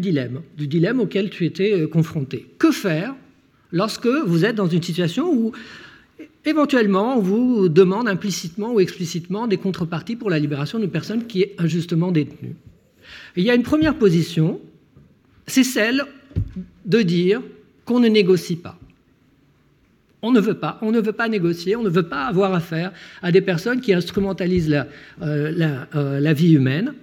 dilemme, 0.00 0.42
du 0.56 0.68
dilemme 0.68 1.00
auquel 1.00 1.30
tu 1.30 1.46
étais 1.46 1.72
euh, 1.72 1.86
confronté. 1.86 2.46
Que 2.58 2.70
faire 2.70 3.14
lorsque 3.72 4.06
vous 4.06 4.44
êtes 4.44 4.56
dans 4.56 4.68
une 4.68 4.82
situation 4.82 5.32
où 5.32 5.52
éventuellement 6.44 7.16
on 7.16 7.20
vous 7.20 7.68
demande 7.68 8.06
implicitement 8.06 8.74
ou 8.74 8.80
explicitement 8.80 9.46
des 9.46 9.56
contreparties 9.56 10.16
pour 10.16 10.30
la 10.30 10.38
libération 10.38 10.78
d'une 10.78 10.90
personne 10.90 11.26
qui 11.26 11.42
est 11.42 11.54
injustement 11.58 12.12
détenue? 12.12 12.54
Il 13.36 13.44
y 13.44 13.50
a 13.50 13.54
une 13.54 13.62
première 13.62 13.96
position 13.96 14.60
c'est 15.46 15.64
celle 15.64 16.04
de 16.84 17.02
dire 17.02 17.42
qu'on 17.84 18.00
ne 18.00 18.08
négocie 18.08 18.56
pas. 18.56 18.78
On 20.22 20.32
ne 20.32 20.40
veut 20.40 20.54
pas, 20.54 20.78
on 20.80 20.90
ne 20.90 21.00
veut 21.00 21.12
pas 21.12 21.28
négocier, 21.28 21.76
on 21.76 21.82
ne 21.82 21.90
veut 21.90 22.08
pas 22.08 22.24
avoir 22.24 22.54
affaire 22.54 22.92
à 23.20 23.30
des 23.30 23.42
personnes 23.42 23.82
qui 23.82 23.92
instrumentalisent 23.92 24.70
la, 24.70 24.86
euh, 25.22 26.32
vie 26.34 26.54
humaine. 26.54 26.94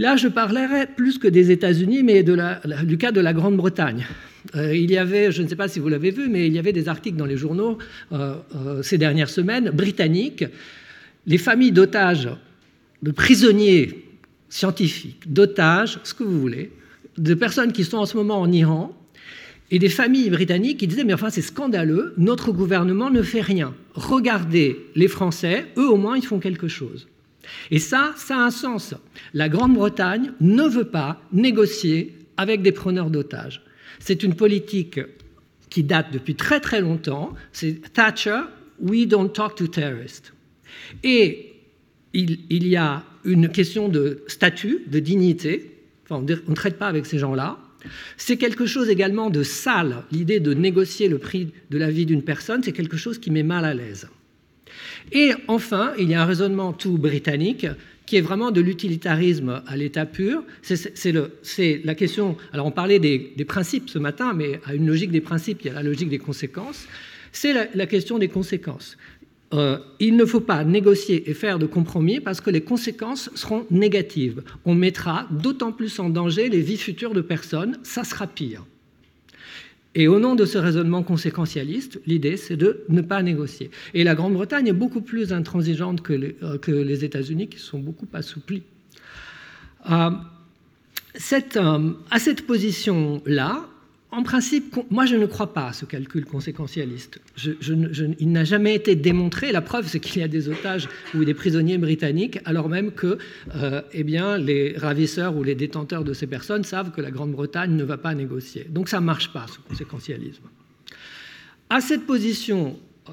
Et 0.00 0.02
là, 0.02 0.16
je 0.16 0.28
parlerai 0.28 0.86
plus 0.86 1.18
que 1.18 1.28
des 1.28 1.50
États-Unis, 1.50 2.02
mais 2.02 2.22
du 2.22 2.96
cas 2.96 3.12
de 3.12 3.20
la 3.20 3.34
Grande-Bretagne. 3.34 4.06
Euh, 4.56 4.74
il 4.74 4.90
y 4.90 4.96
avait, 4.96 5.30
je 5.30 5.42
ne 5.42 5.46
sais 5.46 5.56
pas 5.56 5.68
si 5.68 5.78
vous 5.78 5.90
l'avez 5.90 6.10
vu, 6.10 6.30
mais 6.30 6.46
il 6.46 6.54
y 6.54 6.58
avait 6.58 6.72
des 6.72 6.88
articles 6.88 7.18
dans 7.18 7.26
les 7.26 7.36
journaux 7.36 7.76
ces 8.80 8.96
dernières 8.96 9.28
semaines 9.28 9.68
britanniques. 9.68 10.46
Les 11.26 11.36
familles 11.36 11.72
d'otages, 11.72 12.30
de 13.02 13.10
prisonniers 13.10 14.06
scientifiques, 14.48 15.30
d'otages, 15.30 16.00
ce 16.02 16.14
que 16.14 16.24
vous 16.24 16.40
voulez, 16.40 16.72
de 17.18 17.34
personnes 17.34 17.72
qui 17.72 17.84
sont 17.84 17.98
en 17.98 18.06
ce 18.06 18.16
moment 18.16 18.40
en 18.40 18.50
Iran 18.50 18.96
et 19.70 19.78
des 19.78 19.90
familles 19.90 20.30
britanniques 20.30 20.78
qui 20.78 20.86
disaient 20.86 21.04
mais 21.04 21.12
enfin 21.12 21.28
c'est 21.28 21.42
scandaleux, 21.42 22.14
notre 22.16 22.52
gouvernement 22.52 23.10
ne 23.10 23.20
fait 23.20 23.42
rien. 23.42 23.74
Regardez 23.92 24.78
les 24.94 25.08
Français, 25.08 25.66
eux 25.76 25.90
au 25.90 25.98
moins 25.98 26.16
ils 26.16 26.24
font 26.24 26.38
quelque 26.38 26.68
chose. 26.68 27.06
Et 27.70 27.78
ça, 27.78 28.12
ça 28.16 28.36
a 28.36 28.40
un 28.40 28.50
sens. 28.50 28.94
La 29.34 29.48
Grande-Bretagne 29.48 30.32
ne 30.40 30.64
veut 30.64 30.88
pas 30.88 31.22
négocier 31.32 32.16
avec 32.36 32.62
des 32.62 32.72
preneurs 32.72 33.10
d'otages. 33.10 33.62
C'est 33.98 34.22
une 34.22 34.34
politique 34.34 35.00
qui 35.68 35.84
date 35.84 36.12
depuis 36.12 36.34
très 36.34 36.60
très 36.60 36.80
longtemps. 36.80 37.34
C'est 37.52 37.92
Thatcher, 37.92 38.40
we 38.80 39.06
don't 39.06 39.30
talk 39.30 39.54
to 39.54 39.66
terrorists. 39.66 40.32
Et 41.02 41.52
il, 42.12 42.66
y 42.66 42.76
a 42.76 43.04
une 43.24 43.48
question 43.48 43.88
de 43.88 44.22
statut, 44.26 44.82
de 44.86 44.98
dignité, 44.98 45.76
on 46.10 46.22
ne 46.22 46.54
traite 46.54 46.76
pas 46.76 46.88
avec 46.88 47.06
ces 47.06 47.18
gens-là. 47.18 47.58
C'est 48.16 48.36
quelque 48.36 48.66
chose 48.66 48.88
également 48.88 49.30
de 49.30 49.42
sale. 49.42 50.02
L'idée 50.10 50.40
de 50.40 50.52
négocier 50.54 51.08
le 51.08 51.18
prix 51.18 51.52
de 51.70 51.78
la 51.78 51.90
vie 51.90 52.04
d'une 52.04 52.22
personne, 52.22 52.62
c'est 52.62 52.72
quelque 52.72 52.96
chose 52.96 53.18
qui 53.18 53.30
met 53.30 53.44
mal 53.44 53.64
à 53.64 53.74
l'aise. 53.74 54.08
Et 55.12 55.32
enfin, 55.48 55.92
il 55.98 56.10
y 56.10 56.14
a 56.14 56.22
un 56.22 56.26
raisonnement 56.26 56.72
tout 56.72 56.98
britannique 56.98 57.66
qui 58.06 58.16
est 58.16 58.20
vraiment 58.20 58.50
de 58.50 58.60
l'utilitarisme 58.60 59.62
à 59.66 59.76
l'état 59.76 60.06
pur. 60.06 60.42
C'est 60.62 61.80
la 61.84 61.94
question. 61.94 62.36
Alors, 62.52 62.66
on 62.66 62.72
parlait 62.72 62.98
des, 62.98 63.44
principes 63.46 63.88
ce 63.88 63.98
matin, 63.98 64.32
mais 64.34 64.60
à 64.64 64.74
une 64.74 64.86
logique 64.86 65.10
des 65.10 65.20
principes, 65.20 65.60
il 65.62 65.68
y 65.68 65.70
a 65.70 65.74
la 65.74 65.82
logique 65.82 66.08
des 66.08 66.18
conséquences. 66.18 66.86
C'est 67.32 67.52
la 67.74 67.86
question 67.86 68.18
des 68.18 68.28
conséquences. 68.28 68.96
Euh, 69.52 69.78
il 69.98 70.16
ne 70.16 70.24
faut 70.24 70.40
pas 70.40 70.64
négocier 70.64 71.28
et 71.28 71.34
faire 71.34 71.58
de 71.58 71.66
compromis 71.66 72.20
parce 72.20 72.40
que 72.40 72.50
les 72.50 72.60
conséquences 72.60 73.30
seront 73.34 73.66
négatives. 73.70 74.42
On 74.64 74.74
mettra 74.74 75.26
d'autant 75.30 75.72
plus 75.72 75.98
en 75.98 76.08
danger 76.08 76.48
les 76.48 76.60
vies 76.60 76.76
futures 76.76 77.14
de 77.14 77.20
personnes, 77.20 77.78
ça 77.82 78.04
sera 78.04 78.28
pire. 78.28 78.64
Et 79.94 80.06
au 80.06 80.20
nom 80.20 80.36
de 80.36 80.44
ce 80.44 80.56
raisonnement 80.56 81.02
conséquentialiste, 81.02 82.00
l'idée, 82.06 82.36
c'est 82.36 82.56
de 82.56 82.84
ne 82.88 83.00
pas 83.00 83.22
négocier. 83.22 83.70
Et 83.92 84.04
la 84.04 84.14
Grande-Bretagne 84.14 84.68
est 84.68 84.72
beaucoup 84.72 85.00
plus 85.00 85.32
intransigeante 85.32 86.00
que 86.02 86.12
les, 86.12 86.36
euh, 86.42 87.04
États-Unis, 87.04 87.48
qui 87.48 87.58
sont 87.58 87.80
beaucoup 87.80 88.06
assouplis. 88.12 88.62
Euh, 89.90 90.10
à 92.10 92.18
cette 92.18 92.46
position-là, 92.46 93.64
en 94.12 94.24
principe, 94.24 94.76
moi 94.90 95.06
je 95.06 95.14
ne 95.14 95.26
crois 95.26 95.52
pas 95.52 95.68
à 95.68 95.72
ce 95.72 95.84
calcul 95.84 96.24
conséquentialiste. 96.24 97.20
il 98.18 98.32
n'a 98.32 98.44
jamais 98.44 98.74
été 98.74 98.96
démontré. 98.96 99.52
La 99.52 99.60
preuve, 99.60 99.86
c'est 99.86 100.00
qu'il 100.00 100.20
y 100.20 100.24
a 100.24 100.28
des 100.28 100.48
otages 100.48 100.88
ou 101.14 101.24
des 101.24 101.34
prisonniers 101.34 101.78
britanniques, 101.78 102.40
alors 102.44 102.68
même 102.68 102.90
que 102.90 103.18
euh, 103.54 103.82
eh 103.92 104.02
bien, 104.02 104.36
les 104.36 104.76
ravisseurs 104.76 105.36
ou 105.36 105.44
les 105.44 105.54
détenteurs 105.54 106.02
de 106.02 106.12
ces 106.12 106.26
personnes 106.26 106.64
savent 106.64 106.90
que 106.90 107.00
la 107.00 107.12
Grande-Bretagne 107.12 107.76
ne 107.76 107.84
va 107.84 107.98
pas 107.98 108.14
négocier. 108.14 108.66
Donc 108.68 108.88
ça 108.88 109.00
ne 109.00 109.06
marche 109.06 109.32
pas, 109.32 109.46
ce 109.46 109.58
conséquentialisme. 109.68 110.44
À 111.68 111.80
cette 111.80 112.04
position 112.04 112.76
euh, 113.08 113.12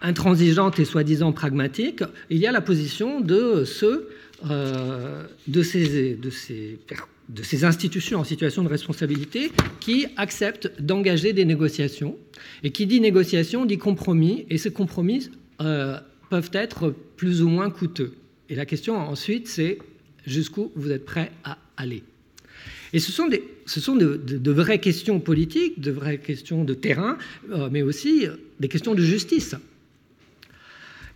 intransigeante 0.00 0.78
et 0.78 0.84
soi-disant 0.84 1.32
pragmatique, 1.32 2.04
il 2.30 2.38
y 2.38 2.46
a 2.46 2.52
la 2.52 2.60
position 2.60 3.20
de 3.20 3.64
ceux, 3.64 4.08
euh, 4.48 5.24
de 5.48 5.62
ces, 5.64 6.14
de 6.14 6.30
ces 6.30 6.78
de 7.34 7.42
ces 7.42 7.64
institutions 7.64 8.18
en 8.18 8.24
situation 8.24 8.62
de 8.64 8.68
responsabilité 8.68 9.52
qui 9.78 10.06
acceptent 10.16 10.72
d'engager 10.80 11.32
des 11.32 11.44
négociations. 11.44 12.16
Et 12.62 12.70
qui 12.70 12.86
dit 12.86 13.00
négociation 13.00 13.64
dit 13.66 13.78
compromis, 13.78 14.46
et 14.50 14.58
ces 14.58 14.72
compromis 14.72 15.30
euh, 15.60 15.98
peuvent 16.28 16.50
être 16.52 16.94
plus 17.16 17.42
ou 17.42 17.48
moins 17.48 17.70
coûteux. 17.70 18.14
Et 18.48 18.54
la 18.54 18.66
question 18.66 18.96
ensuite, 18.96 19.46
c'est 19.46 19.78
jusqu'où 20.26 20.72
vous 20.74 20.90
êtes 20.90 21.04
prêt 21.04 21.30
à 21.44 21.58
aller. 21.76 22.02
Et 22.92 22.98
ce 22.98 23.12
sont, 23.12 23.28
ce 23.66 23.80
sont 23.80 23.94
de, 23.94 24.50
vraies 24.50 24.80
questions 24.80 25.20
politiques, 25.20 25.80
de 25.80 25.92
vraies 25.92 26.18
questions 26.18 26.64
de 26.64 26.74
terrain, 26.74 27.16
euh, 27.52 27.68
mais 27.70 27.82
aussi 27.82 28.26
des 28.58 28.68
questions 28.68 28.94
de 28.94 29.02
justice. 29.02 29.54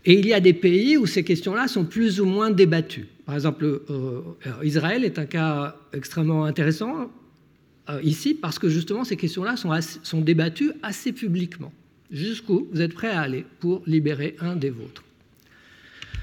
Et 0.04 0.14
il 0.14 0.26
y 0.26 0.32
a 0.34 0.40
des 0.40 0.52
pays 0.52 0.96
où 0.96 1.06
ces 1.06 1.24
questions-là 1.24 1.66
sont 1.66 1.84
plus 1.84 2.20
ou 2.20 2.26
moins 2.26 2.50
débattues. 2.50 3.06
Par 3.26 3.34
exemple, 3.34 3.64
euh, 3.64 3.80
euh, 4.46 4.64
Israël 4.64 5.04
est 5.04 5.18
un 5.18 5.24
cas 5.24 5.76
extrêmement 5.92 6.44
intéressant 6.44 7.10
euh, 7.88 8.00
ici 8.02 8.34
parce 8.34 8.58
que 8.58 8.68
justement 8.68 9.04
ces 9.04 9.16
questions-là 9.16 9.56
sont, 9.56 9.70
sont, 10.02 10.20
débattues 10.20 10.72
assez 10.82 11.12
publiquement. 11.12 11.72
Jusqu'où 12.10 12.68
vous 12.70 12.80
êtes 12.80 12.94
prêt 12.94 13.10
à 13.10 13.22
aller 13.22 13.46
pour 13.60 13.82
libérer 13.86 14.36
un 14.40 14.56
des 14.56 14.70
vôtres? 14.70 15.02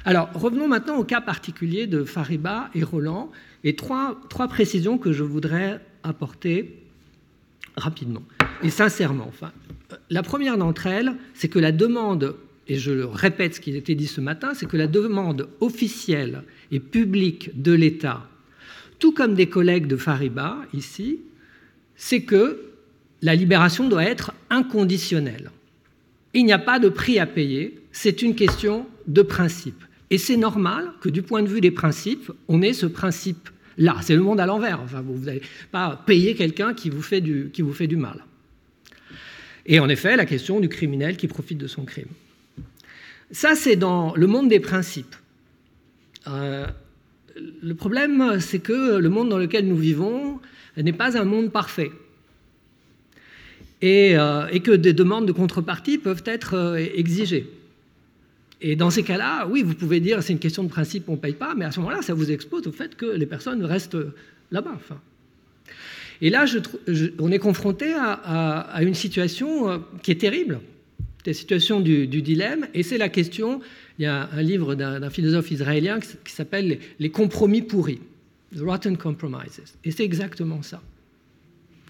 Alors 0.06 0.30
revenons 0.34 0.68
maintenant 0.68 0.98
au 0.98 1.03
cas 1.03 1.22
particulier 1.22 1.88
de 1.88 2.03
Fariba 2.03 2.69
et 2.73 2.84
Roland 2.84 3.32
et 3.64 3.76
trois, 3.76 4.19
trois 4.30 4.48
précisions 4.48 4.98
que 4.98 5.11
je 5.11 5.23
voudrais 5.23 5.80
apporter 6.03 6.84
rapidement 7.78 8.23
et 8.64 8.69
sincèrement. 8.69 9.26
Enfin, 9.28 9.52
la 10.10 10.23
première 10.23 10.57
d'entre 10.57 10.88
elles, 10.88 11.14
c'est 11.34 11.48
que 11.48 11.60
la 11.60 11.72
demande 11.72 12.36
et 12.67 12.77
je 12.77 12.91
répète 12.91 13.55
ce 13.55 13.61
qui 13.61 13.73
a 13.73 13.77
été 13.77 13.95
dit 13.95 14.07
ce 14.07 14.21
matin, 14.21 14.53
c'est 14.53 14.65
que 14.65 14.77
la 14.77 14.88
demande 14.88 15.49
officielle 15.59 16.43
et 16.71 16.79
publique 16.79 17.61
de 17.61 17.73
l'État, 17.73 18.27
tout 18.99 19.11
comme 19.11 19.33
des 19.33 19.47
collègues 19.47 19.88
de 19.88 19.97
Fariba 19.97 20.57
ici, 20.73 21.19
c'est 21.95 22.21
que 22.21 22.71
la 23.21 23.35
libération 23.35 23.88
doit 23.88 24.03
être 24.03 24.33
inconditionnelle. 24.49 25.51
Il 26.33 26.45
n'y 26.45 26.53
a 26.53 26.59
pas 26.59 26.79
de 26.79 26.89
prix 26.89 27.19
à 27.19 27.25
payer, 27.25 27.79
c'est 27.91 28.21
une 28.21 28.35
question 28.35 28.88
de 29.07 29.21
principe. 29.21 29.83
Et 30.09 30.17
c'est 30.17 30.38
normal 30.38 30.91
que 31.01 31.09
du 31.09 31.21
point 31.21 31.41
de 31.41 31.47
vue 31.47 31.61
des 31.61 31.71
principes, 31.71 32.31
on 32.47 32.61
ait 32.61 32.73
ce 32.73 32.85
principe-là. 32.85 33.97
C'est 34.01 34.15
le 34.15 34.21
monde 34.21 34.39
à 34.39 34.45
l'envers. 34.45 34.83
Vous 34.85 35.25
n'allez 35.25 35.41
pas 35.71 36.01
payer 36.05 36.35
quelqu'un 36.35 36.73
qui, 36.73 36.89
vous 36.89 37.01
fait 37.01 37.21
du, 37.21 37.49
qui 37.51 37.61
vous 37.61 37.73
fait 37.73 37.88
du 37.88 37.95
mal. 37.95 38.23
Et 39.65 39.79
en 39.79 39.89
effet, 39.89 40.15
la 40.15 40.25
question 40.25 40.59
du 40.59 40.69
criminel 40.69 41.17
qui 41.17 41.27
profite 41.27 41.57
de 41.57 41.67
son 41.67 41.85
crime. 41.85 42.07
Ça, 43.31 43.55
c'est 43.55 43.77
dans 43.77 44.13
le 44.15 44.27
monde 44.27 44.49
des 44.49 44.59
principes. 44.59 45.15
Euh, 46.27 46.67
le 47.63 47.73
problème, 47.73 48.39
c'est 48.39 48.59
que 48.59 48.97
le 48.97 49.09
monde 49.09 49.29
dans 49.29 49.37
lequel 49.37 49.67
nous 49.67 49.77
vivons 49.77 50.39
n'est 50.75 50.93
pas 50.93 51.17
un 51.17 51.23
monde 51.23 51.51
parfait. 51.51 51.91
Et, 53.81 54.17
euh, 54.17 54.47
que 54.59 54.71
des 54.71 54.93
demandes 54.93 55.25
de 55.25 55.31
contrepartie 55.31 55.97
peuvent 55.97 56.23
être 56.25 56.55
euh, 56.55 56.75
exigées. 56.95 57.49
Et 58.59 58.75
dans 58.75 58.91
ces 58.91 59.01
cas-là, 59.01 59.47
oui, 59.47 59.63
vous 59.63 59.73
pouvez 59.73 59.99
dire 59.99 60.21
c'est 60.21 60.33
une 60.33 60.39
question 60.39 60.63
de 60.63 60.69
principe, 60.69 61.09
on 61.09 61.13
ne 61.13 61.17
paye 61.17 61.33
pas, 61.33 61.55
mais 61.55 61.65
à 61.65 61.71
ce 61.71 61.79
moment-là, 61.79 62.01
ça 62.03 62.13
vous 62.13 62.29
expose 62.31 62.67
au 62.67 62.71
fait 62.71 62.95
que 62.95 63.05
les 63.05 63.25
personnes 63.25 63.63
restent 63.65 63.97
là-bas. 64.51 64.77
Et 66.21 66.29
là, 66.29 66.45
on 67.17 67.31
est 67.31 67.39
confronté 67.39 67.91
à, 67.95 68.83
une 68.83 68.93
situation 68.93 69.83
qui 70.03 70.11
est 70.11 70.21
terrible, 70.21 70.59
des 71.23 71.34
situations 71.34 71.80
du, 71.80 72.07
dilemme, 72.07 72.68
et 72.73 72.84
c'est 72.84 72.98
la 72.98 73.10
question, 73.10 73.61
il 73.99 74.03
y 74.03 74.06
a 74.06 74.30
un 74.31 74.41
livre 74.41 74.76
d'un 74.76 75.10
philosophe 75.10 75.52
israélien 75.52 75.99
qui 75.99 76.34
s'appelle 76.34 76.80
Les 76.99 77.11
compromis 77.11 77.61
pourris, 77.61 78.02
The 78.56 78.61
Rotten 78.61 78.98
Compromises, 78.98 79.61
et 79.84 79.91
c'est 79.91 80.03
exactement 80.03 80.61
ça. 80.61 80.81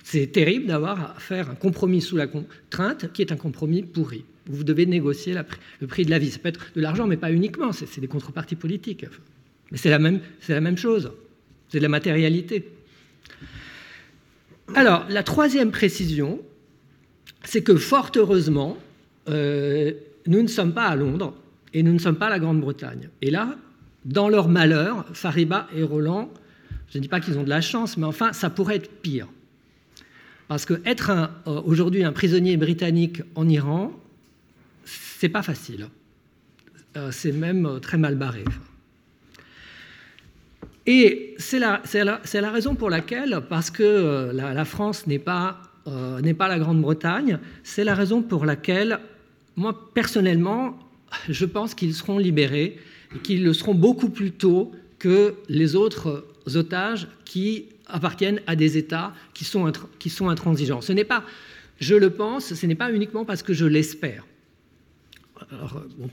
C'est 0.03 0.27
terrible 0.27 0.65
d'avoir 0.65 1.15
à 1.15 1.19
faire 1.19 1.49
un 1.49 1.55
compromis 1.55 2.01
sous 2.01 2.17
la 2.17 2.27
contrainte 2.27 3.13
qui 3.13 3.21
est 3.21 3.31
un 3.31 3.37
compromis 3.37 3.83
pourri. 3.83 4.25
Vous 4.47 4.63
devez 4.63 4.85
négocier 4.85 5.35
le 5.79 5.87
prix 5.87 6.05
de 6.05 6.09
la 6.09 6.17
vie. 6.17 6.31
Ça 6.31 6.39
peut 6.39 6.49
être 6.49 6.71
de 6.75 6.81
l'argent, 6.81 7.05
mais 7.05 7.17
pas 7.17 7.31
uniquement, 7.31 7.71
c'est 7.71 7.99
des 7.99 8.07
contreparties 8.07 8.55
politiques. 8.55 9.05
Mais 9.71 9.77
c'est 9.77 9.89
la, 9.89 9.99
la 9.99 10.61
même 10.61 10.77
chose, 10.77 11.11
c'est 11.69 11.77
de 11.77 11.83
la 11.83 11.89
matérialité. 11.89 12.67
Alors, 14.73 15.05
la 15.09 15.23
troisième 15.23 15.71
précision, 15.71 16.41
c'est 17.43 17.61
que 17.61 17.75
fort 17.75 18.11
heureusement, 18.15 18.77
euh, 19.29 19.91
nous 20.27 20.41
ne 20.41 20.47
sommes 20.47 20.73
pas 20.73 20.85
à 20.85 20.95
Londres 20.95 21.33
et 21.73 21.83
nous 21.83 21.93
ne 21.93 21.99
sommes 21.99 22.15
pas 22.15 22.27
à 22.27 22.29
la 22.29 22.39
Grande-Bretagne. 22.39 23.09
Et 23.21 23.31
là, 23.31 23.55
dans 24.05 24.29
leur 24.29 24.49
malheur, 24.49 25.05
Fariba 25.13 25.67
et 25.75 25.83
Roland, 25.83 26.29
je 26.89 26.97
ne 26.97 27.01
dis 27.01 27.07
pas 27.07 27.19
qu'ils 27.19 27.37
ont 27.37 27.43
de 27.43 27.49
la 27.49 27.61
chance, 27.61 27.97
mais 27.97 28.05
enfin, 28.05 28.33
ça 28.33 28.49
pourrait 28.49 28.77
être 28.77 28.91
pire. 29.01 29.27
Parce 30.47 30.65
que 30.65 30.81
être 30.85 31.11
euh, 31.47 31.61
aujourd'hui 31.65 32.03
un 32.03 32.11
prisonnier 32.11 32.57
britannique 32.57 33.21
en 33.35 33.47
Iran, 33.47 33.93
c'est 34.83 35.29
pas 35.29 35.43
facile. 35.43 35.87
Euh, 36.97 37.11
c'est 37.11 37.31
même 37.31 37.79
très 37.81 37.97
mal 37.97 38.15
barré. 38.15 38.43
Et 40.87 41.35
c'est 41.37 41.59
la, 41.59 41.81
raison 42.51 42.75
pour 42.75 42.89
laquelle, 42.89 43.39
parce 43.47 43.69
que 43.69 44.31
la 44.33 44.65
France 44.65 45.05
n'est 45.07 45.19
pas 45.19 45.61
la 45.85 46.59
Grande-Bretagne. 46.59 47.39
C'est 47.63 47.83
la 47.83 47.93
raison 47.93 48.21
pour 48.21 48.45
laquelle, 48.45 48.99
moi, 49.55 49.91
personnellement, 49.93 50.77
je 51.29 51.45
pense 51.45 51.75
qu'ils 51.75 51.93
seront 51.93 52.17
libérés 52.17 52.77
et 53.15 53.19
qu'ils 53.19 53.43
le 53.43 53.53
seront 53.53 53.75
beaucoup 53.75 54.09
plus 54.09 54.31
tôt 54.31 54.71
que 54.99 55.35
les 55.49 55.75
autres 55.75 56.25
otages 56.55 57.07
qui 57.25 57.65
appartiennent 57.87 58.41
à 58.47 58.55
des 58.55 58.77
États 58.77 59.13
qui 59.33 59.43
sont, 59.43 59.71
qui 59.99 60.09
sont 60.09 60.29
intransigeants. 60.29 60.81
Ce 60.81 60.93
n'est 60.93 61.03
pas, 61.03 61.23
je 61.79 61.95
le 61.95 62.09
pense, 62.11 62.53
ce 62.53 62.65
n'est 62.65 62.75
pas 62.75 62.91
uniquement 62.91 63.25
parce 63.25 63.43
que 63.43 63.53
je 63.53 63.65
l'espère. 63.65 64.25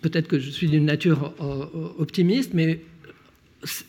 peut-être 0.00 0.26
que 0.26 0.38
je 0.38 0.50
suis 0.50 0.68
d'une 0.68 0.86
nature 0.86 1.34
euh, 1.40 1.88
optimiste, 1.98 2.54
mais 2.54 2.80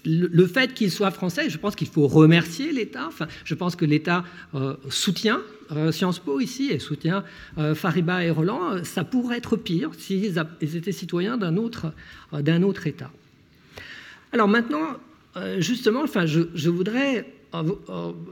le 0.05 0.47
fait 0.47 0.73
qu'il 0.73 0.91
soit 0.91 1.11
français, 1.11 1.49
je 1.49 1.57
pense 1.57 1.75
qu'il 1.75 1.87
faut 1.87 2.07
remercier 2.07 2.71
l'État. 2.71 3.05
Enfin, 3.07 3.27
je 3.43 3.53
pense 3.53 3.75
que 3.75 3.85
l'État 3.85 4.23
euh, 4.55 4.75
soutient 4.89 5.41
euh, 5.71 5.91
Sciences 5.91 6.19
Po 6.19 6.39
ici 6.39 6.71
et 6.71 6.79
soutient 6.79 7.23
euh, 7.57 7.75
Fariba 7.75 8.23
et 8.23 8.31
Roland. 8.31 8.83
Ça 8.83 9.03
pourrait 9.03 9.37
être 9.37 9.57
pire 9.57 9.91
s'ils 9.97 10.37
étaient 10.61 10.91
citoyens 10.91 11.37
d'un 11.37 11.57
autre, 11.57 11.93
autre 12.31 12.87
État. 12.87 13.11
Alors 14.31 14.47
maintenant, 14.47 14.97
justement, 15.57 16.01
enfin, 16.03 16.25
je, 16.25 16.69
voudrais 16.69 17.25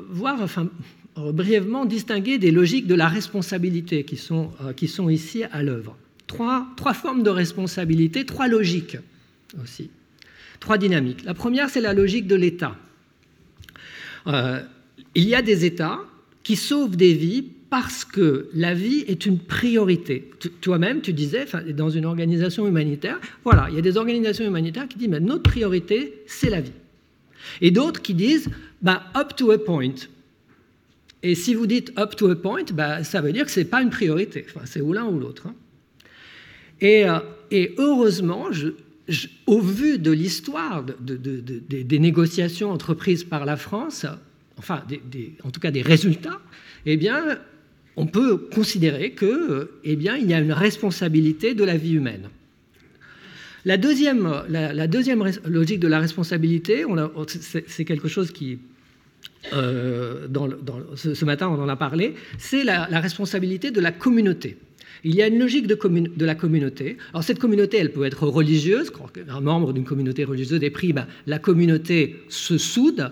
voir, 0.10 0.42
enfin, 0.42 0.70
brièvement 1.16 1.86
distinguer 1.86 2.38
des 2.38 2.52
logiques 2.52 2.88
de 2.88 2.96
la 2.96 3.08
responsabilité 3.08 4.04
qui 4.04 4.18
sont, 4.18 4.52
qui 4.76 4.88
sont 4.88 5.10
ici 5.10 5.44
à 5.44 5.64
l'œuvre. 5.64 5.98
Trois, 6.28 6.68
trois 6.76 6.94
formes 6.94 7.24
de 7.24 7.30
responsabilité, 7.30 8.26
trois 8.26 8.48
logiques 8.48 8.98
aussi. 9.64 9.90
Trois 10.60 10.78
dynamiques. 10.78 11.24
La 11.24 11.34
première, 11.34 11.70
c'est 11.70 11.82
la 11.82 11.94
logique 11.94 12.28
de 12.28 12.36
l'État. 12.36 12.76
Euh, 14.28 14.62
il 15.16 15.24
y 15.24 15.36
a 15.36 15.42
des 15.42 15.66
États 15.66 16.00
qui 16.44 16.56
sauvent 16.56 16.96
des 16.96 17.14
vies 17.14 17.44
parce 17.70 18.06
que 18.06 18.50
la 18.54 18.74
vie 18.74 19.04
est 19.08 19.26
une 19.26 19.40
priorité. 19.40 20.32
Toi-même, 20.62 21.02
tu 21.02 21.14
disais, 21.14 21.46
dans 21.74 21.90
une 21.90 22.06
organisation 22.06 22.68
humanitaire, 22.68 23.20
voilà, 23.44 23.68
il 23.70 23.76
y 23.76 23.78
a 23.78 23.82
des 23.82 23.98
organisations 23.98 24.46
humanitaires 24.46 24.88
qui 24.88 24.98
disent, 24.98 25.10
mais 25.10 25.20
notre 25.20 25.44
priorité, 25.44 26.24
c'est 26.28 26.50
la 26.50 26.62
vie. 26.62 26.72
Et 27.62 27.72
d'autres 27.72 28.02
qui 28.02 28.14
disent, 28.14 28.50
bah, 28.82 29.04
up 29.16 29.36
to 29.36 29.52
a 29.52 29.58
point. 29.58 29.96
Et 31.24 31.36
si 31.36 31.54
vous 31.54 31.68
dites 31.68 31.92
up 31.98 32.16
to 32.16 32.30
a 32.30 32.36
point, 32.36 32.64
bah, 32.74 33.04
ça 33.04 33.22
veut 33.22 33.34
dire 33.34 33.46
que 33.46 33.52
ce 33.52 33.60
n'est 33.60 33.66
pas 33.66 33.82
une 33.82 33.90
priorité. 33.90 34.46
C'est 34.66 34.82
ou 34.82 34.94
l'un 34.94 35.06
ou 35.06 35.20
l'autre. 35.20 35.48
Hein. 35.48 35.56
Et, 36.80 37.10
euh, 37.10 37.20
et, 37.52 37.74
heureusement, 37.78 38.52
je, 38.52 38.70
au 39.46 39.62
vu 39.62 40.00
de 40.00 40.12
l'histoire 40.12 40.84
des 40.84 42.00
négociations 42.00 42.72
entreprises 42.72 43.24
par 43.24 43.46
la 43.46 43.56
France, 43.56 44.06
enfin, 44.58 44.84
en 45.44 45.52
tout 45.52 45.60
cas 45.60 45.72
des 45.72 45.82
résultats, 45.82 46.40
eh 46.86 47.00
on 47.96 48.06
peut 48.06 48.38
considérer 48.38 49.12
que, 49.12 49.72
eh 49.84 49.96
bien, 49.96 50.18
y 50.18 50.34
a 50.34 50.40
une 50.40 50.54
responsabilité 50.54 51.54
de 51.54 51.64
la 51.64 51.78
vie 51.78 51.94
humaine. 51.94 52.30
La 53.66 53.78
deuxième, 53.78 54.44
la, 54.50 54.88
deuxième 54.88 55.24
logique 55.46 55.80
de 55.80 55.88
la 55.88 56.00
responsabilité, 56.00 56.86
c'est 57.68 57.86
quelque 57.86 58.08
chose 58.08 58.32
qui, 58.32 58.60
euh, 59.54 60.28
ce, 60.96 61.26
matin, 61.26 61.50
on 61.50 61.62
en 61.62 61.68
a 61.68 61.76
parlé, 61.76 62.14
c'est 62.38 62.64
la 62.64 63.00
responsabilité 63.00 63.72
de 63.72 63.82
la 63.82 63.92
communauté. 63.92 64.58
Il 65.04 65.16
y 65.16 65.22
a 65.22 65.28
une 65.28 65.40
logique 65.40 65.68
de, 65.68 66.26
la 66.26 66.36
communauté. 66.36 66.98
Alors 67.12 67.24
cette 67.24 67.40
communauté, 67.40 67.78
elle 67.78 67.92
peut 67.92 68.06
être 68.06 68.28
religieuse, 68.28 68.90
quand 68.90 69.10
un 69.28 69.42
membre 69.42 69.74
d'une 69.74 69.86
communauté 69.86 70.24
religieuse 70.24 70.64
est 70.64 70.70
pris, 70.70 70.94
ben, 70.94 71.08
la 71.26 71.40
communauté 71.40 72.18
se 72.30 72.58
soude, 72.58 73.12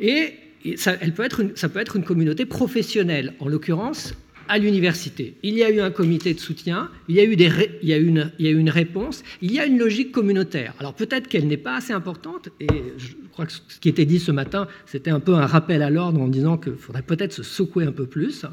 et, 0.00 0.34
ça, 0.76 0.96
elle 1.00 1.12
peut 1.12 1.24
être 1.24 1.40
une, 1.40 1.56
ça 1.56 1.68
peut 1.68 1.78
être 1.78 1.96
une 1.96 2.04
communauté 2.04 2.46
professionnelle, 2.46 3.34
en 3.38 3.48
l'occurrence 3.48 4.14
à 4.48 4.58
l'université. 4.58 5.34
Il 5.42 5.54
y 5.54 5.62
a 5.62 5.70
eu 5.70 5.80
un 5.80 5.90
comité 5.90 6.34
de 6.34 6.40
soutien, 6.40 6.90
il 7.08 7.16
y 7.16 7.20
a 7.20 7.24
eu, 7.24 7.36
des 7.36 7.50
une, 7.82 8.30
il 8.38 8.46
y 8.46 8.48
a 8.48 8.52
une 8.52 8.70
réponse, 8.70 9.22
il 9.42 9.52
y 9.52 9.58
a 9.58 9.66
une 9.66 9.78
logique 9.78 10.12
communautaire. 10.12 10.74
Alors 10.78 10.94
peut-être 10.94 11.28
qu'elle 11.28 11.46
n'est 11.46 11.56
pas 11.56 11.76
assez 11.76 11.92
importante, 11.92 12.48
et 12.60 12.66
je 12.98 13.14
crois 13.32 13.46
que 13.46 13.52
ce 13.52 13.80
qui 13.80 13.88
était 13.88 14.04
dit 14.04 14.18
ce 14.18 14.32
matin, 14.32 14.68
c'était 14.86 15.10
un 15.10 15.20
peu 15.20 15.34
un 15.34 15.46
rappel 15.46 15.82
à 15.82 15.90
l'ordre 15.90 16.20
en 16.20 16.28
disant 16.28 16.58
qu'il 16.58 16.76
faudrait 16.76 17.02
peut-être 17.02 17.32
se 17.32 17.42
secouer 17.42 17.84
un 17.84 17.92
peu 17.92 18.06
plus 18.06 18.46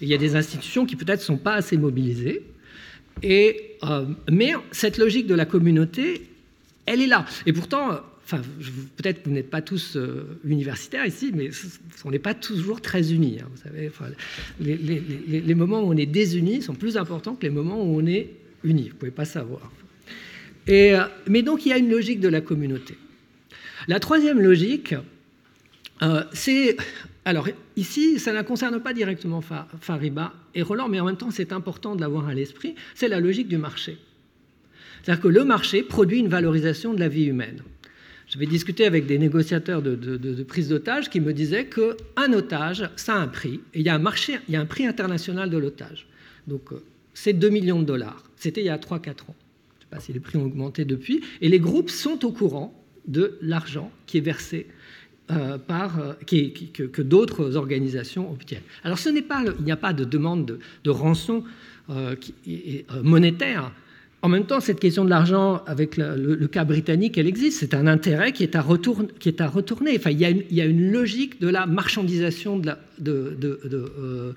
il 0.00 0.08
y 0.08 0.14
a 0.14 0.18
des 0.18 0.36
institutions 0.36 0.86
qui 0.86 0.96
peut-être 0.96 1.20
ne 1.20 1.24
sont 1.24 1.36
pas 1.36 1.54
assez 1.54 1.76
mobilisées. 1.76 2.42
Euh, 3.24 4.06
mais 4.30 4.52
cette 4.72 4.98
logique 4.98 5.26
de 5.26 5.34
la 5.34 5.44
communauté, 5.44 6.22
elle 6.86 7.02
est 7.02 7.06
là. 7.06 7.26
Et 7.46 7.52
pourtant, 7.52 8.00
peut-être 8.96 9.22
que 9.22 9.28
vous 9.28 9.34
n'êtes 9.34 9.50
pas 9.50 9.62
tous 9.62 9.96
euh, 9.96 10.38
universitaires 10.44 11.06
ici, 11.06 11.32
mais 11.34 11.50
on 12.04 12.10
n'est 12.10 12.18
pas 12.18 12.34
toujours 12.34 12.80
très 12.80 13.12
unis. 13.12 13.38
Hein, 13.40 13.48
vous 13.50 13.62
savez, 13.62 13.90
les, 14.60 15.54
moments 15.54 15.82
où 15.82 15.92
on 15.92 15.96
est 15.96 16.06
désunis 16.06 16.62
sont 16.62 16.74
plus 16.74 16.96
importants 16.96 17.34
que 17.34 17.42
les 17.42 17.50
moments 17.50 17.82
où 17.82 18.00
on 18.00 18.06
est 18.06 18.30
unis. 18.64 18.84
Vous 18.84 18.94
ne 18.94 18.98
pouvez 18.98 19.10
pas 19.10 19.24
savoir. 19.24 19.70
Euh, 20.68 21.04
mais 21.26 21.42
donc, 21.42 21.66
il 21.66 21.70
y 21.70 21.72
a 21.72 21.78
une 21.78 21.90
logique 21.90 22.20
de 22.20 22.28
la 22.28 22.40
communauté. 22.40 22.96
La 23.88 23.98
troisième 23.98 24.40
logique, 24.40 24.94
c'est 26.32 26.76
alors 27.24 27.48
ici, 27.76 28.18
ça 28.18 28.32
ne 28.32 28.42
concerne 28.42 28.80
pas 28.80 28.94
directement 28.94 29.42
Fariba 29.80 30.32
et 30.54 30.62
Roland, 30.62 30.88
mais 30.88 31.00
en 31.00 31.04
même 31.04 31.16
temps, 31.16 31.30
c'est 31.30 31.52
important 31.52 31.94
de 31.94 32.00
l'avoir 32.00 32.28
à 32.28 32.34
l'esprit, 32.34 32.74
c'est 32.94 33.08
la 33.08 33.20
logique 33.20 33.48
du 33.48 33.58
marché. 33.58 33.98
C'est-à-dire 35.02 35.22
que 35.22 35.28
le 35.28 35.44
marché 35.44 35.82
produit 35.82 36.18
une 36.18 36.28
valorisation 36.28 36.94
de 36.94 37.00
la 37.00 37.08
vie 37.08 37.24
humaine. 37.24 37.62
J'avais 38.26 38.46
discuté 38.46 38.86
avec 38.86 39.06
des 39.06 39.18
négociateurs 39.18 39.82
de, 39.82 40.42
prise 40.44 40.68
d'otage 40.68 41.10
qui 41.10 41.20
me 41.20 41.32
disaient 41.32 41.66
qu'un 41.66 42.32
otage, 42.32 42.88
ça 42.96 43.14
a 43.14 43.18
un 43.18 43.26
prix, 43.26 43.60
et 43.74 43.80
il 43.80 43.86
y 43.86 43.88
a 43.88 43.94
un 43.94 43.98
marché, 43.98 44.38
il 44.48 44.54
y 44.54 44.56
a 44.56 44.60
un 44.60 44.66
prix 44.66 44.86
international 44.86 45.50
de 45.50 45.58
l'otage. 45.58 46.06
Donc 46.46 46.72
euh, 46.72 46.82
c'est 47.12 47.32
2 47.32 47.48
millions 47.48 47.80
de 47.80 47.86
dollars. 47.86 48.22
C'était 48.36 48.60
il 48.60 48.66
y 48.66 48.70
a 48.70 48.78
3-4 48.78 48.92
ans. 48.92 48.94
Je 49.00 49.00
ne 49.00 49.80
sais 49.80 49.86
pas 49.90 50.00
si 50.00 50.12
les 50.12 50.20
prix 50.20 50.38
ont 50.38 50.44
augmenté 50.44 50.84
depuis. 50.84 51.22
Et 51.40 51.48
les 51.48 51.58
groupes 51.58 51.90
sont 51.90 52.24
au 52.24 52.30
courant 52.30 52.72
de 53.08 53.36
l'argent 53.42 53.90
qui 54.06 54.18
est 54.18 54.22
versé 54.22 54.68
euh, 55.30 55.58
par, 55.58 56.00
euh, 56.00 56.12
que, 56.26 57.02
d'autres 57.02 57.56
organisations 57.56 58.30
obtiennent. 58.32 58.62
Alors 58.84 58.98
ce 58.98 59.08
n'est 59.08 59.22
pas, 59.22 59.42
il 59.58 59.64
n'y 59.64 59.72
a 59.72 59.76
pas 59.76 59.92
de 59.92 60.04
demande 60.04 60.58
de, 60.84 60.90
rançon 60.90 61.44
euh, 61.90 62.16
monétaire 63.02 63.70
en 64.22 64.28
même 64.28 64.44
temps, 64.44 64.60
cette 64.60 64.80
question 64.80 65.04
de 65.04 65.10
l'argent, 65.10 65.62
avec 65.66 65.96
le, 65.96 66.46
cas 66.46 66.64
britannique, 66.64 67.16
elle 67.16 67.26
existe. 67.26 67.60
C'est 67.60 67.72
un 67.72 67.86
intérêt 67.86 68.32
qui 68.32 68.42
est 68.42 68.54
à, 68.54 68.64
qui 69.18 69.28
est 69.30 69.40
à 69.40 69.48
retourner. 69.48 69.96
Enfin, 69.96 70.10
il, 70.10 70.20
y 70.20 70.60
a 70.60 70.64
une, 70.66 70.92
logique 70.92 71.40
de 71.40 71.48
la 71.48 71.64
marchandisation 71.64 72.58
de 72.58 72.66
la, 72.66 72.78
de, 73.00 73.36
euh, 73.42 74.32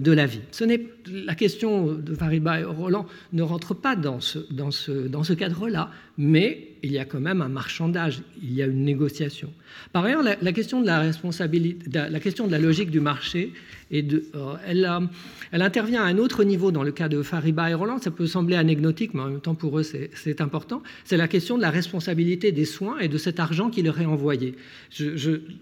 de, 0.00 0.12
la 0.12 0.26
vie. 0.26 0.40
Ce 0.50 0.64
la 1.12 1.34
question 1.34 1.94
de 1.94 2.14
Fariba 2.14 2.60
et 2.60 2.64
Roland 2.64 3.06
ne 3.32 3.42
rentre 3.42 3.74
pas 3.74 3.96
dans 3.96 4.20
ce, 4.20 4.38
dans 4.50 4.70
ce, 4.70 4.90
dans 4.92 5.24
ce 5.24 5.32
cadre-là, 5.32 5.90
mais 6.18 6.68
il 6.82 6.92
y 6.92 6.98
a 6.98 7.04
quand 7.04 7.20
même 7.20 7.42
un 7.42 7.48
marchandage, 7.48 8.22
il 8.42 8.52
y 8.54 8.62
a 8.62 8.66
une 8.66 8.84
négociation. 8.84 9.52
Par 9.92 10.04
ailleurs, 10.04 10.22
la, 10.22 10.52
question 10.52 10.80
de 10.80 10.86
la 10.86 11.00
responsabilité, 11.00 11.90
la 11.92 12.20
question 12.20 12.46
de 12.46 12.52
la 12.52 12.58
logique 12.58 12.90
du 12.90 13.00
marché, 13.00 13.52
euh, 13.92 14.54
elle, 14.66 15.62
intervient 15.62 16.02
à 16.02 16.06
un 16.06 16.18
autre 16.18 16.44
niveau 16.44 16.70
dans 16.70 16.82
le 16.82 16.92
cas 16.92 17.08
de 17.08 17.22
Fariba 17.22 17.70
et 17.70 17.74
Roland. 17.74 17.98
Ça 17.98 18.10
peut 18.10 18.26
sembler 18.26 18.56
anecdotique, 18.56 19.14
mais 19.14 19.22
en 19.22 19.28
même 19.28 19.40
temps 19.40 19.54
pour 19.54 19.78
eux 19.78 19.82
c'est 19.82 20.40
important. 20.40 20.82
C'est 21.04 21.16
la 21.16 21.28
question 21.28 21.56
de 21.56 21.62
la 21.62 21.70
responsabilité 21.70 22.52
des 22.52 22.64
soins 22.64 22.98
et 22.98 23.08
de 23.08 23.18
cet 23.18 23.40
argent 23.40 23.68
qui 23.70 23.82
leur 23.82 24.00
est 24.00 24.06
envoyé. 24.06 24.54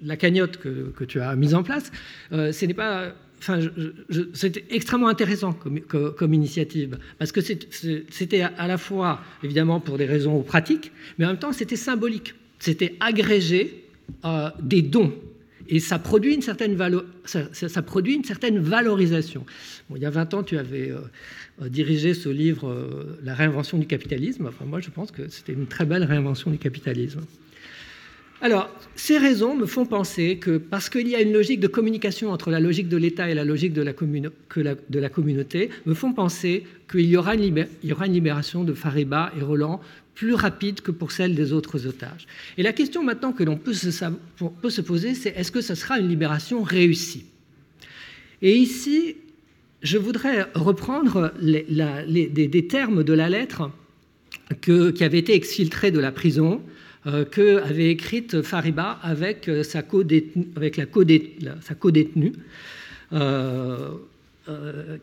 La 0.03 0.17
cagnotte 0.17 0.59
que, 0.59 0.93
que, 0.95 1.05
tu 1.05 1.21
as 1.21 1.35
mise 1.37 1.55
en 1.55 1.63
place, 1.63 1.91
euh, 2.33 2.38
ce 2.53 2.67
n'est 2.67 2.75
pas 2.75 3.15
enfin, 3.39 3.61
c'était 4.35 4.65
extrêmement 4.71 5.09
intéressant 5.09 5.53
comme, 5.53 6.35
initiative, 6.35 6.99
parce 7.19 7.33
que 7.33 7.41
c'était 7.41 8.43
à 8.43 8.67
la 8.67 8.79
fois, 8.79 9.21
évidemment, 9.43 9.81
pour 9.81 9.99
des 9.99 10.07
raisons 10.07 10.43
pratiques, 10.43 10.93
mais 11.19 11.25
en 11.25 11.29
même 11.29 11.39
temps, 11.39 11.53
c'était 11.53 11.77
symbolique. 11.77 12.35
C'était 12.59 12.97
agréger 13.01 13.85
euh, 14.25 14.51
des 14.61 14.83
dons. 14.83 15.13
Et 15.71 15.81
ça 15.81 15.99
produit 15.99 16.35
une 16.35 16.43
certaine, 16.43 16.75
valorisation. 16.75 19.45
Il 19.95 20.01
y 20.01 20.07
a 20.07 20.11
20 20.11 20.35
ans, 20.35 20.43
tu 20.43 20.57
avais 20.57 20.91
euh, 20.91 21.69
dirigé 21.69 22.15
ce 22.15 22.31
livre, 22.31 22.75
La 23.23 23.35
réinvention 23.35 23.77
du 23.77 23.87
capitalisme. 23.87 24.51
Moi, 24.65 24.81
je 24.81 24.89
pense 24.89 25.11
que 25.11 25.29
c'était 25.29 25.53
une 25.53 25.67
très 25.67 25.85
belle 25.85 26.05
réinvention 26.05 26.51
du 26.51 26.59
capitalisme. 26.59 27.21
Alors, 28.41 28.71
ces 28.95 29.19
raisons 29.19 29.57
me 29.57 29.67
font 29.67 29.85
penser 29.85 30.37
que 30.37 30.59
parce 30.59 30.89
qu'il 30.89 31.09
y 31.09 31.17
a 31.17 31.21
une 31.21 31.33
logique 31.33 31.59
de 31.59 31.67
communication 31.67 32.31
entre 32.31 32.51
la 32.51 32.61
logique 32.61 32.89
de 32.89 32.97
l'État 32.97 33.29
et 33.29 33.35
la 33.35 33.45
logique 33.45 33.73
de 33.73 33.83
la, 33.83 35.09
communauté, 35.09 35.71
me 35.87 35.95
font 35.95 36.13
penser 36.13 36.65
qu'il 36.89 37.07
y, 37.07 37.17
aura 37.17 37.35
une 37.35 38.13
libération 38.13 38.63
de 38.63 38.75
Fariba 38.75 39.33
et 39.39 39.43
Roland 39.43 39.81
plus 40.15 40.35
rapide 40.35 40.81
que 40.83 40.93
pour 40.93 41.11
celle 41.11 41.35
des 41.35 41.53
autres 41.53 41.87
otages. 41.87 42.27
Et 42.57 42.63
la 42.63 42.73
question 42.73 43.03
maintenant 43.03 43.33
que 43.33 43.43
l'on 43.43 43.57
peut 43.57 43.73
se, 43.73 44.81
poser, 44.81 45.15
c'est 45.15 45.31
est-ce 45.37 45.51
que 45.51 45.61
ce 45.61 45.75
sera 45.75 45.99
une 45.99 46.09
libération 46.09 46.63
réussie? 46.63 47.25
Et 48.43 48.55
ici, 48.55 49.17
je 49.83 49.99
voudrais 49.99 50.47
reprendre 50.55 51.33
des, 51.41 52.67
termes 52.69 53.03
de 53.03 53.13
la 53.13 53.29
lettre 53.29 53.71
qui 54.63 55.03
avait 55.03 55.19
été 55.19 55.35
exfiltrée 55.35 55.91
de 55.91 55.99
la 55.99 56.13
prison 56.13 56.63
que 57.05 57.63
avait 57.63 57.91
écrite 57.91 58.43
Fariba 58.43 58.99
avec, 59.03 59.49
euh, 59.49 59.63
sa 59.63 59.83
avec 60.57 60.77
la 60.77 60.87
co-détenue, 60.87 62.33
euh, 63.13 63.89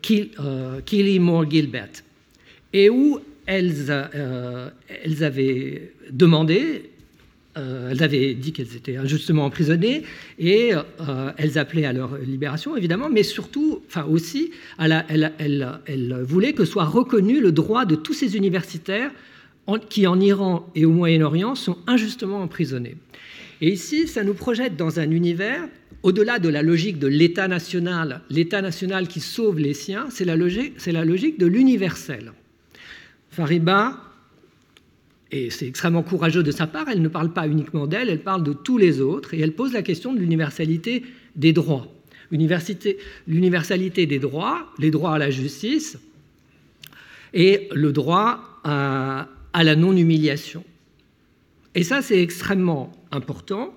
Killy 0.02 1.18
Moore 1.18 1.50
Gilbert, 1.50 1.88
et 2.72 2.90
où 2.90 3.20
elles, 3.46 3.92
elles 5.04 5.24
avaient 5.24 5.92
demandé 6.10 6.90
elles 7.54 8.02
avaient 8.02 8.34
dit 8.34 8.52
qu'elles 8.52 8.76
étaient 8.76 8.98
injustement 8.98 9.46
emprisonnées 9.46 10.02
et 10.38 10.72
elles 11.38 11.56
appelaient 11.56 11.86
à 11.86 11.94
leur 11.94 12.18
libération, 12.18 12.76
évidemment, 12.76 13.08
mais 13.08 13.22
surtout, 13.22 13.80
enfin 13.86 14.04
aussi, 14.04 14.50
elles, 14.78 15.32
elles, 15.38 16.22
voulaient 16.22 16.52
que 16.52 16.66
soit 16.66 16.84
reconnu 16.84 17.40
le 17.40 17.52
droit 17.52 17.86
de 17.86 17.94
tous 17.94 18.12
ces 18.12 18.36
universitaires 18.36 19.10
qui 19.88 20.06
en 20.06 20.20
Iran 20.20 20.68
et 20.74 20.84
au 20.84 20.90
Moyen-Orient 20.90 21.54
sont 21.54 21.78
injustement 21.86 22.42
emprisonnés. 22.42 22.96
Et 23.60 23.72
ici, 23.72 24.06
ça 24.06 24.22
nous 24.22 24.34
projette 24.34 24.76
dans 24.76 25.00
un 25.00 25.10
univers, 25.10 25.62
au-delà 26.02 26.38
de 26.38 26.48
la 26.48 26.62
logique 26.62 26.98
de 26.98 27.06
l'État 27.06 27.48
national, 27.48 28.20
l'État 28.30 28.62
national 28.62 29.08
qui 29.08 29.20
sauve 29.20 29.58
les 29.58 29.74
siens, 29.74 30.06
c'est 30.10 30.24
la 30.24 30.36
logique, 30.36 31.38
de 31.38 31.46
l'universel. 31.46 32.32
Fariba, 33.30 33.98
et 35.32 35.50
c'est 35.50 35.66
extrêmement 35.66 36.02
courageux 36.02 36.42
de 36.42 36.50
sa 36.50 36.66
part, 36.66 36.88
elle 36.88 37.02
ne 37.02 37.08
parle 37.08 37.32
pas 37.32 37.48
uniquement 37.48 37.86
d'elle, 37.86 38.10
elle 38.10 38.22
parle 38.22 38.42
de 38.42 38.52
tous 38.52 38.78
les 38.78 39.00
autres, 39.00 39.34
et 39.34 39.40
elle 39.40 39.52
pose 39.52 39.72
la 39.72 39.82
question 39.82 40.12
de 40.12 40.20
l'universalité 40.20 41.02
des 41.34 41.52
droits. 41.52 41.88
L'universalité 42.30 44.06
des 44.06 44.18
droits, 44.18 44.72
les 44.78 44.90
droits 44.90 45.14
à 45.14 45.18
la 45.18 45.30
justice, 45.30 45.98
et 47.32 47.68
le 47.72 47.92
droit 47.92 48.60
à, 48.64 49.28
à 49.56 49.64
la 49.64 49.74
non-humiliation. 49.74 50.62
Et 51.74 51.82
ça, 51.82 52.02
c'est 52.02 52.20
extrêmement 52.20 52.92
important. 53.10 53.74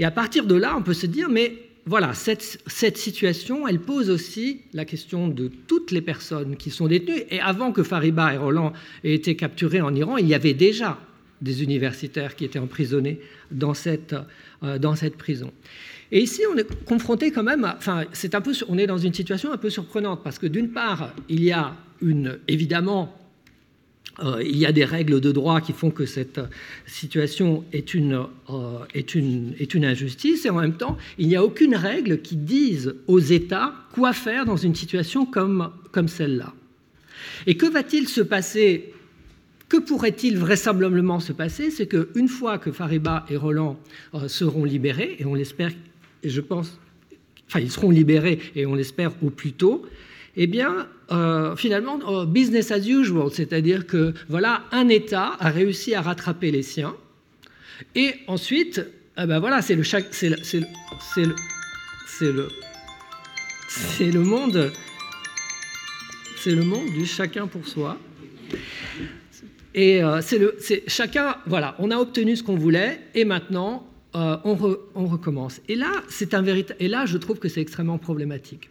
Et 0.00 0.04
à 0.04 0.10
partir 0.10 0.44
de 0.44 0.56
là, 0.56 0.74
on 0.76 0.82
peut 0.82 0.92
se 0.92 1.06
dire, 1.06 1.28
mais 1.28 1.54
voilà, 1.86 2.14
cette, 2.14 2.60
cette, 2.66 2.98
situation, 2.98 3.68
elle 3.68 3.78
pose 3.78 4.10
aussi 4.10 4.62
la 4.72 4.84
question 4.84 5.28
de 5.28 5.48
toutes 5.68 5.92
les 5.92 6.00
personnes 6.00 6.56
qui 6.56 6.70
sont 6.70 6.88
détenues. 6.88 7.22
Et 7.30 7.38
avant 7.38 7.70
que 7.70 7.84
Fariba 7.84 8.34
et 8.34 8.38
Roland 8.38 8.72
aient 9.04 9.14
été 9.14 9.36
capturés 9.36 9.80
en 9.80 9.94
Iran, 9.94 10.16
il 10.16 10.26
y 10.26 10.34
avait 10.34 10.52
déjà 10.52 10.98
des 11.40 11.62
universitaires 11.62 12.34
qui 12.34 12.44
étaient 12.44 12.58
emprisonnés 12.58 13.20
dans 13.52 13.72
cette, 13.72 14.16
euh, 14.64 14.78
dans 14.80 14.96
cette 14.96 15.16
prison. 15.16 15.52
Et 16.10 16.20
ici, 16.20 16.42
on 16.52 16.56
est 16.56 16.84
confronté 16.86 17.30
quand 17.30 17.44
même, 17.44 17.72
enfin, 17.76 18.02
c'est 18.12 18.34
un 18.34 18.40
peu, 18.40 18.52
on 18.68 18.78
est 18.78 18.88
dans 18.88 18.98
une 18.98 19.14
situation 19.14 19.52
un 19.52 19.58
peu 19.58 19.70
surprenante 19.70 20.24
parce 20.24 20.40
que 20.40 20.48
d'une 20.48 20.70
part, 20.70 21.14
il 21.28 21.44
y 21.44 21.52
a 21.52 21.76
une, 22.02 22.40
évidemment 22.48 23.19
euh, 24.18 24.42
il 24.42 24.56
y 24.56 24.66
a 24.66 24.72
des 24.72 24.84
règles 24.84 25.20
de 25.20 25.32
droit 25.32 25.60
qui 25.60 25.72
font 25.72 25.90
que 25.90 26.04
cette 26.04 26.40
situation 26.86 27.64
est 27.72 27.94
une, 27.94 28.26
euh, 28.50 28.78
est, 28.92 29.14
une, 29.14 29.84
injustice, 29.84 30.44
et 30.44 30.50
en 30.50 30.60
même 30.60 30.76
temps, 30.76 30.98
il 31.18 31.28
n'y 31.28 31.36
a 31.36 31.44
aucune 31.44 31.74
règle 31.74 32.20
qui 32.20 32.36
dise 32.36 32.94
aux 33.06 33.20
États 33.20 33.74
quoi 33.92 34.12
faire 34.12 34.44
dans 34.44 34.56
une 34.56 34.74
situation 34.74 35.24
comme, 35.24 35.70
comme 35.92 36.08
celle-là. 36.08 36.52
Et 37.46 37.56
que 37.56 37.66
va-t-il 37.66 38.08
se 38.08 38.20
passer? 38.20 38.92
Que 39.68 39.76
pourrait-il 39.76 40.36
vraisemblablement 40.36 41.20
se 41.20 41.32
passer? 41.32 41.70
C'est 41.70 41.86
qu'une 41.86 42.28
fois 42.28 42.58
que 42.58 42.72
Fariba 42.72 43.24
et 43.30 43.36
Roland 43.36 43.78
euh, 44.14 44.28
seront 44.28 44.64
libérés, 44.64 45.16
et 45.18 45.24
on 45.24 45.34
l'espère, 45.34 45.70
et 46.22 46.28
je 46.28 46.40
pense, 46.40 46.78
enfin, 47.46 47.60
ils 47.60 47.70
seront 47.70 47.90
libérés, 47.90 48.38
et 48.54 48.66
on 48.66 48.74
l'espère 48.74 49.12
au 49.22 49.30
plus 49.30 49.52
tôt, 49.52 49.86
eh 50.36 50.46
bien, 50.46 50.88
euh, 51.12 51.56
finalement, 51.56 51.98
euh, 52.06 52.24
business 52.24 52.70
as 52.70 52.86
usual, 52.86 53.30
c'est-à-dire 53.32 53.86
que 53.86 54.14
voilà, 54.28 54.62
un 54.70 54.88
État 54.88 55.32
a 55.40 55.50
réussi 55.50 55.92
à 55.94 56.02
rattraper 56.02 56.52
les 56.52 56.62
siens, 56.62 56.94
et 57.96 58.14
ensuite, 58.28 58.80
eh 59.18 59.26
ben 59.26 59.40
voilà, 59.40 59.60
c'est 59.60 59.74
le, 59.74 59.82
monde, 64.22 64.70
du 66.94 67.06
chacun 67.06 67.48
pour 67.48 67.66
soi. 67.66 67.98
Et 69.74 70.02
euh, 70.04 70.20
c'est 70.20 70.84
chacun, 70.86 71.36
voilà, 71.46 71.74
on 71.80 71.90
a 71.90 71.96
obtenu 71.96 72.36
ce 72.36 72.44
qu'on 72.44 72.56
voulait, 72.56 73.00
et 73.14 73.24
maintenant, 73.24 73.84
on, 74.14 74.78
on, 74.94 75.06
recommence. 75.06 75.60
Et 75.68 75.74
là, 75.74 75.90
c'est 76.08 76.34
un 76.34 76.42
véritable, 76.42 76.80
et 76.80 76.88
là, 76.88 77.04
je 77.06 77.18
trouve 77.18 77.40
que 77.40 77.48
c'est 77.48 77.60
extrêmement 77.60 77.98
problématique 77.98 78.70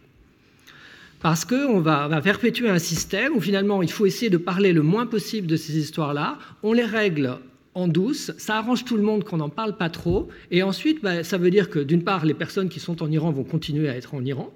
parce 1.20 1.44
qu'on 1.44 1.80
va, 1.80 2.08
perpétuer 2.22 2.68
un 2.68 2.78
système 2.78 3.36
où 3.36 3.40
finalement 3.40 3.82
il 3.82 3.90
faut 3.90 4.06
essayer 4.06 4.30
de 4.30 4.38
parler 4.38 4.72
le 4.72 4.82
moins 4.82 5.06
possible 5.06 5.46
de 5.46 5.56
ces 5.56 5.78
histoires-là, 5.78 6.38
on 6.62 6.72
les 6.72 6.84
règle 6.84 7.38
en 7.74 7.86
douce, 7.86 8.32
ça 8.38 8.56
arrange 8.56 8.84
tout 8.84 8.96
le 8.96 9.02
monde 9.02 9.22
qu'on 9.22 9.36
n'en 9.36 9.48
parle 9.48 9.76
pas 9.76 9.90
trop, 9.90 10.28
et 10.50 10.62
ensuite 10.62 11.02
bah, 11.02 11.22
ça 11.22 11.38
veut 11.38 11.50
dire 11.50 11.70
que 11.70 11.78
d'une 11.78 12.02
part 12.02 12.24
les 12.24 12.34
personnes 12.34 12.68
qui 12.68 12.80
sont 12.80 13.02
en 13.02 13.10
Iran 13.10 13.30
vont 13.30 13.44
continuer 13.44 13.88
à 13.88 13.96
être 13.96 14.14
en 14.14 14.24
Iran, 14.24 14.52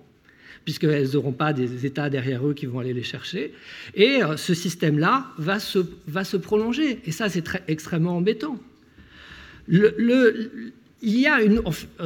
puisqu'elles 0.65 1.11
n'auront 1.13 1.33
pas 1.33 1.53
des 1.53 1.87
États 1.87 2.09
derrière 2.09 2.47
eux 2.47 2.55
qui 2.55 2.67
vont 2.67 2.81
aller 2.81 2.95
les 2.95 3.03
chercher, 3.03 3.53
et 3.95 4.23
euh, 4.23 4.37
ce 4.37 4.55
système-là 4.55 5.27
va 5.37 5.61
se, 5.61 6.37
prolonger, 6.37 7.01
et 7.05 7.13
ça 7.13 7.29
c'est 7.29 7.45
extrêmement 7.69 8.17
embêtant. 8.17 8.59
Il 9.69 10.73
y 11.03 11.27
a 11.27 11.39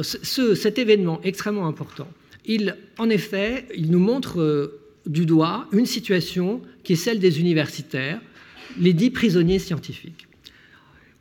cet 0.03 0.77
événement 0.77 1.21
extrêmement 1.23 1.67
important 1.67 2.07
il, 2.45 2.75
en 2.97 3.09
effet, 3.09 3.65
il 3.75 3.91
nous 3.91 3.99
montre 3.99 4.41
euh, 4.41 4.79
du 5.05 5.25
doigt 5.25 5.67
une 5.71 5.85
situation 5.85 6.61
qui 6.83 6.93
est 6.93 6.97
celle 6.97 7.19
des 7.19 7.39
universitaires, 7.39 8.21
les 8.79 8.93
dix 8.93 9.09
prisonniers 9.09 9.59
scientifiques. 9.59 10.27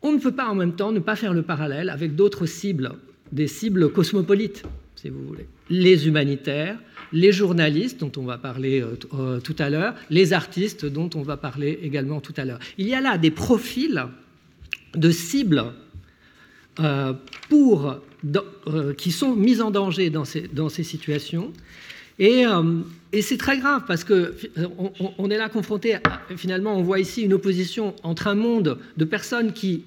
On 0.02 0.12
ne 0.12 0.18
peut 0.18 0.32
pas 0.32 0.48
en 0.48 0.54
même 0.54 0.76
temps 0.76 0.92
ne 0.92 1.00
pas 1.00 1.16
faire 1.16 1.34
le 1.34 1.42
parallèle 1.42 1.90
avec 1.90 2.14
d'autres 2.14 2.46
cibles, 2.46 2.92
des 3.32 3.48
cibles 3.48 3.90
cosmopolites, 3.90 4.62
si 4.94 5.08
vous 5.08 5.24
voulez. 5.26 5.46
Les 5.70 6.06
humanitaires, 6.06 6.78
les 7.12 7.32
journalistes, 7.32 8.00
dont 8.00 8.12
on 8.16 8.24
va 8.24 8.38
parler 8.38 8.80
euh, 8.80 8.96
euh, 9.14 9.40
tout 9.40 9.56
à 9.58 9.70
l'heure, 9.70 9.94
les 10.10 10.32
artistes, 10.32 10.86
dont 10.86 11.10
on 11.14 11.22
va 11.22 11.36
parler 11.36 11.80
également 11.82 12.20
tout 12.20 12.34
à 12.36 12.44
l'heure. 12.44 12.60
Il 12.78 12.86
y 12.86 12.94
a 12.94 13.00
là 13.00 13.18
des 13.18 13.30
profils 13.30 14.04
de 14.94 15.10
cibles 15.10 15.64
pour 17.48 18.00
euh, 18.66 18.94
qui 18.94 19.12
sont 19.12 19.34
mis 19.34 19.60
en 19.60 19.70
danger 19.70 20.10
dans 20.10 20.24
ces, 20.24 20.48
dans 20.52 20.68
ces 20.68 20.82
situations. 20.82 21.52
Et, 22.18 22.44
euh, 22.46 22.80
et 23.12 23.22
c'est 23.22 23.36
très 23.36 23.58
grave 23.58 23.82
parce 23.86 24.02
que 24.02 24.34
on, 24.78 25.12
on, 25.18 25.30
est 25.30 25.38
là 25.38 25.48
confronté, 25.48 25.98
finalement, 26.36 26.76
on 26.76 26.82
voit 26.82 26.98
ici 26.98 27.22
une 27.22 27.32
opposition 27.32 27.94
entre 28.02 28.26
un 28.26 28.34
monde 28.34 28.78
de 28.96 29.04
personnes 29.04 29.52
qui 29.52 29.84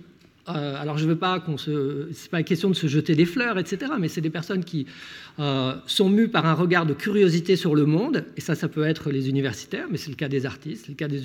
euh, 0.50 0.82
alors 0.82 0.98
je 0.98 1.06
ne 1.06 1.10
veux 1.10 1.18
pas 1.18 1.40
qu'on 1.40 1.58
se... 1.58 2.08
C'est 2.14 2.32
pas 2.32 2.42
question 2.44 2.70
de 2.70 2.76
se 2.76 2.88
jeter 2.88 3.16
des 3.16 3.26
fleurs, 3.26 3.60
etc. 3.60 3.92
Mais 4.00 4.08
c'est 4.08 4.22
des 4.22 4.30
personnes 4.30 4.64
qui 4.64 4.88
euh, 5.40 5.74
sont 5.86 6.10
mues 6.10 6.30
par 6.30 6.46
un 6.46 6.54
regard 6.54 6.86
de 6.86 6.94
curiosité 6.94 7.56
sur 7.56 7.76
le 7.76 7.86
monde. 7.86 8.26
Et 8.38 8.42
ça, 8.42 8.56
ça 8.56 8.68
peut 8.68 8.84
être 8.84 9.12
les 9.12 9.30
universitaires, 9.30 9.86
mais 9.90 9.98
c'est 9.98 10.10
le 10.10 10.16
cas 10.16 10.30
des 10.30 10.46
artistes, 10.46 10.88
le 10.88 10.96
cas 10.96 11.08
des, 11.08 11.22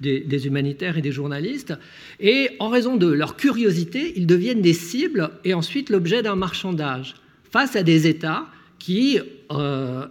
des, 0.00 0.46
humanitaires 0.46 0.96
et 0.96 1.02
des 1.02 1.12
journalistes. 1.12 1.74
Et 2.20 2.50
en 2.58 2.68
raison 2.68 2.96
de 2.96 3.06
leur 3.06 3.36
curiosité, 3.36 4.14
ils 4.16 4.26
deviennent 4.26 4.62
des 4.62 4.72
cibles 4.72 5.30
et 5.44 5.52
ensuite 5.54 5.90
l'objet 5.90 6.22
d'un 6.22 6.36
marchandage 6.36 7.16
face 7.50 7.76
à 7.76 7.82
des 7.82 8.06
États 8.06 8.46
qui 8.78 9.18
euh, 9.52 10.06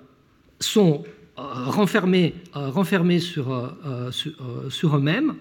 sont 0.60 1.04
renfermés, 1.36 2.34
renfermés 2.54 3.20
sur 3.20 3.76
eux-mêmes 4.96 5.36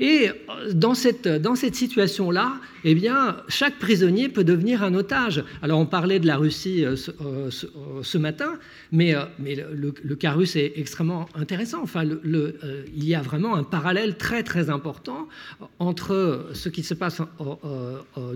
et 0.00 0.28
euh, 0.28 0.72
dans 0.72 0.94
cette, 0.94 1.28
dans 1.28 1.54
cette 1.54 1.74
situation-là, 1.74 2.54
eh 2.84 2.94
bien, 2.94 3.36
chaque 3.48 3.78
prisonnier 3.78 4.28
peut 4.28 4.44
devenir 4.44 4.82
un 4.82 4.94
otage. 4.94 5.44
Alors, 5.62 5.80
on 5.80 5.86
parlait 5.86 6.20
de 6.20 6.26
la 6.26 6.36
Russie 6.36 6.84
euh, 6.84 6.96
euh, 7.20 7.50
euh, 7.76 8.02
ce, 8.02 8.18
matin, 8.18 8.58
mais, 8.92 9.14
le, 9.38 10.14
cas 10.14 10.32
russe 10.32 10.56
est 10.56 10.72
extrêmement 10.76 11.26
intéressant. 11.34 11.80
Enfin, 11.82 12.04
il 12.04 13.04
y 13.04 13.14
a 13.14 13.22
vraiment 13.22 13.54
un 13.54 13.64
parallèle 13.64 14.16
très, 14.16 14.42
très 14.42 14.70
important 14.70 15.28
entre 15.78 16.48
ce 16.52 16.68
qui 16.68 16.82
se 16.82 16.94
passe 16.94 17.20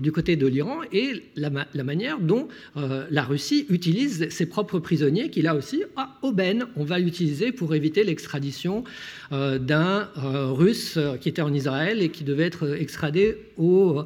du 0.01 0.11
côté 0.11 0.35
de 0.35 0.47
l'Iran 0.47 0.79
et 0.91 1.23
la, 1.35 1.49
manière 1.83 2.19
dont 2.19 2.47
la 2.75 3.23
Russie 3.23 3.65
utilise 3.69 4.29
ses 4.29 4.45
propres 4.45 4.79
prisonniers, 4.79 5.29
qui 5.29 5.41
là 5.41 5.55
aussi, 5.55 5.83
à 5.95 6.17
aubaine, 6.21 6.65
on 6.75 6.83
va 6.83 6.99
l'utiliser 6.99 7.51
pour 7.51 7.75
éviter 7.75 8.03
l'extradition 8.03 8.83
d'un 9.31 10.09
Russe 10.15 10.97
qui 11.19 11.29
était 11.29 11.41
en 11.41 11.53
Israël 11.53 12.01
et 12.01 12.09
qui 12.09 12.23
devait 12.23 12.45
être 12.45 12.75
extradé 12.79 13.37
au 13.57 14.03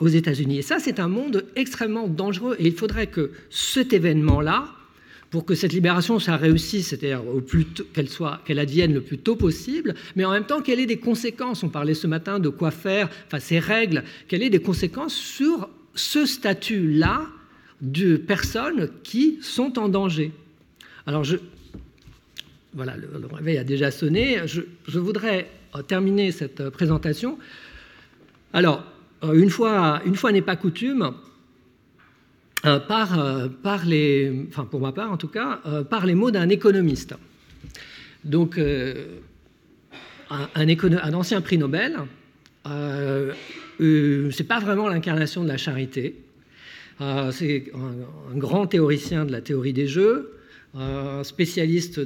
aux 0.00 0.08
États-Unis. 0.08 0.58
Et 0.58 0.62
ça, 0.62 0.78
c'est 0.78 1.00
un 1.00 1.08
monde 1.08 1.44
extrêmement 1.56 2.08
dangereux. 2.08 2.56
Et 2.58 2.66
il 2.66 2.74
faudrait 2.74 3.06
que 3.06 3.32
cet 3.50 3.92
événement-là, 3.92 4.68
pour 5.30 5.44
que 5.44 5.54
cette 5.54 5.72
libération 5.72 6.18
soit 6.18 6.36
réussisse, 6.36 6.88
c'est-à-dire 6.88 7.22
qu'elle 7.92 8.08
soit, 8.08 8.40
advienne 8.48 8.94
le 8.94 9.00
plus 9.00 9.18
tôt 9.18 9.36
possible, 9.36 9.94
mais 10.14 10.24
en 10.24 10.30
même 10.30 10.46
temps 10.46 10.62
qu'elle 10.62 10.78
ait 10.78 10.86
des 10.86 10.98
conséquences? 10.98 11.62
On 11.64 11.68
parlait 11.68 11.94
ce 11.94 12.06
matin 12.06 12.38
de 12.38 12.48
quoi 12.48 12.70
faire, 12.70 13.08
enfin 13.26 13.40
ces 13.40 13.58
règles, 13.58 14.04
qu'elle 14.28 14.42
ait 14.42 14.50
des 14.50 14.62
conséquences 14.62 15.14
sur 15.14 15.68
ce 15.94 16.24
statut-là 16.24 17.26
de 17.80 18.16
personnes 18.16 18.90
qui 19.02 19.38
sont 19.42 19.78
en 19.78 19.88
danger? 19.88 20.30
Alors 21.06 21.24
voilà, 22.72 22.96
le, 22.96 23.08
réveil 23.32 23.58
a 23.58 23.64
déjà 23.64 23.90
sonné. 23.90 24.38
Je, 24.46 24.62
je 24.86 24.98
voudrais 24.98 25.48
terminer 25.88 26.30
cette 26.30 26.70
présentation. 26.70 27.38
Alors, 28.52 28.78
euh, 28.78 28.93
une 29.22 29.50
fois, 29.50 30.02
une 30.04 30.16
fois 30.16 30.32
n'est 30.32 30.42
pas 30.42 30.56
coutume, 30.56 31.14
euh, 32.66 32.80
par, 32.80 33.18
euh, 33.18 33.48
par, 33.62 33.84
les, 33.84 34.46
enfin 34.48 34.64
pour 34.64 34.80
ma 34.80 34.92
part 34.92 35.12
en 35.12 35.18
tout 35.18 35.28
cas, 35.28 35.60
par 35.90 36.06
les 36.06 36.14
mots 36.14 36.30
d'un 36.30 36.48
économiste. 36.48 37.14
Donc, 38.24 38.58
un, 40.30 41.12
ancien 41.12 41.42
prix 41.42 41.58
Nobel, 41.58 41.98
euh, 42.66 43.34
c'est 43.78 44.48
pas 44.48 44.60
vraiment 44.60 44.88
l'incarnation 44.88 45.42
de 45.44 45.48
la 45.48 45.58
charité. 45.58 46.16
c'est 47.32 47.70
un, 47.74 48.38
grand 48.38 48.66
théoricien 48.66 49.26
de 49.26 49.32
la 49.32 49.42
théorie 49.42 49.74
des 49.74 49.86
jeux, 49.86 50.38
spécialiste 51.22 52.00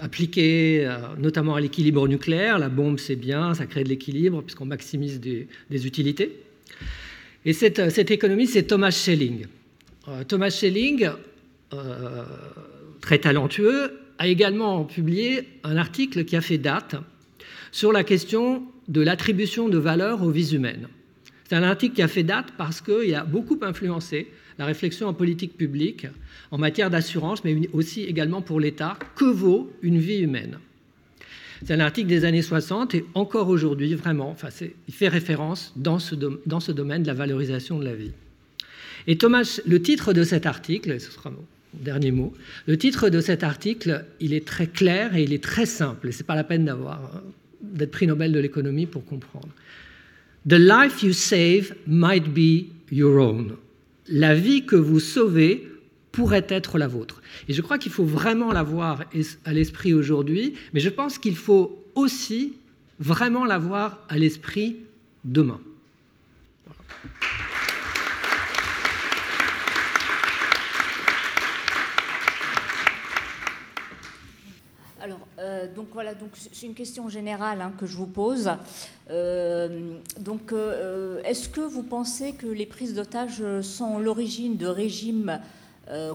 appliqué 0.00 0.88
notamment 1.18 1.54
à 1.54 1.60
l'équilibre 1.60 2.08
nucléaire. 2.08 2.58
La 2.58 2.68
bombe, 2.68 2.98
c'est 2.98 3.16
bien, 3.16 3.54
ça 3.54 3.66
crée 3.66 3.84
de 3.84 3.88
l'équilibre 3.88 4.42
puisqu'on 4.42 4.66
maximise 4.66 5.20
des, 5.20 5.46
utilités. 5.86 6.32
Et 7.44 7.52
cet, 7.52 7.90
cet 7.90 8.10
économiste, 8.10 8.54
c'est 8.54 8.64
Thomas 8.64 8.90
Schelling. 8.90 9.46
Euh, 10.08 10.24
Thomas 10.24 10.50
Schelling, 10.50 11.08
euh, 11.72 12.24
très 13.00 13.18
talentueux, 13.18 13.92
a 14.18 14.28
également 14.28 14.84
publié 14.84 15.48
un 15.62 15.76
article 15.76 16.24
qui 16.24 16.36
a 16.36 16.40
fait 16.40 16.58
date 16.58 16.96
sur 17.72 17.92
la 17.92 18.04
question 18.04 18.62
de 18.88 19.00
l'attribution 19.00 19.68
de 19.68 19.78
valeur 19.78 20.22
aux 20.22 20.30
vies 20.30 20.54
humaines. 20.54 20.88
C'est 21.48 21.56
un 21.56 21.62
article 21.62 21.94
qui 21.94 22.02
a 22.02 22.08
fait 22.08 22.22
date 22.22 22.46
parce 22.56 22.80
qu'il 22.80 23.14
a 23.14 23.24
beaucoup 23.24 23.58
influencé 23.62 24.28
la 24.58 24.66
réflexion 24.66 25.08
en 25.08 25.14
politique 25.14 25.56
publique 25.56 26.06
en 26.50 26.58
matière 26.58 26.90
d'assurance, 26.90 27.44
mais 27.44 27.68
aussi 27.72 28.04
également 28.04 28.40
pour 28.40 28.60
l'État. 28.60 28.98
Que 29.16 29.24
vaut 29.24 29.72
une 29.82 29.98
vie 29.98 30.20
humaine? 30.20 30.58
C'est 31.64 31.74
un 31.74 31.80
article 31.80 32.08
des 32.08 32.24
années 32.24 32.42
60 32.42 32.94
et 32.94 33.04
encore 33.14 33.48
aujourd'hui, 33.48 33.94
vraiment, 33.94 34.30
enfin, 34.30 34.48
il 34.88 34.94
fait 34.94 35.08
référence 35.08 35.72
dans 35.76 35.98
ce, 35.98 36.14
domaine 36.14 37.02
de 37.02 37.06
la 37.06 37.14
valorisation 37.14 37.78
de 37.78 37.84
la 37.84 37.94
vie. 37.94 38.12
Et 39.06 39.16
Thomas, 39.16 39.60
le 39.66 39.80
titre 39.80 40.12
de 40.12 40.24
cet 40.24 40.46
article, 40.46 41.00
ce 41.00 41.10
sera 41.10 41.30
mon 41.30 41.44
dernier 41.72 42.10
mot, 42.10 42.32
le 42.66 42.76
titre 42.78 43.08
de 43.08 43.20
cet 43.20 43.42
article, 43.42 44.04
il 44.20 44.32
est 44.32 44.46
très 44.46 44.66
clair 44.66 45.16
et 45.16 45.22
il 45.22 45.32
est 45.32 45.42
très 45.42 45.66
simple. 45.66 46.12
Ce 46.12 46.18
n'est 46.18 46.24
pas 46.24 46.36
la 46.36 46.44
peine 46.44 46.64
d'avoir 46.64 47.22
d'être 47.60 47.90
prix 47.90 48.06
Nobel 48.06 48.32
de 48.32 48.40
l'économie 48.40 48.86
pour 48.86 49.04
comprendre. 49.04 49.48
The 50.46 50.58
life 50.58 51.02
you 51.02 51.12
save 51.12 51.74
might 51.86 52.34
be 52.34 52.66
your 52.90 53.18
own 53.18 53.56
la 54.08 54.34
vie 54.34 54.64
que 54.66 54.76
vous 54.76 55.00
sauvez 55.00 55.68
pourrait 56.12 56.46
être 56.48 56.78
la 56.78 56.86
vôtre. 56.86 57.22
Et 57.48 57.52
je 57.52 57.62
crois 57.62 57.78
qu'il 57.78 57.92
faut 57.92 58.04
vraiment 58.04 58.52
l'avoir 58.52 59.04
à 59.44 59.52
l'esprit 59.52 59.94
aujourd'hui, 59.94 60.54
mais 60.72 60.80
je 60.80 60.90
pense 60.90 61.18
qu'il 61.18 61.36
faut 61.36 61.82
aussi 61.94 62.54
vraiment 63.00 63.44
l'avoir 63.44 64.04
à 64.08 64.16
l'esprit 64.16 64.76
demain. 65.24 65.60
Euh, 75.64 75.74
donc 75.74 75.88
voilà, 75.92 76.14
donc 76.14 76.30
c'est 76.34 76.66
une 76.66 76.74
question 76.74 77.08
générale 77.08 77.60
hein, 77.60 77.72
que 77.78 77.86
je 77.86 77.96
vous 77.96 78.06
pose. 78.06 78.50
Euh, 79.10 79.96
donc, 80.18 80.52
euh, 80.52 81.22
est-ce 81.24 81.48
que 81.48 81.60
vous 81.60 81.82
pensez 81.82 82.32
que 82.32 82.46
les 82.46 82.66
prises 82.66 82.94
d'otages 82.94 83.42
sont 83.62 83.98
l'origine 83.98 84.56
de 84.56 84.66
régimes 84.66 85.40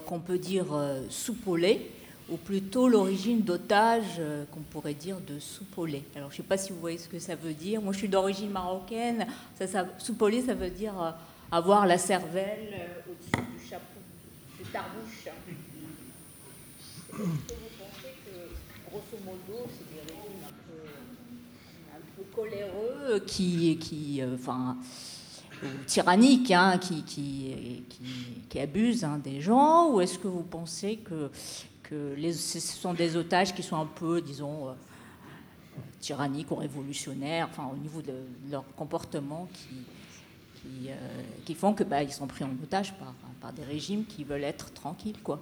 qu'on 0.07 0.19
peut 0.19 0.39
dire 0.39 0.65
soupolés, 1.11 1.91
ou 2.27 2.37
plutôt 2.37 2.87
l'origine 2.87 3.41
d'otages 3.41 4.19
qu'on 4.51 4.61
pourrait 4.61 4.95
dire 4.95 5.17
de 5.19 5.37
soupolés 5.37 6.03
Alors, 6.15 6.31
je 6.31 6.37
ne 6.37 6.37
sais 6.37 6.47
pas 6.47 6.57
si 6.57 6.71
vous 6.71 6.79
voyez 6.79 6.97
ce 6.97 7.07
que 7.07 7.19
ça 7.19 7.35
veut 7.35 7.53
dire. 7.53 7.79
Moi, 7.79 7.93
je 7.93 7.99
suis 7.99 8.09
d'origine 8.09 8.49
marocaine. 8.49 9.27
Ça, 9.59 9.67
ça, 9.67 9.85
soupolé, 9.99 10.41
ça 10.41 10.55
veut 10.55 10.71
dire 10.71 11.15
avoir 11.51 11.85
la 11.85 11.99
cervelle 11.99 12.87
au-dessus 13.07 13.45
du 13.45 13.69
chapeau, 13.69 13.99
du 14.57 14.65
tarbouche 14.71 15.29
modo, 19.25 19.65
c'est 19.69 19.89
des 19.93 20.01
régimes 20.01 20.45
un 20.45 22.01
peu, 22.15 22.23
coléreux, 22.39 23.19
qui, 23.25 23.77
qui 23.77 24.21
euh, 24.21 24.35
enfin, 24.35 24.77
tyranniques, 25.85 26.51
hein, 26.51 26.77
qui, 26.77 27.03
qui, 27.03 27.83
qui, 28.49 28.59
abusent 28.59 29.03
hein, 29.03 29.19
des 29.21 29.41
gens, 29.41 29.91
ou 29.91 30.01
est-ce 30.01 30.17
que 30.17 30.27
vous 30.27 30.43
pensez 30.43 30.97
que, 30.97 31.29
que 31.83 32.13
les, 32.15 32.33
ce 32.33 32.59
sont 32.59 32.93
des 32.93 33.15
otages 33.15 33.53
qui 33.53 33.63
sont 33.63 33.77
un 33.77 33.85
peu, 33.85 34.21
disons, 34.21 34.69
euh, 34.69 34.73
tyranniques 35.99 36.51
ou 36.51 36.55
révolutionnaires, 36.55 37.49
enfin, 37.51 37.69
au 37.73 37.77
niveau 37.77 38.01
de, 38.01 38.13
leur 38.49 38.63
comportement 38.75 39.49
qui, 39.53 40.61
qui, 40.61 40.89
euh, 40.89 41.55
font 41.55 41.73
que 41.73 41.83
bah, 41.83 42.03
ils 42.03 42.11
sont 42.11 42.27
pris 42.27 42.45
en 42.45 42.51
otage 42.63 42.93
par, 42.93 43.13
par 43.41 43.53
des 43.53 43.63
régimes 43.63 44.05
qui 44.05 44.23
veulent 44.23 44.43
être 44.43 44.71
tranquilles, 44.73 45.21
quoi. 45.21 45.41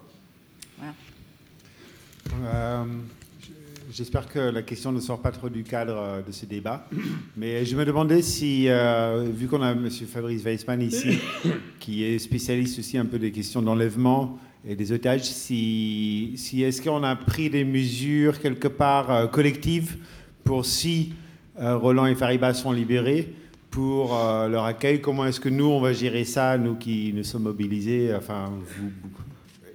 J'espère 3.90 4.28
que 4.28 4.40
la 4.40 4.64
question 4.64 4.92
ne 4.92 5.00
sort 5.00 5.22
pas 5.22 5.32
trop 5.32 5.48
du 5.48 5.64
cadre 5.64 5.96
euh, 5.98 6.22
de 6.22 6.34
ce 6.34 6.46
débat. 6.46 6.86
Mais 7.38 7.66
je 7.66 7.74
me 7.78 7.86
demandais 7.86 8.22
si, 8.22 8.68
euh, 8.68 9.26
vu 9.34 9.48
qu'on 9.48 9.62
a 9.62 9.72
M. 9.72 9.90
Fabrice 9.90 10.44
Weissmann 10.44 10.82
ici, 10.82 11.18
qui 11.80 12.04
est 12.04 12.20
spécialiste 12.20 12.80
aussi 12.80 12.98
un 12.98 13.06
peu 13.06 13.18
des 13.18 13.32
questions 13.32 13.62
d'enlèvement 13.62 14.40
et 14.68 14.76
des 14.76 14.92
otages, 14.92 15.24
si, 15.24 16.34
si 16.36 16.64
est-ce 16.64 16.82
qu'on 16.82 17.02
a 17.04 17.16
pris 17.16 17.50
des 17.50 17.64
mesures 17.64 18.42
quelque 18.42 18.68
part 18.68 19.10
euh, 19.10 19.28
collectives 19.28 19.96
pour 20.44 20.66
si 20.66 21.14
Roland 21.58 22.06
et 22.06 22.14
Fariba 22.14 22.54
sont 22.54 22.72
libérés, 22.72 23.34
pour 23.72 24.10
leur 24.48 24.64
accueil? 24.66 25.02
Comment 25.02 25.26
est-ce 25.26 25.40
que 25.40 25.50
nous, 25.50 25.66
on 25.66 25.82
va 25.82 25.92
gérer 25.92 26.24
ça, 26.24 26.56
nous 26.58 26.76
qui 26.76 27.12
nous 27.16 27.24
sommes 27.24 27.44
mobilisés? 27.44 28.14
Enfin, 28.16 28.52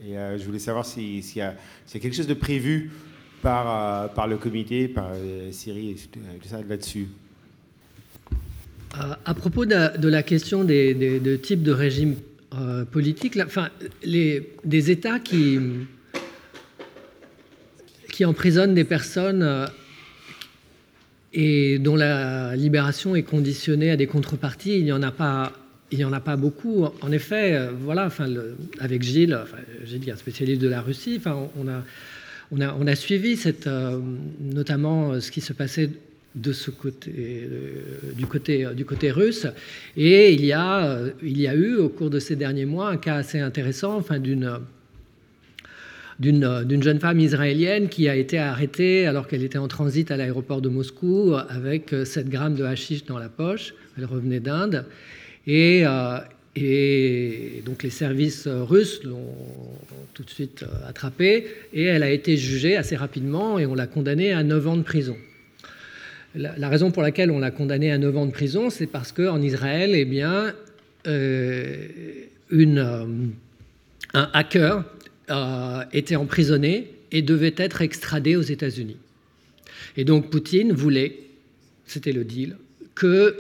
et 0.01 0.15
je 0.39 0.45
voulais 0.45 0.61
savoir 0.61 0.87
s'il 0.87 1.23
si 1.25 1.41
y, 1.41 1.43
y, 1.43 1.43
a 1.43 1.55
quelque 2.01 2.15
chose 2.15 2.29
de 2.29 2.35
prévu 2.35 2.93
par, 3.43 3.67
euh, 4.05 4.09
par 4.09 4.29
le 4.29 4.39
comité, 4.39 4.89
par 4.89 5.11
euh, 5.15 5.51
Syrie 5.51 5.91
et 5.91 5.95
tout 5.95 6.49
ça 6.49 6.61
là-dessus. 6.67 7.09
Euh, 8.95 9.15
à 9.25 9.35
propos 9.35 9.67
de, 9.67 10.09
la 10.09 10.23
question 10.23 10.65
des, 10.65 10.95
de 10.95 11.37
types 11.37 11.63
de 11.63 11.73
régimes 11.73 12.17
politiques, 12.91 13.39
enfin, 13.43 13.71
des 14.05 14.91
États 14.91 15.19
qui, 15.19 15.59
qui 18.11 18.27
emprisonnent 18.27 18.75
des 18.75 18.85
personnes 18.85 19.67
et 21.33 21.79
dont 21.79 21.97
la 21.97 22.55
libération 22.55 23.17
est 23.17 23.23
conditionnée 23.23 23.91
à 23.91 23.97
des 23.97 24.07
contreparties, 24.07 24.77
il 24.77 24.85
n'y 24.85 24.93
en 24.93 25.03
a 25.03 25.11
pas. 25.11 25.53
Il 25.91 25.99
n'y 25.99 26.05
en 26.05 26.13
a 26.15 26.21
pas 26.21 26.37
beaucoup. 26.37 26.87
En 27.03 27.13
effet, 27.13 27.69
voilà, 27.81 28.07
enfin, 28.07 28.27
avec 28.81 29.03
Gilles, 29.03 29.39
enfin, 29.43 29.59
Gilles 29.85 30.01
qui 30.01 30.09
est 30.09 30.13
un 30.15 30.17
spécialiste 30.17 30.63
de 30.63 30.69
la 30.69 30.81
Russie, 30.81 31.17
enfin, 31.19 31.51
on 31.55 31.69
a, 31.69 31.83
on 32.53 32.87
a, 32.87 32.95
suivi 32.95 33.39
euh, 33.67 33.99
notamment 34.41 35.13
euh, 35.13 35.21
ce 35.21 35.31
qui 35.31 35.41
se 35.41 35.53
passait 35.55 35.89
euh, 35.89 36.53
du, 38.15 38.27
côté, 38.27 39.11
russe. 39.11 39.47
Et 39.97 40.33
il 40.35 40.45
y, 40.45 40.53
a, 40.53 41.13
eu, 41.55 41.77
au 41.77 41.89
cours 41.89 42.11
de 42.11 42.19
ces 42.19 42.37
derniers 42.37 42.67
mois, 42.67 42.91
un 42.91 42.97
cas 42.99 43.17
assez 43.17 43.39
intéressant 43.39 43.97
enfin, 43.97 44.19
d'une, 44.19 44.61
jeune 46.21 47.01
femme 47.01 47.21
israélienne 47.21 47.89
qui 47.89 48.09
a 48.09 48.17
été 48.17 48.39
arrêtée 48.39 49.07
alors 49.07 49.29
qu'elle 49.29 49.45
était 49.45 49.59
en 49.59 49.69
transit 49.69 50.11
à 50.11 50.17
l'aéroport 50.19 50.61
de 50.61 50.69
Moscou 50.69 51.35
avec 51.49 51.95
7 52.05 52.29
grammes 52.29 52.55
de 52.55 52.65
hashish 52.65 53.07
dans 53.07 53.19
la 53.19 53.31
poche. 53.31 53.75
Elle 53.97 54.05
revenait 54.05 54.41
d'Inde. 54.41 54.85
Et 56.55 57.63
donc 57.65 57.83
les 57.83 57.91
services 57.91 58.47
russes 58.47 59.03
l'ont 59.05 59.35
tout 60.13 60.23
de 60.23 60.31
suite 60.31 60.65
attrapée 60.87 61.47
et 61.73 61.85
elle 61.85 62.03
a 62.03 62.11
été 62.11 62.37
jugée 62.37 62.77
assez 62.77 62.97
rapidement 62.97 63.59
et 63.59 63.67
on 63.67 63.75
l'a 63.75 63.87
condamnée 63.87 64.33
à 64.33 64.43
9 64.43 64.69
ans 64.69 64.77
de 64.77 64.83
prison. 64.83 65.17
La, 66.35 66.69
raison 66.69 66.91
pour 66.91 67.03
laquelle 67.03 67.31
on 67.31 67.39
l'a 67.39 67.51
condamnée 67.51 67.93
à 67.93 67.99
9 67.99 68.17
ans 68.17 68.27
de 68.27 68.31
prison, 68.31 68.71
c'est 68.71 68.87
parce 68.87 69.13
qu'en 69.13 69.41
Israël, 69.43 69.91
eh 69.95 70.07
bien, 70.07 70.55
une, 71.05 73.33
un 74.15 74.31
hacker 74.33 74.85
était 75.93 76.17
emprisonné 76.17 76.89
et 77.13 77.23
devait 77.23 77.55
être 77.57 77.83
extradé 77.83 78.37
aux 78.37 78.43
États-Unis. 78.43 78.97
Et 79.97 80.05
donc 80.05 80.31
Poutine 80.31 80.73
voulait, 80.73 81.19
c'était 81.87 82.13
le 82.13 82.25
deal, 82.25 82.57
que 82.95 83.37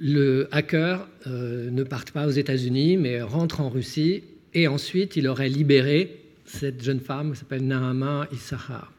le 0.00 0.48
hacker 0.52 1.06
euh, 1.26 1.70
ne 1.70 1.82
parte 1.82 2.12
pas 2.12 2.26
aux 2.26 2.32
États-Unis, 2.32 2.96
mais 2.96 3.20
rentre 3.20 3.60
en 3.60 3.68
Russie, 3.68 4.22
et 4.54 4.68
ensuite 4.68 5.16
il 5.16 5.26
aurait 5.28 5.48
libéré 5.48 6.20
cette 6.44 6.82
jeune 6.82 7.00
femme 7.00 7.32
qui 7.32 7.38
s'appelle 7.38 7.66
Nahama 7.66 8.26
Issachar. 8.32 8.92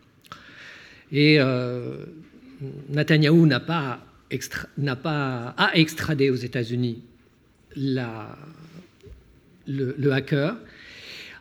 Et 1.11 1.39
euh, 1.39 2.05
Netanyahou 2.89 3.45
n'a 3.45 3.59
pas, 3.59 3.99
n'a 4.77 4.95
pas 4.95 5.55
à 5.57 5.75
extrader 5.75 6.29
aux 6.29 6.35
États-Unis 6.35 7.01
le, 7.75 8.11
hacker, 10.11 10.55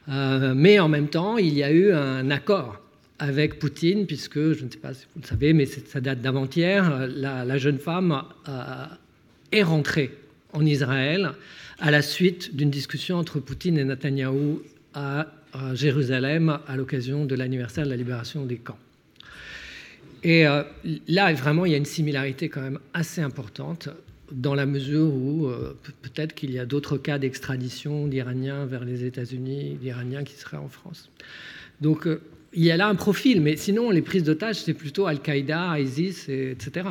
euh, 0.09 0.55
mais 0.55 0.79
en 0.79 0.89
même 0.89 1.09
temps, 1.09 1.37
il 1.37 1.53
y 1.55 1.63
a 1.63 1.71
eu 1.71 1.93
un 1.93 2.31
accord 2.31 2.81
avec 3.19 3.59
Poutine, 3.59 4.07
puisque, 4.07 4.53
je 4.53 4.65
ne 4.65 4.71
sais 4.71 4.79
pas 4.79 4.95
si 4.95 5.05
vous 5.15 5.21
le 5.21 5.27
savez, 5.27 5.53
mais 5.53 5.67
ça 5.67 6.01
date 6.01 6.21
d'avant-hier, 6.21 7.09
la, 7.09 7.45
la, 7.45 7.59
jeune 7.59 7.79
femme 7.79 8.23
a, 8.47 8.99
est 9.53 9.63
rentré 9.63 10.11
en 10.53 10.65
Israël 10.65 11.33
à 11.79 11.91
la 11.91 12.03
suite 12.03 12.57
d'une 12.57 12.71
discussion 12.71 13.17
entre 13.17 13.41
Poutine 13.41 13.79
et 13.79 13.85
Netanyahou 13.85 14.63
à, 14.95 15.27
Jérusalem 15.75 16.59
à 16.67 16.77
l'occasion 16.77 17.25
de 17.25 17.35
l'anniversaire 17.35 17.85
de 17.85 17.91
la 17.91 17.97
libération 17.97 18.45
des 18.45 18.59
camps. 18.59 18.79
Et 20.23 20.47
euh, 20.47 20.63
là, 21.07 21.33
vraiment, 21.33 21.65
il 21.65 21.73
y 21.73 21.75
a 21.75 21.79
une 21.79 21.85
similarité 21.85 22.49
quand 22.49 22.61
même 22.61 22.79
assez 22.93 23.23
importante 23.23 23.89
dans 24.31 24.55
la 24.55 24.67
mesure 24.67 25.13
où 25.13 25.47
euh, 25.47 25.75
peut-être 26.03 26.35
qu'il 26.35 26.51
y 26.51 26.59
a 26.59 26.67
d'autres 26.67 26.99
cas 26.99 27.19
d'extradition 27.19 28.07
d'Iraniens 28.07 28.67
vers 28.67 28.85
les 28.85 29.05
États-Unis, 29.05 29.79
d'Iraniens 29.81 30.23
qui 30.23 30.35
seraient 30.35 30.59
en 30.59 30.69
France. 30.69 31.11
Donc 31.81 32.07
euh, 32.07 32.21
il 32.53 32.65
y 32.65 32.71
a 32.71 32.77
là 32.77 32.89
un 32.89 32.95
profil, 32.95 33.41
mais 33.41 33.57
sinon 33.57 33.91
les 33.91 34.03
prises 34.03 34.25
d'otages, 34.25 34.63
c'est 34.63 34.75
plutôt 34.75 35.07
Al-Qaïda, 35.07 35.79
ISIS, 35.81 36.29
etc. 36.29 36.89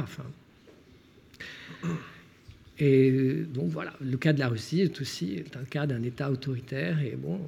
et 2.80 3.12
donc 3.54 3.70
voilà, 3.70 3.94
le 4.02 4.18
cas 4.18 4.34
de 4.34 4.40
la 4.40 4.48
Russie 4.48 4.82
est 4.82 5.02
aussi 5.02 5.44
un 5.60 5.66
cas 5.66 5.88
d'un 5.88 6.04
État 6.04 6.32
autoritaire. 6.32 7.00
Et 7.02 7.16
bon. 7.16 7.40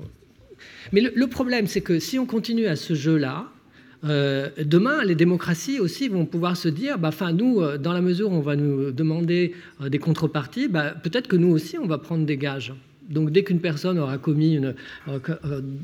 Mais 0.92 1.02
le, 1.02 1.28
problème, 1.28 1.68
c'est 1.68 1.82
que 1.82 2.00
si 2.00 2.18
on 2.18 2.26
continue 2.26 2.66
à 2.66 2.76
ce 2.76 2.94
jeu-là, 2.94 3.48
euh, 4.06 4.50
demain, 4.64 5.04
les 5.04 5.16
démocraties 5.16 5.80
aussi 5.80 6.08
vont 6.08 6.26
pouvoir 6.26 6.58
se 6.58 6.70
dire, 6.70 6.98
bah, 6.98 7.12
nous, 7.34 7.62
euh, 7.62 7.78
dans 7.78 7.94
la 7.94 8.02
mesure 8.02 8.32
où 8.32 8.36
on 8.36 8.42
va 8.42 8.56
nous 8.56 8.92
demander 8.92 9.54
euh, 9.82 9.90
des 9.90 10.00
contreparties, 10.00 10.68
bah, 10.68 10.92
peut-être 10.92 11.28
que 11.28 11.36
nous 11.36 11.50
aussi, 11.50 11.78
on 11.78 11.86
va 11.86 11.98
prendre 11.98 12.26
des 12.26 12.38
gages. 12.38 12.74
Donc 13.10 13.32
dès 13.32 13.44
qu'une 13.44 13.60
personne 13.60 13.98
aura 13.98 14.20
commis 14.20 14.54
une, 14.56 14.76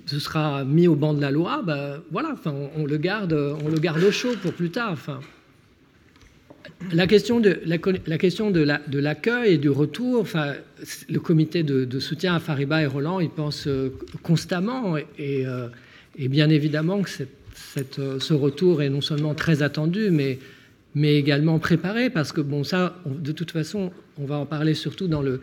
ce 0.06 0.20
sera 0.20 0.64
mis 0.64 0.88
au 0.88 0.96
banc 0.96 1.16
de 1.16 1.22
la 1.22 1.32
loi, 1.32 1.64
bah, 1.66 2.00
voilà, 2.12 2.30
enfin, 2.32 2.54
on, 2.78 2.86
le 2.86 2.98
garde, 2.98 3.34
on 3.34 3.68
le 3.68 3.80
garde 3.80 4.04
au 4.04 4.12
chaud 4.12 4.36
pour 4.42 4.54
plus 4.54 4.70
tard. 4.70 4.92
Enfin, 4.92 5.20
la 6.92 7.08
question 7.08 7.40
de 7.40 7.60
la, 7.66 7.78
question 8.18 8.52
de 8.52 9.00
l'accueil 9.00 9.54
et 9.54 9.58
du 9.58 9.70
retour, 9.70 10.22
enfin, 10.22 10.54
le 11.10 11.20
comité 11.20 11.64
de, 11.64 12.00
soutien 12.00 12.36
à 12.36 12.40
Fariba 12.40 12.82
et 12.82 12.86
Roland, 12.86 13.20
ils 13.20 13.30
pensent 13.30 13.68
euh, 13.68 13.90
constamment 14.24 14.98
et, 14.98 15.06
euh, 15.20 15.68
et, 16.18 16.28
bien 16.28 16.50
évidemment 16.50 17.02
que 17.02 17.10
euh, 18.00 18.20
ce 18.20 18.34
retour 18.34 18.82
est 18.82 18.90
non 18.90 19.02
seulement 19.02 19.34
très 19.34 19.64
attendu, 19.64 20.10
mais, 20.12 20.40
mais 20.94 21.16
également 21.16 21.60
préparé 21.60 22.10
parce 22.10 22.32
que 22.32 22.42
bon, 22.42 22.64
ça, 22.64 22.98
de 23.06 23.32
toute 23.32 23.52
façon, 23.52 23.92
on 24.18 24.26
va 24.26 24.36
en 24.36 24.46
parler 24.46 24.74
surtout 24.74 25.08
dans 25.08 25.22
le 25.22 25.42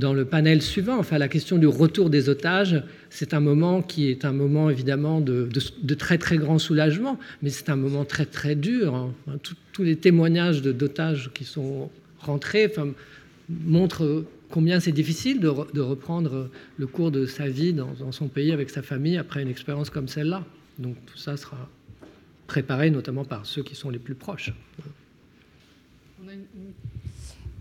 dans 0.00 0.12
le 0.12 0.24
panel 0.24 0.62
suivant. 0.62 0.98
Enfin, 0.98 1.18
la 1.18 1.28
question 1.28 1.58
du 1.58 1.68
retour 1.68 2.10
des 2.10 2.28
otages, 2.28 2.82
c'est 3.10 3.34
un 3.34 3.40
moment 3.40 3.82
qui 3.82 4.08
est 4.10 4.24
un 4.24 4.32
moment 4.32 4.70
évidemment 4.70 5.20
de, 5.20 5.48
très 5.94 6.18
très 6.18 6.38
grand 6.38 6.58
soulagement, 6.58 7.18
mais 7.42 7.50
c'est 7.50 7.68
un 7.68 7.76
moment 7.76 8.04
très 8.04 8.26
très 8.26 8.56
dur. 8.56 8.94
Hein. 8.96 9.14
tous 9.72 9.82
les 9.84 9.96
témoignages 9.96 10.62
d'otages 10.62 11.30
qui 11.32 11.44
sont 11.44 11.90
rentrés 12.18 12.66
enfin, 12.68 12.88
montrent 13.48 14.24
combien 14.50 14.80
c'est 14.80 14.92
difficile 14.92 15.38
de, 15.38 15.48
reprendre 15.80 16.50
le 16.76 16.86
cours 16.86 17.10
de 17.10 17.26
sa 17.26 17.48
vie 17.48 17.72
dans, 17.72 17.94
son 18.10 18.28
pays 18.28 18.52
avec 18.52 18.70
sa 18.70 18.82
famille 18.82 19.16
après 19.16 19.42
une 19.42 19.48
expérience 19.48 19.90
comme 19.90 20.08
celle-là. 20.08 20.44
Donc 20.78 20.96
tout 21.06 21.18
ça 21.18 21.36
sera 21.36 21.68
préparé 22.46 22.90
notamment 22.90 23.24
par 23.24 23.46
ceux 23.46 23.62
qui 23.62 23.76
sont 23.76 23.90
les 23.90 24.00
plus 24.00 24.14
proches. 24.14 24.52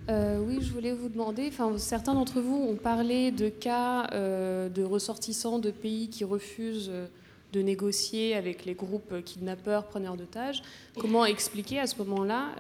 Euh, 0.10 0.40
oui, 0.40 0.60
je 0.61 0.72
voulais 0.72 0.94
vous 0.94 1.07
demander, 1.07 1.48
enfin, 1.48 1.77
certains 1.77 2.15
d'entre 2.15 2.41
vous 2.41 2.56
ont 2.56 2.76
parlé 2.76 3.31
de 3.31 3.49
cas 3.49 4.07
euh, 4.14 4.68
de 4.68 4.84
ressortissants 4.84 5.60
de 5.60 5.69
pays 5.69 6.10
qui 6.10 6.23
refusent 6.23 6.90
euh, 6.91 7.06
de 7.53 7.61
négocier 7.61 8.36
avec 8.36 8.65
les 8.65 8.73
groupes 8.73 9.23
kidnappeurs, 9.23 9.86
preneurs 9.86 10.18
d'otages. 10.18 10.64
Comment 10.98 11.26
expliquer 11.26 11.80
à 11.80 11.88
ce 11.88 11.98
moment-là 11.98 12.52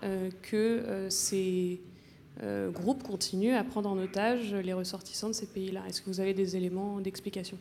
que 0.41 1.07
ces 1.09 1.79
groupes 2.73 3.03
continuent 3.03 3.53
à 3.53 3.63
prendre 3.63 3.87
en 3.87 3.99
otage 3.99 4.55
les 4.55 4.73
ressortissants 4.73 5.27
de 5.27 5.33
ces 5.33 5.45
pays-là? 5.45 5.81
Est-ce 5.87 6.01
que 6.01 6.07
vous 6.07 6.19
avez 6.19 6.33
des 6.33 6.55
éléments 6.55 7.01
d'explication? 7.01 7.59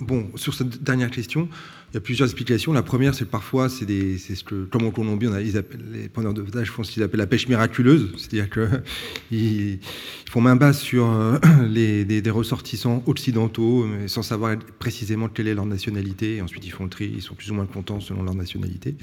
Bon, 0.00 0.30
sur 0.36 0.54
cette 0.54 0.82
dernière 0.82 1.10
question, 1.10 1.48
il 1.90 1.94
y 1.94 1.98
a 1.98 2.00
plusieurs 2.00 2.28
explications. 2.28 2.72
La 2.72 2.82
première, 2.82 3.14
c'est 3.14 3.24
parfois, 3.24 3.68
c'est 3.68 3.84
ce 3.86 4.44
que, 4.44 4.64
comme 4.64 4.84
en 4.84 4.90
Colombie, 4.90 5.28
on 5.28 5.38
ils 5.38 5.56
appellent, 5.56 5.84
les 5.92 6.08
preneurs 6.08 6.34
d'otages 6.34 6.70
font 6.70 6.82
ce 6.82 6.90
qu'ils 6.90 7.02
appellent 7.02 7.20
la 7.20 7.26
pêche 7.26 7.46
miraculeuse, 7.48 8.12
c'est-à-dire 8.16 8.48
qu'ils 8.50 9.78
font 10.30 10.40
main 10.40 10.56
basse 10.56 10.80
sur 10.80 11.08
euh, 11.08 11.38
les, 11.68 12.04
des, 12.04 12.30
ressortissants 12.30 13.02
occidentaux, 13.06 13.86
sans 14.06 14.22
savoir 14.22 14.56
précisément 14.78 15.28
quelle 15.28 15.48
est 15.48 15.54
leur 15.54 15.66
nationalité. 15.66 16.36
Et 16.36 16.42
ensuite, 16.42 16.66
ils 16.66 16.72
font 16.72 16.84
le 16.84 16.90
tri, 16.90 17.12
ils 17.14 17.22
sont 17.22 17.34
plus 17.34 17.50
ou 17.50 17.54
moins 17.54 17.66
contents 17.66 18.00
selon 18.00 18.22
leur 18.22 18.34
nationalité. 18.34 18.96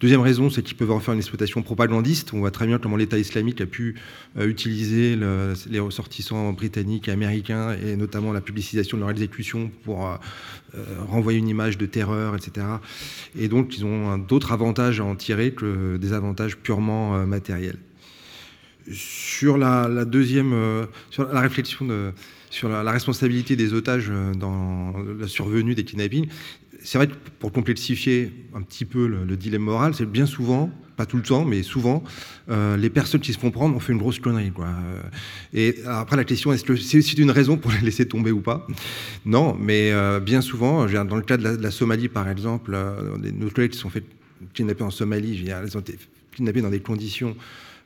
Deuxième 0.00 0.20
raison, 0.20 0.48
c'est 0.48 0.62
qu'ils 0.62 0.76
peuvent 0.76 0.92
en 0.92 1.00
faire 1.00 1.14
une 1.14 1.18
exploitation 1.18 1.60
propagandiste. 1.62 2.32
On 2.32 2.38
voit 2.38 2.52
très 2.52 2.68
bien 2.68 2.78
comment 2.78 2.96
l'État 2.96 3.18
islamique 3.18 3.60
a 3.60 3.66
pu 3.66 3.96
euh, 4.38 4.46
utiliser 4.46 5.18
les 5.68 5.80
ressortissants 5.80 6.52
britanniques 6.52 7.08
et 7.08 7.10
américains, 7.10 7.74
et 7.74 7.96
notamment 7.96 8.32
la 8.32 8.40
publicisation 8.40 8.96
de 8.96 9.02
leur 9.02 9.10
exécution 9.10 9.72
pour 9.82 10.06
euh, 10.06 10.14
euh, 10.76 10.84
renvoyer 11.08 11.40
une 11.40 11.48
image 11.48 11.78
de 11.78 11.86
terreur, 11.86 12.36
etc. 12.36 12.64
Et 13.36 13.48
donc, 13.48 13.76
ils 13.76 13.84
ont 13.84 14.18
d'autres 14.18 14.52
avantages 14.52 15.00
à 15.00 15.04
en 15.04 15.16
tirer 15.16 15.50
que 15.50 15.96
des 15.96 16.12
avantages 16.12 16.56
purement 16.56 17.26
matériels. 17.26 17.78
Sur 18.92 19.58
la, 19.58 20.04
deuxième, 20.04 20.86
sur 21.10 21.26
la 21.30 21.40
réflexion 21.40 22.12
sur 22.50 22.68
la, 22.70 22.90
responsabilité 22.90 23.56
des 23.56 23.74
otages 23.74 24.10
dans 24.38 24.94
la 25.18 25.28
survenue 25.28 25.74
des 25.74 25.84
kidnappings, 25.84 26.28
c'est 26.82 26.98
vrai 26.98 27.08
que 27.08 27.14
pour 27.38 27.52
complexifier 27.52 28.32
un 28.54 28.62
petit 28.62 28.84
peu 28.84 29.06
le, 29.06 29.36
dilemme 29.36 29.62
moral, 29.62 29.94
c'est 29.94 30.06
bien 30.06 30.26
souvent, 30.26 30.70
pas 30.96 31.06
tout 31.06 31.16
le 31.16 31.22
temps, 31.22 31.44
mais 31.44 31.62
souvent, 31.62 32.02
euh, 32.50 32.76
les 32.76 32.90
personnes 32.90 33.20
qui 33.20 33.32
se 33.32 33.38
font 33.38 33.50
prendre 33.50 33.76
ont 33.76 33.80
fait 33.80 33.92
une 33.92 33.98
grosse 33.98 34.18
connerie. 34.18 34.50
Quoi. 34.50 34.68
Et 35.52 35.76
après, 35.86 36.16
la 36.16 36.24
question, 36.24 36.52
est-ce 36.52 36.64
que 36.64 36.76
c'est 36.76 37.18
une 37.18 37.30
raison 37.30 37.56
pour 37.56 37.72
les 37.72 37.80
laisser 37.80 38.06
tomber 38.06 38.32
ou 38.32 38.40
pas? 38.40 38.66
Non, 39.24 39.56
mais 39.58 39.92
euh, 39.92 40.20
bien 40.20 40.40
souvent, 40.40 40.86
dans 40.86 41.16
le 41.16 41.22
cas 41.22 41.36
de 41.36 41.62
la, 41.62 41.70
Somalie, 41.70 42.08
par 42.08 42.28
exemple, 42.28 42.72
euh, 42.74 43.16
nos 43.18 43.50
collègues 43.50 43.72
qui 43.72 43.78
sont 43.78 43.90
fait 43.90 44.04
kidnapper 44.54 44.84
en 44.84 44.90
Somalie, 44.90 45.44
ils 45.46 45.76
ont 45.76 45.80
été 45.80 45.98
kidnappés 46.34 46.62
dans 46.62 46.70
des 46.70 46.80
conditions 46.80 47.36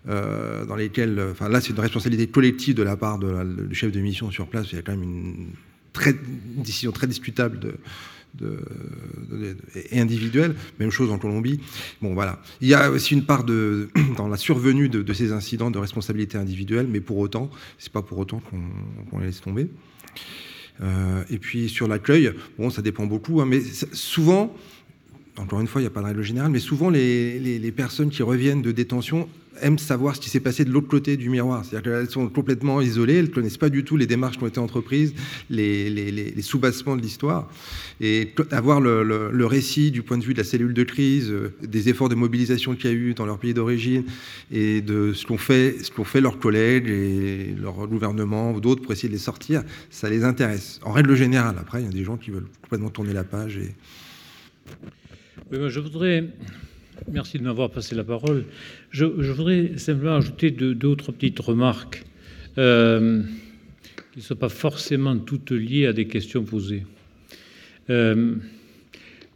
dans 0.04 0.74
lesquelles, 0.74 1.22
enfin 1.30 1.48
là, 1.48 1.60
c'est 1.60 1.70
une 1.70 1.78
responsabilité 1.78 2.26
collective 2.26 2.74
de 2.74 2.82
la 2.82 2.96
part 2.96 3.20
du 3.20 3.74
chef 3.74 3.92
de 3.92 4.00
mission 4.00 4.32
sur 4.32 4.48
place. 4.48 4.66
Il 4.72 4.74
y 4.74 4.78
a 4.78 4.82
quand 4.82 4.96
même 4.96 5.04
une, 5.04 5.46
très, 5.92 6.10
une 6.10 6.62
décision 6.62 6.90
très 6.90 7.06
discutable 7.06 7.60
de 7.60 7.74
de, 8.34 8.58
et 9.90 10.00
individuelle. 10.00 10.54
Même 10.78 10.90
chose 10.90 11.10
en 11.10 11.18
Colombie. 11.18 11.60
Bon, 12.00 12.14
voilà. 12.14 12.40
Il 12.60 12.68
y 12.68 12.74
a 12.74 12.90
aussi 12.90 13.14
une 13.14 13.24
part 13.24 13.44
de, 13.44 13.88
dans 14.16 14.28
la 14.28 14.36
survenue 14.36 14.88
de, 14.88 15.12
ces 15.12 15.32
incidents 15.32 15.70
de 15.70 15.78
responsabilité 15.78 16.38
individuelle, 16.38 16.86
mais 16.90 17.00
pour 17.00 17.18
autant, 17.18 17.50
c'est 17.78 17.92
pas 17.92 18.02
pour 18.02 18.18
autant 18.18 18.42
qu'on 19.10 19.18
les 19.18 19.26
laisse 19.26 19.40
tomber. 19.40 19.68
Euh, 20.80 21.22
et 21.30 21.38
puis 21.38 21.68
sur 21.68 21.86
l'accueil, 21.86 22.32
bon, 22.58 22.70
ça 22.70 22.82
dépend 22.82 23.06
beaucoup, 23.06 23.40
hein, 23.40 23.46
mais 23.46 23.60
souvent, 23.92 24.56
encore 25.36 25.60
une 25.60 25.66
fois, 25.66 25.80
il 25.80 25.84
n'y 25.84 25.88
a 25.88 25.90
pas 25.90 26.00
de 26.00 26.06
règle 26.06 26.22
générale, 26.22 26.50
mais 26.50 26.60
souvent 26.60 26.88
les, 26.88 27.38
les 27.38 27.72
personnes 27.72 28.10
qui 28.10 28.22
reviennent 28.22 28.62
de 28.62 28.72
détention 28.72 29.28
aiment 29.60 29.78
savoir 29.78 30.16
ce 30.16 30.20
qui 30.20 30.30
s'est 30.30 30.40
passé 30.40 30.64
de 30.64 30.70
l'autre 30.70 30.88
côté 30.88 31.16
du 31.16 31.28
miroir. 31.28 31.64
C'est-à-dire 31.64 31.92
qu'elles 31.92 32.10
sont 32.10 32.28
complètement 32.28 32.80
isolées, 32.80 33.14
elles 33.14 33.26
ne 33.26 33.30
connaissent 33.30 33.58
pas 33.58 33.68
du 33.68 33.84
tout 33.84 33.96
les 33.96 34.06
démarches 34.06 34.38
qui 34.38 34.44
ont 34.44 34.48
été 34.48 34.58
entreprises, 34.58 35.14
les, 35.50 35.90
les, 35.90 36.10
les 36.10 36.42
sous-bassements 36.42 36.96
de 36.96 37.02
l'histoire. 37.02 37.48
Et 38.00 38.34
avoir 38.50 38.80
le, 38.80 39.46
récit 39.46 39.90
du 39.90 40.02
point 40.02 40.18
de 40.18 40.24
vue 40.24 40.32
de 40.32 40.38
la 40.38 40.44
cellule 40.44 40.74
de 40.74 40.82
crise, 40.82 41.30
euh, 41.30 41.52
des 41.62 41.88
efforts 41.88 42.08
de 42.08 42.14
mobilisation 42.14 42.74
qu'il 42.74 42.90
y 42.90 42.92
a 42.92 42.96
eu 42.96 43.14
dans 43.14 43.26
leur 43.26 43.38
pays 43.38 43.54
d'origine, 43.54 44.04
et 44.50 44.80
de 44.80 45.12
ce 45.12 45.26
qu'ont 45.26 45.36
fait, 45.36 46.20
leurs 46.20 46.38
collègues 46.38 46.88
et 46.88 47.54
leur 47.60 47.86
gouvernement 47.86 48.52
ou 48.52 48.60
d'autres 48.60 48.82
pour 48.82 48.92
essayer 48.92 49.08
de 49.08 49.14
les 49.14 49.20
sortir, 49.20 49.62
ça 49.90 50.08
les 50.08 50.24
intéresse. 50.24 50.80
En 50.82 50.92
règle 50.92 51.14
générale, 51.14 51.56
après, 51.60 51.80
il 51.82 51.84
y 51.86 51.88
a 51.88 51.92
des 51.92 52.04
gens 52.04 52.16
qui 52.16 52.30
veulent 52.30 52.48
complètement 52.62 52.90
tourner 52.90 53.12
la 53.12 53.24
page. 53.24 53.60
Oui, 55.50 55.58
je 55.68 55.80
voudrais 55.80 56.24
Merci 57.10 57.38
de 57.38 57.44
m'avoir 57.44 57.70
passé 57.70 57.94
la 57.94 58.04
parole. 58.04 58.44
Je, 58.90 59.04
voudrais 59.04 59.78
simplement 59.78 60.16
ajouter 60.16 60.50
deux, 60.50 60.76
autres 60.86 61.12
petites 61.12 61.40
remarques 61.40 62.04
euh, 62.58 63.22
qui 64.12 64.18
ne 64.18 64.22
sont 64.22 64.36
pas 64.36 64.48
forcément 64.48 65.16
toutes 65.16 65.52
liées 65.52 65.86
à 65.86 65.92
des 65.92 66.06
questions 66.06 66.44
posées. 66.44 66.84
Euh, 67.90 68.34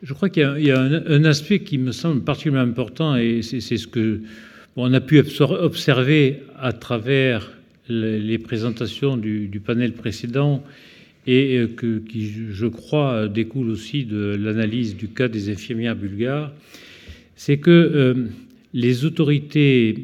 je 0.02 0.12
crois 0.12 0.28
qu'il 0.28 0.43
y 0.59 0.70
a, 0.70 0.80
un, 0.80 1.24
aspect 1.24 1.60
qui 1.60 1.78
me 1.78 1.93
semble 1.93 2.22
particulièrement 2.22 2.70
important 2.70 3.16
et 3.16 3.43
c'est 3.43 3.60
ce 3.60 3.86
que 3.86 4.20
on 4.76 4.93
a 4.93 5.01
pu 5.01 5.18
observer 5.18 6.43
à 6.59 6.72
travers 6.74 7.51
les, 7.88 8.38
présentations 8.38 9.16
du, 9.16 9.60
panel 9.64 9.94
précédent 9.94 10.62
et 11.26 11.56
euh, 11.56 11.66
que, 11.66 11.98
qui, 11.98 12.30
je 12.51 12.66
crois, 12.66 13.26
découle 13.28 13.70
aussi 13.70 14.05
de 14.05 14.36
l'analyse 14.38 14.94
du 14.97 15.09
cas 15.09 15.28
des 15.28 15.51
infirmières 15.51 15.97
bulgares, 15.97 16.52
c'est 17.36 17.58
que 17.58 17.70
euh, 17.70 18.28
les 18.72 19.04
autorités 19.04 19.94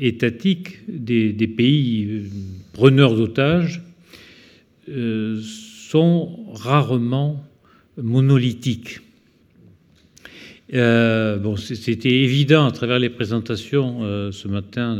étatiques 0.00 0.80
des, 0.88 1.32
pays 1.46 2.06
euh, 2.06 2.22
preneurs 2.72 3.14
d'otages 3.14 3.82
euh, 4.88 5.38
sont 5.40 6.38
rarement 6.52 7.44
monolithiques. 7.96 9.00
c'était 10.70 12.22
évident 12.22 12.66
à 12.66 12.70
travers 12.70 12.98
les 12.98 13.10
présentations 13.10 14.30
ce 14.30 14.46
matin 14.46 14.96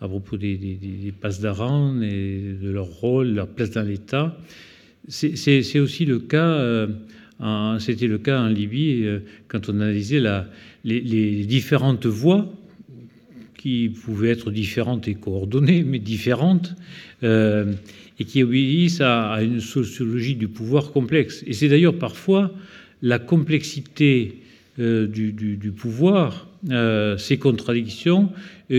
à 0.00 0.08
propos 0.08 0.36
des, 0.36 0.56
des, 0.56 1.12
passes 1.12 1.40
d'Aran 1.40 2.02
et 2.02 2.56
de 2.60 2.70
leur 2.70 2.86
rôle, 2.86 3.28
leur 3.28 3.46
place 3.46 3.70
dans 3.70 3.84
l'État. 3.84 4.36
C'est 5.08 5.78
aussi 5.78 6.04
le 6.06 6.18
cas, 6.18 6.88
c'était 7.78 8.06
le 8.06 8.18
cas 8.18 8.40
en 8.40 8.48
Libye 8.48 9.06
quand 9.48 9.68
on 9.68 9.80
analysait 9.80 10.22
les, 10.84 11.44
différentes 11.44 12.06
voies 12.06 12.50
qui 13.56 13.88
pouvaient 13.88 14.30
être 14.30 14.50
différentes 14.50 15.08
et 15.08 15.14
coordonnées, 15.14 15.82
mais 15.82 15.98
différentes, 15.98 16.76
euh, 17.24 17.72
et 18.18 18.24
qui 18.24 18.42
obéissent 18.42 19.00
à, 19.00 19.42
une 19.42 19.60
sociologie 19.60 20.36
du 20.36 20.48
pouvoir 20.48 20.92
complexe. 20.92 21.42
Et 21.46 21.52
c'est 21.52 21.68
d'ailleurs 21.68 21.98
parfois 21.98 22.52
la 23.02 23.18
complexité 23.18 24.40
euh, 24.78 25.06
du, 25.06 25.72
pouvoir, 25.76 26.48
euh, 26.70 27.16
ces 27.18 27.38
contradictions, 27.38 28.30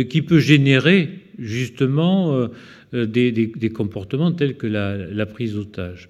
qui 0.10 0.22
peut 0.22 0.40
générer 0.40 1.10
justement 1.40 2.50
des, 2.94 3.72
comportements 3.74 4.32
tels 4.32 4.56
que 4.56 4.68
la, 4.68 4.98
la 4.98 5.26
prise 5.26 5.54
d'otage. 5.54 6.10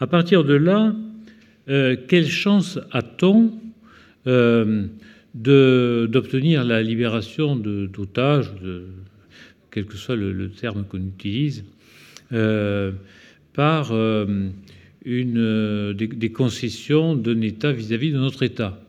À 0.00 0.06
partir 0.06 0.44
de 0.44 0.54
là, 0.54 0.94
quelle 1.66 2.28
chance 2.28 2.78
a-t-on 2.92 3.52
d'obtenir 5.34 6.64
la 6.64 6.82
libération 6.82 7.56
d'otages, 7.56 8.52
quel 9.70 9.86
que 9.86 9.96
soit 9.96 10.16
le, 10.16 10.50
terme 10.50 10.84
qu'on 10.84 10.98
utilise, 10.98 11.64
euh, 12.32 12.92
par 13.52 13.90
euh, 13.92 14.48
une, 15.04 15.92
des, 15.92 16.32
concessions 16.32 17.16
d'un 17.16 17.40
État 17.40 17.72
vis-à-vis 17.72 18.12
de 18.12 18.18
notre 18.18 18.44
État? 18.44 18.80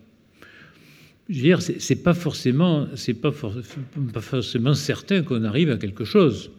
Je 1.28 1.38
veux 1.38 1.42
dire, 1.42 1.62
c'est 1.62 2.04
pas 2.04 2.14
forcément, 2.14 2.88
c'est 2.94 3.16
pas, 3.16 3.32
pas, 3.32 4.22
forcément 4.22 4.76
certain 4.76 5.24
qu'on 5.24 5.44
arrive 5.44 5.72
à 5.72 5.78
quelque 5.78 6.06
chose, 6.06 6.52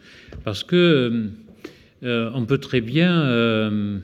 parce 0.42 0.64
que 0.64 1.28
euh, 2.02 2.30
on 2.34 2.44
peut 2.46 2.58
très 2.58 2.80
bien, 2.80 4.02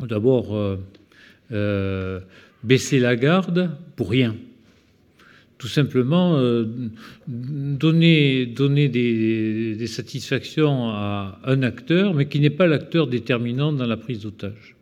d'abord, 0.00 0.78
baisser 1.50 2.98
la 2.98 3.16
garde 3.16 3.70
pour 3.96 4.10
rien 4.10 4.34
tout 5.64 5.68
simplement 5.68 6.36
euh, 6.36 6.66
donner, 7.26 8.44
donner 8.44 8.90
des, 8.90 9.86
satisfactions 9.86 10.90
à 10.90 11.40
un 11.44 11.62
acteur, 11.62 12.12
mais 12.12 12.26
qui 12.28 12.38
n'est 12.38 12.50
pas 12.50 12.66
l'acteur 12.66 13.06
déterminant 13.06 13.72
dans 13.72 13.86
la 13.86 13.96
prise 13.96 14.20
d'otage. 14.20 14.76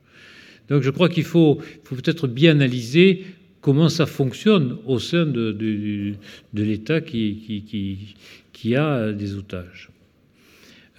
Donc 0.69 0.83
je 0.83 0.91
crois 0.91 1.09
qu'il 1.09 1.23
faut, 1.23 1.61
faut 1.85 1.95
peut-être 1.95 2.27
bien 2.27 2.53
analyser 2.53 3.25
comment 3.61 3.89
ça 3.89 4.07
fonctionne 4.07 4.77
au 4.85 4.99
sein 4.99 5.25
de, 5.25 5.53
de, 5.53 6.17
l'État 6.63 7.01
qui, 7.01 7.63
qui, 7.65 8.17
qui, 8.53 8.75
a 8.75 9.13
des 9.13 9.37
otages. 9.37 9.91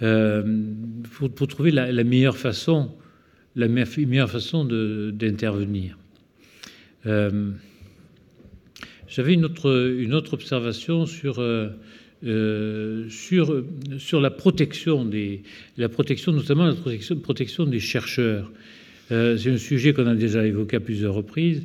Euh, 0.00 0.42
pour, 1.34 1.46
trouver 1.46 1.72
la, 1.72 2.04
meilleure 2.04 2.38
façon, 2.38 2.90
la 3.56 3.68
meilleure 3.68 4.30
façon 4.30 4.64
d'intervenir. 4.64 5.98
Euh, 7.06 7.52
j'avais 9.14 9.34
une 9.34 9.44
autre, 9.44 9.94
une 9.96 10.12
autre 10.12 10.34
observation 10.34 11.06
sur, 11.06 11.38
euh, 11.38 11.68
euh, 12.24 13.08
sur, 13.08 13.64
sur 13.98 14.20
la 14.20 14.30
protection, 14.30 15.04
des, 15.04 15.42
la 15.76 15.88
protection, 15.88 16.32
notamment 16.32 16.66
la 16.66 16.74
protection, 16.74 17.16
protection 17.16 17.64
des 17.64 17.78
chercheurs. 17.78 18.50
Euh, 19.12 19.36
c'est 19.36 19.52
un 19.52 19.58
sujet 19.58 19.92
qu'on 19.92 20.08
a 20.08 20.16
déjà 20.16 20.44
évoqué 20.44 20.78
à 20.78 20.80
plusieurs 20.80 21.14
reprises. 21.14 21.62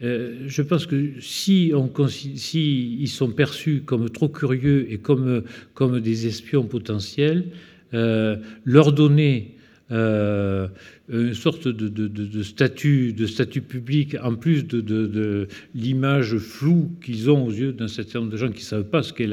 je 0.00 0.62
pense 0.62 0.86
que 0.86 1.12
si, 1.20 1.72
on, 1.74 1.92
si 2.08 2.96
ils 2.98 3.08
sont 3.08 3.30
perçus 3.30 3.82
comme 3.86 4.10
trop 4.10 4.28
curieux 4.28 4.86
et 4.90 4.98
comme, 4.98 5.44
comme 5.74 6.00
des 6.00 6.26
espions 6.26 6.64
potentiels, 6.64 7.44
leur 7.92 8.92
donner 8.92 9.54
euh, 9.92 10.68
une 11.08 11.34
sorte 11.34 11.66
de, 11.66 12.42
statut, 12.42 13.12
de 13.12 13.26
statut 13.26 13.62
public, 13.62 14.16
en 14.22 14.36
plus 14.36 14.64
de, 14.64 15.48
l'image 15.74 16.36
floue 16.38 16.92
qu'ils 17.04 17.28
ont 17.30 17.46
aux 17.46 17.50
yeux 17.50 17.72
d'un 17.72 17.88
certain 17.88 18.20
nombre 18.20 18.30
de 18.30 18.36
gens 18.36 18.48
qui 18.48 18.60
ne 18.60 18.68
savent 18.68 18.84
pas 18.84 19.02
ce 19.02 19.12
qu'est 19.12 19.26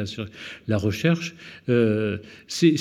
la, 0.67 0.77
recherche, 0.77 1.35
euh, 1.69 2.17
c'est 2.47 2.75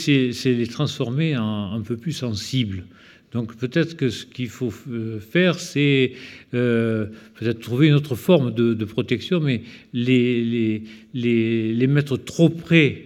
les 0.46 0.66
transformer 0.66 1.36
en 1.36 1.72
un 1.74 1.82
peu 1.82 1.96
plus 1.96 2.12
sensibles. 2.12 2.84
Donc 3.32 3.54
peut-être 3.56 3.96
que 3.96 4.08
ce 4.08 4.24
qu'il 4.24 4.48
faut 4.48 4.72
euh, 4.90 5.20
faire, 5.20 5.58
c'est 5.58 6.12
peut-être 6.52 7.60
trouver 7.60 7.88
une 7.88 7.94
autre 7.94 8.14
forme 8.14 8.54
de, 8.54 8.84
protection, 8.86 9.40
mais 9.40 9.60
les, 9.92 10.82
les, 11.12 11.86
mettre 11.86 12.16
trop 12.16 12.48
près 12.48 13.02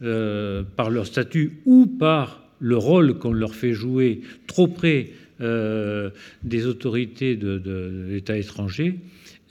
par 0.00 0.88
leur 0.88 1.06
statut 1.06 1.58
ou 1.66 1.86
par 1.86 2.39
le 2.60 2.76
rôle 2.76 3.18
qu'on 3.18 3.32
leur 3.32 3.54
fait 3.54 3.72
jouer 3.72 4.20
trop 4.46 4.68
près 4.68 5.10
euh, 5.40 6.10
des 6.42 6.66
autorités 6.66 7.34
de, 7.34 8.06
l'État 8.08 8.36
étranger, 8.36 9.00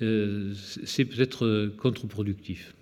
euh, 0.01 0.53
c'est 0.85 1.05
peut-être 1.05 1.71
contre-productif. 1.77 2.73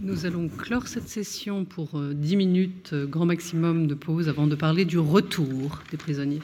Nous 0.00 0.26
allons 0.26 0.48
clore 0.48 0.86
cette 0.86 1.08
session 1.08 1.64
pour 1.64 2.00
10 2.00 2.34
euh, 2.34 2.36
minutes, 2.36 2.94
grand 2.94 3.26
maximum 3.26 3.86
de 3.86 3.94
pause, 3.94 4.28
avant 4.28 4.46
de 4.46 4.54
parler 4.54 4.84
du 4.84 4.98
retour 4.98 5.82
des 5.90 5.96
prisonniers. 5.96 6.40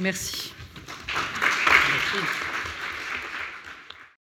Merci. 0.00 0.52
Merci. 1.08 2.49